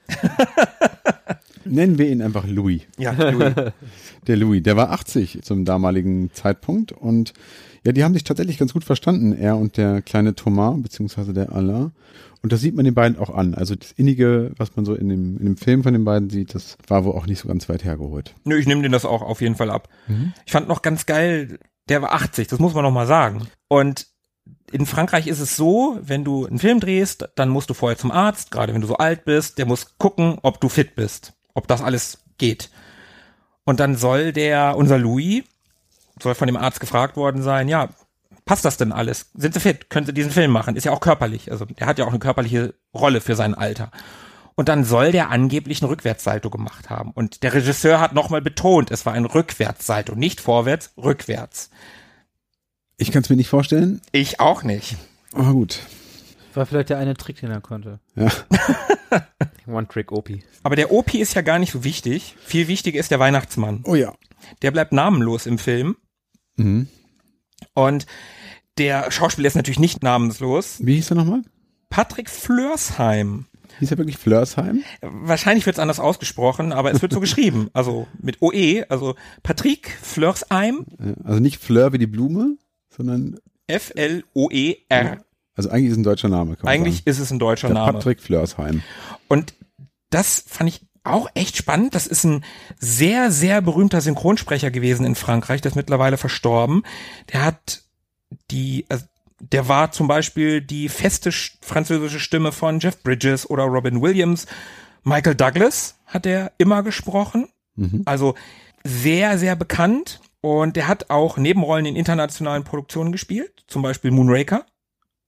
Nennen 1.64 1.98
wir 1.98 2.08
ihn 2.08 2.22
einfach 2.22 2.46
Louis. 2.46 2.82
Ja, 2.98 3.12
Louis. 3.12 3.54
Der 4.26 4.36
Louis, 4.36 4.62
der 4.62 4.76
war 4.76 4.90
80 4.90 5.40
zum 5.42 5.64
damaligen 5.64 6.30
Zeitpunkt 6.32 6.92
und 6.92 7.32
ja, 7.84 7.92
die 7.92 8.04
haben 8.04 8.12
sich 8.12 8.24
tatsächlich 8.24 8.58
ganz 8.58 8.74
gut 8.74 8.84
verstanden, 8.84 9.32
er 9.32 9.56
und 9.56 9.78
der 9.78 10.02
kleine 10.02 10.34
Thomas, 10.34 10.80
beziehungsweise 10.82 11.32
der 11.32 11.52
Alain. 11.52 11.92
Und 12.42 12.52
das 12.52 12.60
sieht 12.60 12.74
man 12.74 12.84
den 12.84 12.94
beiden 12.94 13.18
auch 13.18 13.30
an. 13.30 13.54
Also 13.54 13.74
das 13.74 13.92
Innige, 13.92 14.52
was 14.58 14.76
man 14.76 14.84
so 14.84 14.94
in 14.94 15.08
dem, 15.08 15.38
in 15.38 15.44
dem 15.44 15.56
Film 15.56 15.82
von 15.82 15.94
den 15.94 16.04
beiden 16.04 16.28
sieht, 16.28 16.54
das 16.54 16.76
war 16.86 17.04
wohl 17.04 17.14
auch 17.14 17.26
nicht 17.26 17.38
so 17.40 17.48
ganz 17.48 17.68
weit 17.70 17.82
hergeholt. 17.82 18.34
Nö, 18.44 18.58
ich 18.58 18.66
nehme 18.66 18.82
den 18.82 18.92
das 18.92 19.06
auch 19.06 19.22
auf 19.22 19.40
jeden 19.40 19.54
Fall 19.54 19.70
ab. 19.70 19.88
Ich 20.44 20.52
fand 20.52 20.68
noch 20.68 20.82
ganz 20.82 21.06
geil, 21.06 21.58
der 21.88 22.02
war 22.02 22.12
80, 22.12 22.48
das 22.48 22.58
muss 22.58 22.74
man 22.74 22.84
noch 22.84 22.90
mal 22.90 23.06
sagen. 23.06 23.48
Und 23.68 24.06
in 24.70 24.86
Frankreich 24.86 25.26
ist 25.26 25.40
es 25.40 25.56
so, 25.56 25.98
wenn 26.02 26.24
du 26.24 26.46
einen 26.46 26.58
Film 26.58 26.80
drehst, 26.80 27.28
dann 27.34 27.48
musst 27.48 27.70
du 27.70 27.74
vorher 27.74 27.98
zum 27.98 28.10
Arzt, 28.10 28.50
gerade 28.50 28.72
wenn 28.74 28.80
du 28.80 28.86
so 28.86 28.96
alt 28.96 29.24
bist, 29.24 29.58
der 29.58 29.66
muss 29.66 29.98
gucken, 29.98 30.38
ob 30.42 30.60
du 30.60 30.68
fit 30.68 30.94
bist, 30.94 31.32
ob 31.54 31.66
das 31.66 31.82
alles 31.82 32.24
geht. 32.38 32.70
Und 33.64 33.80
dann 33.80 33.96
soll 33.96 34.32
der, 34.32 34.76
unser 34.76 34.98
Louis, 34.98 35.44
soll 36.20 36.34
von 36.34 36.46
dem 36.46 36.56
Arzt 36.56 36.80
gefragt 36.80 37.16
worden 37.16 37.42
sein, 37.42 37.68
ja, 37.68 37.88
passt 38.44 38.64
das 38.64 38.76
denn 38.76 38.92
alles? 38.92 39.30
Sind 39.34 39.54
sie 39.54 39.60
fit? 39.60 39.90
Können 39.90 40.06
sie 40.06 40.14
diesen 40.14 40.32
Film 40.32 40.50
machen? 40.50 40.76
Ist 40.76 40.84
ja 40.84 40.92
auch 40.92 41.00
körperlich. 41.00 41.50
Also 41.50 41.64
der 41.64 41.86
hat 41.86 41.98
ja 41.98 42.04
auch 42.04 42.10
eine 42.10 42.18
körperliche 42.18 42.74
Rolle 42.94 43.20
für 43.20 43.36
sein 43.36 43.54
Alter. 43.54 43.90
Und 44.60 44.68
dann 44.68 44.84
soll 44.84 45.10
der 45.10 45.30
angeblich 45.30 45.80
ein 45.80 45.86
Rückwärtssalto 45.86 46.50
gemacht 46.50 46.90
haben. 46.90 47.12
Und 47.12 47.42
der 47.44 47.54
Regisseur 47.54 47.98
hat 47.98 48.12
nochmal 48.12 48.42
betont, 48.42 48.90
es 48.90 49.06
war 49.06 49.14
ein 49.14 49.24
Rückwärtssalto, 49.24 50.14
nicht 50.14 50.38
vorwärts, 50.38 50.92
rückwärts. 50.98 51.70
Ich 52.98 53.10
kann 53.10 53.22
es 53.22 53.30
mir 53.30 53.36
nicht 53.36 53.48
vorstellen, 53.48 54.02
Ich 54.12 54.38
auch 54.38 54.62
nicht. 54.62 54.98
aber 55.32 55.54
gut. 55.54 55.78
War 56.52 56.66
vielleicht 56.66 56.90
der 56.90 56.98
eine 56.98 57.14
Trick, 57.14 57.40
den 57.40 57.50
er 57.50 57.62
konnte. 57.62 58.00
One 59.66 59.88
Trick 59.88 60.12
OP. 60.12 60.28
Aber 60.62 60.76
der 60.76 60.92
OP 60.92 61.14
ist 61.14 61.32
ja 61.32 61.40
gar 61.40 61.58
nicht 61.58 61.72
so 61.72 61.82
wichtig. 61.82 62.36
Viel 62.44 62.68
wichtiger 62.68 63.00
ist 63.00 63.10
der 63.10 63.18
Weihnachtsmann. 63.18 63.80
Oh 63.84 63.94
ja. 63.94 64.12
Der 64.60 64.72
bleibt 64.72 64.92
namenlos 64.92 65.46
im 65.46 65.56
Film. 65.56 65.96
Mhm. 66.56 66.86
Und 67.72 68.04
der 68.76 69.10
Schauspieler 69.10 69.48
ist 69.48 69.54
natürlich 69.56 69.78
nicht 69.80 70.02
namenslos. 70.02 70.80
Wie 70.80 70.96
hieß 70.96 71.12
er 71.12 71.16
nochmal? 71.16 71.40
Patrick 71.88 72.28
Flörsheim. 72.28 73.46
Hieß 73.80 73.90
er 73.90 73.98
wirklich 73.98 74.18
Flörsheim? 74.18 74.84
Wahrscheinlich 75.02 75.66
wird 75.66 75.76
es 75.76 75.80
anders 75.80 75.98
ausgesprochen, 76.00 76.72
aber 76.72 76.92
es 76.92 77.02
wird 77.02 77.12
so 77.12 77.20
geschrieben. 77.20 77.68
Also 77.72 78.06
mit 78.20 78.40
OE, 78.40 78.84
also 78.88 79.16
Patrick 79.42 79.90
Flörsheim, 80.02 80.86
Also 81.24 81.40
nicht 81.40 81.60
Fleur 81.60 81.92
wie 81.92 81.98
die 81.98 82.06
Blume, 82.06 82.56
sondern, 82.94 83.38
F-L-O-E-R. 83.66 85.18
also 85.56 85.70
eigentlich 85.70 85.86
ist 85.86 85.92
es 85.92 85.98
ein 85.98 86.02
deutscher 86.04 86.28
Name. 86.28 86.56
Eigentlich 86.62 86.96
sagen. 86.98 87.10
ist 87.10 87.18
es 87.18 87.30
ein 87.30 87.38
deutscher 87.38 87.68
Der 87.68 87.74
Name. 87.74 87.92
Patrick 87.94 88.20
Flörsheim. 88.20 88.82
Und 89.28 89.54
das 90.10 90.44
fand 90.46 90.70
ich 90.70 90.80
auch 91.04 91.28
echt 91.34 91.56
spannend. 91.56 91.94
Das 91.94 92.06
ist 92.06 92.24
ein 92.24 92.44
sehr, 92.78 93.30
sehr 93.30 93.62
berühmter 93.62 94.00
Synchronsprecher 94.00 94.70
gewesen 94.70 95.06
in 95.06 95.14
Frankreich, 95.14 95.60
der 95.60 95.70
ist 95.70 95.76
mittlerweile 95.76 96.16
verstorben. 96.18 96.82
Der 97.32 97.44
hat 97.44 97.82
die, 98.50 98.84
also 98.88 99.04
der 99.40 99.68
war 99.68 99.90
zum 99.92 100.06
Beispiel 100.08 100.60
die 100.60 100.88
feste 100.88 101.30
sch- 101.30 101.52
französische 101.62 102.20
Stimme 102.20 102.52
von 102.52 102.78
Jeff 102.80 103.02
Bridges 103.02 103.48
oder 103.48 103.64
Robin 103.64 104.00
Williams. 104.02 104.46
Michael 105.02 105.34
Douglas 105.34 105.98
hat 106.06 106.26
er 106.26 106.52
immer 106.58 106.82
gesprochen. 106.82 107.48
Mhm. 107.76 108.02
Also 108.04 108.34
sehr, 108.84 109.38
sehr 109.38 109.56
bekannt. 109.56 110.20
Und 110.42 110.76
der 110.76 110.88
hat 110.88 111.10
auch 111.10 111.36
Nebenrollen 111.36 111.84
in 111.86 111.96
internationalen 111.96 112.64
Produktionen 112.64 113.12
gespielt, 113.12 113.64
zum 113.66 113.82
Beispiel 113.82 114.10
Moonraker 114.10 114.64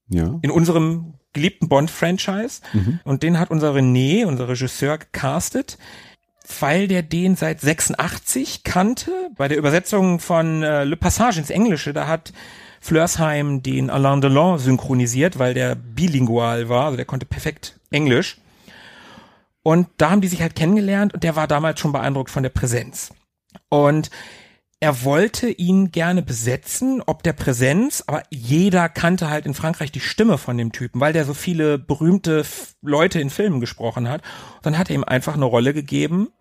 Ja. 0.09 0.39
in 0.41 0.49
unserem 0.49 1.13
geliebten 1.33 1.69
Bond-Franchise. 1.69 2.61
Mhm. 2.73 2.99
Und 3.03 3.21
den 3.23 3.39
hat 3.39 3.51
unser 3.51 3.73
René, 3.75 4.25
unser 4.25 4.47
Regisseur, 4.49 4.97
gecastet, 4.97 5.77
weil 6.59 6.87
der 6.87 7.03
den 7.03 7.35
seit 7.35 7.61
86 7.61 8.63
kannte. 8.63 9.11
Bei 9.35 9.47
der 9.47 9.57
Übersetzung 9.57 10.19
von 10.19 10.61
äh, 10.63 10.83
Le 10.83 10.97
Passage 10.97 11.39
ins 11.39 11.49
Englische, 11.49 11.93
da 11.93 12.07
hat 12.07 12.33
Flörsheim 12.83 13.63
den 13.63 13.89
Alain 13.89 14.19
Delon 14.19 14.59
synchronisiert, 14.59 15.39
weil 15.39 15.53
der 15.53 15.73
bilingual 15.73 16.67
war, 16.67 16.87
also 16.87 16.97
der 16.97 17.05
konnte 17.05 17.25
perfekt 17.25 17.79
Englisch. 17.91 18.41
Und 19.63 19.87
da 19.95 20.09
haben 20.11 20.19
die 20.19 20.27
sich 20.27 20.41
halt 20.41 20.53
kennengelernt 20.53 21.13
und 21.13 21.23
der 21.23 21.37
war 21.37 21.47
damals 21.47 21.79
schon 21.79 21.93
beeindruckt 21.93 22.29
von 22.29 22.43
der 22.43 22.49
Präsenz. 22.49 23.13
Und 23.69 24.09
er 24.81 25.05
wollte 25.05 25.49
ihn 25.49 25.91
gerne 25.91 26.21
besetzen, 26.21 27.01
ob 27.05 27.23
der 27.23 27.31
Präsenz, 27.31 28.03
aber 28.05 28.23
jeder 28.29 28.89
kannte 28.89 29.29
halt 29.29 29.45
in 29.45 29.53
Frankreich 29.53 29.93
die 29.93 30.01
Stimme 30.01 30.37
von 30.37 30.57
dem 30.57 30.73
Typen, 30.73 30.99
weil 30.99 31.13
der 31.13 31.23
so 31.23 31.33
viele 31.33 31.79
berühmte 31.79 32.43
Leute 32.81 33.21
in 33.21 33.29
Filmen 33.29 33.61
gesprochen 33.61 34.09
hat. 34.09 34.23
Und 34.57 34.65
dann 34.65 34.77
hat 34.77 34.89
er 34.89 34.97
ihm 34.97 35.05
einfach 35.05 35.35
eine 35.35 35.45
Rolle 35.45 35.73
gegeben, 35.73 36.33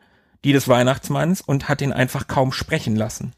die 0.45 0.53
des 0.53 0.67
Weihnachtsmanns, 0.67 1.41
und 1.41 1.69
hat 1.69 1.83
ihn 1.83 1.93
einfach 1.93 2.27
kaum 2.27 2.51
sprechen 2.51 2.97
lassen. 2.97 3.33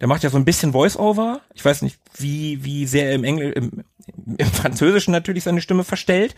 Der 0.00 0.08
macht 0.08 0.22
ja 0.22 0.30
so 0.30 0.36
ein 0.36 0.44
bisschen 0.44 0.72
Voice-Over. 0.72 1.40
Ich 1.54 1.64
weiß 1.64 1.82
nicht, 1.82 1.98
wie, 2.16 2.64
wie 2.64 2.86
sehr 2.86 3.06
er 3.08 3.14
im 3.14 3.24
Engl 3.24 3.50
im, 3.52 3.84
im 4.36 4.46
Französischen 4.46 5.12
natürlich 5.12 5.44
seine 5.44 5.60
Stimme 5.60 5.84
verstellt. 5.84 6.34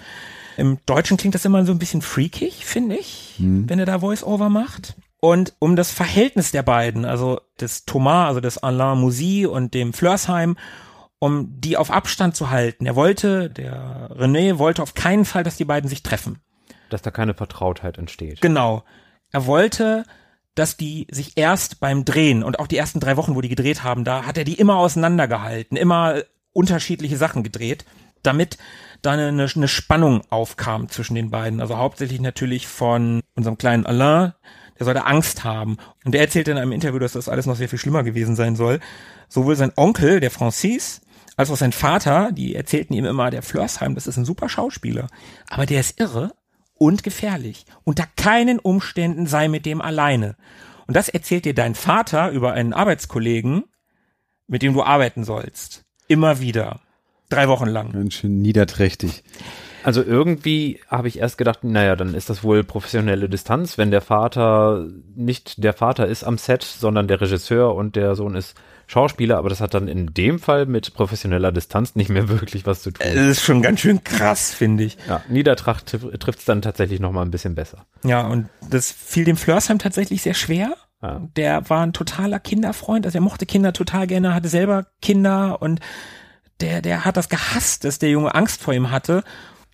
Im 0.57 0.79
Deutschen 0.87 1.17
klingt 1.17 1.35
das 1.35 1.45
immer 1.45 1.65
so 1.65 1.73
ein 1.73 1.79
bisschen 1.79 2.03
freakig, 2.03 2.65
finde 2.65 2.97
ich, 2.97 3.37
wenn 3.39 3.79
er 3.79 3.87
da 3.87 4.01
Voice-Over 4.01 4.49
macht. 4.49 4.97
Und 5.21 5.55
um 5.59 5.77
das 5.77 5.91
Verhältnis 5.91 6.53
der 6.53 6.63
beiden, 6.63 7.05
also 7.05 7.41
des 7.61 7.85
Thomas, 7.85 8.29
also 8.29 8.41
des 8.41 8.59
Alain 8.59 8.99
Moussy 8.99 9.47
und 9.47 9.75
dem 9.75 9.93
Flörsheim, 9.93 10.57
um 11.19 11.61
die 11.61 11.77
auf 11.77 11.91
Abstand 11.91 12.37
zu 12.37 12.51
halten. 12.51 12.87
Er 12.87 12.95
wollte, 12.95 13.51
der 13.51 14.11
René 14.17 14.59
wollte 14.59 14.83
auf 14.83 14.95
keinen 14.95 15.25
Fall, 15.25 15.43
dass 15.43 15.57
die 15.57 15.65
beiden 15.65 15.89
sich 15.89 16.03
treffen. 16.03 16.39
Dass 16.91 17.03
da 17.03 17.11
keine 17.11 17.35
Vertrautheit 17.35 17.99
entsteht. 17.99 18.41
Genau. 18.41 18.85
Er 19.33 19.47
wollte, 19.47 20.05
dass 20.55 20.77
die 20.77 21.07
sich 21.11 21.33
erst 21.37 21.81
beim 21.81 22.05
Drehen 22.05 22.43
und 22.43 22.59
auch 22.59 22.67
die 22.67 22.77
ersten 22.77 23.01
drei 23.01 23.17
Wochen, 23.17 23.35
wo 23.35 23.41
die 23.41 23.49
gedreht 23.49 23.85
haben, 23.85 24.05
da 24.05 24.25
hat 24.25 24.39
er 24.39 24.45
die 24.45 24.55
immer 24.55 24.77
auseinandergehalten, 24.77 25.77
immer 25.77 26.23
unterschiedliche 26.53 27.17
Sachen 27.17 27.43
gedreht, 27.43 27.85
damit 28.23 28.59
da 29.03 29.13
eine, 29.13 29.29
eine 29.29 29.69
Spannung 29.69 30.23
aufkam 30.31 30.89
zwischen 30.89 31.15
den 31.15 31.31
beiden. 31.31 31.61
Also 31.61 31.77
hauptsächlich 31.77 32.21
natürlich 32.21 32.67
von 32.67 33.23
unserem 33.37 33.59
kleinen 33.59 33.87
Alain, 33.87 34.33
der 34.79 34.85
sollte 34.85 35.07
Angst 35.07 35.45
haben. 35.45 35.77
Und 36.05 36.13
der 36.13 36.21
erzählte 36.21 36.51
in 36.51 36.59
einem 36.59 36.73
Interview, 36.73 36.99
dass 36.99 37.13
das 37.13 37.29
alles 37.29 37.47
noch 37.47 37.57
sehr 37.57 37.69
viel 37.69 37.79
schlimmer 37.79 38.03
gewesen 38.03 38.37
sein 38.37 38.57
soll. 38.57 38.81
Sowohl 39.29 39.57
sein 39.57 39.73
Onkel, 39.77 40.21
der 40.21 40.31
Francis, 40.31 41.01
als 41.37 41.51
auch 41.51 41.57
sein 41.57 41.73
Vater, 41.73 42.31
die 42.33 42.55
erzählten 42.55 42.95
ihm 42.95 43.05
immer, 43.05 43.31
der 43.31 43.43
Flörsheim, 43.43 43.95
das 43.95 44.07
ist 44.07 44.17
ein 44.17 44.25
super 44.25 44.49
Schauspieler. 44.49 45.07
Aber 45.49 45.67
der 45.67 45.81
ist 45.81 46.01
irre 46.01 46.33
und 46.79 47.03
gefährlich. 47.03 47.67
Unter 47.85 48.05
keinen 48.17 48.59
Umständen 48.59 49.27
sei 49.27 49.49
mit 49.49 49.67
dem 49.67 49.81
alleine. 49.81 50.37
Und 50.87 50.97
das 50.97 51.09
erzählt 51.09 51.45
dir 51.45 51.55
dein 51.55 51.75
Vater 51.75 52.31
über 52.31 52.53
einen 52.53 52.73
Arbeitskollegen, 52.73 53.65
mit 54.47 54.63
dem 54.63 54.73
du 54.73 54.83
arbeiten 54.83 55.25
sollst. 55.25 55.85
Immer 56.07 56.41
wieder. 56.41 56.81
Drei 57.29 57.49
Wochen 57.49 57.67
lang. 57.67 57.93
Ganz 57.93 58.15
schön 58.15 58.41
niederträchtig. 58.41 59.23
Also 59.85 60.03
irgendwie 60.03 60.81
habe 60.89 61.09
ich 61.09 61.19
erst 61.19 61.39
gedacht, 61.39 61.63
naja, 61.63 61.95
dann 61.95 62.15
ist 62.15 62.31
das 62.31 62.43
wohl 62.43 62.65
professionelle 62.65 63.29
Distanz, 63.29 63.79
wenn 63.79 63.91
der 63.91 64.01
Vater 64.01 64.89
nicht 65.15 65.63
der 65.63 65.73
Vater 65.73 66.07
ist 66.07 66.25
am 66.25 66.39
Set, 66.39 66.63
sondern 66.63 67.07
der 67.07 67.21
Regisseur 67.21 67.75
und 67.75 67.95
der 67.97 68.15
Sohn 68.15 68.35
ist 68.35 68.57
Schauspieler, 68.89 69.37
aber 69.37 69.51
das 69.51 69.61
hat 69.61 69.75
dann 69.75 69.87
in 69.87 70.15
dem 70.15 70.39
Fall 70.39 70.65
mit 70.65 70.95
professioneller 70.95 71.53
Distanz 71.53 71.95
nicht 71.95 72.09
mehr 72.09 72.29
wirklich 72.29 72.67
was 72.67 72.83
zu 72.83 72.91
tun. 72.91 73.07
Das 73.07 73.27
ist 73.27 73.43
schon 73.43 73.61
ganz 73.61 73.81
schön 73.81 74.03
krass, 74.03 74.53
finde 74.55 74.85
ich. 74.85 74.97
Ja, 75.07 75.23
Niedertracht 75.29 75.87
trifft 75.87 76.39
es 76.39 76.45
dann 76.47 76.63
tatsächlich 76.63 76.99
nochmal 76.99 77.27
ein 77.27 77.31
bisschen 77.31 77.55
besser. 77.55 77.85
Ja, 78.03 78.27
und 78.27 78.49
das 78.71 78.91
fiel 78.91 79.25
dem 79.25 79.37
Flörsheim 79.37 79.79
tatsächlich 79.79 80.23
sehr 80.23 80.33
schwer. 80.33 80.75
Ja. 81.03 81.21
Der 81.37 81.69
war 81.69 81.87
ein 81.87 81.93
totaler 81.93 82.41
Kinderfreund, 82.41 83.05
also 83.05 83.19
er 83.19 83.23
mochte 83.23 83.47
Kinder 83.47 83.75
total 83.75 84.07
gerne, 84.07 84.35
hatte 84.35 84.49
selber 84.49 84.87
Kinder 85.03 85.61
und 85.61 85.81
der, 86.61 86.81
der 86.83 87.05
hat 87.05 87.17
das 87.17 87.29
gehasst, 87.29 87.85
dass 87.85 87.99
der 87.99 88.11
Junge 88.11 88.35
Angst 88.35 88.63
vor 88.63 88.75
ihm 88.75 88.91
hatte. 88.91 89.23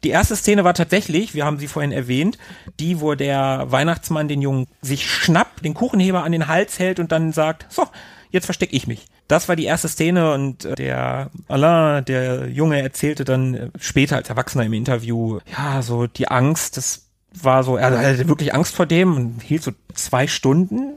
Die 0.03 0.11
erste 0.11 0.37
Szene 0.37 0.65
war 0.65 0.75
tatsächlich, 0.75 1.35
wir 1.35 1.47
haben 1.47 1.59
sie 1.59 1.69
vorhin 1.69 1.93
erwähnt, 1.93 2.37
die, 2.79 3.01
wo 3.01 3.15
der 3.15 3.65
Weihnachtsmann 3.69 4.29
den 4.29 4.43
Jungen 4.43 4.67
sich 4.83 5.11
schnappt, 5.11 5.65
den 5.65 5.73
Kuchenheber 5.73 6.25
an 6.25 6.33
den 6.33 6.47
Hals 6.47 6.79
hält 6.79 7.01
und 7.01 7.11
dann 7.11 7.33
sagt, 7.33 7.73
so, 7.73 7.87
jetzt 8.35 8.47
verstecke 8.47 8.77
ich 8.77 8.87
mich. 8.87 9.07
Das 9.29 9.49
war 9.49 9.57
die 9.57 9.65
erste 9.65 9.89
Szene 9.89 10.35
und 10.35 10.65
äh, 10.65 10.75
der 10.75 11.31
Alain, 11.49 12.05
der 12.05 12.49
Junge, 12.49 12.83
erzählte 12.83 13.25
dann 13.25 13.55
äh, 13.55 13.71
später 13.79 14.17
als 14.17 14.29
Erwachsener 14.29 14.65
im 14.65 14.73
Interview, 14.73 15.39
ja, 15.57 15.81
so 15.81 16.07
die 16.07 16.29
Angst, 16.29 16.77
das 16.77 17.07
war 17.33 17.63
so, 17.63 17.77
er 17.77 17.87
hatte 17.91 18.29
wirklich 18.29 18.53
Angst 18.53 18.75
vor 18.75 18.87
dem 18.87 19.17
und 19.17 19.43
hielt 19.43 19.63
so 19.63 19.73
zwei 19.95 20.27
Stunden. 20.27 20.95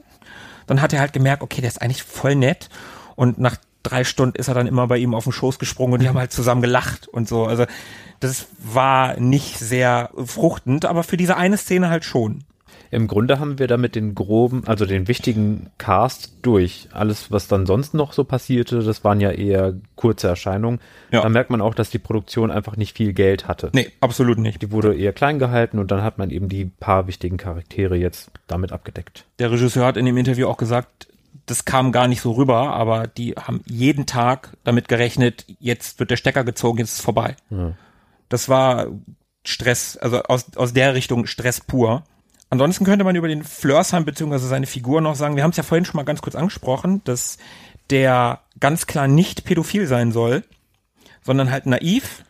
Dann 0.65 0.81
hat 0.81 0.93
er 0.93 0.99
halt 0.99 1.13
gemerkt, 1.13 1.43
okay, 1.43 1.61
der 1.61 1.69
ist 1.69 1.81
eigentlich 1.81 2.03
voll 2.03 2.35
nett 2.35 2.69
und 3.15 3.37
nach 3.37 3.55
drei 3.83 4.03
Stunden 4.03 4.37
ist 4.37 4.47
er 4.47 4.53
dann 4.53 4.67
immer 4.67 4.87
bei 4.87 4.97
ihm 4.97 5.13
auf 5.13 5.23
den 5.23 5.31
Schoß 5.31 5.59
gesprungen 5.59 5.93
und 5.93 6.01
die 6.01 6.09
haben 6.09 6.17
halt 6.17 6.33
zusammen 6.33 6.61
gelacht 6.61 7.07
und 7.07 7.27
so. 7.27 7.45
Also 7.45 7.65
das 8.19 8.47
war 8.59 9.19
nicht 9.19 9.59
sehr 9.59 10.09
fruchtend, 10.25 10.85
aber 10.85 11.03
für 11.03 11.17
diese 11.17 11.37
eine 11.37 11.57
Szene 11.57 11.89
halt 11.89 12.03
schon. 12.03 12.43
Im 12.91 13.07
Grunde 13.07 13.39
haben 13.39 13.59
wir 13.59 13.67
damit 13.67 13.95
den 13.95 14.15
groben, 14.15 14.63
also 14.65 14.85
den 14.85 15.07
wichtigen 15.07 15.69
Cast 15.77 16.33
durch. 16.41 16.89
Alles, 16.91 17.31
was 17.31 17.47
dann 17.47 17.65
sonst 17.65 17.93
noch 17.93 18.13
so 18.13 18.23
passierte, 18.23 18.79
das 18.79 19.03
waren 19.03 19.19
ja 19.19 19.31
eher 19.31 19.73
kurze 19.95 20.27
Erscheinungen. 20.27 20.79
Ja. 21.11 21.21
Da 21.21 21.29
merkt 21.29 21.49
man 21.49 21.61
auch, 21.61 21.73
dass 21.73 21.89
die 21.89 21.99
Produktion 21.99 22.51
einfach 22.51 22.77
nicht 22.77 22.95
viel 22.95 23.13
Geld 23.13 23.47
hatte. 23.47 23.69
Nee, 23.73 23.91
absolut 24.01 24.37
nicht. 24.37 24.61
Die 24.61 24.71
wurde 24.71 24.95
eher 24.95 25.13
klein 25.13 25.39
gehalten 25.39 25.79
und 25.79 25.91
dann 25.91 26.03
hat 26.03 26.17
man 26.17 26.29
eben 26.29 26.49
die 26.49 26.65
paar 26.65 27.07
wichtigen 27.07 27.37
Charaktere 27.37 27.95
jetzt 27.95 28.31
damit 28.47 28.71
abgedeckt. 28.71 29.25
Der 29.39 29.51
Regisseur 29.51 29.85
hat 29.85 29.97
in 29.97 30.05
dem 30.05 30.17
Interview 30.17 30.47
auch 30.47 30.57
gesagt, 30.57 31.07
das 31.45 31.65
kam 31.65 31.91
gar 31.91 32.07
nicht 32.07 32.21
so 32.21 32.33
rüber, 32.33 32.73
aber 32.73 33.07
die 33.07 33.33
haben 33.33 33.61
jeden 33.65 34.05
Tag 34.05 34.55
damit 34.63 34.87
gerechnet, 34.87 35.45
jetzt 35.59 35.99
wird 35.99 36.11
der 36.11 36.17
Stecker 36.17 36.43
gezogen, 36.43 36.79
jetzt 36.79 36.89
ist 36.89 36.99
es 36.99 37.05
vorbei. 37.05 37.35
Ja. 37.49 37.73
Das 38.29 38.49
war 38.49 38.87
Stress, 39.45 39.97
also 39.97 40.23
aus, 40.23 40.57
aus 40.57 40.73
der 40.73 40.93
Richtung 40.93 41.25
Stress 41.25 41.61
pur. 41.61 42.03
Ansonsten 42.49 42.85
könnte 42.85 43.03
man 43.03 43.15
über 43.15 43.27
den 43.27 43.43
Flörsheim 43.43 44.05
beziehungsweise 44.05 44.47
seine 44.47 44.67
Figur 44.67 45.01
noch 45.01 45.15
sagen, 45.15 45.35
wir 45.35 45.43
haben 45.43 45.51
es 45.51 45.57
ja 45.57 45.63
vorhin 45.63 45.85
schon 45.85 45.97
mal 45.97 46.03
ganz 46.03 46.21
kurz 46.21 46.35
angesprochen, 46.35 47.01
dass 47.03 47.37
der 47.89 48.41
ganz 48.59 48.87
klar 48.87 49.07
nicht 49.07 49.43
pädophil 49.43 49.87
sein 49.87 50.11
soll, 50.11 50.43
sondern 51.23 51.51
halt 51.51 51.65
naiv 51.65 52.23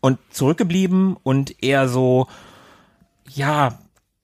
und 0.00 0.18
zurückgeblieben 0.30 1.16
und 1.22 1.62
eher 1.62 1.88
so, 1.88 2.26
ja, 3.28 3.78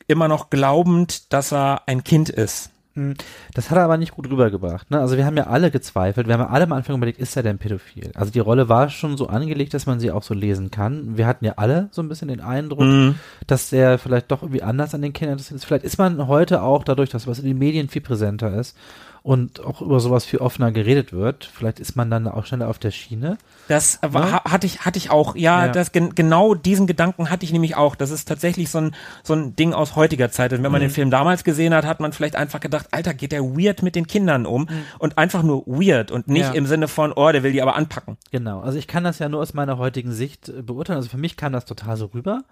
immer 0.09 0.27
noch 0.27 0.51
glaubend, 0.51 1.33
dass 1.33 1.53
er 1.53 1.83
ein 1.87 2.03
Kind 2.03 2.29
ist. 2.29 2.71
Hm, 2.95 3.15
Das 3.55 3.71
hat 3.71 3.79
er 3.79 3.85
aber 3.85 3.97
nicht 3.97 4.13
gut 4.13 4.29
rübergebracht. 4.29 4.91
Ne? 4.91 4.99
Also 4.99 5.17
wir 5.17 5.25
haben 5.25 5.37
ja 5.37 5.47
alle 5.47 5.71
gezweifelt, 5.71 6.27
wir 6.27 6.35
haben 6.35 6.41
ja 6.41 6.49
alle 6.49 6.65
am 6.65 6.73
Anfang 6.73 6.97
überlegt, 6.97 7.21
ist 7.21 7.37
er 7.37 7.45
denn 7.45 7.59
pädophil? 7.59 8.11
Also 8.15 8.33
die 8.33 8.41
Rolle 8.41 8.69
war 8.69 8.89
schon 8.91 9.17
so 9.17 9.29
angelegt, 9.29 9.75
dass 9.75 9.87
man 9.87 10.01
sie 10.01 10.11
auch 10.11 10.25
so 10.25 10.35
lesen 10.35 10.71
kann. 10.73 11.17
Wir 11.17 11.27
hatten 11.29 11.45
ja 11.45 11.53
alle 11.57 11.89
so 11.93 12.03
ein 12.03 12.09
bisschen 12.09 12.29
den 12.29 12.41
Eindruck, 12.41 12.81
Mhm. 12.81 13.15
dass 13.47 13.71
der 13.71 13.99
vielleicht 13.99 14.31
doch 14.33 14.43
irgendwie 14.43 14.63
anders 14.65 14.93
an 14.95 15.03
den 15.03 15.13
Kindern 15.13 15.35
interessiert 15.39 15.57
ist. 15.57 15.65
Vielleicht 15.67 15.85
ist 15.85 15.99
man 15.99 16.27
heute 16.27 16.63
auch 16.63 16.83
dadurch, 16.83 17.11
dass 17.11 17.27
was 17.29 17.39
in 17.39 17.45
den 17.47 17.59
Medien 17.59 17.89
viel 17.89 18.03
präsenter 18.03 18.53
ist 18.59 18.77
und 19.23 19.61
auch 19.65 19.83
über 19.83 20.01
sowas 20.01 20.25
viel 20.25 20.39
offener 20.39 20.73
geredet 20.73 21.13
wird, 21.13 21.45
vielleicht 21.53 21.79
ist 21.79 21.95
man 21.95 22.11
dann 22.11 22.27
auch 22.27 22.47
schneller 22.47 22.69
auf 22.69 22.79
der 22.79 22.91
Schiene. 22.91 23.37
Das 23.69 23.99
war, 24.03 24.33
ha- 24.33 24.45
hatte 24.51 24.67
ich, 24.67 24.81
hatte 24.87 24.97
ich 24.99 25.11
auch. 25.11 25.37
Ja, 25.37 25.67
Ja. 25.67 25.73
das 25.73 25.93
gen 25.93 26.15
genau 26.15 26.55
diesen 26.55 26.87
Gedanken 26.87 27.31
hatte 27.31 27.45
ich 27.45 27.53
nämlich 27.53 27.77
auch. 27.77 27.95
Das 27.97 28.11
ist 28.11 28.27
tatsächlich 28.27 28.71
so 28.71 28.79
ein, 28.79 28.95
so 29.23 29.35
ein 29.35 29.55
Ding 29.57 29.75
aus 29.75 29.95
heutiger 29.95 30.31
Zeit. 30.31 30.53
Und 30.53 30.63
wenn 30.63 30.73
man 30.73 30.81
den 30.81 30.91
Film 30.91 31.11
damals 31.11 31.45
gesehen 31.45 31.75
hat, 31.75 31.85
hat 31.85 32.01
man 32.01 32.13
vielleicht 32.13 32.35
einfach 32.37 32.61
gedacht, 32.61 32.87
Alter, 32.93 33.13
geht 33.15 33.33
der 33.33 33.43
weird 33.43 33.83
mit 33.83 33.95
den 33.95 34.07
Kindern 34.07 34.47
um? 34.47 34.69
Und 34.99 35.19
einfach 35.19 35.43
nur 35.43 35.67
weird 35.67 36.11
und 36.11 36.29
nicht 36.29 36.49
Ja. 36.49 36.53
im 36.53 36.67
Sinne 36.67 36.89
von, 36.89 37.13
oh, 37.13 37.31
der 37.31 37.43
will 37.43 37.53
die 37.53 37.63
aber 37.63 37.77
anpacken. 37.77 38.17
Genau. 38.33 38.61
Also 38.61 38.79
ich 38.79 38.87
kann 38.87 39.05
das 39.05 39.19
ja 39.19 39.29
nur 39.29 39.41
aus 39.43 39.53
meiner 39.55 39.77
heutigen 39.79 40.13
Sicht 40.13 40.49
äh, 40.49 40.63
beurteilen. 40.63 40.97
Also 40.97 41.11
für 41.11 41.19
mich 41.19 41.37
kam 41.37 41.53
das 41.53 41.65
total 41.67 41.97
so 41.97 42.07
rüber. 42.07 42.43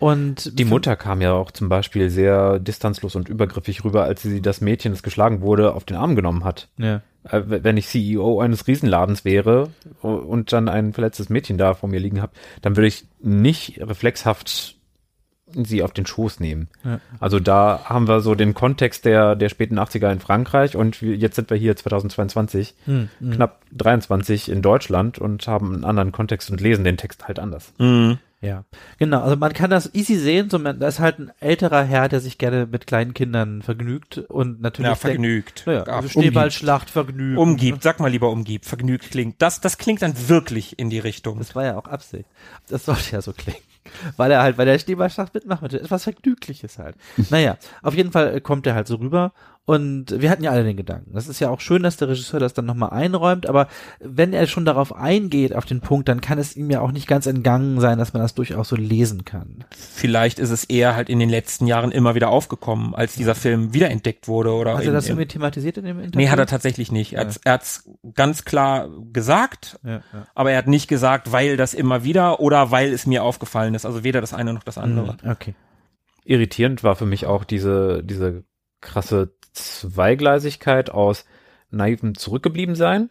Und 0.00 0.56
Die 0.56 0.64
Mutter 0.64 0.94
kam 0.94 1.20
ja 1.20 1.32
auch 1.32 1.50
zum 1.50 1.68
Beispiel 1.68 2.08
sehr 2.08 2.60
distanzlos 2.60 3.16
und 3.16 3.28
übergriffig 3.28 3.82
rüber, 3.84 4.04
als 4.04 4.22
sie 4.22 4.40
das 4.40 4.60
Mädchen, 4.60 4.92
das 4.92 5.02
geschlagen 5.02 5.40
wurde, 5.40 5.74
auf 5.74 5.82
den 5.82 5.96
Arm 5.96 6.07
genommen 6.16 6.44
hat. 6.44 6.68
Ja. 6.78 7.02
Äh, 7.24 7.42
Wenn 7.46 7.76
ich 7.76 7.88
CEO 7.88 8.40
eines 8.40 8.66
Riesenladens 8.66 9.24
wäre 9.24 9.70
und 10.02 10.52
dann 10.52 10.68
ein 10.68 10.92
verletztes 10.92 11.28
Mädchen 11.28 11.58
da 11.58 11.74
vor 11.74 11.88
mir 11.88 12.00
liegen 12.00 12.22
habe, 12.22 12.32
dann 12.62 12.76
würde 12.76 12.88
ich 12.88 13.06
nicht 13.20 13.80
reflexhaft 13.80 14.78
sie 15.54 15.82
auf 15.82 15.92
den 15.92 16.06
Schoß 16.06 16.40
nehmen. 16.40 16.68
Ja. 16.84 17.00
Also 17.20 17.40
da 17.40 17.82
haben 17.84 18.08
wir 18.08 18.20
so 18.20 18.34
den 18.34 18.54
Kontext 18.54 19.04
der, 19.04 19.34
der 19.34 19.48
späten 19.48 19.78
80er 19.78 20.12
in 20.12 20.20
Frankreich 20.20 20.76
und 20.76 21.00
wir, 21.00 21.16
jetzt 21.16 21.36
sind 21.36 21.50
wir 21.50 21.56
hier 21.56 21.74
2022, 21.74 22.74
Hm, 22.84 23.08
hm. 23.18 23.30
knapp 23.30 23.62
23 23.72 24.50
in 24.50 24.62
Deutschland 24.62 25.18
und 25.18 25.46
haben 25.46 25.74
einen 25.74 25.84
anderen 25.84 26.12
Kontext 26.12 26.50
und 26.50 26.60
lesen 26.60 26.84
den 26.84 26.96
Text 26.96 27.28
halt 27.28 27.38
anders. 27.38 27.72
Ja, 28.40 28.64
genau. 28.98 29.22
Also 29.22 29.36
man 29.36 29.52
kann 29.52 29.68
das 29.70 29.92
easy 29.94 30.16
sehen. 30.16 30.48
So, 30.48 30.58
man, 30.60 30.78
da 30.78 30.86
ist 30.86 31.00
halt 31.00 31.18
ein 31.18 31.32
älterer 31.40 31.82
Herr, 31.82 32.08
der 32.08 32.20
sich 32.20 32.38
gerne 32.38 32.66
mit 32.66 32.86
kleinen 32.86 33.12
Kindern 33.12 33.62
vergnügt 33.62 34.18
und 34.18 34.60
natürlich 34.60 34.90
Ja, 34.90 34.94
vergnügt. 34.94 35.64
Naja, 35.66 35.84
Ja, 35.86 35.92
also 35.94 36.08
Schneeballschlacht, 36.08 36.88
Vergnügen. 36.88 37.36
Umgibt, 37.36 37.82
sag 37.82 37.98
mal 37.98 38.10
lieber 38.10 38.30
umgibt, 38.30 38.66
vergnügt 38.66 39.10
klingt. 39.10 39.42
Das, 39.42 39.60
das 39.60 39.76
klingt 39.76 40.02
dann 40.02 40.28
wirklich 40.28 40.78
in 40.78 40.88
die 40.88 41.00
Richtung. 41.00 41.38
Das 41.38 41.56
war 41.56 41.64
ja 41.64 41.76
auch 41.76 41.86
Absicht. 41.88 42.26
Das 42.68 42.84
sollte 42.84 43.10
ja 43.12 43.22
so 43.22 43.32
klingen. 43.32 43.58
Weil 44.16 44.30
er 44.30 44.42
halt 44.42 44.56
bei 44.56 44.64
der 44.64 44.78
Schneeballschlacht 44.78 45.34
mitmacht, 45.34 45.62
mit 45.62 45.72
etwas 45.74 46.04
Vergnügliches 46.04 46.78
halt. 46.78 46.94
naja, 47.30 47.56
auf 47.82 47.94
jeden 47.94 48.12
Fall 48.12 48.40
kommt 48.40 48.66
er 48.66 48.74
halt 48.74 48.86
so 48.86 48.96
rüber 48.96 49.32
Und 49.68 50.18
wir 50.22 50.30
hatten 50.30 50.42
ja 50.44 50.50
alle 50.50 50.64
den 50.64 50.78
Gedanken. 50.78 51.12
Das 51.12 51.28
ist 51.28 51.40
ja 51.40 51.50
auch 51.50 51.60
schön, 51.60 51.82
dass 51.82 51.98
der 51.98 52.08
Regisseur 52.08 52.40
das 52.40 52.54
dann 52.54 52.64
nochmal 52.64 52.88
einräumt, 52.88 53.46
aber 53.46 53.68
wenn 54.00 54.32
er 54.32 54.46
schon 54.46 54.64
darauf 54.64 54.94
eingeht, 54.96 55.54
auf 55.54 55.66
den 55.66 55.82
Punkt, 55.82 56.08
dann 56.08 56.22
kann 56.22 56.38
es 56.38 56.56
ihm 56.56 56.70
ja 56.70 56.80
auch 56.80 56.90
nicht 56.90 57.06
ganz 57.06 57.26
entgangen 57.26 57.78
sein, 57.78 57.98
dass 57.98 58.14
man 58.14 58.22
das 58.22 58.32
durchaus 58.34 58.70
so 58.70 58.76
lesen 58.76 59.26
kann. 59.26 59.64
Vielleicht 59.76 60.38
ist 60.38 60.48
es 60.48 60.64
eher 60.64 60.96
halt 60.96 61.10
in 61.10 61.18
den 61.18 61.28
letzten 61.28 61.66
Jahren 61.66 61.92
immer 61.92 62.14
wieder 62.14 62.30
aufgekommen, 62.30 62.94
als 62.94 63.14
dieser 63.14 63.34
Film 63.34 63.74
wiederentdeckt 63.74 64.26
wurde 64.26 64.52
oder. 64.54 64.72
Hat 64.72 64.84
er 64.84 64.86
in- 64.88 64.94
das 64.94 65.04
in- 65.04 65.10
irgendwie 65.10 65.28
thematisiert 65.28 65.76
in 65.76 65.84
dem 65.84 65.98
Interview? 65.98 66.18
Nee, 66.18 66.30
hat 66.30 66.38
er 66.38 66.46
tatsächlich 66.46 66.90
nicht. 66.90 67.12
Er 67.12 67.20
hat's- 67.20 67.40
er 67.44 67.52
hat's 67.52 67.90
ganz 68.14 68.46
klar 68.46 68.88
gesagt, 69.12 69.78
Ja, 69.84 69.96
ja. 70.14 70.26
aber 70.34 70.50
er 70.52 70.56
hat 70.56 70.66
nicht 70.68 70.88
gesagt, 70.88 71.30
weil 71.30 71.58
das 71.58 71.74
immer 71.74 72.04
wieder 72.04 72.40
oder 72.40 72.70
weil 72.70 72.90
es 72.90 73.04
mir 73.04 73.22
aufgefallen 73.22 73.74
ist. 73.74 73.84
Also 73.84 74.02
weder 74.02 74.22
das 74.22 74.32
eine 74.32 74.54
noch 74.54 74.62
das 74.64 74.78
andere. 74.78 75.18
Mhm, 75.22 75.30
Okay. 75.30 75.54
irritierend 76.24 76.82
war 76.84 76.96
für 76.96 77.04
mich 77.04 77.26
auch 77.26 77.44
diese, 77.44 78.02
diese 78.02 78.44
krasse 78.80 79.34
Zweigleisigkeit 79.58 80.90
aus 80.90 81.24
naivem 81.70 82.16
Zurückgebliebensein. 82.16 83.10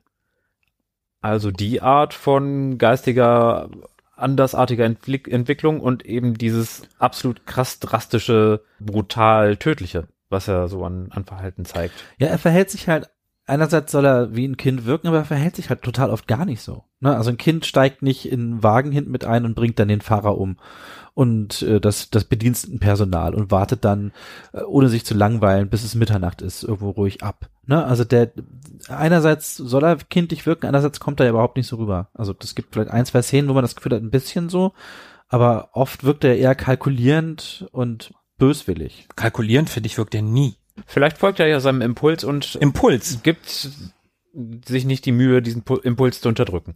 Also 1.22 1.52
die 1.52 1.82
Art 1.82 2.14
von 2.14 2.78
geistiger, 2.78 3.70
andersartiger 4.16 4.86
Entwick 4.86 5.28
Entwicklung 5.28 5.82
und 5.82 6.06
eben 6.06 6.38
dieses 6.38 6.88
absolut 7.00 7.46
krass 7.46 7.80
drastische, 7.80 8.64
brutal 8.80 9.58
tödliche, 9.58 10.08
was 10.30 10.48
er 10.48 10.68
so 10.68 10.84
an, 10.86 11.10
an 11.12 11.26
Verhalten 11.26 11.66
zeigt. 11.66 11.96
Ja, 12.18 12.28
er 12.28 12.38
verhält 12.38 12.70
sich 12.70 12.88
halt, 12.88 13.10
einerseits 13.48 13.92
soll 13.92 14.06
er 14.06 14.36
wie 14.36 14.48
ein 14.48 14.58
Kind 14.58 14.86
wirken, 14.86 15.08
aber 15.08 15.18
er 15.18 15.26
verhält 15.26 15.56
sich 15.56 15.70
halt 15.70 15.82
total 15.82 16.12
oft 16.12 16.28
gar 16.28 16.46
nicht 16.46 16.62
so. 16.62 16.84
Ne? 17.00 17.16
Also 17.16 17.30
ein 17.30 17.38
Kind 17.38 17.66
steigt 17.66 18.04
nicht 18.04 18.30
in 18.30 18.42
einen 18.42 18.64
Wagen 18.64 18.92
hinten 18.92 19.12
mit 19.12 19.26
ein 19.26 19.46
und 19.46 19.56
bringt 19.56 19.80
dann 19.80 19.88
den 19.88 20.02
Fahrer 20.02 20.38
um. 20.38 20.58
Und 21.14 21.64
äh, 21.64 21.80
das, 21.82 22.12
das 22.12 22.26
Bedienstetenpersonal 22.26 23.34
und 23.34 23.50
wartet 23.50 23.84
dann, 23.84 24.12
äh, 24.54 24.62
ohne 24.62 24.90
sich 24.90 25.04
zu 25.04 25.16
langweilen, 25.16 25.70
bis 25.70 25.84
es 25.84 25.96
Mitternacht 25.96 26.44
ist, 26.44 26.64
irgendwo 26.64 26.92
ruhig 26.92 27.24
ab. 27.24 27.50
Ne? 27.66 27.84
Also 27.84 28.04
der 28.04 28.32
einerseits 28.90 29.56
soll 29.56 29.84
er 29.84 29.96
kindlich 29.96 30.46
wirken, 30.46 30.68
andererseits 30.68 31.00
kommt 31.00 31.20
er 31.20 31.26
ja 31.26 31.32
überhaupt 31.32 31.58
nicht 31.58 31.68
so 31.68 31.78
rüber. 31.78 32.10
Also 32.14 32.34
das 32.34 32.54
gibt 32.54 32.74
vielleicht 32.74 32.92
ein, 32.92 33.06
zwei 33.06 33.24
Szenen, 33.24 33.50
wo 33.50 33.54
man 33.54 33.64
das 33.64 33.76
Gefühl 33.76 33.96
hat, 33.96 34.04
ein 34.04 34.12
bisschen 34.12 34.50
so, 34.50 34.74
aber 35.28 35.70
oft 35.74 36.04
wirkt 36.04 36.24
er 36.24 36.38
eher 36.38 36.54
kalkulierend 36.54 37.68
und 37.72 38.14
böswillig. 38.38 39.08
Kalkulierend, 39.16 39.70
finde 39.70 39.88
ich, 39.88 39.98
wirkt 39.98 40.14
er 40.14 40.22
nie. 40.22 40.56
Vielleicht 40.86 41.18
folgt 41.18 41.40
er 41.40 41.48
ja 41.48 41.60
seinem 41.60 41.82
Impuls 41.82 42.24
und 42.24 42.56
Impuls. 42.56 43.22
gibt 43.24 43.70
sich 44.66 44.86
nicht 44.86 45.06
die 45.06 45.12
Mühe, 45.12 45.42
diesen 45.42 45.64
Pu- 45.64 45.82
Impuls 45.84 46.22
zu 46.22 46.30
unterdrücken. 46.30 46.76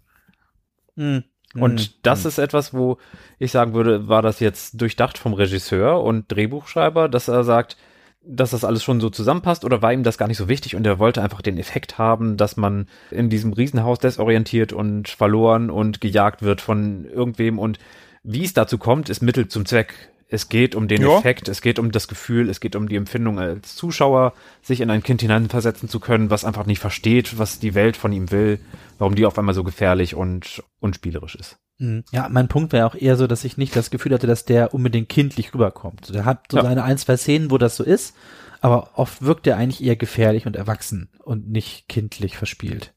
Mhm. 0.96 1.24
Und 1.54 2.06
das 2.06 2.26
ist 2.26 2.38
etwas, 2.38 2.74
wo 2.74 2.98
ich 3.38 3.52
sagen 3.52 3.74
würde, 3.74 4.08
war 4.08 4.22
das 4.22 4.40
jetzt 4.40 4.80
durchdacht 4.80 5.18
vom 5.18 5.34
Regisseur 5.34 6.02
und 6.02 6.32
Drehbuchschreiber, 6.32 7.10
dass 7.10 7.28
er 7.28 7.44
sagt, 7.44 7.76
dass 8.24 8.52
das 8.52 8.64
alles 8.64 8.84
schon 8.84 9.02
so 9.02 9.10
zusammenpasst 9.10 9.66
oder 9.66 9.82
war 9.82 9.92
ihm 9.92 10.04
das 10.04 10.18
gar 10.18 10.28
nicht 10.28 10.38
so 10.38 10.48
wichtig 10.48 10.76
und 10.76 10.86
er 10.86 11.00
wollte 11.00 11.22
einfach 11.22 11.42
den 11.42 11.58
Effekt 11.58 11.98
haben, 11.98 12.38
dass 12.38 12.56
man 12.56 12.88
in 13.10 13.30
diesem 13.30 13.52
Riesenhaus 13.52 14.00
desorientiert 14.00 14.72
und 14.74 15.10
verloren 15.10 15.70
und 15.70 16.00
gejagt 16.02 16.42
wird 16.42 16.62
von 16.62 17.06
irgendwem 17.06 17.60
und 17.60 17.80
wie 18.24 18.44
es 18.44 18.54
dazu 18.54 18.78
kommt, 18.78 19.10
ist 19.10 19.22
Mittel 19.22 19.48
zum 19.48 19.66
Zweck. 19.66 19.94
Es 20.34 20.48
geht 20.48 20.76
um 20.76 20.88
den 20.88 21.02
Ja. 21.02 21.18
Effekt, 21.18 21.50
es 21.50 21.62
geht 21.62 21.78
um 21.78 21.92
das 21.92 22.08
Gefühl, 22.08 22.50
es 22.50 22.62
geht 22.62 22.78
um 22.78 22.88
die 22.88 22.96
Empfindung 22.96 23.38
als 23.38 23.76
Zuschauer, 23.76 24.32
sich 24.62 24.80
in 24.80 24.90
ein 24.90 25.04
Kind 25.04 25.22
hineinversetzen 25.22 25.90
zu 25.90 26.00
können, 26.00 26.30
was 26.30 26.46
einfach 26.46 26.66
nicht 26.66 26.80
versteht, 26.80 27.38
was 27.38 27.60
die 27.60 27.76
Welt 27.76 27.98
von 27.98 28.14
ihm 28.14 28.32
will, 28.32 28.60
warum 28.98 29.14
die 29.16 29.26
auf 29.26 29.38
einmal 29.38 29.54
so 29.54 29.66
gefährlich 29.66 30.16
und 30.16 30.64
unspielerisch 30.80 31.36
ist. 31.36 31.58
Mhm. 31.80 32.06
Ja, 32.14 32.30
mein 32.30 32.48
Punkt 32.48 32.72
wäre 32.72 32.86
auch 32.86 32.96
eher 32.96 33.18
so, 33.18 33.28
dass 33.28 33.44
ich 33.44 33.58
nicht 33.58 33.76
das 33.76 33.92
Gefühl 33.92 34.14
hatte, 34.14 34.26
dass 34.26 34.46
der 34.46 34.74
unbedingt 34.74 35.10
kindlich 35.10 35.54
rüberkommt. 35.54 36.14
Der 36.16 36.24
hat 36.24 36.46
so 36.50 36.58
Ja. 36.60 36.64
seine 36.64 36.84
ein, 36.86 36.98
zwei 36.98 37.18
Szenen, 37.18 37.52
wo 37.52 37.58
das 37.58 37.76
so 37.76 37.84
ist, 37.84 38.16
aber 38.62 38.92
oft 38.98 39.22
wirkt 39.24 39.48
er 39.48 39.58
eigentlich 39.58 39.84
eher 39.84 39.98
gefährlich 39.98 40.46
und 40.46 40.56
erwachsen 40.56 41.10
und 41.20 41.50
nicht 41.50 41.90
kindlich 41.90 42.38
verspielt. 42.38 42.94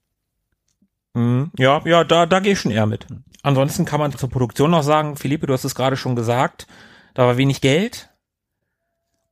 Mhm. 1.15 1.51
Ja, 1.59 1.83
ja, 1.85 2.05
da, 2.05 2.27
da 2.27 2.39
gehe 2.41 2.53
ich 2.53 2.61
schon 2.61 2.71
eher 2.73 2.87
mit. 2.87 3.07
Ansonsten 3.43 3.85
kann 3.85 4.01
man 4.01 4.17
zur 4.17 4.31
Produktion 4.31 4.71
noch 4.71 4.83
sagen, 4.83 5.17
Philippe, 5.17 5.47
du 5.47 5.53
hast 5.53 5.65
es 5.65 5.75
gerade 5.75 5.97
schon 5.97 6.17
gesagt, 6.17 6.67
da 7.15 7.27
war 7.27 7.37
wenig 7.37 7.61
Geld 7.61 8.11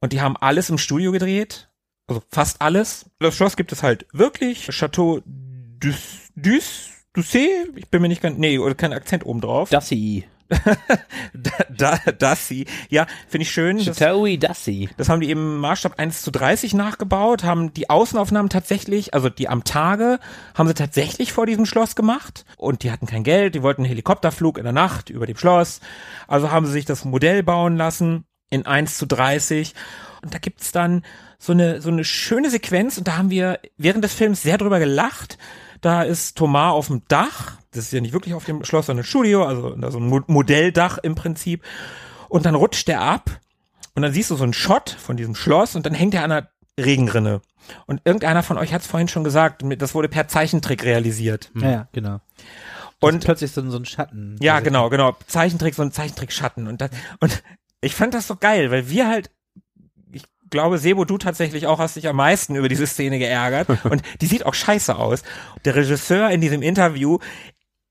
und 0.00 0.12
die 0.12 0.20
haben 0.20 0.36
alles 0.36 0.70
im 0.70 0.78
Studio 0.78 1.12
gedreht, 1.12 1.68
also 2.06 2.22
fast 2.30 2.60
alles. 2.60 3.10
Das 3.18 3.36
Schloss 3.36 3.56
gibt 3.56 3.72
es 3.72 3.82
halt 3.82 4.06
wirklich. 4.12 4.68
Chateau 4.70 5.20
Dus, 5.24 6.30
Dus, 6.34 6.90
Ducé, 7.14 7.46
ich 7.76 7.88
bin 7.88 8.00
mir 8.00 8.08
nicht 8.08 8.22
ganz, 8.22 8.38
nee, 8.38 8.58
oder 8.58 8.74
kein 8.74 8.92
Akzent 8.92 9.26
oben 9.26 9.40
drauf. 9.40 9.68
Dassi. 9.70 10.24
da, 11.34 11.50
da, 11.70 12.12
das 12.12 12.48
sie. 12.48 12.66
Ja, 12.88 13.06
finde 13.28 13.42
ich 13.42 13.50
schön. 13.50 13.78
Das, 13.78 13.98
Chateau 13.98 14.26
Dassi. 14.36 14.88
das 14.96 15.08
haben 15.08 15.20
die 15.20 15.30
im 15.30 15.58
Maßstab 15.58 15.98
1 15.98 16.22
zu 16.22 16.30
30 16.30 16.74
nachgebaut, 16.74 17.44
haben 17.44 17.72
die 17.72 17.90
Außenaufnahmen 17.90 18.50
tatsächlich, 18.50 19.14
also 19.14 19.28
die 19.28 19.48
am 19.48 19.64
Tage, 19.64 20.18
haben 20.54 20.68
sie 20.68 20.74
tatsächlich 20.74 21.32
vor 21.32 21.46
diesem 21.46 21.66
Schloss 21.66 21.96
gemacht. 21.96 22.44
Und 22.56 22.82
die 22.82 22.90
hatten 22.90 23.06
kein 23.06 23.24
Geld, 23.24 23.54
die 23.54 23.62
wollten 23.62 23.82
einen 23.82 23.88
Helikopterflug 23.88 24.58
in 24.58 24.64
der 24.64 24.72
Nacht 24.72 25.10
über 25.10 25.26
dem 25.26 25.36
Schloss. 25.36 25.80
Also 26.28 26.50
haben 26.50 26.66
sie 26.66 26.72
sich 26.72 26.84
das 26.84 27.04
Modell 27.04 27.42
bauen 27.42 27.76
lassen 27.76 28.24
in 28.50 28.66
1 28.66 28.98
zu 28.98 29.06
30. 29.06 29.74
Und 30.22 30.34
da 30.34 30.38
gibt's 30.38 30.72
dann 30.72 31.02
so 31.38 31.52
eine, 31.52 31.80
so 31.80 31.90
eine 31.90 32.04
schöne 32.04 32.50
Sequenz 32.50 32.98
und 32.98 33.08
da 33.08 33.16
haben 33.16 33.30
wir 33.30 33.58
während 33.76 34.04
des 34.04 34.14
Films 34.14 34.42
sehr 34.42 34.58
drüber 34.58 34.78
gelacht. 34.78 35.38
Da 35.82 36.02
ist 36.02 36.38
Thomas 36.38 36.72
auf 36.72 36.86
dem 36.86 37.02
Dach. 37.08 37.58
Das 37.72 37.84
ist 37.84 37.92
ja 37.92 38.00
nicht 38.00 38.14
wirklich 38.14 38.32
auf 38.34 38.44
dem 38.46 38.64
Schloss, 38.64 38.86
sondern 38.86 39.02
ein 39.04 39.06
Studio, 39.06 39.44
also 39.44 39.76
so 39.90 39.98
ein 39.98 40.06
Mo- 40.08 40.24
Modelldach 40.26 40.98
im 40.98 41.14
Prinzip. 41.14 41.62
Und 42.30 42.46
dann 42.46 42.54
rutscht 42.54 42.88
der 42.88 43.00
ab 43.02 43.30
und 43.94 44.00
dann 44.02 44.12
siehst 44.12 44.30
du 44.30 44.36
so 44.36 44.44
einen 44.44 44.54
Shot 44.54 44.88
von 44.90 45.16
diesem 45.18 45.34
Schloss 45.34 45.76
und 45.76 45.84
dann 45.84 45.92
hängt 45.92 46.14
er 46.14 46.24
an 46.24 46.32
einer 46.32 46.48
Regenrinne. 46.80 47.42
Und 47.86 48.00
irgendeiner 48.04 48.42
von 48.42 48.56
euch 48.58 48.72
hat 48.72 48.80
es 48.80 48.86
vorhin 48.86 49.08
schon 49.08 49.24
gesagt, 49.24 49.62
das 49.78 49.94
wurde 49.94 50.08
per 50.08 50.28
Zeichentrick 50.28 50.84
realisiert. 50.84 51.50
Ja, 51.54 51.70
ja, 51.70 51.88
genau. 51.92 52.20
Und- 53.00 53.14
Und 53.14 53.24
plötzlich 53.24 53.50
so, 53.52 53.68
so 53.70 53.76
ein 53.76 53.84
Schatten. 53.84 54.36
Ja, 54.40 54.60
genau, 54.60 54.88
genau. 54.88 55.16
Zeichentrick, 55.26 55.74
so 55.74 55.82
ein 55.82 55.92
Zeichentrick-Schatten. 55.92 56.68
Und, 56.68 56.80
das, 56.80 56.90
und 57.20 57.42
ich 57.80 57.94
fand 57.94 58.14
das 58.14 58.26
so 58.28 58.36
geil, 58.36 58.70
weil 58.70 58.88
wir 58.88 59.08
halt, 59.08 59.30
glaube, 60.52 60.78
Sebo, 60.78 61.04
du 61.04 61.18
tatsächlich 61.18 61.66
auch 61.66 61.80
hast 61.80 61.96
dich 61.96 62.06
am 62.06 62.16
meisten 62.16 62.54
über 62.54 62.68
diese 62.68 62.86
Szene 62.86 63.18
geärgert. 63.18 63.66
Und 63.84 64.02
die 64.20 64.26
sieht 64.26 64.46
auch 64.46 64.54
scheiße 64.54 64.94
aus. 64.94 65.24
Der 65.64 65.74
Regisseur 65.74 66.30
in 66.30 66.40
diesem 66.40 66.62
Interview 66.62 67.18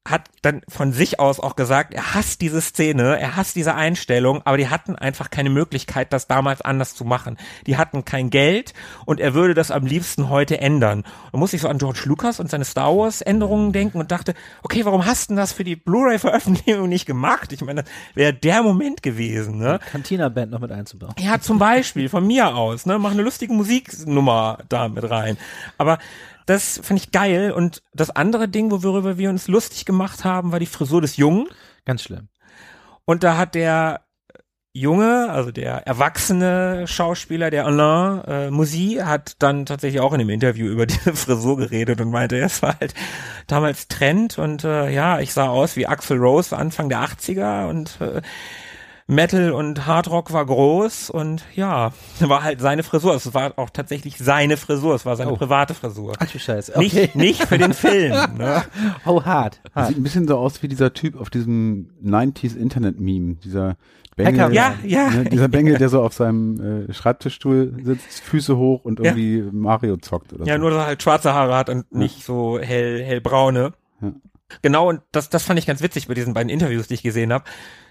hat 0.07 0.29
dann 0.41 0.61
von 0.67 0.93
sich 0.93 1.19
aus 1.19 1.39
auch 1.39 1.55
gesagt, 1.55 1.93
er 1.93 2.15
hasst 2.15 2.41
diese 2.41 2.59
Szene, 2.59 3.19
er 3.19 3.35
hasst 3.35 3.55
diese 3.55 3.75
Einstellung, 3.75 4.41
aber 4.45 4.57
die 4.57 4.67
hatten 4.67 4.95
einfach 4.95 5.29
keine 5.29 5.51
Möglichkeit, 5.51 6.11
das 6.11 6.25
damals 6.25 6.61
anders 6.61 6.95
zu 6.95 7.05
machen. 7.05 7.37
Die 7.67 7.77
hatten 7.77 8.03
kein 8.03 8.31
Geld 8.31 8.73
und 9.05 9.19
er 9.19 9.35
würde 9.35 9.53
das 9.53 9.69
am 9.69 9.85
liebsten 9.85 10.29
heute 10.29 10.59
ändern. 10.59 11.03
Und 11.31 11.39
muss 11.39 11.53
ich 11.53 11.61
so 11.61 11.67
an 11.67 11.77
George 11.77 12.01
Lucas 12.05 12.39
und 12.39 12.49
seine 12.49 12.65
Star 12.65 12.97
Wars 12.97 13.21
Änderungen 13.21 13.73
denken 13.73 13.99
und 13.99 14.11
dachte, 14.11 14.33
okay, 14.63 14.85
warum 14.85 15.05
hast 15.05 15.29
du 15.29 15.35
das 15.35 15.53
für 15.53 15.63
die 15.63 15.75
Blu-ray-Veröffentlichung 15.75 16.89
nicht 16.89 17.05
gemacht? 17.05 17.53
Ich 17.53 17.61
meine, 17.61 17.83
das 17.83 17.91
wäre 18.15 18.33
der 18.33 18.63
Moment 18.63 19.03
gewesen, 19.03 19.59
ne? 19.59 19.79
Cantina-Band 19.91 20.51
noch 20.51 20.59
mit 20.59 20.71
einzubauen. 20.71 21.13
Ja, 21.19 21.39
zum 21.39 21.59
Beispiel, 21.59 22.09
von 22.09 22.25
mir 22.25 22.55
aus, 22.55 22.87
ne? 22.87 22.97
Mach 22.97 23.11
eine 23.11 23.21
lustige 23.21 23.53
Musiknummer 23.53 24.57
da 24.67 24.87
mit 24.87 25.07
rein. 25.07 25.37
Aber 25.77 25.99
das 26.45 26.79
fand 26.83 26.99
ich 26.99 27.11
geil. 27.11 27.51
Und 27.51 27.81
das 27.93 28.09
andere 28.09 28.47
Ding, 28.47 28.71
worüber 28.71 29.17
wir 29.17 29.29
uns 29.29 29.47
lustig 29.47 29.85
gemacht 29.85 30.23
haben, 30.23 30.51
war 30.51 30.59
die 30.59 30.65
Frisur 30.65 31.01
des 31.01 31.17
Jungen. 31.17 31.47
Ganz 31.85 32.03
schlimm. 32.03 32.29
Und 33.05 33.23
da 33.23 33.37
hat 33.37 33.55
der 33.55 34.01
Junge, 34.73 35.29
also 35.29 35.51
der 35.51 35.85
erwachsene 35.85 36.87
Schauspieler, 36.87 37.49
der 37.49 37.65
Alain 37.65 38.23
äh, 38.23 38.51
Moussy, 38.51 39.01
hat 39.03 39.35
dann 39.39 39.65
tatsächlich 39.65 39.99
auch 39.99 40.13
in 40.13 40.19
dem 40.19 40.29
Interview 40.29 40.67
über 40.67 40.85
diese 40.87 41.13
Frisur 41.13 41.57
geredet 41.57 41.99
und 41.99 42.09
meinte, 42.09 42.37
es 42.37 42.61
war 42.61 42.79
halt 42.79 42.93
damals 43.47 43.89
Trend 43.89 44.37
und 44.37 44.63
äh, 44.63 44.89
ja, 44.89 45.19
ich 45.19 45.33
sah 45.33 45.49
aus 45.49 45.75
wie 45.75 45.87
Axel 45.87 46.17
Rose 46.17 46.55
Anfang 46.55 46.87
der 46.87 46.99
80er 47.01 47.67
und 47.67 47.99
äh, 47.99 48.21
Metal 49.11 49.51
und 49.51 49.85
Hardrock 49.85 50.31
war 50.31 50.45
groß 50.45 51.09
und 51.09 51.43
ja, 51.53 51.91
war 52.19 52.43
halt 52.43 52.61
seine 52.61 52.81
Frisur. 52.83 53.13
Es 53.13 53.33
war 53.33 53.53
auch 53.57 53.69
tatsächlich 53.69 54.17
seine 54.17 54.55
Frisur, 54.57 54.95
es 54.95 55.05
war 55.05 55.15
seine 55.17 55.31
Oh. 55.33 55.35
private 55.35 55.73
Frisur. 55.73 56.13
Ach 56.17 56.31
du 56.31 56.39
Scheiße. 56.39 56.71
Okay. 56.75 56.81
Nicht, 56.81 57.15
nicht 57.15 57.43
für 57.47 57.57
den 57.57 57.73
Film. 57.73 58.15
Ne? 58.37 58.63
Oh, 59.05 59.23
hart. 59.23 59.59
hart. 59.75 59.87
Sieht 59.89 59.97
ein 59.97 60.03
bisschen 60.03 60.27
so 60.27 60.37
aus 60.37 60.63
wie 60.63 60.67
dieser 60.69 60.93
Typ 60.93 61.19
auf 61.19 61.29
diesem 61.29 61.89
90s 62.03 62.55
Internet-Meme, 62.55 63.35
dieser 63.43 63.75
Bengel, 64.15 64.41
Hacker. 64.43 64.53
Ja, 64.53 64.75
ja. 64.83 65.09
Ne, 65.09 65.23
dieser 65.25 65.47
Bengel, 65.49 65.77
der 65.77 65.89
so 65.89 66.01
auf 66.01 66.13
seinem 66.13 66.87
äh, 66.89 66.93
Schreibtischstuhl 66.93 67.75
sitzt, 67.83 68.21
Füße 68.21 68.55
hoch 68.57 68.85
und 68.85 68.99
Ja. 68.99 69.07
irgendwie 69.15 69.43
Mario 69.51 69.97
zockt 69.97 70.31
oder 70.33 70.45
Ja, 70.45 70.55
so. 70.55 70.61
nur 70.61 70.69
dass 70.71 70.79
er 70.79 70.85
halt 70.87 71.03
schwarze 71.03 71.33
Haare 71.33 71.55
hat 71.55 71.69
und 71.69 71.91
nicht 71.93 72.23
so 72.23 72.59
hell, 72.59 73.03
hellbraune. 73.03 73.73
Ja. 74.01 74.11
Genau, 74.61 74.89
und 74.89 75.01
das, 75.11 75.29
das 75.29 75.43
fand 75.43 75.59
ich 75.59 75.65
ganz 75.67 75.81
witzig 75.81 76.07
bei 76.07 76.13
diesen 76.13 76.33
beiden 76.33 76.49
Interviews, 76.49 76.87
die 76.87 76.93
ich 76.95 77.03
gesehen 77.03 77.31
habe, 77.33 77.45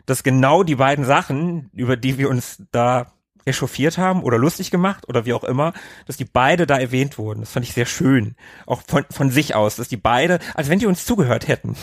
dass 0.06 0.22
genau 0.22 0.62
die 0.62 0.76
beiden 0.76 1.04
Sachen, 1.04 1.70
über 1.72 1.96
die 1.96 2.18
wir 2.18 2.28
uns 2.28 2.62
da 2.72 3.12
echauffiert 3.46 3.96
haben 3.98 4.22
oder 4.22 4.38
lustig 4.38 4.70
gemacht 4.70 5.08
oder 5.08 5.24
wie 5.24 5.32
auch 5.32 5.44
immer, 5.44 5.72
dass 6.06 6.16
die 6.16 6.26
beide 6.26 6.66
da 6.66 6.78
erwähnt 6.78 7.16
wurden. 7.18 7.40
Das 7.40 7.52
fand 7.52 7.64
ich 7.64 7.72
sehr 7.72 7.86
schön. 7.86 8.36
Auch 8.66 8.82
von, 8.86 9.04
von 9.10 9.30
sich 9.30 9.54
aus, 9.54 9.76
dass 9.76 9.88
die 9.88 9.96
beide, 9.96 10.38
als 10.54 10.68
wenn 10.68 10.78
die 10.78 10.86
uns 10.86 11.06
zugehört 11.06 11.48
hätten. 11.48 11.74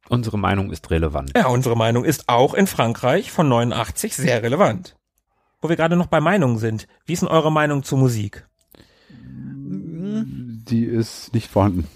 Unsere 0.08 0.38
Meinung 0.38 0.72
ist 0.72 0.92
relevant. 0.92 1.32
Ja, 1.36 1.48
unsere 1.48 1.76
Meinung 1.76 2.06
ist 2.06 2.30
auch 2.30 2.54
in 2.54 2.68
Frankreich 2.68 3.32
von 3.32 3.50
89 3.50 4.16
sehr 4.16 4.44
relevant. 4.44 4.96
wo 5.62 5.70
wir 5.70 5.76
gerade 5.76 5.96
noch 5.96 6.06
bei 6.08 6.22
Meinungen 6.22 6.60
sind. 6.60 6.88
Wie 7.08 7.14
ist 7.14 7.22
denn 7.24 7.30
eure 7.30 7.52
Meinung 7.52 7.82
zur 7.82 7.98
Musik? 7.98 8.46
Die 9.10 10.86
ist 10.86 11.34
nicht 11.34 11.50
vorhanden. 11.50 11.88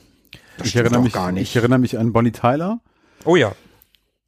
ich 0.64 0.70
stimmt 0.70 0.86
erinnere 0.86 1.04
mich, 1.04 1.14
gar 1.14 1.32
nicht. 1.32 1.50
ich 1.50 1.56
erinnere 1.56 1.78
mich 1.80 1.98
an 2.00 2.12
Bonnie 2.12 2.32
Tyler 2.32 2.80
Oh 3.26 3.36
ja. 3.36 3.52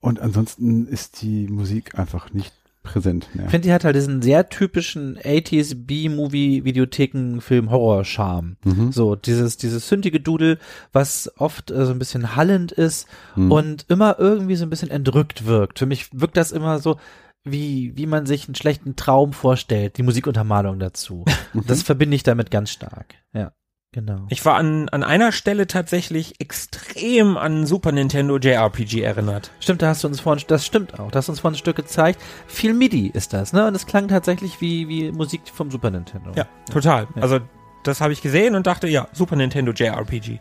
Und 0.01 0.19
ansonsten 0.19 0.87
ist 0.87 1.21
die 1.21 1.47
Musik 1.47 1.97
einfach 1.97 2.33
nicht 2.33 2.53
präsent 2.83 3.27
mehr. 3.35 3.45
Ich 3.45 3.51
finde, 3.51 3.67
die 3.67 3.73
hat 3.73 3.83
halt 3.85 3.95
diesen 3.95 4.23
sehr 4.23 4.49
typischen 4.49 5.17
80s 5.19 5.75
B-Movie 5.85 6.65
Videotheken 6.65 7.39
Film 7.39 7.69
Horror 7.69 8.03
Charme. 8.03 8.57
Mhm. 8.63 8.91
So, 8.91 9.15
dieses, 9.15 9.57
dieses 9.57 9.87
sündige 9.87 10.19
Dudel, 10.19 10.57
was 10.91 11.31
oft 11.37 11.69
äh, 11.69 11.85
so 11.85 11.91
ein 11.91 11.99
bisschen 11.99 12.35
hallend 12.35 12.71
ist 12.71 13.07
Mhm. 13.35 13.51
und 13.51 13.85
immer 13.87 14.17
irgendwie 14.17 14.55
so 14.55 14.65
ein 14.65 14.71
bisschen 14.71 14.89
entrückt 14.89 15.45
wirkt. 15.45 15.77
Für 15.77 15.85
mich 15.85 16.07
wirkt 16.11 16.37
das 16.37 16.51
immer 16.51 16.79
so, 16.79 16.97
wie, 17.43 17.95
wie 17.95 18.07
man 18.07 18.25
sich 18.25 18.47
einen 18.47 18.55
schlechten 18.55 18.95
Traum 18.95 19.31
vorstellt, 19.33 19.97
die 19.99 20.03
Musikuntermalung 20.03 20.79
dazu. 20.79 21.25
Das 21.67 21.83
verbinde 21.83 22.15
ich 22.15 22.23
damit 22.23 22.49
ganz 22.49 22.71
stark. 22.71 23.13
Ja, 23.33 23.51
genau. 23.91 24.25
Ich 24.29 24.45
war 24.45 24.55
an, 24.55 24.89
an 24.89 25.03
einer 25.03 25.31
Stelle 25.31 25.67
tatsächlich 25.67 26.39
extrem 26.39 27.37
an 27.37 27.65
Super 27.65 27.91
Nintendo 27.91 28.37
JRPG 28.37 29.01
erinnert. 29.01 29.51
Stimmt, 29.59 29.81
da 29.81 29.87
hast 29.87 30.03
du 30.03 30.07
uns 30.07 30.19
vorhin, 30.19 30.43
das 30.47 30.65
stimmt 30.65 30.99
auch, 30.99 31.11
da 31.11 31.17
hast 31.17 31.27
du 31.27 31.31
uns 31.33 31.39
vorhin 31.39 31.55
ein 31.55 31.59
Stück 31.59 31.75
gezeigt. 31.75 32.21
Viel 32.47 32.73
MIDI 32.73 33.11
ist 33.13 33.33
das, 33.33 33.53
ne? 33.53 33.67
Und 33.67 33.75
es 33.75 33.85
klang 33.85 34.07
tatsächlich 34.07 34.61
wie, 34.61 34.87
wie 34.87 35.11
Musik 35.11 35.41
vom 35.53 35.71
Super 35.71 35.91
Nintendo. 35.91 36.31
Ja, 36.35 36.45
total. 36.71 37.07
Ja. 37.15 37.21
Also 37.21 37.39
das 37.83 38.01
habe 38.01 38.13
ich 38.13 38.21
gesehen 38.21 38.55
und 38.55 38.67
dachte, 38.67 38.87
ja, 38.87 39.07
Super 39.13 39.35
Nintendo 39.35 39.71
JRPG. 39.71 40.39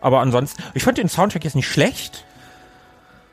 Aber 0.00 0.20
ansonsten, 0.20 0.62
ich 0.74 0.82
fand 0.82 0.98
den 0.98 1.08
Soundtrack 1.08 1.44
jetzt 1.44 1.56
nicht 1.56 1.68
schlecht, 1.68 2.24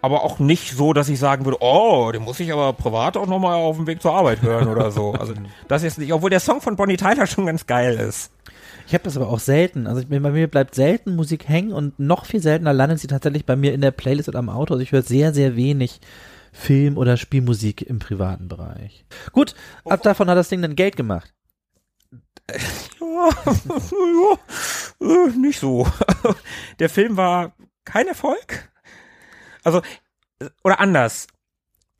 aber 0.01 0.23
auch 0.23 0.39
nicht 0.39 0.71
so, 0.71 0.91
dass 0.91 1.07
ich 1.07 1.19
sagen 1.19 1.45
würde, 1.45 1.59
oh, 1.61 2.11
den 2.11 2.23
muss 2.23 2.39
ich 2.39 2.51
aber 2.51 2.73
privat 2.73 3.15
auch 3.15 3.27
nochmal 3.27 3.55
auf 3.55 3.77
dem 3.77 3.87
Weg 3.87 4.01
zur 4.01 4.13
Arbeit 4.13 4.41
hören 4.41 4.67
oder 4.67 4.91
so. 4.91 5.13
Also 5.13 5.33
das 5.67 5.83
jetzt 5.83 5.97
nicht, 5.97 6.11
obwohl 6.11 6.29
der 6.29 6.39
Song 6.39 6.61
von 6.61 6.75
Bonnie 6.75 6.97
Tyler 6.97 7.27
schon 7.27 7.45
ganz 7.45 7.65
geil 7.67 7.95
ist. 7.95 8.31
Ich 8.93 8.95
habe 8.95 9.05
das 9.05 9.17
aber 9.17 9.29
auch 9.29 9.39
selten. 9.39 9.87
Also 9.87 10.01
ich, 10.01 10.07
bei 10.07 10.19
mir 10.19 10.47
bleibt 10.47 10.75
selten 10.75 11.15
Musik 11.15 11.49
hängen 11.49 11.73
und 11.73 11.97
noch 11.97 12.27
viel 12.27 12.43
seltener 12.43 12.73
landet 12.73 12.99
sie 12.99 13.07
tatsächlich 13.07 13.43
bei 13.43 13.55
mir 13.55 13.73
in 13.73 13.81
der 13.81 13.89
Playlist 13.89 14.29
oder 14.29 14.37
am 14.37 14.49
Auto. 14.49 14.75
Also 14.75 14.83
ich 14.83 14.91
höre 14.91 15.01
sehr, 15.01 15.33
sehr 15.33 15.55
wenig 15.55 15.99
Film- 16.51 16.99
oder 16.99 17.17
Spielmusik 17.17 17.81
im 17.81 17.97
privaten 17.97 18.49
Bereich. 18.49 19.03
Gut, 19.31 19.55
ab 19.83 20.03
davon 20.03 20.29
hat 20.29 20.37
das 20.37 20.49
Ding 20.49 20.61
dann 20.61 20.75
Geld 20.75 20.95
gemacht. 20.95 21.33
Ja, 22.99 23.29
ja, 24.99 25.27
nicht 25.37 25.59
so. 25.59 25.87
Der 26.79 26.89
Film 26.89 27.17
war 27.17 27.55
kein 27.85 28.07
Erfolg. 28.07 28.71
Also, 29.63 29.81
oder 30.63 30.79
anders. 30.79 31.25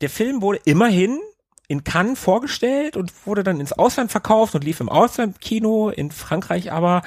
Der 0.02 0.12
Film 0.12 0.44
wurde 0.44 0.60
immerhin 0.66 1.20
in 1.74 1.84
Cannes 1.84 2.20
vorgestellt 2.20 2.96
und 2.96 3.12
wurde 3.26 3.44
dann 3.44 3.60
ins 3.60 3.74
Ausland 3.74 4.12
verkauft 4.12 4.56
und 4.56 4.64
lief 4.64 4.80
im 4.80 4.90
Auslandkino, 4.90 5.90
in 5.90 6.12
Frankreich 6.12 6.72
aber 6.72 7.02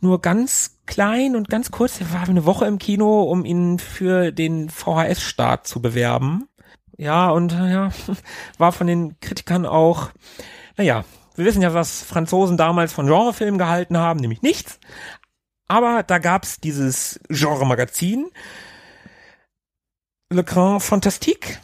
nur 0.00 0.20
ganz 0.20 0.78
klein 0.86 1.36
und 1.36 1.50
ganz 1.50 1.70
kurz. 1.70 2.00
Er 2.00 2.12
war 2.12 2.28
eine 2.28 2.46
Woche 2.46 2.66
im 2.66 2.78
Kino, 2.78 3.22
um 3.22 3.44
ihn 3.44 3.78
für 3.78 4.32
den 4.32 4.70
VHS-Start 4.70 5.66
zu 5.66 5.82
bewerben. 5.82 6.48
Ja, 6.96 7.30
und 7.30 7.52
ja, 7.52 7.90
war 8.58 8.72
von 8.72 8.86
den 8.86 9.20
Kritikern 9.20 9.66
auch, 9.66 10.10
naja, 10.76 11.04
wir 11.36 11.44
wissen 11.44 11.62
ja, 11.62 11.74
was 11.74 12.02
Franzosen 12.02 12.56
damals 12.56 12.92
von 12.92 13.06
Genrefilmen 13.06 13.58
gehalten 13.58 13.98
haben, 13.98 14.18
nämlich 14.18 14.42
nichts. 14.42 14.80
Aber 15.68 16.02
da 16.02 16.18
gab's 16.18 16.60
dieses 16.60 17.20
Genre-Magazin, 17.28 18.26
Le 20.30 20.42
Grand 20.42 20.82
Fantastique. 20.82 21.60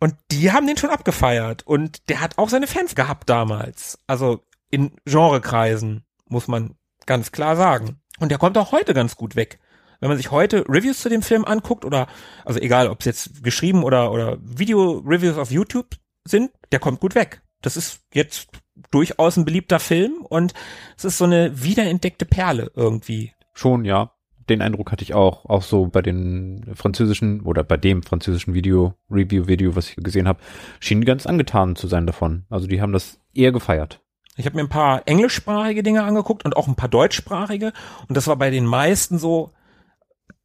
Und 0.00 0.14
die 0.30 0.50
haben 0.50 0.66
den 0.66 0.76
schon 0.76 0.90
abgefeiert. 0.90 1.66
Und 1.66 2.08
der 2.08 2.20
hat 2.20 2.38
auch 2.38 2.48
seine 2.48 2.66
Fans 2.66 2.94
gehabt 2.94 3.28
damals. 3.28 3.98
Also 4.06 4.42
in 4.70 4.92
Genrekreisen, 5.04 6.04
muss 6.26 6.48
man 6.48 6.74
ganz 7.06 7.32
klar 7.32 7.56
sagen. 7.56 8.00
Und 8.18 8.30
der 8.30 8.38
kommt 8.38 8.56
auch 8.58 8.72
heute 8.72 8.94
ganz 8.94 9.16
gut 9.16 9.36
weg. 9.36 9.60
Wenn 10.00 10.08
man 10.08 10.16
sich 10.16 10.30
heute 10.30 10.64
Reviews 10.68 11.00
zu 11.00 11.10
dem 11.10 11.22
Film 11.22 11.44
anguckt 11.44 11.84
oder, 11.84 12.06
also 12.44 12.58
egal, 12.58 12.88
ob 12.88 13.00
es 13.00 13.06
jetzt 13.06 13.44
geschrieben 13.44 13.84
oder, 13.84 14.10
oder 14.10 14.38
Video-Reviews 14.40 15.36
auf 15.36 15.50
YouTube 15.50 15.96
sind, 16.24 16.50
der 16.72 16.78
kommt 16.78 17.00
gut 17.00 17.14
weg. 17.14 17.42
Das 17.60 17.76
ist 17.76 18.00
jetzt 18.14 18.48
durchaus 18.90 19.36
ein 19.36 19.44
beliebter 19.44 19.78
Film 19.78 20.24
und 20.24 20.54
es 20.96 21.04
ist 21.04 21.18
so 21.18 21.24
eine 21.24 21.62
wiederentdeckte 21.62 22.24
Perle 22.24 22.70
irgendwie. 22.74 23.34
Schon, 23.52 23.84
ja. 23.84 24.14
Den 24.50 24.62
Eindruck 24.62 24.90
hatte 24.90 25.04
ich 25.04 25.14
auch, 25.14 25.46
auch 25.46 25.62
so 25.62 25.86
bei 25.86 26.02
den 26.02 26.72
französischen 26.74 27.42
oder 27.42 27.62
bei 27.62 27.76
dem 27.76 28.02
französischen 28.02 28.52
Video, 28.52 28.94
Review-Video, 29.10 29.76
was 29.76 29.88
ich 29.88 29.96
gesehen 29.96 30.26
habe, 30.26 30.40
schien 30.80 31.04
ganz 31.04 31.24
angetan 31.24 31.76
zu 31.76 31.86
sein 31.86 32.06
davon. 32.06 32.44
Also 32.50 32.66
die 32.66 32.82
haben 32.82 32.92
das 32.92 33.20
eher 33.32 33.52
gefeiert. 33.52 34.00
Ich 34.36 34.46
habe 34.46 34.56
mir 34.56 34.62
ein 34.62 34.68
paar 34.68 35.06
englischsprachige 35.06 35.82
Dinge 35.82 36.02
angeguckt 36.02 36.44
und 36.44 36.56
auch 36.56 36.66
ein 36.66 36.74
paar 36.74 36.88
deutschsprachige 36.88 37.72
und 38.08 38.16
das 38.16 38.26
war 38.26 38.36
bei 38.36 38.50
den 38.50 38.66
meisten 38.66 39.18
so, 39.18 39.52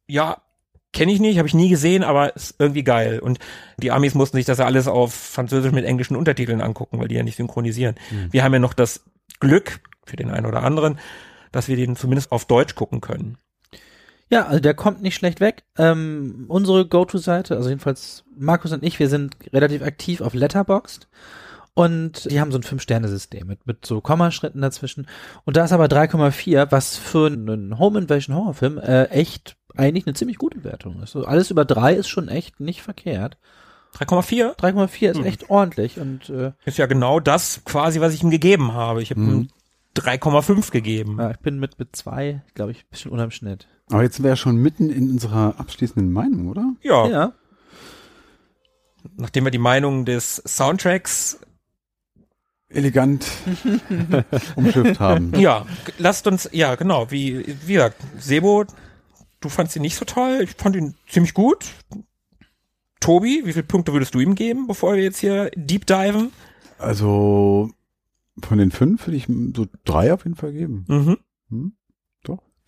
ja, 0.06 0.36
kenne 0.92 1.12
ich 1.12 1.20
nicht, 1.20 1.38
habe 1.38 1.48
ich 1.48 1.54
nie 1.54 1.68
gesehen, 1.68 2.04
aber 2.04 2.34
ist 2.36 2.54
irgendwie 2.58 2.84
geil. 2.84 3.18
Und 3.18 3.38
die 3.76 3.90
Amis 3.90 4.14
mussten 4.14 4.36
sich 4.36 4.46
das 4.46 4.58
ja 4.58 4.66
alles 4.66 4.86
auf 4.86 5.12
Französisch 5.12 5.72
mit 5.72 5.84
englischen 5.84 6.16
Untertiteln 6.16 6.60
angucken, 6.60 6.98
weil 6.98 7.08
die 7.08 7.16
ja 7.16 7.22
nicht 7.22 7.36
synchronisieren. 7.36 7.96
Wir 8.30 8.44
haben 8.44 8.52
ja 8.52 8.60
noch 8.60 8.72
das 8.72 9.02
Glück, 9.40 9.80
für 10.06 10.16
den 10.16 10.30
einen 10.30 10.46
oder 10.46 10.62
anderen, 10.62 10.98
dass 11.52 11.68
wir 11.68 11.76
den 11.76 11.96
zumindest 11.96 12.32
auf 12.32 12.44
Deutsch 12.44 12.76
gucken 12.76 13.00
können. 13.00 13.36
Ja, 14.30 14.46
also 14.46 14.60
der 14.60 14.74
kommt 14.74 15.02
nicht 15.02 15.14
schlecht 15.14 15.40
weg. 15.40 15.64
Ähm, 15.78 16.46
unsere 16.48 16.86
Go-To-Seite, 16.86 17.56
also 17.56 17.68
jedenfalls 17.68 18.24
Markus 18.36 18.72
und 18.72 18.82
ich, 18.82 18.98
wir 18.98 19.08
sind 19.08 19.36
relativ 19.52 19.82
aktiv 19.82 20.20
auf 20.20 20.34
Letterboxd 20.34 21.06
und 21.74 22.30
die 22.30 22.40
haben 22.40 22.50
so 22.50 22.58
ein 22.58 22.62
Fünf-Sterne-System 22.64 23.46
mit, 23.46 23.66
mit 23.66 23.86
so 23.86 24.00
Kommaschritten 24.00 24.62
dazwischen. 24.62 25.06
Und 25.44 25.56
da 25.56 25.64
ist 25.64 25.72
aber 25.72 25.84
3,4, 25.86 26.72
was 26.72 26.96
für 26.96 27.26
einen 27.26 27.78
Home-Invasion-Horrorfilm 27.78 28.78
äh, 28.78 29.04
echt 29.04 29.56
eigentlich 29.76 30.06
eine 30.06 30.14
ziemlich 30.14 30.38
gute 30.38 30.64
Wertung 30.64 31.02
ist. 31.02 31.12
So 31.12 31.24
alles 31.24 31.50
über 31.50 31.64
drei 31.64 31.94
ist 31.94 32.08
schon 32.08 32.28
echt 32.28 32.60
nicht 32.60 32.82
verkehrt. 32.82 33.36
3,4 33.98 34.56
3,4 34.58 35.10
ist 35.10 35.18
Hm. 35.18 35.24
echt 35.26 35.50
ordentlich 35.50 35.98
und 36.00 36.28
äh, 36.30 36.52
ist 36.64 36.78
ja 36.78 36.86
genau 36.86 37.20
das 37.20 37.62
quasi, 37.64 38.00
was 38.00 38.12
ich 38.14 38.22
ihm 38.22 38.30
gegeben 38.30 38.72
habe. 38.72 39.02
Ich 39.02 39.10
habe 39.10 39.20
ihm 39.20 39.48
3,5 39.96 40.70
gegeben. 40.72 41.16
ja, 41.18 41.30
ich 41.30 41.38
bin 41.38 41.58
mit, 41.60 41.78
mit 41.78 41.94
zwei, 41.94 42.42
glaube 42.54 42.72
ich, 42.72 42.80
ein 42.80 42.88
bisschen 42.90 43.10
unterm 43.12 43.30
Schnitt. 43.30 43.68
Aber 43.90 44.02
jetzt 44.02 44.22
wäre 44.22 44.36
schon 44.36 44.56
mitten 44.56 44.90
in 44.90 45.10
unserer 45.10 45.58
abschließenden 45.60 46.12
Meinung, 46.12 46.48
oder? 46.48 46.74
Ja, 46.82 47.06
Ja. 47.08 47.32
nachdem 49.16 49.44
wir 49.44 49.50
die 49.52 49.58
Meinung 49.58 50.04
des 50.04 50.42
Soundtracks 50.46 51.38
Elegant 52.68 53.24
umschifft 54.56 54.98
haben. 54.98 55.32
Ja, 55.38 55.66
lasst 55.98 56.26
uns, 56.26 56.48
ja, 56.52 56.74
genau, 56.74 57.10
wie, 57.12 57.46
wie 57.64 57.74
gesagt, 57.74 57.96
Sebo, 58.18 58.64
du 59.40 59.48
fandst 59.48 59.76
ihn 59.76 59.82
nicht 59.82 59.94
so 59.96 60.04
toll, 60.04 60.40
ich 60.42 60.50
fand 60.56 60.74
ihn 60.74 60.94
ziemlich 61.08 61.32
gut. 61.32 61.64
Tobi, 62.98 63.42
wie 63.44 63.52
viele 63.52 63.62
Punkte 63.62 63.92
würdest 63.92 64.14
du 64.16 64.20
ihm 64.20 64.34
geben, 64.34 64.66
bevor 64.66 64.94
wir 64.96 65.02
jetzt 65.04 65.18
hier 65.18 65.50
deep 65.54 65.86
diven? 65.86 66.32
Also 66.78 67.70
von 68.42 68.58
den 68.58 68.72
fünf 68.72 69.06
würde 69.06 69.16
ich 69.16 69.26
so 69.54 69.66
drei 69.84 70.12
auf 70.12 70.24
jeden 70.24 70.36
Fall 70.36 70.52
geben. 70.52 70.84
Mhm. 70.88 71.18
Hm? 71.50 71.72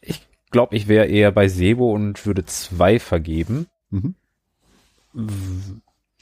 Ich 0.01 0.29
glaube, 0.51 0.77
ich 0.77 0.89
wäre 0.89 1.07
eher 1.07 1.33
bei 1.33 1.49
Sebo 1.49 1.93
und 1.93 2.25
würde 2.27 2.45
zwei 2.45 2.99
vergeben. 2.99 3.67
Mhm. 3.91 4.15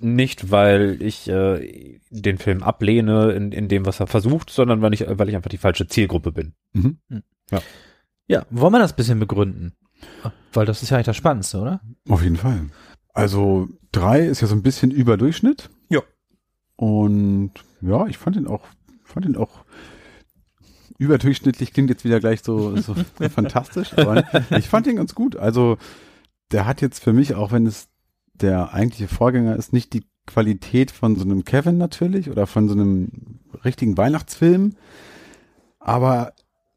Nicht, 0.01 0.51
weil 0.51 1.01
ich 1.01 1.29
äh, 1.29 2.01
den 2.11 2.39
Film 2.39 2.63
ablehne 2.63 3.33
in, 3.33 3.53
in 3.53 3.69
dem, 3.69 3.87
was 3.87 4.01
er 4.01 4.07
versucht, 4.07 4.51
sondern 4.51 4.83
weil 4.83 4.95
ich, 4.95 5.05
weil 5.07 5.29
ich 5.29 5.37
einfach 5.37 5.51
die 5.51 5.59
falsche 5.59 5.87
Zielgruppe 5.87 6.33
bin. 6.33 6.53
Mhm. 6.73 6.99
Ja, 8.29 8.45
wollen 8.51 8.73
wir 8.73 8.79
das 8.79 8.93
ein 8.93 8.97
bisschen 8.97 9.21
begründen? 9.21 9.73
Weil 10.53 10.67
das 10.67 10.83
ist 10.83 10.91
ja 10.91 10.97
eigentlich 10.97 11.07
das 11.07 11.17
Spannendste, 11.17 11.59
oder? 11.59 11.81
Auf 12.09 12.23
jeden 12.23 12.37
Fall. 12.37 12.67
Also 13.15 13.69
drei 13.93 14.27
ist 14.27 14.43
ja 14.43 14.47
so 14.47 14.55
ein 14.55 14.63
bisschen 14.63 14.91
über 14.91 15.17
Durchschnitt. 15.17 15.71
Ja. 15.89 16.01
Und 16.77 17.53
ja, 17.81 18.07
ich 18.07 18.19
fand 18.19 18.37
ihn 18.37 18.47
auch, 18.47 18.67
fand 19.05 19.27
ihn 19.27 19.37
auch 19.37 19.65
überdurchschnittlich 20.99 21.73
klingt 21.73 21.91
jetzt 21.91 22.05
wieder 22.05 22.21
gleich 22.21 22.43
so, 22.43 22.77
so 22.77 22.95
fantastisch, 23.35 23.97
aber 23.97 24.25
ich 24.57 24.69
fand 24.69 24.87
ihn 24.87 24.97
ganz 24.97 25.15
gut. 25.15 25.37
Also 25.37 25.77
der 26.53 26.67
hat 26.67 26.81
jetzt 26.81 27.03
für 27.03 27.13
mich, 27.13 27.35
auch 27.35 27.53
wenn 27.53 27.67
es 27.67 27.89
der 28.35 28.73
eigentliche 28.73 29.09
Vorgänger 29.09 29.57
ist, 29.57 29.73
nicht 29.73 29.93
die 29.93 30.05
Qualität 30.27 30.91
von 30.91 31.17
so 31.17 31.23
einem 31.25 31.45
Kevin 31.45 31.79
natürlich 31.79 32.31
oder 32.31 32.47
von 32.47 32.69
so 32.69 32.75
einem 32.75 33.41
richtigen 33.65 33.97
Weihnachtsfilm, 33.97 34.75
aber 35.79 36.33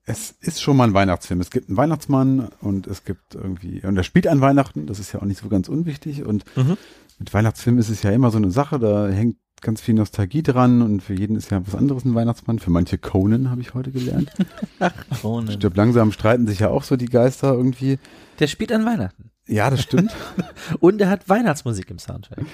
es 0.05 0.31
ist 0.41 0.61
schon 0.61 0.77
mal 0.77 0.85
ein 0.87 0.93
Weihnachtsfilm. 0.93 1.39
Es 1.39 1.51
gibt 1.51 1.69
einen 1.69 1.77
Weihnachtsmann 1.77 2.49
und 2.61 2.87
es 2.87 3.03
gibt 3.03 3.35
irgendwie, 3.35 3.81
und 3.85 3.95
er 3.95 4.03
spielt 4.03 4.27
an 4.27 4.41
Weihnachten, 4.41 4.87
das 4.87 4.99
ist 4.99 5.11
ja 5.11 5.21
auch 5.21 5.25
nicht 5.25 5.39
so 5.41 5.49
ganz 5.49 5.69
unwichtig. 5.69 6.23
Und 6.25 6.45
Mhm. 6.55 6.77
mit 7.19 7.31
Weihnachtsfilmen 7.33 7.79
ist 7.79 7.89
es 7.89 8.01
ja 8.01 8.11
immer 8.11 8.31
so 8.31 8.37
eine 8.37 8.49
Sache, 8.49 8.79
da 8.79 9.07
hängt 9.07 9.37
ganz 9.61 9.81
viel 9.81 9.95
Nostalgie 9.95 10.43
dran 10.43 10.81
und 10.81 11.01
für 11.01 11.13
jeden 11.13 11.35
ist 11.35 11.51
ja 11.51 11.61
was 11.65 11.75
anderes 11.75 12.05
ein 12.05 12.15
Weihnachtsmann. 12.15 12.59
Für 12.59 12.71
manche 12.71 12.97
Conan, 12.97 13.49
habe 13.49 13.61
ich 13.61 13.73
heute 13.73 13.91
gelernt. 13.91 14.31
Conan. 15.21 15.53
Stirb 15.53 15.75
langsam 15.75 16.11
streiten 16.11 16.47
sich 16.47 16.59
ja 16.59 16.69
auch 16.69 16.83
so 16.83 16.95
die 16.95 17.07
Geister 17.07 17.53
irgendwie. 17.53 17.99
Der 18.39 18.47
spielt 18.47 18.71
an 18.71 18.85
Weihnachten. 18.85 19.31
Ja, 19.47 19.69
das 19.71 19.81
stimmt. 19.81 20.15
Und 20.79 21.01
er 21.01 21.09
hat 21.09 21.27
Weihnachtsmusik 21.27 21.89
im 21.89 21.97
Soundtrack. 21.97 22.45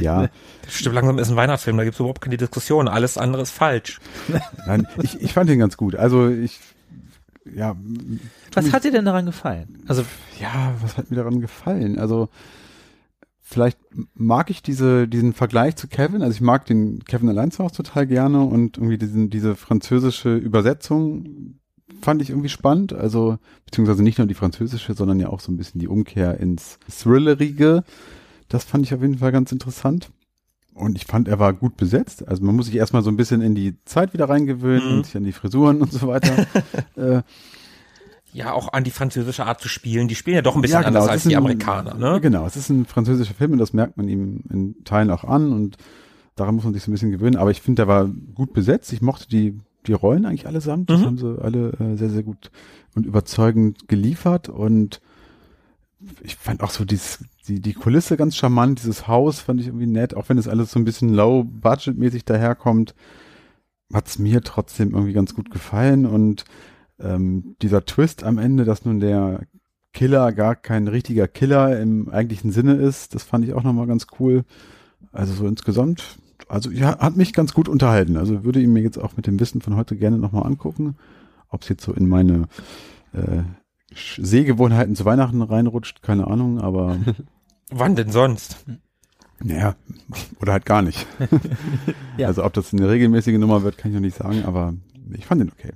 ja. 0.00 0.28
Stimmt, 0.68 0.94
langsam 0.94 1.18
ist 1.18 1.30
ein 1.30 1.36
Weihnachtsfilm, 1.36 1.76
da 1.76 1.84
gibt's 1.84 1.98
überhaupt 1.98 2.20
keine 2.20 2.36
Diskussion. 2.36 2.86
Alles 2.86 3.18
andere 3.18 3.42
ist 3.42 3.50
falsch. 3.50 4.00
Nein, 4.66 4.86
ich, 5.02 5.20
ich 5.20 5.32
fand 5.32 5.50
ihn 5.50 5.58
ganz 5.58 5.76
gut. 5.76 5.96
Also 5.96 6.28
ich, 6.28 6.60
ja, 7.52 7.76
Was 8.52 8.72
hat 8.72 8.84
dir 8.84 8.92
denn 8.92 9.04
daran 9.04 9.26
gefallen? 9.26 9.82
Also, 9.88 10.04
ja, 10.40 10.72
was 10.80 10.96
hat 10.96 11.10
mir 11.10 11.16
daran 11.16 11.40
gefallen? 11.40 11.98
Also 11.98 12.28
vielleicht 13.46 13.78
mag 14.14 14.50
ich 14.50 14.62
diese, 14.62 15.06
diesen 15.06 15.34
Vergleich 15.34 15.76
zu 15.76 15.86
Kevin. 15.86 16.22
Also 16.22 16.34
ich 16.34 16.40
mag 16.40 16.64
den 16.64 17.04
Kevin 17.04 17.28
allein 17.28 17.50
zu 17.50 17.62
Hause 17.62 17.74
total 17.74 18.06
gerne 18.06 18.40
und 18.40 18.78
irgendwie 18.78 18.98
diesen, 18.98 19.28
diese 19.30 19.54
französische 19.54 20.34
Übersetzung 20.34 21.60
fand 22.00 22.22
ich 22.22 22.30
irgendwie 22.30 22.48
spannend. 22.48 22.94
Also, 22.94 23.38
beziehungsweise 23.66 24.02
nicht 24.02 24.18
nur 24.18 24.26
die 24.26 24.34
französische, 24.34 24.94
sondern 24.94 25.20
ja 25.20 25.28
auch 25.28 25.40
so 25.40 25.52
ein 25.52 25.58
bisschen 25.58 25.78
die 25.78 25.88
Umkehr 25.88 26.40
ins 26.40 26.78
Thrillerige. 26.90 27.84
Das 28.48 28.64
fand 28.64 28.84
ich 28.86 28.94
auf 28.94 29.02
jeden 29.02 29.18
Fall 29.18 29.32
ganz 29.32 29.52
interessant. 29.52 30.10
Und 30.72 30.96
ich 30.96 31.04
fand, 31.04 31.28
er 31.28 31.38
war 31.38 31.52
gut 31.52 31.76
besetzt. 31.76 32.26
Also 32.26 32.42
man 32.42 32.56
muss 32.56 32.66
sich 32.66 32.76
erstmal 32.76 33.02
so 33.02 33.10
ein 33.10 33.16
bisschen 33.16 33.42
in 33.42 33.54
die 33.54 33.76
Zeit 33.84 34.12
wieder 34.14 34.28
reingewöhnen 34.28 34.88
Mhm. 34.90 34.96
und 34.96 35.06
sich 35.06 35.16
an 35.16 35.24
die 35.24 35.32
Frisuren 35.32 35.82
und 35.82 35.92
so 35.92 36.08
weiter. 36.08 36.46
äh, 36.96 37.22
Ja, 38.34 38.52
auch 38.52 38.72
an 38.72 38.82
die 38.84 38.90
französische 38.90 39.46
Art 39.46 39.60
zu 39.60 39.68
spielen. 39.68 40.08
Die 40.08 40.14
spielen 40.16 40.34
ja 40.34 40.42
doch 40.42 40.56
ein 40.56 40.60
bisschen 40.60 40.82
Ja, 40.82 40.88
genau, 40.88 40.88
anders 41.00 41.04
es 41.04 41.10
als 41.10 41.22
die 41.22 41.36
ein- 41.36 41.38
Amerikaner, 41.38 41.94
ne? 41.94 42.20
Genau, 42.20 42.44
es 42.46 42.56
ist 42.56 42.68
ein 42.68 42.84
französischer 42.84 43.32
Film 43.34 43.52
und 43.52 43.58
das 43.58 43.72
merkt 43.72 43.96
man 43.96 44.08
ihm 44.08 44.40
in 44.50 44.82
Teilen 44.84 45.10
auch 45.10 45.22
an 45.24 45.52
und 45.52 45.76
daran 46.34 46.56
muss 46.56 46.64
man 46.64 46.74
sich 46.74 46.82
so 46.82 46.90
ein 46.90 46.94
bisschen 46.94 47.12
gewöhnen. 47.12 47.36
Aber 47.36 47.50
ich 47.52 47.62
finde, 47.62 47.82
der 47.82 47.88
war 47.88 48.06
gut 48.34 48.52
besetzt. 48.52 48.92
Ich 48.92 49.00
mochte 49.00 49.28
die, 49.28 49.58
die 49.86 49.92
Rollen 49.92 50.26
eigentlich 50.26 50.46
allesamt. 50.48 50.90
Das 50.90 51.00
Mhm. 51.00 51.04
haben 51.04 51.18
sie 51.18 51.38
alle 51.40 51.68
äh, 51.78 51.96
sehr, 51.96 52.10
sehr 52.10 52.24
gut 52.24 52.50
und 52.96 53.06
überzeugend 53.06 53.86
geliefert 53.88 54.48
und 54.48 55.00
ich 56.22 56.36
fand 56.36 56.62
auch 56.62 56.70
so 56.70 56.84
dieses, 56.84 57.24
die, 57.48 57.60
die 57.60 57.72
Kulisse 57.72 58.16
ganz 58.16 58.36
charmant, 58.36 58.80
dieses 58.80 59.06
Haus 59.08 59.40
fand 59.40 59.60
ich 59.60 59.68
irgendwie 59.68 59.86
nett, 59.86 60.14
auch 60.16 60.28
wenn 60.28 60.38
es 60.38 60.48
alles 60.48 60.70
so 60.72 60.78
ein 60.78 60.84
bisschen 60.84 61.14
low-budget-mäßig 61.14 62.24
daherkommt, 62.24 62.94
hat's 63.92 64.18
mir 64.18 64.42
trotzdem 64.42 64.90
irgendwie 64.92 65.12
ganz 65.12 65.34
gut 65.34 65.50
gefallen 65.50 66.04
und 66.04 66.44
ähm, 67.00 67.56
dieser 67.62 67.84
Twist 67.84 68.24
am 68.24 68.38
Ende, 68.38 68.64
dass 68.64 68.84
nun 68.84 69.00
der 69.00 69.40
Killer 69.92 70.32
gar 70.32 70.56
kein 70.56 70.88
richtiger 70.88 71.28
Killer 71.28 71.80
im 71.80 72.08
eigentlichen 72.08 72.50
Sinne 72.50 72.74
ist, 72.74 73.14
das 73.14 73.22
fand 73.22 73.44
ich 73.44 73.54
auch 73.54 73.62
nochmal 73.62 73.86
ganz 73.86 74.06
cool. 74.18 74.44
Also 75.12 75.32
so 75.32 75.46
insgesamt, 75.46 76.18
also 76.48 76.70
ja, 76.70 76.98
hat 76.98 77.16
mich 77.16 77.32
ganz 77.32 77.54
gut 77.54 77.68
unterhalten. 77.68 78.16
Also 78.16 78.44
würde 78.44 78.60
ich 78.60 78.66
mir 78.66 78.82
jetzt 78.82 78.98
auch 78.98 79.16
mit 79.16 79.26
dem 79.26 79.38
Wissen 79.38 79.60
von 79.60 79.76
heute 79.76 79.96
gerne 79.96 80.18
nochmal 80.18 80.46
angucken, 80.46 80.96
ob 81.48 81.62
es 81.62 81.68
jetzt 81.68 81.84
so 81.84 81.92
in 81.92 82.08
meine 82.08 82.48
äh, 83.12 83.42
Sehgewohnheiten 83.94 84.96
zu 84.96 85.04
Weihnachten 85.04 85.40
reinrutscht, 85.40 86.02
keine 86.02 86.26
Ahnung, 86.26 86.60
aber 86.60 86.98
Wann 87.70 87.96
denn 87.96 88.10
sonst? 88.10 88.64
naja, 89.42 89.74
oder 90.40 90.52
halt 90.52 90.66
gar 90.66 90.82
nicht. 90.82 91.06
Ja. 92.16 92.28
Also 92.28 92.44
ob 92.44 92.52
das 92.52 92.72
eine 92.72 92.88
regelmäßige 92.88 93.38
Nummer 93.38 93.64
wird, 93.64 93.76
kann 93.76 93.90
ich 93.90 93.94
noch 93.96 94.00
nicht 94.00 94.16
sagen, 94.16 94.44
aber 94.44 94.74
ich 95.12 95.26
fand 95.26 95.40
den 95.40 95.50
okay. 95.50 95.72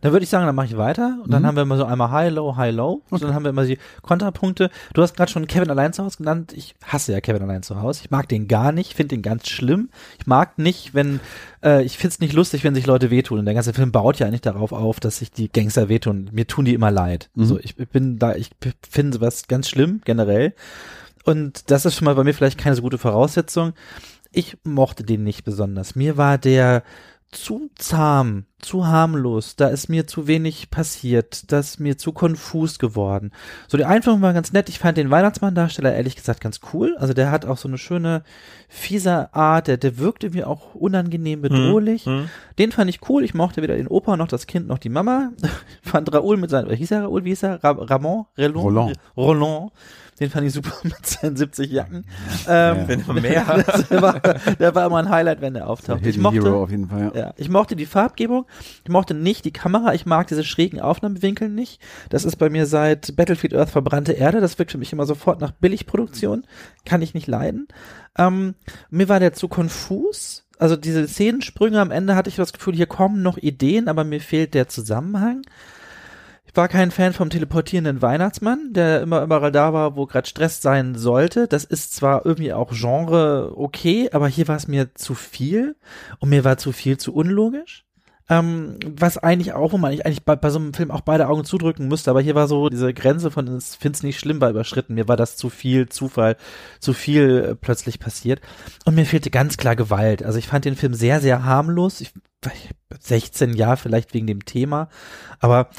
Dann 0.00 0.12
würde 0.12 0.24
ich 0.24 0.30
sagen, 0.30 0.46
dann 0.46 0.54
mache 0.54 0.66
ich 0.66 0.76
weiter. 0.78 1.18
Und 1.22 1.30
dann 1.30 1.42
Mhm. 1.42 1.46
haben 1.46 1.56
wir 1.56 1.62
immer 1.64 1.76
so 1.76 1.84
einmal 1.84 2.10
High, 2.10 2.32
Low, 2.32 2.56
High, 2.56 2.74
Low. 2.74 3.02
Und 3.10 3.22
dann 3.22 3.34
haben 3.34 3.44
wir 3.44 3.50
immer 3.50 3.66
die 3.66 3.78
Kontrapunkte. 4.00 4.70
Du 4.94 5.02
hast 5.02 5.14
gerade 5.14 5.30
schon 5.30 5.46
Kevin 5.46 5.68
allein 5.70 5.92
zu 5.92 6.02
Hause 6.02 6.16
genannt. 6.18 6.54
Ich 6.56 6.74
hasse 6.82 7.12
ja 7.12 7.20
Kevin 7.20 7.42
allein 7.42 7.62
zu 7.62 7.80
Hause. 7.80 8.00
Ich 8.04 8.10
mag 8.10 8.28
den 8.28 8.48
gar 8.48 8.72
nicht. 8.72 8.94
Finde 8.94 9.14
den 9.16 9.22
ganz 9.22 9.48
schlimm. 9.48 9.90
Ich 10.18 10.26
mag 10.26 10.58
nicht, 10.58 10.94
wenn, 10.94 11.20
äh, 11.62 11.82
ich 11.84 11.98
find's 11.98 12.20
nicht 12.20 12.32
lustig, 12.32 12.64
wenn 12.64 12.74
sich 12.74 12.86
Leute 12.86 13.10
wehtun. 13.10 13.38
Und 13.40 13.44
der 13.44 13.54
ganze 13.54 13.74
Film 13.74 13.92
baut 13.92 14.18
ja 14.18 14.26
eigentlich 14.26 14.40
darauf 14.40 14.72
auf, 14.72 15.00
dass 15.00 15.18
sich 15.18 15.30
die 15.30 15.50
Gangster 15.52 15.90
wehtun. 15.90 16.30
Mir 16.32 16.46
tun 16.46 16.64
die 16.64 16.72
immer 16.74 16.90
leid. 16.90 17.28
Mhm. 17.34 17.44
So, 17.44 17.58
ich 17.60 17.76
bin 17.76 18.18
da, 18.18 18.34
ich 18.34 18.50
finde 18.88 19.18
sowas 19.18 19.46
ganz 19.48 19.68
schlimm, 19.68 20.00
generell. 20.04 20.54
Und 21.24 21.70
das 21.70 21.84
ist 21.84 21.96
schon 21.96 22.06
mal 22.06 22.14
bei 22.14 22.24
mir 22.24 22.32
vielleicht 22.32 22.56
keine 22.58 22.76
so 22.76 22.82
gute 22.82 22.96
Voraussetzung. 22.98 23.74
Ich 24.32 24.56
mochte 24.64 25.02
den 25.04 25.24
nicht 25.24 25.44
besonders. 25.44 25.94
Mir 25.94 26.16
war 26.16 26.38
der 26.38 26.82
zu 27.36 27.70
zahm, 27.76 28.46
zu 28.58 28.86
harmlos, 28.86 29.56
da 29.56 29.68
ist 29.68 29.88
mir 29.88 30.06
zu 30.06 30.26
wenig 30.26 30.70
passiert, 30.70 31.52
das 31.52 31.70
ist 31.70 31.80
mir 31.80 31.98
zu 31.98 32.12
konfus 32.12 32.78
geworden. 32.78 33.30
So, 33.68 33.76
die 33.76 33.84
Einführung 33.84 34.22
war 34.22 34.32
ganz 34.32 34.52
nett, 34.52 34.68
ich 34.68 34.78
fand 34.78 34.96
den 34.96 35.10
Weihnachtsmann-Darsteller 35.10 35.94
ehrlich 35.94 36.16
gesagt 36.16 36.40
ganz 36.40 36.60
cool, 36.72 36.96
also 36.98 37.12
der 37.12 37.30
hat 37.30 37.44
auch 37.44 37.58
so 37.58 37.68
eine 37.68 37.78
schöne, 37.78 38.22
fiese 38.68 39.34
Art, 39.34 39.68
der, 39.68 39.76
der 39.76 39.98
wirkt 39.98 40.24
irgendwie 40.24 40.44
auch 40.44 40.74
unangenehm 40.74 41.42
bedrohlich. 41.42 42.06
Hm? 42.06 42.28
Den 42.58 42.72
fand 42.72 42.90
ich 42.90 43.08
cool, 43.08 43.22
ich 43.22 43.34
mochte 43.34 43.62
weder 43.62 43.76
den 43.76 43.86
Opa 43.88 44.16
noch 44.16 44.28
das 44.28 44.46
Kind 44.46 44.66
noch 44.66 44.78
die 44.78 44.88
Mama. 44.88 45.32
fand 45.82 46.12
Raoul 46.12 46.38
mit 46.38 46.50
seinem, 46.50 46.66
oder 46.66 46.76
hieß 46.76 46.90
er 46.90 47.02
Raoul, 47.02 47.24
wie 47.24 47.30
hieß 47.30 47.44
er? 47.44 47.62
Ra 47.62 47.70
Ramon? 47.72 48.24
Relon? 48.36 48.62
Roland. 48.62 48.96
Roland. 49.16 49.72
Den 50.18 50.30
fand 50.30 50.46
ich 50.46 50.52
super 50.52 50.72
mit 50.82 51.04
seinen 51.04 51.36
70 51.36 51.70
Jacken. 51.70 52.04
Ähm, 52.48 52.84
Wenn 52.86 53.00
immer 53.00 53.14
mehr. 53.20 53.64
der, 53.90 54.02
war, 54.02 54.20
der 54.20 54.74
war 54.74 54.86
immer 54.86 54.98
ein 54.98 55.10
Highlight, 55.10 55.40
wenn 55.40 55.54
er 55.54 55.68
auftaucht. 55.68 56.04
Ich 56.06 56.18
mochte, 56.18 56.42
Hero 56.42 56.62
auf 56.62 56.70
jeden 56.70 56.88
Fall. 56.88 57.12
Ja. 57.14 57.20
ja, 57.20 57.34
ich 57.36 57.48
mochte 57.48 57.76
die 57.76 57.86
Farbgebung, 57.86 58.46
ich 58.84 58.90
mochte 58.90 59.14
nicht 59.14 59.44
die 59.44 59.52
Kamera, 59.52 59.94
ich 59.94 60.06
mag 60.06 60.26
diese 60.28 60.44
schrägen 60.44 60.80
Aufnahmewinkel 60.80 61.48
nicht. 61.48 61.80
Das 62.08 62.24
ist 62.24 62.36
bei 62.36 62.48
mir 62.48 62.66
seit 62.66 63.14
Battlefield 63.16 63.54
Earth 63.54 63.70
verbrannte 63.70 64.12
Erde, 64.12 64.40
das 64.40 64.58
wirkt 64.58 64.72
für 64.72 64.78
mich 64.78 64.92
immer 64.92 65.06
sofort 65.06 65.40
nach 65.40 65.52
Billigproduktion, 65.52 66.44
kann 66.84 67.02
ich 67.02 67.14
nicht 67.14 67.26
leiden. 67.26 67.68
Ähm, 68.18 68.54
mir 68.90 69.08
war 69.08 69.20
der 69.20 69.32
zu 69.32 69.48
konfus. 69.48 70.44
Also 70.58 70.76
diese 70.76 71.06
Szenensprünge 71.06 71.80
am 71.80 71.90
Ende 71.90 72.16
hatte 72.16 72.30
ich 72.30 72.36
das 72.36 72.54
Gefühl, 72.54 72.74
hier 72.74 72.86
kommen 72.86 73.22
noch 73.22 73.36
Ideen, 73.36 73.88
aber 73.88 74.04
mir 74.04 74.20
fehlt 74.20 74.54
der 74.54 74.68
Zusammenhang. 74.68 75.42
War 76.56 76.68
kein 76.68 76.90
Fan 76.90 77.12
vom 77.12 77.28
teleportierenden 77.28 78.00
Weihnachtsmann, 78.00 78.72
der 78.72 79.02
immer 79.02 79.22
überall 79.22 79.52
da 79.52 79.74
war, 79.74 79.94
wo 79.94 80.06
gerade 80.06 80.26
Stress 80.26 80.62
sein 80.62 80.94
sollte. 80.94 81.48
Das 81.48 81.64
ist 81.64 81.94
zwar 81.94 82.24
irgendwie 82.24 82.54
auch 82.54 82.72
Genre 82.72 83.52
okay, 83.56 84.08
aber 84.10 84.26
hier 84.26 84.48
war 84.48 84.56
es 84.56 84.66
mir 84.66 84.94
zu 84.94 85.14
viel 85.14 85.76
und 86.18 86.30
mir 86.30 86.44
war 86.44 86.56
zu 86.56 86.72
viel 86.72 86.96
zu 86.96 87.12
unlogisch. 87.14 87.84
Ähm, 88.30 88.78
was 88.84 89.18
eigentlich 89.18 89.52
auch, 89.52 89.72
wo 89.72 89.78
man 89.78 89.92
eigentlich 89.92 90.24
bei, 90.24 90.34
bei 90.34 90.48
so 90.48 90.58
einem 90.58 90.72
Film 90.72 90.90
auch 90.90 91.02
beide 91.02 91.28
Augen 91.28 91.44
zudrücken 91.44 91.88
müsste, 91.88 92.10
aber 92.10 92.22
hier 92.22 92.34
war 92.34 92.48
so 92.48 92.70
diese 92.70 92.92
Grenze 92.94 93.30
von, 93.30 93.58
ich 93.58 93.64
finde 93.64 93.96
es 93.96 94.02
nicht 94.02 94.18
schlimm, 94.18 94.40
war 94.40 94.50
überschritten. 94.50 94.94
Mir 94.94 95.06
war 95.06 95.16
das 95.16 95.36
zu 95.36 95.50
viel 95.50 95.90
Zufall, 95.90 96.36
zu 96.80 96.94
viel 96.94 97.50
äh, 97.50 97.54
plötzlich 97.54 98.00
passiert. 98.00 98.40
Und 98.86 98.94
mir 98.94 99.04
fehlte 99.04 99.30
ganz 99.30 99.58
klar 99.58 99.76
Gewalt. 99.76 100.24
Also 100.24 100.38
ich 100.38 100.48
fand 100.48 100.64
den 100.64 100.74
Film 100.74 100.94
sehr, 100.94 101.20
sehr 101.20 101.44
harmlos. 101.44 102.00
Ich, 102.00 102.14
16 102.98 103.54
Jahre 103.54 103.76
vielleicht 103.76 104.14
wegen 104.14 104.26
dem 104.26 104.44
Thema, 104.44 104.88
aber 105.40 105.70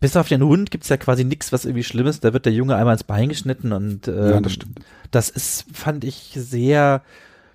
bis 0.00 0.16
auf 0.16 0.28
den 0.28 0.42
Hund 0.42 0.70
gibt's 0.70 0.88
ja 0.88 0.96
quasi 0.96 1.24
nichts, 1.24 1.52
was 1.52 1.64
irgendwie 1.64 1.84
schlimm 1.84 2.06
ist. 2.06 2.24
Da 2.24 2.32
wird 2.32 2.46
der 2.46 2.52
Junge 2.52 2.76
einmal 2.76 2.94
ins 2.94 3.04
Bein 3.04 3.28
geschnitten 3.28 3.72
und 3.72 4.06
ähm, 4.08 4.14
Ja, 4.30 4.40
das 4.40 4.52
stimmt. 4.52 4.80
das 5.10 5.28
ist, 5.30 5.64
fand 5.72 6.04
ich 6.04 6.32
sehr, 6.36 7.02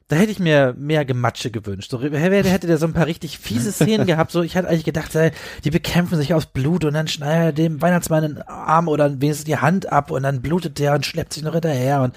da 0.07 0.15
hätte 0.15 0.31
ich 0.31 0.39
mir 0.39 0.73
mehr 0.77 1.03
Gematsche 1.05 1.51
gewünscht. 1.51 1.91
So, 1.91 2.01
hätte 2.01 2.17
hätte 2.49 2.65
der 2.67 2.77
so 2.77 2.87
ein 2.87 2.93
paar 2.93 3.05
richtig 3.07 3.37
fiese 3.37 3.71
Szenen 3.71 4.07
gehabt. 4.07 4.31
So, 4.31 4.41
ich 4.41 4.55
hatte 4.57 4.67
eigentlich 4.69 4.85
gedacht, 4.85 5.13
ey, 5.15 5.31
die 5.63 5.69
bekämpfen 5.69 6.17
sich 6.17 6.33
aus 6.33 6.45
Blut 6.47 6.85
und 6.85 6.93
dann 6.93 7.07
schneidet 7.07 7.59
er 7.59 7.69
dem 7.69 7.81
Weihnachtsmann 7.81 8.23
den 8.23 8.41
Arm 8.41 8.87
oder 8.87 9.09
wenigstens 9.21 9.43
die 9.45 9.57
Hand 9.57 9.91
ab 9.91 10.09
und 10.09 10.23
dann 10.23 10.41
blutet 10.41 10.79
der 10.79 10.95
und 10.95 11.05
schleppt 11.05 11.33
sich 11.33 11.43
noch 11.43 11.53
hinterher 11.53 12.01
und 12.01 12.15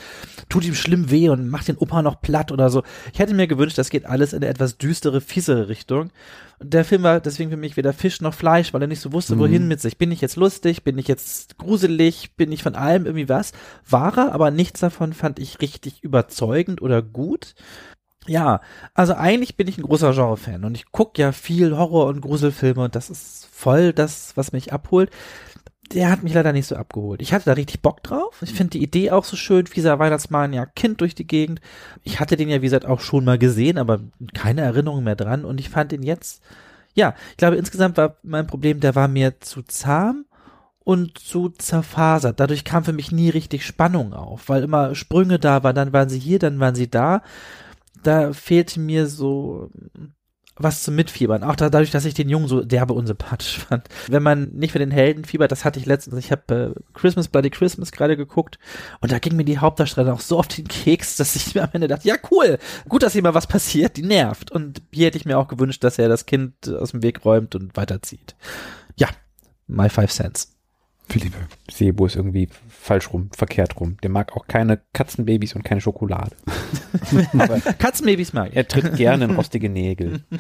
tut 0.49 0.65
ihm 0.65 0.75
schlimm 0.75 1.11
weh 1.11 1.29
und 1.29 1.49
macht 1.49 1.69
den 1.69 1.77
Opa 1.77 2.01
noch 2.03 2.21
platt 2.23 2.53
oder 2.53 2.71
so. 2.71 2.85
Ich 3.13 3.19
hätte 3.19 3.35
mir 3.35 3.47
gewünscht, 3.49 3.77
das 3.77 3.91
geht 3.91 4.07
alles 4.07 4.33
in 4.33 4.39
eine 4.43 4.47
etwas 4.51 4.79
düstere, 4.79 5.21
fiesere 5.21 5.69
Richtung. 5.69 6.11
Und 6.61 6.75
der 6.75 6.85
Film 6.85 7.03
war 7.03 7.21
deswegen 7.21 7.51
für 7.51 7.57
mich 7.57 7.79
weder 7.79 7.95
Fisch 7.95 8.21
noch 8.21 8.35
Fleisch, 8.35 8.75
weil 8.75 8.83
er 8.83 8.87
nicht 8.87 9.01
so 9.01 9.13
wusste, 9.15 9.39
wohin 9.39 9.67
mit 9.67 9.81
sich. 9.81 9.97
Bin 9.97 10.13
ich 10.13 10.21
jetzt 10.21 10.37
lustig? 10.37 10.85
Bin 10.85 10.99
ich 10.99 11.09
jetzt 11.09 11.57
gruselig? 11.57 12.37
Bin 12.37 12.53
ich 12.53 12.63
von 12.63 12.75
allem 12.75 13.07
irgendwie 13.07 13.31
was? 13.31 13.53
War 13.89 14.19
er, 14.19 14.33
aber 14.33 14.51
nichts 14.51 14.81
davon 14.81 15.15
fand 15.15 15.39
ich 15.39 15.63
richtig 15.63 16.03
überzeugend 16.03 16.83
oder 16.83 17.01
gut. 17.01 17.55
Ja, 18.27 18.61
also 18.93 19.15
eigentlich 19.15 19.57
bin 19.57 19.67
ich 19.69 19.79
ein 19.79 19.85
großer 19.85 20.13
Genre-Fan 20.13 20.65
und 20.65 20.75
ich 20.75 20.93
gucke 20.93 21.21
ja 21.23 21.33
viel 21.33 21.77
Horror- 21.77 22.07
und 22.09 22.21
Gruselfilme 22.21 22.85
und 22.85 22.95
das 22.95 23.09
ist 23.09 23.49
voll 23.51 23.95
das, 23.95 24.37
was 24.37 24.53
mich 24.53 24.73
abholt. 24.73 25.11
Der 25.93 26.11
hat 26.11 26.23
mich 26.23 26.35
leider 26.35 26.53
nicht 26.53 26.67
so 26.67 26.77
abgeholt. 26.77 27.21
Ich 27.21 27.33
hatte 27.33 27.47
da 27.47 27.53
richtig 27.53 27.83
Bock 27.83 28.03
drauf. 28.03 28.41
Ich 28.43 28.53
finde 28.53 28.71
die 28.71 28.83
Idee 28.83 29.11
auch 29.11 29.25
so 29.25 29.37
schön, 29.37 29.67
fieser 29.67 29.99
Weihnachtsmann, 29.99 30.53
ja, 30.53 30.67
Kind 30.67 31.01
durch 31.01 31.15
die 31.15 31.27
Gegend. 31.27 31.61
Ich 32.05 32.21
hatte 32.21 32.37
den 32.37 32.49
ja, 32.49 32.59
wie 32.61 32.67
gesagt, 32.67 32.87
auch 32.87 33.01
schon 33.01 33.25
mal 33.25 33.39
gesehen, 33.39 33.77
aber 33.77 34.01
keine 34.33 34.61
Erinnerung 34.61 35.03
mehr 35.03 35.17
dran 35.17 35.45
und 35.45 35.59
ich 35.59 35.69
fand 35.69 35.93
ihn 35.93 36.05
jetzt, 36.05 36.43
ja, 36.95 37.15
ich 37.33 37.39
glaube, 37.39 37.57
insgesamt 37.57 37.97
war 37.97 38.17
mein 38.23 38.47
Problem, 38.47 38.79
der 38.81 38.95
war 38.95 39.09
mir 39.09 39.41
zu 39.41 39.63
zahm 39.63 40.27
und 40.85 41.19
zu 41.19 41.49
zerfasert. 41.49 42.39
Dadurch 42.39 42.65
kam 42.65 42.85
für 42.85 42.93
mich 42.93 43.11
nie 43.11 43.31
richtig 43.31 43.67
Spannung 43.67 44.13
auf, 44.13 44.49
weil 44.49 44.63
immer 44.63 44.95
Sprünge 44.95 45.39
da 45.41 45.65
waren, 45.65 45.75
dann 45.75 45.93
waren 45.93 46.09
sie 46.09 46.21
hier, 46.21 46.39
dann 46.39 46.61
waren 46.61 46.75
sie 46.75 46.89
da 46.89 47.23
da 48.03 48.33
fehlte 48.33 48.81
mir 48.81 49.07
so 49.07 49.71
was 50.63 50.83
zum 50.83 50.95
Mitfiebern. 50.95 51.43
Auch 51.43 51.57
da, 51.57 51.71
dadurch, 51.71 51.91
dass 51.91 52.05
ich 52.05 52.15
den 52.15 52.29
Jungen 52.29 52.49
so 52.49 52.63
derbe 52.63 52.95
unsympathisch 52.95 53.59
fand. 53.69 53.89
Wenn 54.09 54.23
man 54.23 54.51
nicht 54.53 54.73
für 54.73 54.79
den 54.79 54.91
Helden 54.91 55.25
fiebert, 55.25 55.53
das 55.53 55.65
hatte 55.65 55.79
ich 55.79 55.87
letztens, 55.87 56.17
ich 56.19 56.33
habe 56.33 56.75
äh, 56.77 56.81
Christmas 56.95 57.29
Bloody 57.29 57.51
Christmas 57.51 57.93
gerade 57.93 58.17
geguckt 58.17 58.59
und 59.01 59.13
da 59.13 59.19
ging 59.19 59.37
mir 59.37 59.45
die 59.45 59.59
Hauptdarstellerin 59.59 60.15
auch 60.15 60.21
so 60.21 60.39
auf 60.39 60.49
den 60.49 60.69
Keks, 60.69 61.17
dass 61.17 61.37
ich 61.37 61.55
mir 61.55 61.63
am 61.63 61.71
Ende 61.73 61.89
dachte, 61.89 62.09
ja 62.09 62.17
cool, 62.31 62.59
gut, 62.89 63.03
dass 63.03 63.13
hier 63.13 63.23
mal 63.23 63.35
was 63.35 63.47
passiert, 63.47 63.97
die 63.97 64.03
nervt. 64.03 64.51
Und 64.51 64.83
hier 64.93 65.07
hätte 65.07 65.19
ich 65.19 65.25
mir 65.25 65.39
auch 65.39 65.49
gewünscht, 65.49 65.85
dass 65.85 65.99
er 65.99 66.09
das 66.09 66.27
Kind 66.27 66.69
aus 66.69 66.93
dem 66.93 67.03
Weg 67.03 67.25
räumt 67.25 67.55
und 67.55 67.77
weiterzieht. 67.77 68.35
Ja, 68.97 69.09
my 69.67 69.89
five 69.89 70.13
cents. 70.13 70.57
Philippe. 71.09 71.37
Sebo 71.71 72.07
ist 72.07 72.17
irgendwie 72.17 72.49
falsch 72.81 73.13
rum, 73.13 73.29
verkehrt 73.37 73.79
rum. 73.79 73.97
Der 74.03 74.11
mag 74.11 74.37
auch 74.37 74.47
keine 74.47 74.81
Katzenbabys 74.93 75.55
und 75.55 75.65
keine 75.65 75.81
Schokolade. 75.81 76.35
Aber 77.39 77.61
Katzenbabys 77.79 78.33
mag 78.33 78.49
ich. 78.51 78.57
er 78.57 78.67
tritt 78.67 78.97
gerne 78.97 79.27
in 79.27 79.31
rostige 79.33 79.69
Nägel. 79.69 80.23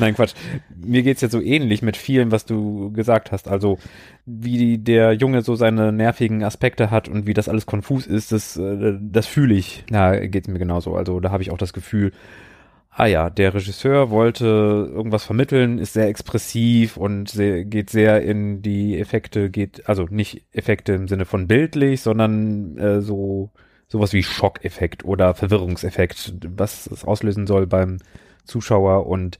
Nein, 0.00 0.14
Quatsch. 0.14 0.34
Mir 0.74 1.02
geht's 1.02 1.20
jetzt 1.20 1.32
so 1.32 1.40
ähnlich 1.40 1.82
mit 1.82 1.96
vielen, 1.96 2.32
was 2.32 2.44
du 2.44 2.90
gesagt 2.92 3.30
hast. 3.30 3.46
Also, 3.46 3.78
wie 4.26 4.78
der 4.78 5.12
Junge 5.12 5.42
so 5.42 5.54
seine 5.54 5.92
nervigen 5.92 6.42
Aspekte 6.42 6.90
hat 6.90 7.08
und 7.08 7.26
wie 7.26 7.34
das 7.34 7.48
alles 7.48 7.66
konfus 7.66 8.06
ist, 8.06 8.32
das, 8.32 8.56
äh, 8.56 8.98
das 9.00 9.26
fühle 9.26 9.54
ich. 9.54 9.84
Ja, 9.90 10.16
geht's 10.26 10.48
mir 10.48 10.58
genauso. 10.58 10.96
Also, 10.96 11.20
da 11.20 11.30
habe 11.30 11.42
ich 11.42 11.50
auch 11.50 11.58
das 11.58 11.72
Gefühl, 11.72 12.12
ah 12.90 13.06
ja, 13.06 13.30
der 13.30 13.54
Regisseur 13.54 14.10
wollte 14.10 14.44
irgendwas 14.92 15.24
vermitteln, 15.24 15.78
ist 15.78 15.94
sehr 15.94 16.08
expressiv 16.08 16.96
und 16.96 17.28
sehr, 17.30 17.64
geht 17.64 17.90
sehr 17.90 18.22
in 18.22 18.62
die 18.62 18.98
Effekte, 18.98 19.50
geht, 19.50 19.88
also 19.88 20.06
nicht 20.10 20.44
Effekte 20.52 20.92
im 20.92 21.08
Sinne 21.08 21.24
von 21.24 21.46
bildlich, 21.46 22.02
sondern 22.02 22.76
äh, 22.78 23.00
so 23.00 23.50
sowas 23.88 24.12
wie 24.12 24.22
Schockeffekt 24.22 25.04
oder 25.04 25.34
Verwirrungseffekt, 25.34 26.34
was 26.56 26.86
es 26.86 27.04
auslösen 27.04 27.46
soll 27.46 27.66
beim 27.66 27.98
Zuschauer 28.44 29.06
und 29.06 29.38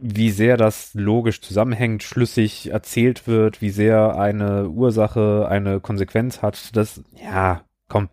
wie 0.00 0.30
sehr 0.30 0.56
das 0.56 0.94
logisch 0.94 1.40
zusammenhängt, 1.40 2.02
schlüssig 2.02 2.70
erzählt 2.70 3.26
wird, 3.26 3.60
wie 3.60 3.70
sehr 3.70 4.16
eine 4.16 4.68
Ursache 4.68 5.48
eine 5.48 5.80
Konsequenz 5.80 6.42
hat, 6.42 6.76
das, 6.76 7.02
ja, 7.20 7.64
komm, 7.88 8.08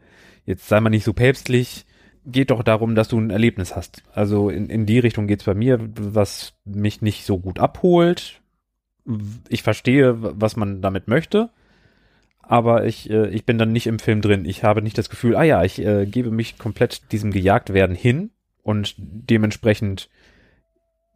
jetzt 0.46 0.68
sei 0.68 0.80
mal 0.80 0.90
nicht 0.90 1.04
so 1.04 1.14
päpstlich, 1.14 1.85
geht 2.26 2.52
doch 2.52 2.64
darum, 2.64 2.96
dass 2.96 3.08
du 3.08 3.20
ein 3.20 3.30
Erlebnis 3.30 3.76
hast. 3.76 4.04
Also 4.14 4.50
in, 4.50 4.70
in 4.70 4.86
die 4.86 5.00
Richtung 5.00 5.28
geht's 5.28 5.44
bei 5.44 5.54
mir, 5.54 5.80
was 5.96 6.54
mich 6.66 7.02
nicht 7.02 7.26
so 7.26 7.40
gut 7.40 7.60
abholt. 7.60 8.42
Ich 9.50 9.64
verstehe, 9.64 10.16
was 10.20 10.56
man 10.56 10.82
damit 10.82 11.08
möchte, 11.08 11.50
aber 12.42 12.86
ich, 12.86 13.10
äh, 13.10 13.30
ich 13.30 13.46
bin 13.46 13.58
dann 13.58 13.72
nicht 13.72 13.88
im 13.88 14.00
Film 14.00 14.22
drin. 14.22 14.46
Ich 14.46 14.64
habe 14.64 14.82
nicht 14.82 14.98
das 14.98 15.10
Gefühl, 15.10 15.36
ah 15.36 15.44
ja, 15.44 15.64
ich 15.64 15.80
äh, 15.80 16.06
gebe 16.08 16.32
mich 16.32 16.58
komplett 16.58 17.12
diesem 17.12 17.32
Gejagtwerden 17.32 17.96
hin 17.96 18.32
und 18.64 18.96
dementsprechend, 18.98 20.10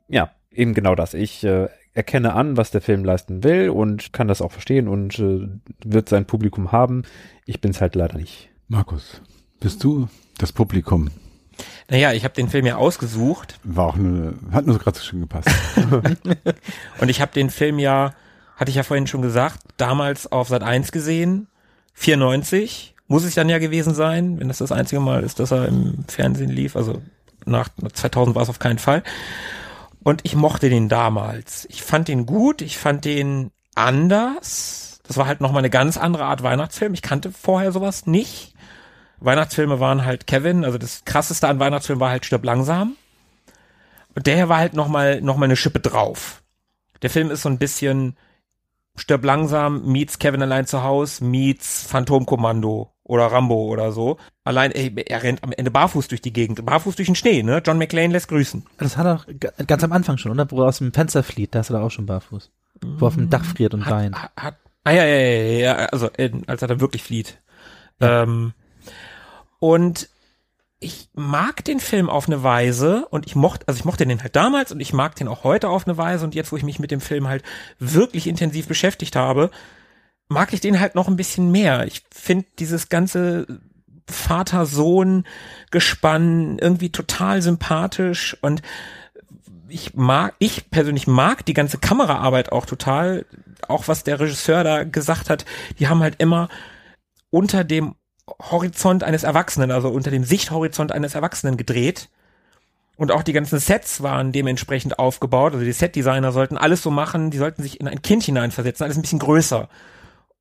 ja, 0.07 0.31
eben 0.51 0.75
genau 0.75 0.93
das. 0.93 1.15
Ich 1.15 1.43
äh, 1.43 1.69
erkenne 1.93 2.33
an, 2.33 2.57
was 2.57 2.69
der 2.69 2.81
Film 2.81 3.03
leisten 3.03 3.43
will 3.43 3.69
und 3.69 4.13
kann 4.13 4.27
das 4.27 4.41
auch 4.41 4.51
verstehen 4.51 4.87
und 4.87 5.17
äh, 5.17 5.47
wird 5.83 6.09
sein 6.09 6.25
Publikum 6.25 6.71
haben. 6.71 7.03
Ich 7.45 7.59
bin's 7.59 7.81
halt 7.81 7.95
leider 7.95 8.17
nicht. 8.17 8.49
Markus, 8.67 9.21
bist 9.59 9.83
du 9.83 10.07
das 10.41 10.51
Publikum? 10.51 11.09
Naja, 11.89 12.13
ich 12.13 12.23
habe 12.23 12.33
den 12.33 12.49
Film 12.49 12.65
ja 12.65 12.77
ausgesucht 12.77 13.59
War 13.63 13.87
auch 13.87 13.95
nur, 13.95 14.35
hat 14.51 14.65
nur 14.65 14.77
gerade 14.77 14.97
so 14.97 15.03
schön 15.03 15.21
gepasst. 15.21 15.49
und 16.99 17.09
ich 17.09 17.21
habe 17.21 17.31
den 17.33 17.49
Film 17.49 17.79
ja, 17.79 18.13
hatte 18.55 18.69
ich 18.69 18.75
ja 18.75 18.83
vorhin 18.83 19.07
schon 19.07 19.21
gesagt, 19.21 19.59
damals 19.77 20.31
auf 20.31 20.47
Sat 20.47 20.63
1 20.63 20.91
gesehen, 20.91 21.47
94, 21.93 22.95
muss 23.07 23.23
es 23.23 23.35
dann 23.35 23.49
ja 23.49 23.57
gewesen 23.57 23.93
sein, 23.93 24.39
wenn 24.39 24.47
das 24.47 24.59
das 24.59 24.71
einzige 24.71 25.01
Mal 25.01 25.23
ist, 25.23 25.39
dass 25.39 25.51
er 25.51 25.67
im 25.67 26.05
Fernsehen 26.07 26.51
lief, 26.51 26.75
also 26.75 27.01
nach 27.45 27.69
2000 27.93 28.35
war 28.35 28.43
es 28.43 28.49
auf 28.49 28.59
keinen 28.59 28.79
Fall. 28.79 29.03
Und 30.03 30.21
ich 30.23 30.35
mochte 30.35 30.69
den 30.69 30.87
damals. 30.89 31.67
Ich 31.69 31.83
fand 31.83 32.07
den 32.07 32.25
gut, 32.25 32.61
ich 32.61 32.77
fand 32.77 33.05
den 33.05 33.51
anders. 33.75 34.99
Das 35.07 35.17
war 35.17 35.27
halt 35.27 35.41
nochmal 35.41 35.59
eine 35.59 35.69
ganz 35.69 35.97
andere 35.97 36.25
Art 36.25 36.43
Weihnachtsfilm. 36.43 36.93
Ich 36.93 37.01
kannte 37.01 37.31
vorher 37.31 37.71
sowas 37.71 38.05
nicht. 38.05 38.48
Weihnachtsfilme 39.19 39.79
waren 39.79 40.05
halt 40.05 40.27
Kevin, 40.27 40.63
also 40.65 40.77
das 40.77 41.03
krasseste 41.05 41.47
an 41.47 41.59
Weihnachtsfilmen 41.59 41.99
war 41.99 42.09
halt 42.09 42.25
Stirb 42.25 42.43
langsam. 42.45 42.95
Und 44.15 44.27
der 44.27 44.49
war 44.49 44.57
halt 44.57 44.73
nochmal 44.73 45.21
noch 45.21 45.37
mal 45.37 45.45
eine 45.45 45.55
Schippe 45.55 45.79
drauf. 45.79 46.41
Der 47.01 47.09
Film 47.09 47.31
ist 47.31 47.43
so 47.43 47.49
ein 47.49 47.57
bisschen 47.59 48.15
Stirb 48.95 49.23
langsam 49.23 49.85
meets 49.85 50.19
Kevin 50.19 50.41
allein 50.41 50.65
zu 50.65 50.83
Haus 50.83 51.21
meets 51.21 51.83
Phantomkommando 51.83 52.91
oder 53.03 53.27
Rambo 53.27 53.55
oder 53.67 53.91
so. 53.91 54.17
Allein, 54.43 54.71
ey, 54.71 54.93
er 55.07 55.23
rennt 55.23 55.43
am 55.43 55.51
Ende 55.51 55.71
barfuß 55.71 56.09
durch 56.09 56.21
die 56.21 56.33
Gegend, 56.33 56.65
barfuß 56.65 56.95
durch 56.95 57.07
den 57.07 57.15
Schnee, 57.15 57.43
ne? 57.43 57.61
John 57.65 57.77
McClane 57.77 58.11
lässt 58.11 58.27
grüßen. 58.27 58.65
Das 58.77 58.97
hat 58.97 59.05
er 59.05 59.33
g- 59.33 59.47
ganz 59.65 59.83
am 59.83 59.93
Anfang 59.93 60.17
schon, 60.17 60.31
oder? 60.31 60.49
Wo 60.51 60.61
er 60.61 60.67
aus 60.67 60.79
dem 60.79 60.91
Fenster 60.91 61.23
flieht, 61.23 61.55
da 61.55 61.61
ist 61.61 61.69
er 61.69 61.81
auch 61.81 61.91
schon 61.91 62.05
barfuß. 62.07 62.51
Wo 62.81 63.05
er 63.05 63.07
auf 63.07 63.15
dem 63.15 63.29
Dach 63.29 63.45
friert 63.45 63.73
und 63.73 63.89
weint. 63.89 64.15
Hat, 64.21 64.31
hat, 64.37 64.55
ah 64.83 64.91
ja, 64.91 65.05
ja, 65.05 65.17
ja, 65.17 65.29
ja, 65.29 65.59
ja, 65.59 65.75
also 65.85 66.09
als 66.47 66.61
er 66.61 66.67
dann 66.67 66.81
wirklich 66.81 67.03
flieht. 67.03 67.39
Ähm, 68.01 68.53
und 69.59 70.09
ich 70.79 71.09
mag 71.13 71.63
den 71.65 71.81
Film 71.81 72.09
auf 72.09 72.27
eine 72.27 72.41
Weise 72.41 73.05
und 73.09 73.25
ich 73.25 73.35
mochte, 73.35 73.67
also 73.67 73.77
ich 73.77 73.85
mochte 73.85 74.05
den 74.05 74.21
halt 74.21 74.35
damals 74.35 74.71
und 74.71 74.79
ich 74.79 74.93
mag 74.93 75.15
den 75.15 75.27
auch 75.27 75.43
heute 75.43 75.67
auf 75.67 75.85
eine 75.85 75.97
Weise 75.97 76.23
und 76.23 76.35
jetzt, 76.35 76.53
wo 76.53 76.57
ich 76.57 76.63
mich 76.63 76.79
mit 76.79 76.91
dem 76.91 77.01
Film 77.01 77.27
halt 77.27 77.43
wirklich 77.79 78.27
intensiv 78.27 78.67
beschäftigt 78.67 79.17
habe, 79.17 79.51
mag 80.29 80.53
ich 80.53 80.61
den 80.61 80.79
halt 80.79 80.95
noch 80.95 81.09
ein 81.09 81.17
bisschen 81.17 81.51
mehr. 81.51 81.85
Ich 81.85 82.03
finde 82.11 82.45
dieses 82.59 82.87
ganze 82.87 83.59
Vater-Sohn-Gespann 84.07 86.59
irgendwie 86.59 86.91
total 86.91 87.41
sympathisch 87.41 88.37
und 88.41 88.61
ich 89.67 89.95
mag, 89.95 90.35
ich 90.39 90.71
persönlich 90.71 91.07
mag 91.07 91.45
die 91.45 91.53
ganze 91.53 91.77
Kameraarbeit 91.77 92.51
auch 92.51 92.65
total. 92.65 93.25
Auch 93.67 93.87
was 93.87 94.03
der 94.03 94.19
Regisseur 94.19 94.63
da 94.63 94.83
gesagt 94.83 95.29
hat, 95.29 95.45
die 95.77 95.87
haben 95.87 96.01
halt 96.01 96.15
immer 96.17 96.49
unter 97.29 97.63
dem 97.63 97.93
Horizont 98.51 99.03
eines 99.03 99.23
Erwachsenen, 99.23 99.71
also 99.71 99.89
unter 99.89 100.11
dem 100.11 100.23
Sichthorizont 100.23 100.91
eines 100.91 101.15
Erwachsenen 101.15 101.57
gedreht. 101.57 102.09
Und 102.97 103.11
auch 103.11 103.23
die 103.23 103.33
ganzen 103.33 103.59
Sets 103.59 104.03
waren 104.03 104.33
dementsprechend 104.33 104.99
aufgebaut. 104.99 105.53
Also 105.53 105.63
die 105.63 105.71
Setdesigner 105.71 106.33
sollten 106.33 106.57
alles 106.57 106.83
so 106.83 106.91
machen, 106.91 107.31
die 107.31 107.37
sollten 107.37 107.63
sich 107.63 107.79
in 107.79 107.87
ein 107.87 108.01
Kind 108.01 108.23
hineinversetzen, 108.23 108.83
alles 108.83 108.97
ein 108.97 109.01
bisschen 109.01 109.19
größer. 109.19 109.69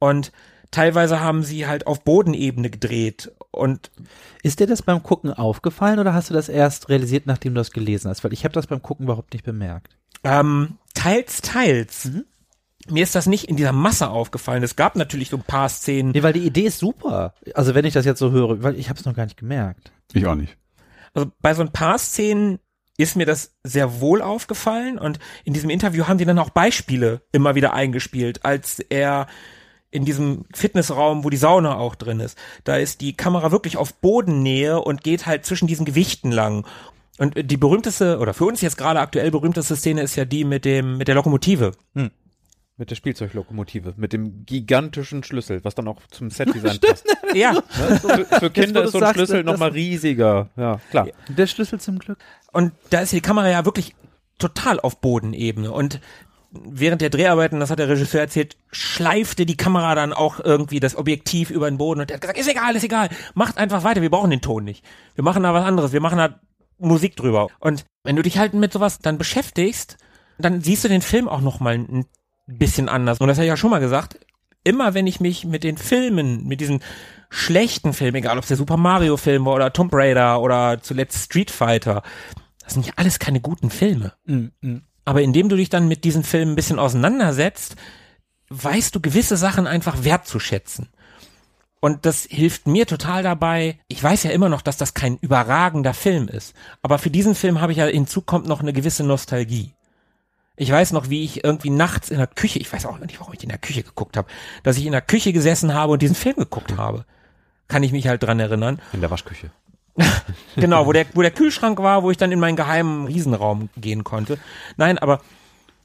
Und 0.00 0.32
teilweise 0.72 1.20
haben 1.20 1.44
sie 1.44 1.66
halt 1.66 1.86
auf 1.86 2.02
Bodenebene 2.02 2.68
gedreht. 2.70 3.30
Und 3.52 3.90
Ist 4.42 4.60
dir 4.60 4.66
das 4.66 4.82
beim 4.82 5.02
Gucken 5.02 5.32
aufgefallen 5.32 5.98
oder 5.98 6.14
hast 6.14 6.30
du 6.30 6.34
das 6.34 6.48
erst 6.48 6.88
realisiert, 6.88 7.26
nachdem 7.26 7.54
du 7.54 7.60
das 7.60 7.70
gelesen 7.70 8.10
hast? 8.10 8.24
Weil 8.24 8.32
ich 8.32 8.44
habe 8.44 8.54
das 8.54 8.66
beim 8.66 8.82
Gucken 8.82 9.04
überhaupt 9.04 9.32
nicht 9.32 9.44
bemerkt. 9.44 9.96
Ähm, 10.24 10.78
teils, 10.94 11.40
teils. 11.42 12.10
Mir 12.88 13.02
ist 13.02 13.14
das 13.14 13.26
nicht 13.26 13.44
in 13.44 13.56
dieser 13.56 13.72
Masse 13.72 14.08
aufgefallen. 14.08 14.62
Es 14.62 14.76
gab 14.76 14.96
natürlich 14.96 15.30
so 15.30 15.36
ein 15.36 15.42
paar 15.42 15.68
Szenen. 15.68 16.12
Nee, 16.12 16.22
weil 16.22 16.32
die 16.32 16.46
Idee 16.46 16.66
ist 16.66 16.78
super. 16.78 17.34
Also 17.54 17.74
wenn 17.74 17.84
ich 17.84 17.94
das 17.94 18.06
jetzt 18.06 18.20
so 18.20 18.30
höre, 18.30 18.62
weil 18.62 18.78
ich 18.78 18.88
habe 18.88 18.98
es 18.98 19.04
noch 19.04 19.14
gar 19.14 19.24
nicht 19.24 19.36
gemerkt. 19.36 19.92
Ich 20.12 20.26
auch 20.26 20.34
nicht. 20.34 20.56
Also 21.12 21.30
bei 21.40 21.54
so 21.54 21.62
ein 21.62 21.72
paar 21.72 21.98
Szenen 21.98 22.60
ist 22.96 23.16
mir 23.16 23.26
das 23.26 23.56
sehr 23.62 24.00
wohl 24.00 24.22
aufgefallen 24.22 24.98
und 24.98 25.18
in 25.44 25.54
diesem 25.54 25.70
Interview 25.70 26.06
haben 26.06 26.18
die 26.18 26.24
dann 26.24 26.38
auch 26.38 26.50
Beispiele 26.50 27.22
immer 27.32 27.54
wieder 27.54 27.72
eingespielt, 27.72 28.44
als 28.44 28.80
er 28.80 29.28
in 29.90 30.04
diesem 30.04 30.44
Fitnessraum, 30.52 31.24
wo 31.24 31.30
die 31.30 31.36
Sauna 31.36 31.76
auch 31.76 31.94
drin 31.94 32.20
ist, 32.20 32.36
da 32.64 32.76
ist 32.76 33.00
die 33.00 33.16
Kamera 33.16 33.52
wirklich 33.52 33.76
auf 33.76 33.94
Bodennähe 33.94 34.80
und 34.80 35.02
geht 35.02 35.26
halt 35.26 35.46
zwischen 35.46 35.66
diesen 35.66 35.86
Gewichten 35.86 36.30
lang. 36.30 36.66
Und 37.18 37.50
die 37.50 37.56
berühmteste, 37.56 38.18
oder 38.18 38.34
für 38.34 38.44
uns 38.44 38.60
jetzt 38.60 38.76
gerade 38.76 39.00
aktuell 39.00 39.30
berühmteste 39.30 39.76
Szene 39.76 40.02
ist 40.02 40.16
ja 40.16 40.24
die 40.24 40.44
mit 40.44 40.64
dem, 40.64 40.98
mit 40.98 41.08
der 41.08 41.14
Lokomotive. 41.14 41.72
Mit 42.78 42.90
der 42.90 42.94
Spielzeuglokomotive, 42.94 43.94
mit 43.96 44.12
dem 44.12 44.46
gigantischen 44.46 45.24
Schlüssel, 45.24 45.64
was 45.64 45.74
dann 45.74 45.88
auch 45.88 46.00
zum 46.10 46.30
Setdesign 46.30 46.78
passt. 46.88 47.06
Ja. 47.34 47.52
Ne? 47.52 47.62
Für, 48.00 48.24
für 48.24 48.50
Kinder 48.50 48.84
ist 48.84 48.92
so 48.92 48.98
ein 48.98 49.00
sagst, 49.00 49.16
Schlüssel 49.16 49.42
nochmal 49.42 49.70
riesiger. 49.70 50.48
Ja, 50.56 50.80
klar. 50.90 51.08
Der 51.28 51.46
Schlüssel 51.48 51.80
zum 51.80 51.98
Glück. 51.98 52.18
Und 52.52 52.72
da 52.90 53.00
ist 53.00 53.12
die 53.12 53.20
Kamera 53.20 53.50
ja 53.50 53.64
wirklich 53.64 53.96
total 54.38 54.78
auf 54.78 55.00
Bodenebene. 55.00 55.72
Und 55.72 56.00
während 56.50 57.00
der 57.00 57.10
Dreharbeiten, 57.10 57.60
das 57.60 57.70
hat 57.70 57.78
der 57.78 57.88
Regisseur 57.88 58.20
erzählt, 58.20 58.56
schleifte 58.70 59.44
die 59.44 59.56
Kamera 59.56 59.94
dann 59.94 60.12
auch 60.12 60.40
irgendwie 60.40 60.80
das 60.80 60.96
Objektiv 60.96 61.50
über 61.50 61.70
den 61.70 61.78
Boden 61.78 62.00
und 62.00 62.10
er 62.10 62.14
hat 62.14 62.20
gesagt, 62.22 62.38
ist 62.38 62.48
egal, 62.48 62.74
ist 62.76 62.84
egal, 62.84 63.10
macht 63.34 63.58
einfach 63.58 63.84
weiter, 63.84 64.02
wir 64.02 64.10
brauchen 64.10 64.30
den 64.30 64.40
Ton 64.40 64.64
nicht. 64.64 64.84
Wir 65.14 65.24
machen 65.24 65.42
da 65.42 65.52
was 65.52 65.64
anderes, 65.64 65.92
wir 65.92 66.00
machen 66.00 66.18
da 66.18 66.40
Musik 66.78 67.16
drüber. 67.16 67.48
Und 67.58 67.84
wenn 68.04 68.16
du 68.16 68.22
dich 68.22 68.38
halt 68.38 68.54
mit 68.54 68.72
sowas 68.72 69.00
dann 69.00 69.18
beschäftigst, 69.18 69.98
dann 70.38 70.60
siehst 70.60 70.84
du 70.84 70.88
den 70.88 71.02
Film 71.02 71.28
auch 71.28 71.40
nochmal 71.40 71.74
ein 71.74 72.06
bisschen 72.56 72.88
anders. 72.88 73.18
Und 73.18 73.28
das 73.28 73.36
habe 73.36 73.44
ich 73.44 73.50
ja 73.50 73.56
schon 73.56 73.70
mal 73.70 73.80
gesagt, 73.80 74.18
immer 74.64 74.94
wenn 74.94 75.06
ich 75.06 75.20
mich 75.20 75.44
mit 75.44 75.64
den 75.64 75.76
Filmen, 75.76 76.46
mit 76.46 76.60
diesen 76.60 76.80
schlechten 77.30 77.92
Filmen, 77.92 78.16
egal 78.16 78.38
ob 78.38 78.44
es 78.44 78.48
der 78.48 78.56
Super 78.56 78.76
Mario 78.76 79.16
Film 79.16 79.44
war 79.44 79.54
oder 79.54 79.72
Tomb 79.72 79.92
Raider 79.92 80.40
oder 80.40 80.80
zuletzt 80.80 81.24
Street 81.24 81.50
Fighter, 81.50 82.02
das 82.62 82.74
sind 82.74 82.86
ja 82.86 82.92
alles 82.96 83.18
keine 83.18 83.40
guten 83.40 83.70
Filme. 83.70 84.14
Aber 85.04 85.22
indem 85.22 85.48
du 85.48 85.56
dich 85.56 85.68
dann 85.68 85.88
mit 85.88 86.04
diesen 86.04 86.24
Filmen 86.24 86.52
ein 86.52 86.56
bisschen 86.56 86.78
auseinandersetzt, 86.78 87.76
weißt 88.50 88.94
du 88.94 89.00
gewisse 89.00 89.36
Sachen 89.36 89.66
einfach 89.66 90.04
wertzuschätzen. 90.04 90.88
Und 91.80 92.06
das 92.06 92.24
hilft 92.24 92.66
mir 92.66 92.86
total 92.86 93.22
dabei. 93.22 93.78
Ich 93.88 94.02
weiß 94.02 94.24
ja 94.24 94.32
immer 94.32 94.48
noch, 94.48 94.62
dass 94.62 94.76
das 94.76 94.94
kein 94.94 95.16
überragender 95.18 95.94
Film 95.94 96.28
ist. 96.28 96.54
Aber 96.82 96.98
für 96.98 97.10
diesen 97.10 97.34
Film 97.34 97.60
habe 97.60 97.72
ich 97.72 97.78
ja 97.78 97.86
hinzu 97.86 98.20
kommt 98.20 98.48
noch 98.48 98.60
eine 98.60 98.72
gewisse 98.72 99.04
Nostalgie. 99.04 99.74
Ich 100.58 100.70
weiß 100.70 100.92
noch, 100.92 101.08
wie 101.08 101.24
ich 101.24 101.44
irgendwie 101.44 101.70
nachts 101.70 102.10
in 102.10 102.18
der 102.18 102.26
Küche, 102.26 102.58
ich 102.58 102.72
weiß 102.72 102.84
auch 102.86 102.98
nicht, 102.98 103.20
warum 103.20 103.32
ich 103.32 103.42
in 103.42 103.48
der 103.48 103.58
Küche 103.58 103.82
geguckt 103.84 104.16
habe, 104.16 104.28
dass 104.64 104.76
ich 104.76 104.86
in 104.86 104.92
der 104.92 105.00
Küche 105.00 105.32
gesessen 105.32 105.72
habe 105.72 105.92
und 105.92 106.02
diesen 106.02 106.16
Film 106.16 106.36
geguckt 106.36 106.76
habe. 106.76 107.04
Kann 107.68 107.82
ich 107.82 107.92
mich 107.92 108.08
halt 108.08 108.22
dran 108.22 108.40
erinnern. 108.40 108.80
In 108.92 109.00
der 109.00 109.10
Waschküche. 109.10 109.50
Genau, 110.56 110.86
wo 110.86 110.92
der, 110.92 111.06
wo 111.14 111.22
der 111.22 111.30
Kühlschrank 111.30 111.78
war, 111.78 112.02
wo 112.02 112.10
ich 112.10 112.16
dann 112.16 112.32
in 112.32 112.40
meinen 112.40 112.56
geheimen 112.56 113.06
Riesenraum 113.06 113.68
gehen 113.76 114.02
konnte. 114.02 114.38
Nein, 114.76 114.98
aber 114.98 115.20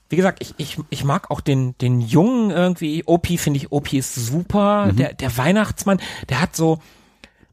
wie 0.09 0.15
gesagt, 0.15 0.41
ich, 0.41 0.55
ich, 0.57 0.77
ich 0.89 1.03
mag 1.03 1.29
auch 1.29 1.41
den, 1.41 1.77
den 1.77 2.01
Jungen 2.01 2.49
irgendwie. 2.49 3.03
Opi 3.05 3.37
finde 3.37 3.57
ich, 3.57 3.71
Opi 3.71 3.99
ist 3.99 4.15
super. 4.15 4.91
Der, 4.93 5.13
der 5.13 5.37
Weihnachtsmann, 5.37 5.99
der 6.29 6.41
hat 6.41 6.55
so, 6.55 6.79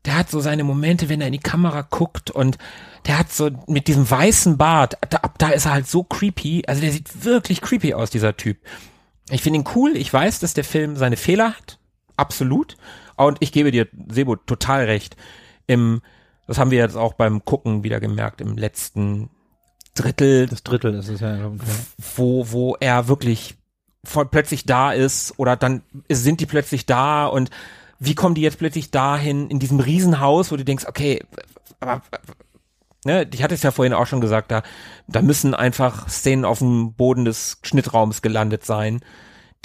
der 0.05 0.17
hat 0.17 0.31
so 0.31 0.41
seine 0.41 0.65
Momente, 0.65 1.09
wenn 1.09 1.21
er 1.21 1.27
in 1.27 1.35
die 1.35 1.39
Kamera 1.39 1.83
guckt 1.83 2.31
und 2.31 2.59
der 3.07 3.19
hat 3.19 3.33
so 3.33 3.51
mit 3.67 3.87
diesem 3.87 4.11
weißen 4.11 4.57
Bart, 4.57 4.97
da, 5.11 5.19
ab 5.19 5.39
da 5.39 5.51
ist 5.51 5.67
er 5.67 5.73
halt 5.73 5.87
so 5.87 6.03
creepy. 6.03 6.65
Also 6.67 6.81
der 6.81 6.93
sieht 6.93 7.25
wirklich 7.25 7.61
creepy 7.61 7.95
aus, 7.95 8.11
dieser 8.11 8.37
Typ. 8.37 8.59
Ich 9.31 9.43
finde 9.43 9.61
ihn 9.61 9.69
cool. 9.75 9.97
Ich 9.97 10.13
weiß, 10.13 10.41
dass 10.41 10.55
der 10.55 10.65
Film 10.65 10.97
seine 10.97 11.17
Fehler 11.17 11.55
hat. 11.57 11.79
Absolut. 12.17 12.77
Und 13.17 13.39
ich 13.41 13.53
gebe 13.53 13.71
dir, 13.71 13.89
Sebo, 14.09 14.37
total 14.37 14.85
recht. 14.85 15.17
Im, 15.67 16.03
das 16.47 16.59
haben 16.59 16.71
wir 16.71 16.79
jetzt 16.79 16.97
auch 16.97 17.15
beim 17.15 17.45
Gucken 17.45 17.85
wieder 17.85 18.01
gemerkt, 18.01 18.41
im 18.41 18.57
letzten 18.57 19.31
Drittel, 19.95 20.47
Das 20.47 20.63
Drittel 20.63 20.95
ist 20.95 21.09
es 21.09 21.21
ja. 21.21 21.51
wo, 21.99 22.51
wo 22.51 22.77
er 22.79 23.09
wirklich 23.09 23.57
voll 24.05 24.27
plötzlich 24.27 24.65
da 24.65 24.93
ist 24.93 25.39
oder 25.39 25.57
dann 25.57 25.83
sind 26.09 26.41
die 26.41 26.47
plötzlich 26.47 26.87
da 26.87 27.27
und 27.27 27.51
wie 28.01 28.15
kommen 28.15 28.35
die 28.35 28.41
jetzt 28.41 28.59
plötzlich 28.59 28.91
dahin 28.91 29.51
in 29.51 29.59
diesem 29.59 29.79
Riesenhaus, 29.79 30.51
wo 30.51 30.57
du 30.57 30.65
denkst, 30.65 30.87
okay, 30.87 31.23
aber 31.79 32.03
ne, 33.05 33.29
ich 33.33 33.43
hatte 33.43 33.55
es 33.55 33.63
ja 33.63 33.71
vorhin 33.71 33.93
auch 33.93 34.07
schon 34.07 34.23
gesagt, 34.23 34.51
da, 34.51 34.63
da 35.07 35.21
müssen 35.21 35.55
einfach 35.55 36.09
Szenen 36.09 36.47
auf 36.47 36.59
dem 36.59 36.95
Boden 36.95 37.27
des 37.27 37.59
Schnittraums 37.63 38.23
gelandet 38.23 38.65
sein, 38.65 39.01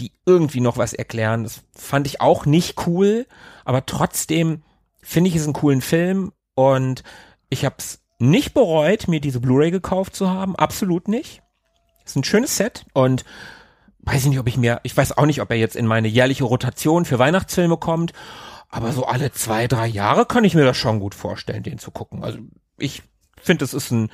die 0.01 0.11
irgendwie 0.25 0.59
noch 0.59 0.77
was 0.77 0.93
erklären. 0.93 1.45
Das 1.45 1.61
fand 1.73 2.07
ich 2.07 2.19
auch 2.19 2.45
nicht 2.45 2.85
cool, 2.85 3.25
aber 3.63 3.85
trotzdem 3.85 4.63
finde 5.01 5.29
ich 5.29 5.37
es 5.37 5.45
einen 5.45 5.53
coolen 5.53 5.81
Film 5.81 6.33
und 6.55 7.03
ich 7.49 7.63
habe 7.63 7.75
es 7.77 8.01
nicht 8.19 8.53
bereut, 8.53 9.07
mir 9.07 9.21
diese 9.21 9.39
Blu-ray 9.39 9.71
gekauft 9.71 10.13
zu 10.13 10.29
haben, 10.29 10.57
absolut 10.57 11.07
nicht. 11.07 11.41
Ist 12.03 12.17
ein 12.17 12.23
schönes 12.25 12.57
Set 12.57 12.85
und 12.93 13.23
weiß 14.05 14.23
ich 14.23 14.29
nicht, 14.29 14.39
ob 14.39 14.47
ich 14.47 14.57
mir, 14.57 14.79
ich 14.83 14.95
weiß 14.95 15.17
auch 15.17 15.25
nicht, 15.25 15.41
ob 15.41 15.49
er 15.51 15.57
jetzt 15.57 15.75
in 15.75 15.85
meine 15.87 16.07
jährliche 16.07 16.43
Rotation 16.43 17.05
für 17.05 17.19
Weihnachtsfilme 17.19 17.77
kommt, 17.77 18.13
aber 18.69 18.91
so 18.91 19.05
alle 19.05 19.31
zwei, 19.31 19.67
drei 19.67 19.87
Jahre 19.87 20.25
kann 20.25 20.43
ich 20.43 20.55
mir 20.55 20.65
das 20.65 20.77
schon 20.77 20.99
gut 20.99 21.15
vorstellen, 21.15 21.63
den 21.63 21.77
zu 21.79 21.91
gucken. 21.91 22.23
Also 22.23 22.39
ich 22.77 23.03
finde, 23.41 23.65
es 23.65 23.73
ist 23.73 23.91
ein 23.91 24.09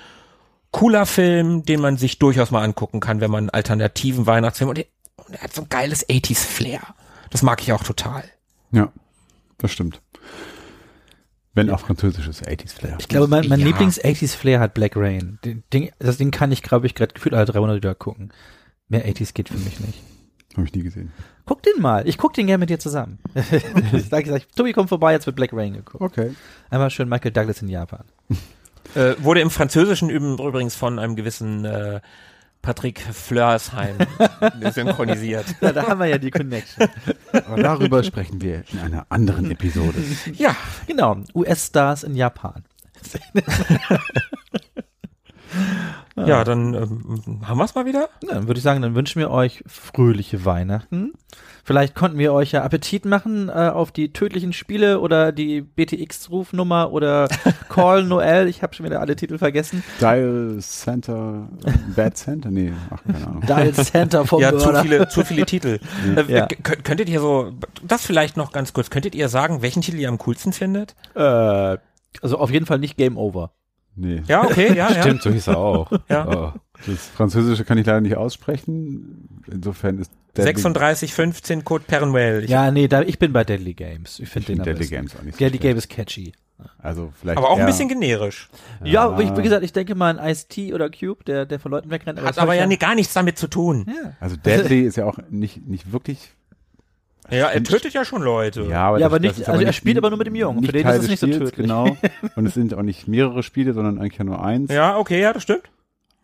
cooler 0.72 1.06
Film, 1.06 1.64
den 1.64 1.82
man 1.82 1.98
sich 1.98 2.20
durchaus 2.20 2.52
mal 2.52 2.64
angucken 2.64 3.00
kann, 3.00 3.22
wenn 3.22 3.32
man 3.32 3.40
einen 3.46 3.50
alternativen 3.50 4.26
Weihnachtsfilm 4.26 4.70
und 4.70 4.80
er, 4.80 4.86
und 5.28 5.36
er 5.36 5.42
hat 5.42 5.54
so 5.54 5.62
ein 5.64 5.70
geiles 5.70 6.08
80s 6.08 6.46
Flair. 6.46 6.82
Das 7.30 7.44
mag 7.44 7.62
ich 7.62 7.74
auch 7.74 7.84
total. 7.84 8.24
Ja, 8.72 8.92
das 9.58 9.72
stimmt. 9.72 10.02
Wenn 11.54 11.70
auch 11.70 11.82
französisches 11.82 12.42
80s 12.44 12.74
Flair. 12.74 12.96
Ich 13.00 13.10
glaube, 13.10 13.28
mein, 13.28 13.48
mein 13.50 13.60
Ja. 13.60 13.66
Lieblings-80s-Flair 13.66 14.62
hat 14.62 14.74
Black 14.74 14.96
Rain. 14.96 15.38
Den, 15.44 15.64
Ding, 15.74 15.92
das 16.00 16.16
Ding 16.16 16.32
kann 16.32 16.52
ich, 16.54 16.64
glaube 16.64 16.86
ich, 16.88 16.96
gerade 16.96 17.14
gefühlt 17.14 17.36
alle 17.36 17.46
300 17.46 17.76
wieder 17.76 17.94
gucken. 17.94 18.32
Mehr 18.92 19.06
80s 19.08 19.34
geht 19.34 19.48
für 19.50 19.58
mich 19.58 19.80
nicht. 19.80 20.00
Habe 20.58 20.68
ich 20.68 20.74
nie 20.74 20.84
gesehen. 20.84 21.14
Guck 21.46 21.64
den 21.64 21.82
mal. 21.82 22.06
Ich 22.08 22.18
guck 22.18 22.34
den 22.34 22.46
gerne 22.48 22.60
mit 22.60 22.70
dir 22.70 22.78
zusammen. 22.78 23.20
ich 23.94 24.10
sag, 24.10 24.24
ich 24.26 24.30
sag, 24.30 24.54
Tobi, 24.54 24.74
komm 24.74 24.90
vorbei, 24.90 25.14
jetzt 25.14 25.26
wird 25.26 25.38
Black 25.38 25.54
Rain 25.54 25.74
geguckt. 25.74 26.02
Okay. 26.04 26.36
Einmal 26.70 26.90
schön 26.90 27.08
Michael 27.08 27.32
Douglas 27.32 27.62
in 27.62 27.70
Japan. 27.70 28.04
Äh, 28.96 29.14
wurde 29.20 29.40
im 29.40 29.52
Französischen 29.52 30.10
üben- 30.10 30.38
übrigens 30.40 30.76
von 30.76 31.00
einem 31.00 31.16
gewissen 31.16 31.64
äh, 31.64 32.02
Patrick 32.62 33.00
Flörsheim 33.00 33.96
synchronisiert. 34.74 35.46
Ja, 35.62 35.72
da 35.72 35.88
haben 35.88 36.00
wir 36.00 36.08
ja 36.08 36.18
die 36.18 36.32
Connection. 36.32 36.90
Aber 37.32 37.62
darüber 37.62 38.04
sprechen 38.04 38.42
wir 38.42 38.64
in 38.74 38.80
einer 38.80 39.06
anderen 39.08 39.50
Episode. 39.52 39.98
Ja, 40.34 40.56
Genau, 40.88 41.18
US-Stars 41.36 42.04
in 42.04 42.16
Japan. 42.16 42.66
Ja, 46.28 46.44
dann 46.44 46.74
ähm, 46.74 47.42
haben 47.48 47.58
wir 47.58 47.66
es 47.66 47.76
mal 47.76 47.86
wieder. 47.86 48.10
Ja, 48.24 48.36
dann 48.36 48.48
würde 48.48 48.58
ich 48.58 48.64
sagen, 48.64 48.82
dann 48.82 48.96
wünschen 48.96 49.20
wir 49.20 49.32
euch 49.32 49.64
fröhliche 49.68 50.46
Weihnachten. 50.46 51.14
Vielleicht 51.64 51.94
konnten 51.96 52.18
wir 52.18 52.34
euch 52.34 52.52
ja 52.54 52.64
Appetit 52.64 53.06
machen 53.06 53.48
äh, 53.50 53.52
auf 53.52 53.92
die 53.92 54.12
tödlichen 54.14 54.52
Spiele 54.52 55.00
oder 55.00 55.32
die 55.32 55.62
BTX-Rufnummer 55.62 56.92
oder 56.92 57.28
Call 57.70 58.04
Noel. 58.04 58.48
Ich 58.48 58.64
habe 58.64 58.74
schon 58.74 58.86
wieder 58.86 59.00
alle 59.00 59.16
Titel 59.16 59.38
vergessen. 59.38 59.84
Dial 60.00 60.58
Center, 60.60 61.48
Bad 61.96 62.18
Center? 62.18 62.50
Nee, 62.52 62.74
ach, 62.90 63.04
keine 63.04 63.28
Ahnung. 63.28 63.42
Dial 63.46 63.74
Center 63.74 64.26
vom 64.26 64.42
Ja, 64.42 64.58
zu 64.58 64.74
viele, 64.82 65.08
zu 65.08 65.24
viele 65.24 65.46
Titel. 65.46 65.80
Äh, 66.16 66.32
Ja. 66.34 66.48
Könntet 66.48 67.10
ihr 67.10 67.20
so, 67.20 67.52
das 67.84 68.06
vielleicht 68.06 68.38
noch 68.38 68.52
ganz 68.52 68.74
kurz, 68.74 68.90
könntet 68.90 69.16
ihr 69.16 69.30
sagen, 69.30 69.62
welchen 69.62 69.82
Titel 69.82 69.98
ihr 70.00 70.10
am 70.10 70.18
coolsten 70.18 70.54
findet? 70.54 70.96
Äh, 71.16 71.78
also 72.22 72.38
auf 72.38 72.52
jeden 72.52 72.66
Fall 72.66 72.80
nicht 72.80 72.98
Game 72.98 73.18
Over. 73.18 73.52
Nee. 73.96 74.24
Ja, 74.28 74.44
okay, 74.46 74.74
ja, 74.76 74.92
ja. 74.92 75.02
Stimmt, 75.02 75.22
so 75.22 75.30
hieß 75.32 75.48
er 75.48 75.58
auch. 75.58 75.92
Ja. 76.10 76.54
Oh, 76.56 76.60
das 76.88 77.08
Französische 77.10 77.66
kann 77.66 77.78
ich 77.78 77.86
leider 77.86 78.02
nicht 78.02 78.16
aussprechen. 78.18 79.28
Insofern 79.52 80.00
ist 80.00 80.12
Deadly, 80.38 80.54
3615 80.62 81.64
Code 81.66 81.84
Perenwell. 81.88 82.44
Ich- 82.44 82.50
Ja, 82.50 82.72
nee, 82.72 82.88
da, 82.88 83.02
ich 83.02 83.20
bin 83.20 83.34
bei 83.34 83.44
Deadly 83.44 83.74
Games. 83.74 84.16
Ich 84.20 84.24
ich 84.24 84.30
finde 84.30 84.54
den 84.56 84.64
Deadly. 84.64 84.88
Games 84.88 85.16
auch 85.16 85.22
nicht 85.24 85.36
so 85.36 85.40
Deadly 85.40 85.58
schlecht. 85.58 85.62
Game 85.62 85.78
ist 85.78 85.90
catchy. 85.90 86.34
Also 86.78 87.12
vielleicht 87.20 87.38
aber 87.40 87.50
auch 87.50 87.58
ein 87.58 87.66
bisschen 87.66 87.90
generisch. 87.90 88.50
Ja, 88.84 89.18
wie, 89.18 89.36
wie 89.36 89.42
gesagt, 89.42 89.64
ich 89.64 89.74
denke 89.74 89.96
mal 89.96 90.18
an 90.20 90.30
Ice-T 90.30 90.74
oder 90.76 90.90
Cube, 90.92 91.24
der, 91.26 91.46
der 91.48 91.60
von 91.60 91.72
Leuten 91.72 91.90
wegrennt. 91.90 92.20
Hat 92.22 92.30
das 92.30 92.38
aber 92.38 92.54
ja 92.54 92.70
ich 92.70 92.80
gar 92.80 92.94
nichts 92.96 93.14
damit 93.14 93.38
zu 93.40 93.48
tun. 93.48 93.86
Ja. 93.88 94.14
Also 94.20 94.36
Deadly 94.38 94.82
ist 94.82 94.96
ja 94.96 95.06
auch 95.06 95.18
nicht, 95.30 95.66
nicht 95.68 95.92
wirklich. 95.92 96.30
Ja, 97.32 97.48
er 97.48 97.64
tötet 97.64 97.94
ja 97.94 98.06
schon 98.06 98.22
Leute. 98.22 98.64
Ja, 98.64 98.88
aber, 98.90 99.00
Ja, 99.00 99.08
das, 99.08 99.14
aber 99.14 99.20
das 99.20 99.38
nicht- 99.38 99.42
ist 99.42 99.50
also 99.50 99.66
er 99.66 99.74
spielt 99.74 99.98
aber 99.98 100.10
nur 100.10 100.18
mit 100.18 100.28
dem 100.28 100.36
Jungen. 100.36 100.64
Für 100.64 100.72
den 100.72 100.84
Teil 100.84 100.98
ist 100.98 101.04
es 101.04 101.10
nicht 101.10 101.20
so 101.20 101.28
Spiels, 101.28 101.40
tödlich. 101.52 101.66
Genau. 101.66 101.98
Und 102.36 102.46
es 102.46 102.54
sind 102.54 102.74
auch 102.74 102.82
nicht 102.84 103.08
mehrere 103.08 103.44
Spiele, 103.44 103.74
sondern 103.74 103.98
eigentlich 104.00 104.18
ja 104.18 104.24
nur 104.26 104.44
eins. 104.44 104.72
Ja, 104.72 104.98
okay, 104.98 105.22
ja, 105.22 105.34
das 105.34 105.44
stimmt. 105.44 105.64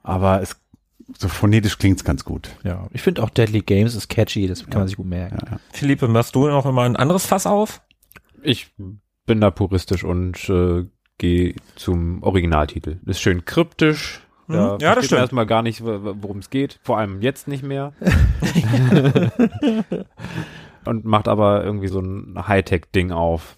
Aber 0.04 0.42
es 0.42 0.56
so 1.18 1.28
phonetisch 1.30 1.78
klingt's 1.78 2.04
ganz 2.04 2.26
gut. 2.26 2.50
Ja, 2.64 2.88
ich 2.92 3.02
finde 3.02 3.24
auch 3.24 3.30
Deadly 3.30 3.62
Games 3.62 3.96
ist 3.96 4.10
catchy, 4.10 4.48
das 4.48 4.66
kann 4.66 4.80
man 4.82 4.88
sich 4.88 4.98
gut 4.98 5.06
merken. 5.06 5.38
Ja, 5.46 5.52
ja. 5.54 5.60
Philippe, 5.72 6.08
machst 6.10 6.36
du 6.36 6.48
noch 6.48 6.66
immer 6.66 6.82
ein 6.84 6.96
anderes 6.98 7.26
Fass 7.26 7.48
auf? 7.48 7.82
Ich 8.44 8.74
bin 9.26 9.40
da 9.42 9.50
puristisch 9.52 10.04
und 10.04 10.50
äh, 10.50 10.86
gehe 11.18 11.56
zum 11.76 12.22
Originaltitel. 12.24 12.98
Ist 13.06 13.22
schön 13.22 13.46
kryptisch. 13.46 14.22
Mhm. 14.48 14.78
Ja, 14.80 14.96
das 14.96 15.06
stimmt. 15.06 15.22
erstmal 15.22 15.46
gar 15.46 15.62
nicht, 15.62 15.82
worum 15.84 16.40
es 16.40 16.50
geht. 16.50 16.80
Vor 16.84 16.98
allem 16.98 17.22
jetzt 17.22 17.48
nicht 17.48 17.64
mehr. 17.64 17.94
und 20.88 21.06
macht 21.06 21.28
aber 21.28 21.64
irgendwie 21.64 21.88
so 21.88 22.00
ein 22.00 22.48
Hightech-Ding 22.48 23.12
auf, 23.12 23.58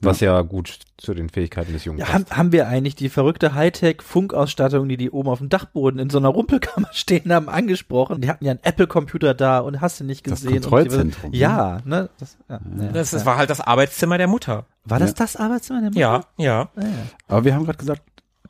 was 0.00 0.20
ja. 0.20 0.42
gut 0.42 0.78
zu 0.98 1.14
den 1.14 1.28
Fähigkeiten 1.30 1.72
des 1.72 1.84
Jungen 1.86 1.98
Ja, 1.98 2.04
passt. 2.04 2.30
haben, 2.30 2.36
haben 2.36 2.52
wir 2.52 2.68
eigentlich 2.68 2.94
die 2.96 3.08
verrückte 3.08 3.54
Hightech-Funkausstattung, 3.54 4.88
die 4.88 4.96
die 4.96 5.10
oben 5.10 5.28
auf 5.28 5.38
dem 5.38 5.48
Dachboden 5.48 5.98
in 5.98 6.10
so 6.10 6.18
einer 6.18 6.28
Rumpelkammer 6.28 6.88
stehen 6.92 7.32
haben, 7.32 7.48
angesprochen? 7.48 8.20
Die 8.20 8.28
hatten 8.28 8.44
ja 8.44 8.52
einen 8.52 8.60
Apple-Computer 8.62 9.34
da 9.34 9.58
und 9.60 9.80
hast 9.80 10.00
du 10.00 10.04
nicht 10.04 10.26
Das 10.26 10.42
gesehen. 10.42 10.56
und 10.56 10.60
Kontrollzentrum, 10.62 11.32
Die, 11.32 11.38
ja, 11.38 11.80
ne? 11.84 12.10
Das, 12.18 12.36
ja, 12.48 12.60
ja, 12.78 12.88
Das, 12.92 13.10
das 13.10 13.22
ja. 13.22 13.26
war 13.26 13.36
halt 13.38 13.50
das 13.50 13.60
Arbeitszimmer 13.60 14.18
der 14.18 14.28
Mutter. 14.28 14.66
War 14.84 14.98
das 14.98 15.10
Ja. 15.10 15.14
das 15.16 15.36
Arbeitszimmer 15.36 15.80
der 15.80 15.90
Mutter? 15.90 16.00
Ja, 16.00 16.44
ja. 16.44 16.68
Ah, 16.76 16.80
ja. 16.82 16.88
Aber 17.28 17.44
wir 17.44 17.54
haben 17.54 17.64
gerade 17.64 17.78
gesagt, 17.78 18.02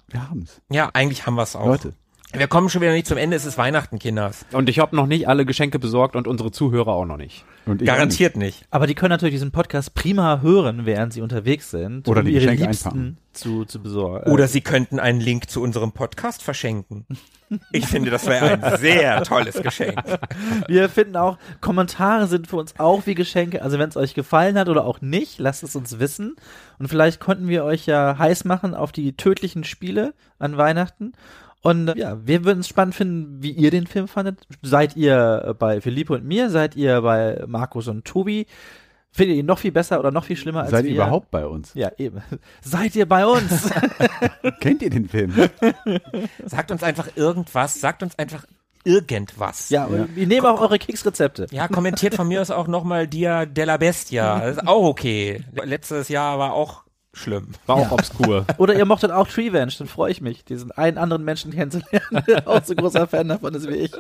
wir 0.08 0.28
haben's. 0.28 0.60
Ja, 0.70 0.90
eigentlich 0.94 1.26
haben 1.26 1.34
wir 1.36 1.42
es 1.42 1.56
auch. 1.56 1.66
Leute. 1.66 1.94
Wir 2.38 2.48
kommen 2.48 2.68
schon 2.68 2.82
wieder 2.82 2.92
nicht 2.92 3.06
zum 3.06 3.16
Ende, 3.16 3.36
es 3.36 3.46
ist 3.46 3.56
Weihnachten, 3.56 3.98
Kinders. 3.98 4.44
Und 4.52 4.68
ich 4.68 4.78
habe 4.78 4.94
noch 4.94 5.06
nicht 5.06 5.26
alle 5.28 5.46
Geschenke 5.46 5.78
besorgt 5.78 6.16
und 6.16 6.28
unsere 6.28 6.50
Zuhörer 6.50 6.88
auch 6.92 7.06
noch 7.06 7.16
nicht. 7.16 7.44
Und 7.64 7.80
ich 7.80 7.90
auch 7.90 7.94
Garantiert 7.94 8.36
nicht. 8.36 8.66
Aber 8.70 8.86
die 8.86 8.94
können 8.94 9.10
natürlich 9.10 9.34
diesen 9.34 9.52
Podcast 9.52 9.94
prima 9.94 10.40
hören, 10.42 10.84
während 10.84 11.12
sie 11.12 11.22
unterwegs 11.22 11.70
sind, 11.70 12.06
Oder 12.08 12.20
um 12.20 12.26
die 12.26 12.32
ihre 12.32 12.42
Geschenke 12.42 12.64
Liebsten 12.64 12.88
einpacken. 12.88 13.18
zu, 13.32 13.64
zu 13.64 13.82
besorgen. 13.82 14.30
Oder 14.30 14.48
sie 14.48 14.60
könnten 14.60 15.00
einen 15.00 15.20
Link 15.20 15.48
zu 15.48 15.62
unserem 15.62 15.92
Podcast 15.92 16.42
verschenken. 16.42 17.06
Ich 17.72 17.86
finde, 17.86 18.10
das 18.10 18.26
wäre 18.26 18.60
ein 18.60 18.78
sehr 18.78 19.22
tolles 19.22 19.62
Geschenk. 19.62 20.02
Wir 20.66 20.88
finden 20.88 21.16
auch, 21.16 21.38
Kommentare 21.60 22.26
sind 22.26 22.48
für 22.48 22.56
uns 22.56 22.74
auch 22.78 23.06
wie 23.06 23.14
Geschenke. 23.14 23.62
Also 23.62 23.78
wenn 23.78 23.88
es 23.88 23.96
euch 23.96 24.14
gefallen 24.14 24.58
hat 24.58 24.68
oder 24.68 24.84
auch 24.84 25.00
nicht, 25.00 25.38
lasst 25.38 25.62
es 25.62 25.76
uns 25.76 25.98
wissen. 26.00 26.34
Und 26.78 26.88
vielleicht 26.88 27.20
konnten 27.20 27.48
wir 27.48 27.64
euch 27.64 27.86
ja 27.86 28.18
heiß 28.18 28.44
machen 28.44 28.74
auf 28.74 28.90
die 28.92 29.16
tödlichen 29.16 29.62
Spiele 29.64 30.12
an 30.38 30.56
Weihnachten. 30.56 31.12
Und 31.66 31.88
äh, 31.88 31.98
ja, 31.98 32.16
wir 32.24 32.44
würden 32.44 32.60
es 32.60 32.68
spannend 32.68 32.94
finden, 32.94 33.42
wie 33.42 33.50
ihr 33.50 33.72
den 33.72 33.88
Film 33.88 34.06
fandet. 34.06 34.46
Seid 34.62 34.94
ihr 34.94 35.46
äh, 35.48 35.52
bei 35.54 35.80
Philippe 35.80 36.12
und 36.14 36.24
mir? 36.24 36.48
Seid 36.48 36.76
ihr 36.76 37.02
bei 37.02 37.42
Markus 37.48 37.88
und 37.88 38.04
Tobi? 38.04 38.46
Findet 39.10 39.34
ihr 39.34 39.40
ihn 39.40 39.46
noch 39.46 39.58
viel 39.58 39.72
besser 39.72 39.98
oder 39.98 40.12
noch 40.12 40.22
viel 40.22 40.36
schlimmer 40.36 40.60
als 40.60 40.70
Seid 40.70 40.84
wir? 40.84 40.90
ihr 40.90 40.96
überhaupt 40.96 41.32
bei 41.32 41.44
uns? 41.44 41.74
Ja, 41.74 41.90
eben. 41.98 42.22
Seid 42.62 42.94
ihr 42.94 43.08
bei 43.08 43.26
uns? 43.26 43.68
Kennt 44.60 44.80
ihr 44.80 44.90
den 44.90 45.08
Film? 45.08 45.34
Sagt 46.44 46.70
uns 46.70 46.84
einfach 46.84 47.08
irgendwas, 47.16 47.80
sagt 47.80 48.04
uns 48.04 48.16
einfach 48.16 48.44
irgendwas. 48.84 49.68
ja, 49.70 49.86
und 49.86 50.14
wir 50.14 50.28
nehmen 50.28 50.46
auch 50.46 50.60
eure 50.60 50.78
Keksrezepte. 50.78 51.48
Ja, 51.50 51.66
kommentiert 51.66 52.14
von 52.14 52.28
mir 52.28 52.42
aus 52.42 52.52
auch 52.52 52.68
nochmal 52.68 53.08
Dia 53.08 53.44
della 53.44 53.76
Bestia. 53.76 54.38
Das 54.38 54.58
ist 54.58 54.68
auch 54.68 54.84
okay. 54.84 55.42
Letztes 55.64 56.08
Jahr 56.10 56.38
war 56.38 56.52
auch 56.52 56.85
schlimm. 57.16 57.48
War 57.66 57.76
auch 57.76 57.92
obskur. 57.92 58.44
Oder 58.58 58.74
ihr 58.74 58.84
mochtet 58.84 59.10
auch 59.10 59.26
Treevenge, 59.26 59.72
dann 59.78 59.88
freue 59.88 60.12
ich 60.12 60.20
mich, 60.20 60.44
diesen 60.44 60.70
einen 60.72 60.98
anderen 60.98 61.24
Menschen 61.24 61.52
kennenzulernen, 61.52 62.24
der 62.26 62.46
auch 62.46 62.64
so 62.64 62.74
großer 62.74 63.06
Fan 63.06 63.28
davon 63.28 63.54
ist 63.54 63.68
wie 63.68 63.76
ich. 63.76 63.92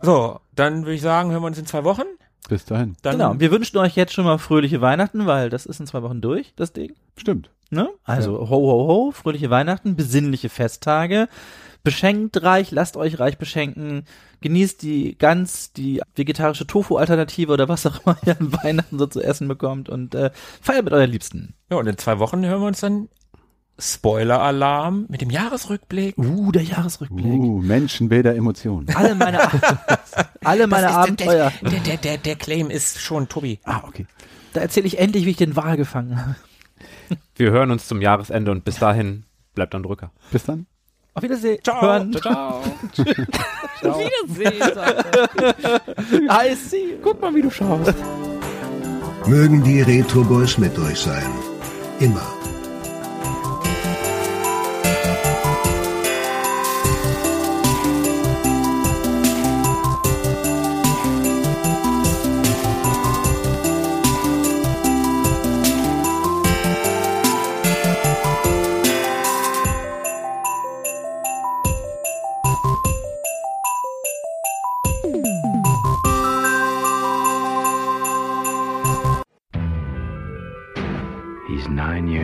So, 0.00 0.40
dann 0.54 0.82
würde 0.82 0.94
ich 0.94 1.02
sagen, 1.02 1.30
hören 1.30 1.42
wir 1.42 1.46
uns 1.46 1.58
in 1.58 1.66
zwei 1.66 1.84
Wochen. 1.84 2.02
Bis 2.48 2.64
dahin. 2.64 2.96
Dann 3.02 3.12
genau, 3.12 3.38
wir 3.38 3.50
wünschen 3.52 3.78
euch 3.78 3.94
jetzt 3.94 4.12
schon 4.12 4.24
mal 4.24 4.38
fröhliche 4.38 4.80
Weihnachten, 4.80 5.26
weil 5.26 5.48
das 5.48 5.64
ist 5.64 5.78
in 5.78 5.86
zwei 5.86 6.02
Wochen 6.02 6.20
durch, 6.20 6.52
das 6.56 6.72
Ding. 6.72 6.94
Stimmt. 7.16 7.50
Ne? 7.70 7.88
Also 8.04 8.38
ho, 8.38 8.50
ho, 8.50 8.88
ho, 8.88 9.10
fröhliche 9.12 9.48
Weihnachten, 9.48 9.96
besinnliche 9.96 10.48
Festtage. 10.48 11.28
Beschenkt 11.84 12.42
reich, 12.42 12.70
lasst 12.70 12.96
euch 12.96 13.18
reich 13.18 13.38
beschenken, 13.38 14.04
genießt 14.40 14.82
die 14.82 15.16
ganz 15.18 15.72
die 15.72 16.00
vegetarische 16.14 16.66
Tofu-Alternative 16.66 17.52
oder 17.52 17.68
was 17.68 17.86
auch 17.86 18.00
immer 18.04 18.16
ihr 18.24 18.38
an 18.40 18.52
Weihnachten 18.62 18.98
so 18.98 19.06
zu 19.06 19.20
essen 19.22 19.48
bekommt 19.48 19.88
und 19.88 20.14
äh, 20.14 20.30
feiert 20.60 20.84
mit 20.84 20.92
euren 20.92 21.10
Liebsten. 21.10 21.54
Ja, 21.70 21.76
und 21.78 21.86
in 21.86 21.98
zwei 21.98 22.18
Wochen 22.18 22.44
hören 22.44 22.60
wir 22.60 22.66
uns 22.68 22.80
dann 22.80 23.08
Spoiler-Alarm 23.78 25.06
mit 25.08 25.20
dem 25.22 25.30
Jahresrückblick. 25.30 26.16
Uh, 26.18 26.52
der 26.52 26.62
Jahresrückblick. 26.62 27.24
Uh, 27.26 27.60
Menschenbilder, 27.60 28.34
Emotionen. 28.36 28.88
Alle 28.94 29.14
meine, 29.14 29.40
alle 30.44 30.66
meine 30.66 30.86
ist- 30.88 30.92
Abenteuer. 30.92 31.52
Der, 31.62 31.80
der, 31.80 31.96
der, 31.96 32.18
der 32.18 32.36
Claim 32.36 32.70
ist 32.70 33.00
schon 33.00 33.28
Tobi. 33.28 33.58
Ah, 33.64 33.82
okay. 33.86 34.06
Da 34.52 34.60
erzähle 34.60 34.86
ich 34.86 34.98
endlich, 34.98 35.24
wie 35.26 35.30
ich 35.30 35.36
den 35.36 35.56
Wal 35.56 35.76
gefangen 35.76 36.20
habe. 36.20 36.36
Wir 37.36 37.50
hören 37.50 37.70
uns 37.70 37.88
zum 37.88 38.00
Jahresende 38.02 38.50
und 38.52 38.64
bis 38.64 38.78
dahin 38.78 39.24
bleibt 39.54 39.74
an 39.74 39.82
Drücker. 39.82 40.12
Bis 40.30 40.44
dann. 40.44 40.66
Auf 41.14 41.22
Wiedersehen. 41.22 41.58
Ciao. 41.62 41.82
Hören. 41.82 42.12
Ciao. 42.14 42.62
I 46.28 46.54
see. 46.54 46.98
Guck 47.02 47.20
mal, 47.20 47.34
wie 47.34 47.42
du 47.42 47.50
schaust. 47.50 47.94
Mögen 49.26 49.62
die 49.62 49.82
Retro 49.82 50.24
Boys 50.24 50.56
mit 50.58 50.78
euch 50.78 50.98
sein. 50.98 51.30
Immer. 52.00 52.41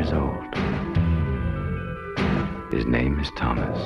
Years 0.08 0.20
old. 0.20 0.54
His 2.72 2.86
name 2.86 3.18
is 3.20 3.30
Thomas. 3.32 3.78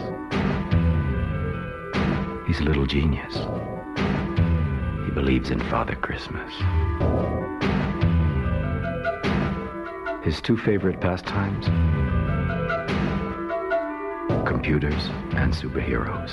He's 2.46 2.60
a 2.60 2.64
little 2.64 2.86
genius. 2.86 3.34
He 5.04 5.10
believes 5.12 5.50
in 5.50 5.60
Father 5.60 5.94
Christmas. 5.96 6.52
His 10.24 10.40
two 10.40 10.56
favorite 10.56 11.00
pastimes 11.00 11.66
computers 14.46 15.08
and 15.32 15.52
superheroes. 15.52 16.32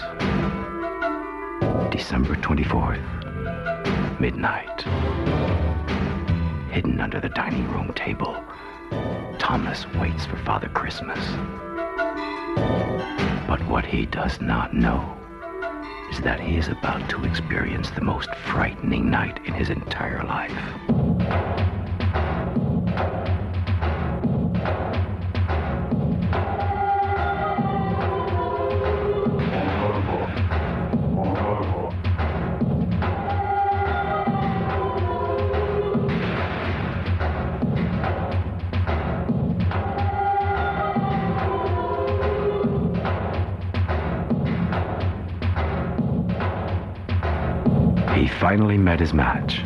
December 1.92 2.36
24th, 2.36 4.20
midnight. 4.20 4.82
Hidden 6.72 7.00
under 7.00 7.20
the 7.20 7.30
dining 7.30 7.68
room 7.72 7.92
table. 7.94 8.44
Thomas 9.40 9.88
waits 9.96 10.26
for 10.26 10.38
Father 10.38 10.70
Christmas. 10.70 11.20
But 13.48 13.66
what 13.68 13.86
he 13.86 14.06
does 14.06 14.40
not 14.40 14.76
know 14.76 15.18
is 16.12 16.20
that 16.22 16.40
he 16.40 16.58
is 16.58 16.68
about 16.68 17.10
to 17.10 17.24
experience 17.26 17.90
the 17.90 18.02
most 18.02 18.30
frightening 18.36 19.10
night 19.10 19.40
in 19.46 19.54
his 19.54 19.70
entire 19.70 20.24
life. 20.24 21.79
Finally 48.50 48.80
met 48.80 49.00
his 49.00 49.14
match. 49.14 49.62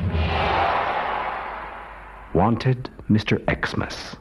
Wanted 2.34 2.90
Mr. 3.10 3.40
Xmas. 3.66 4.18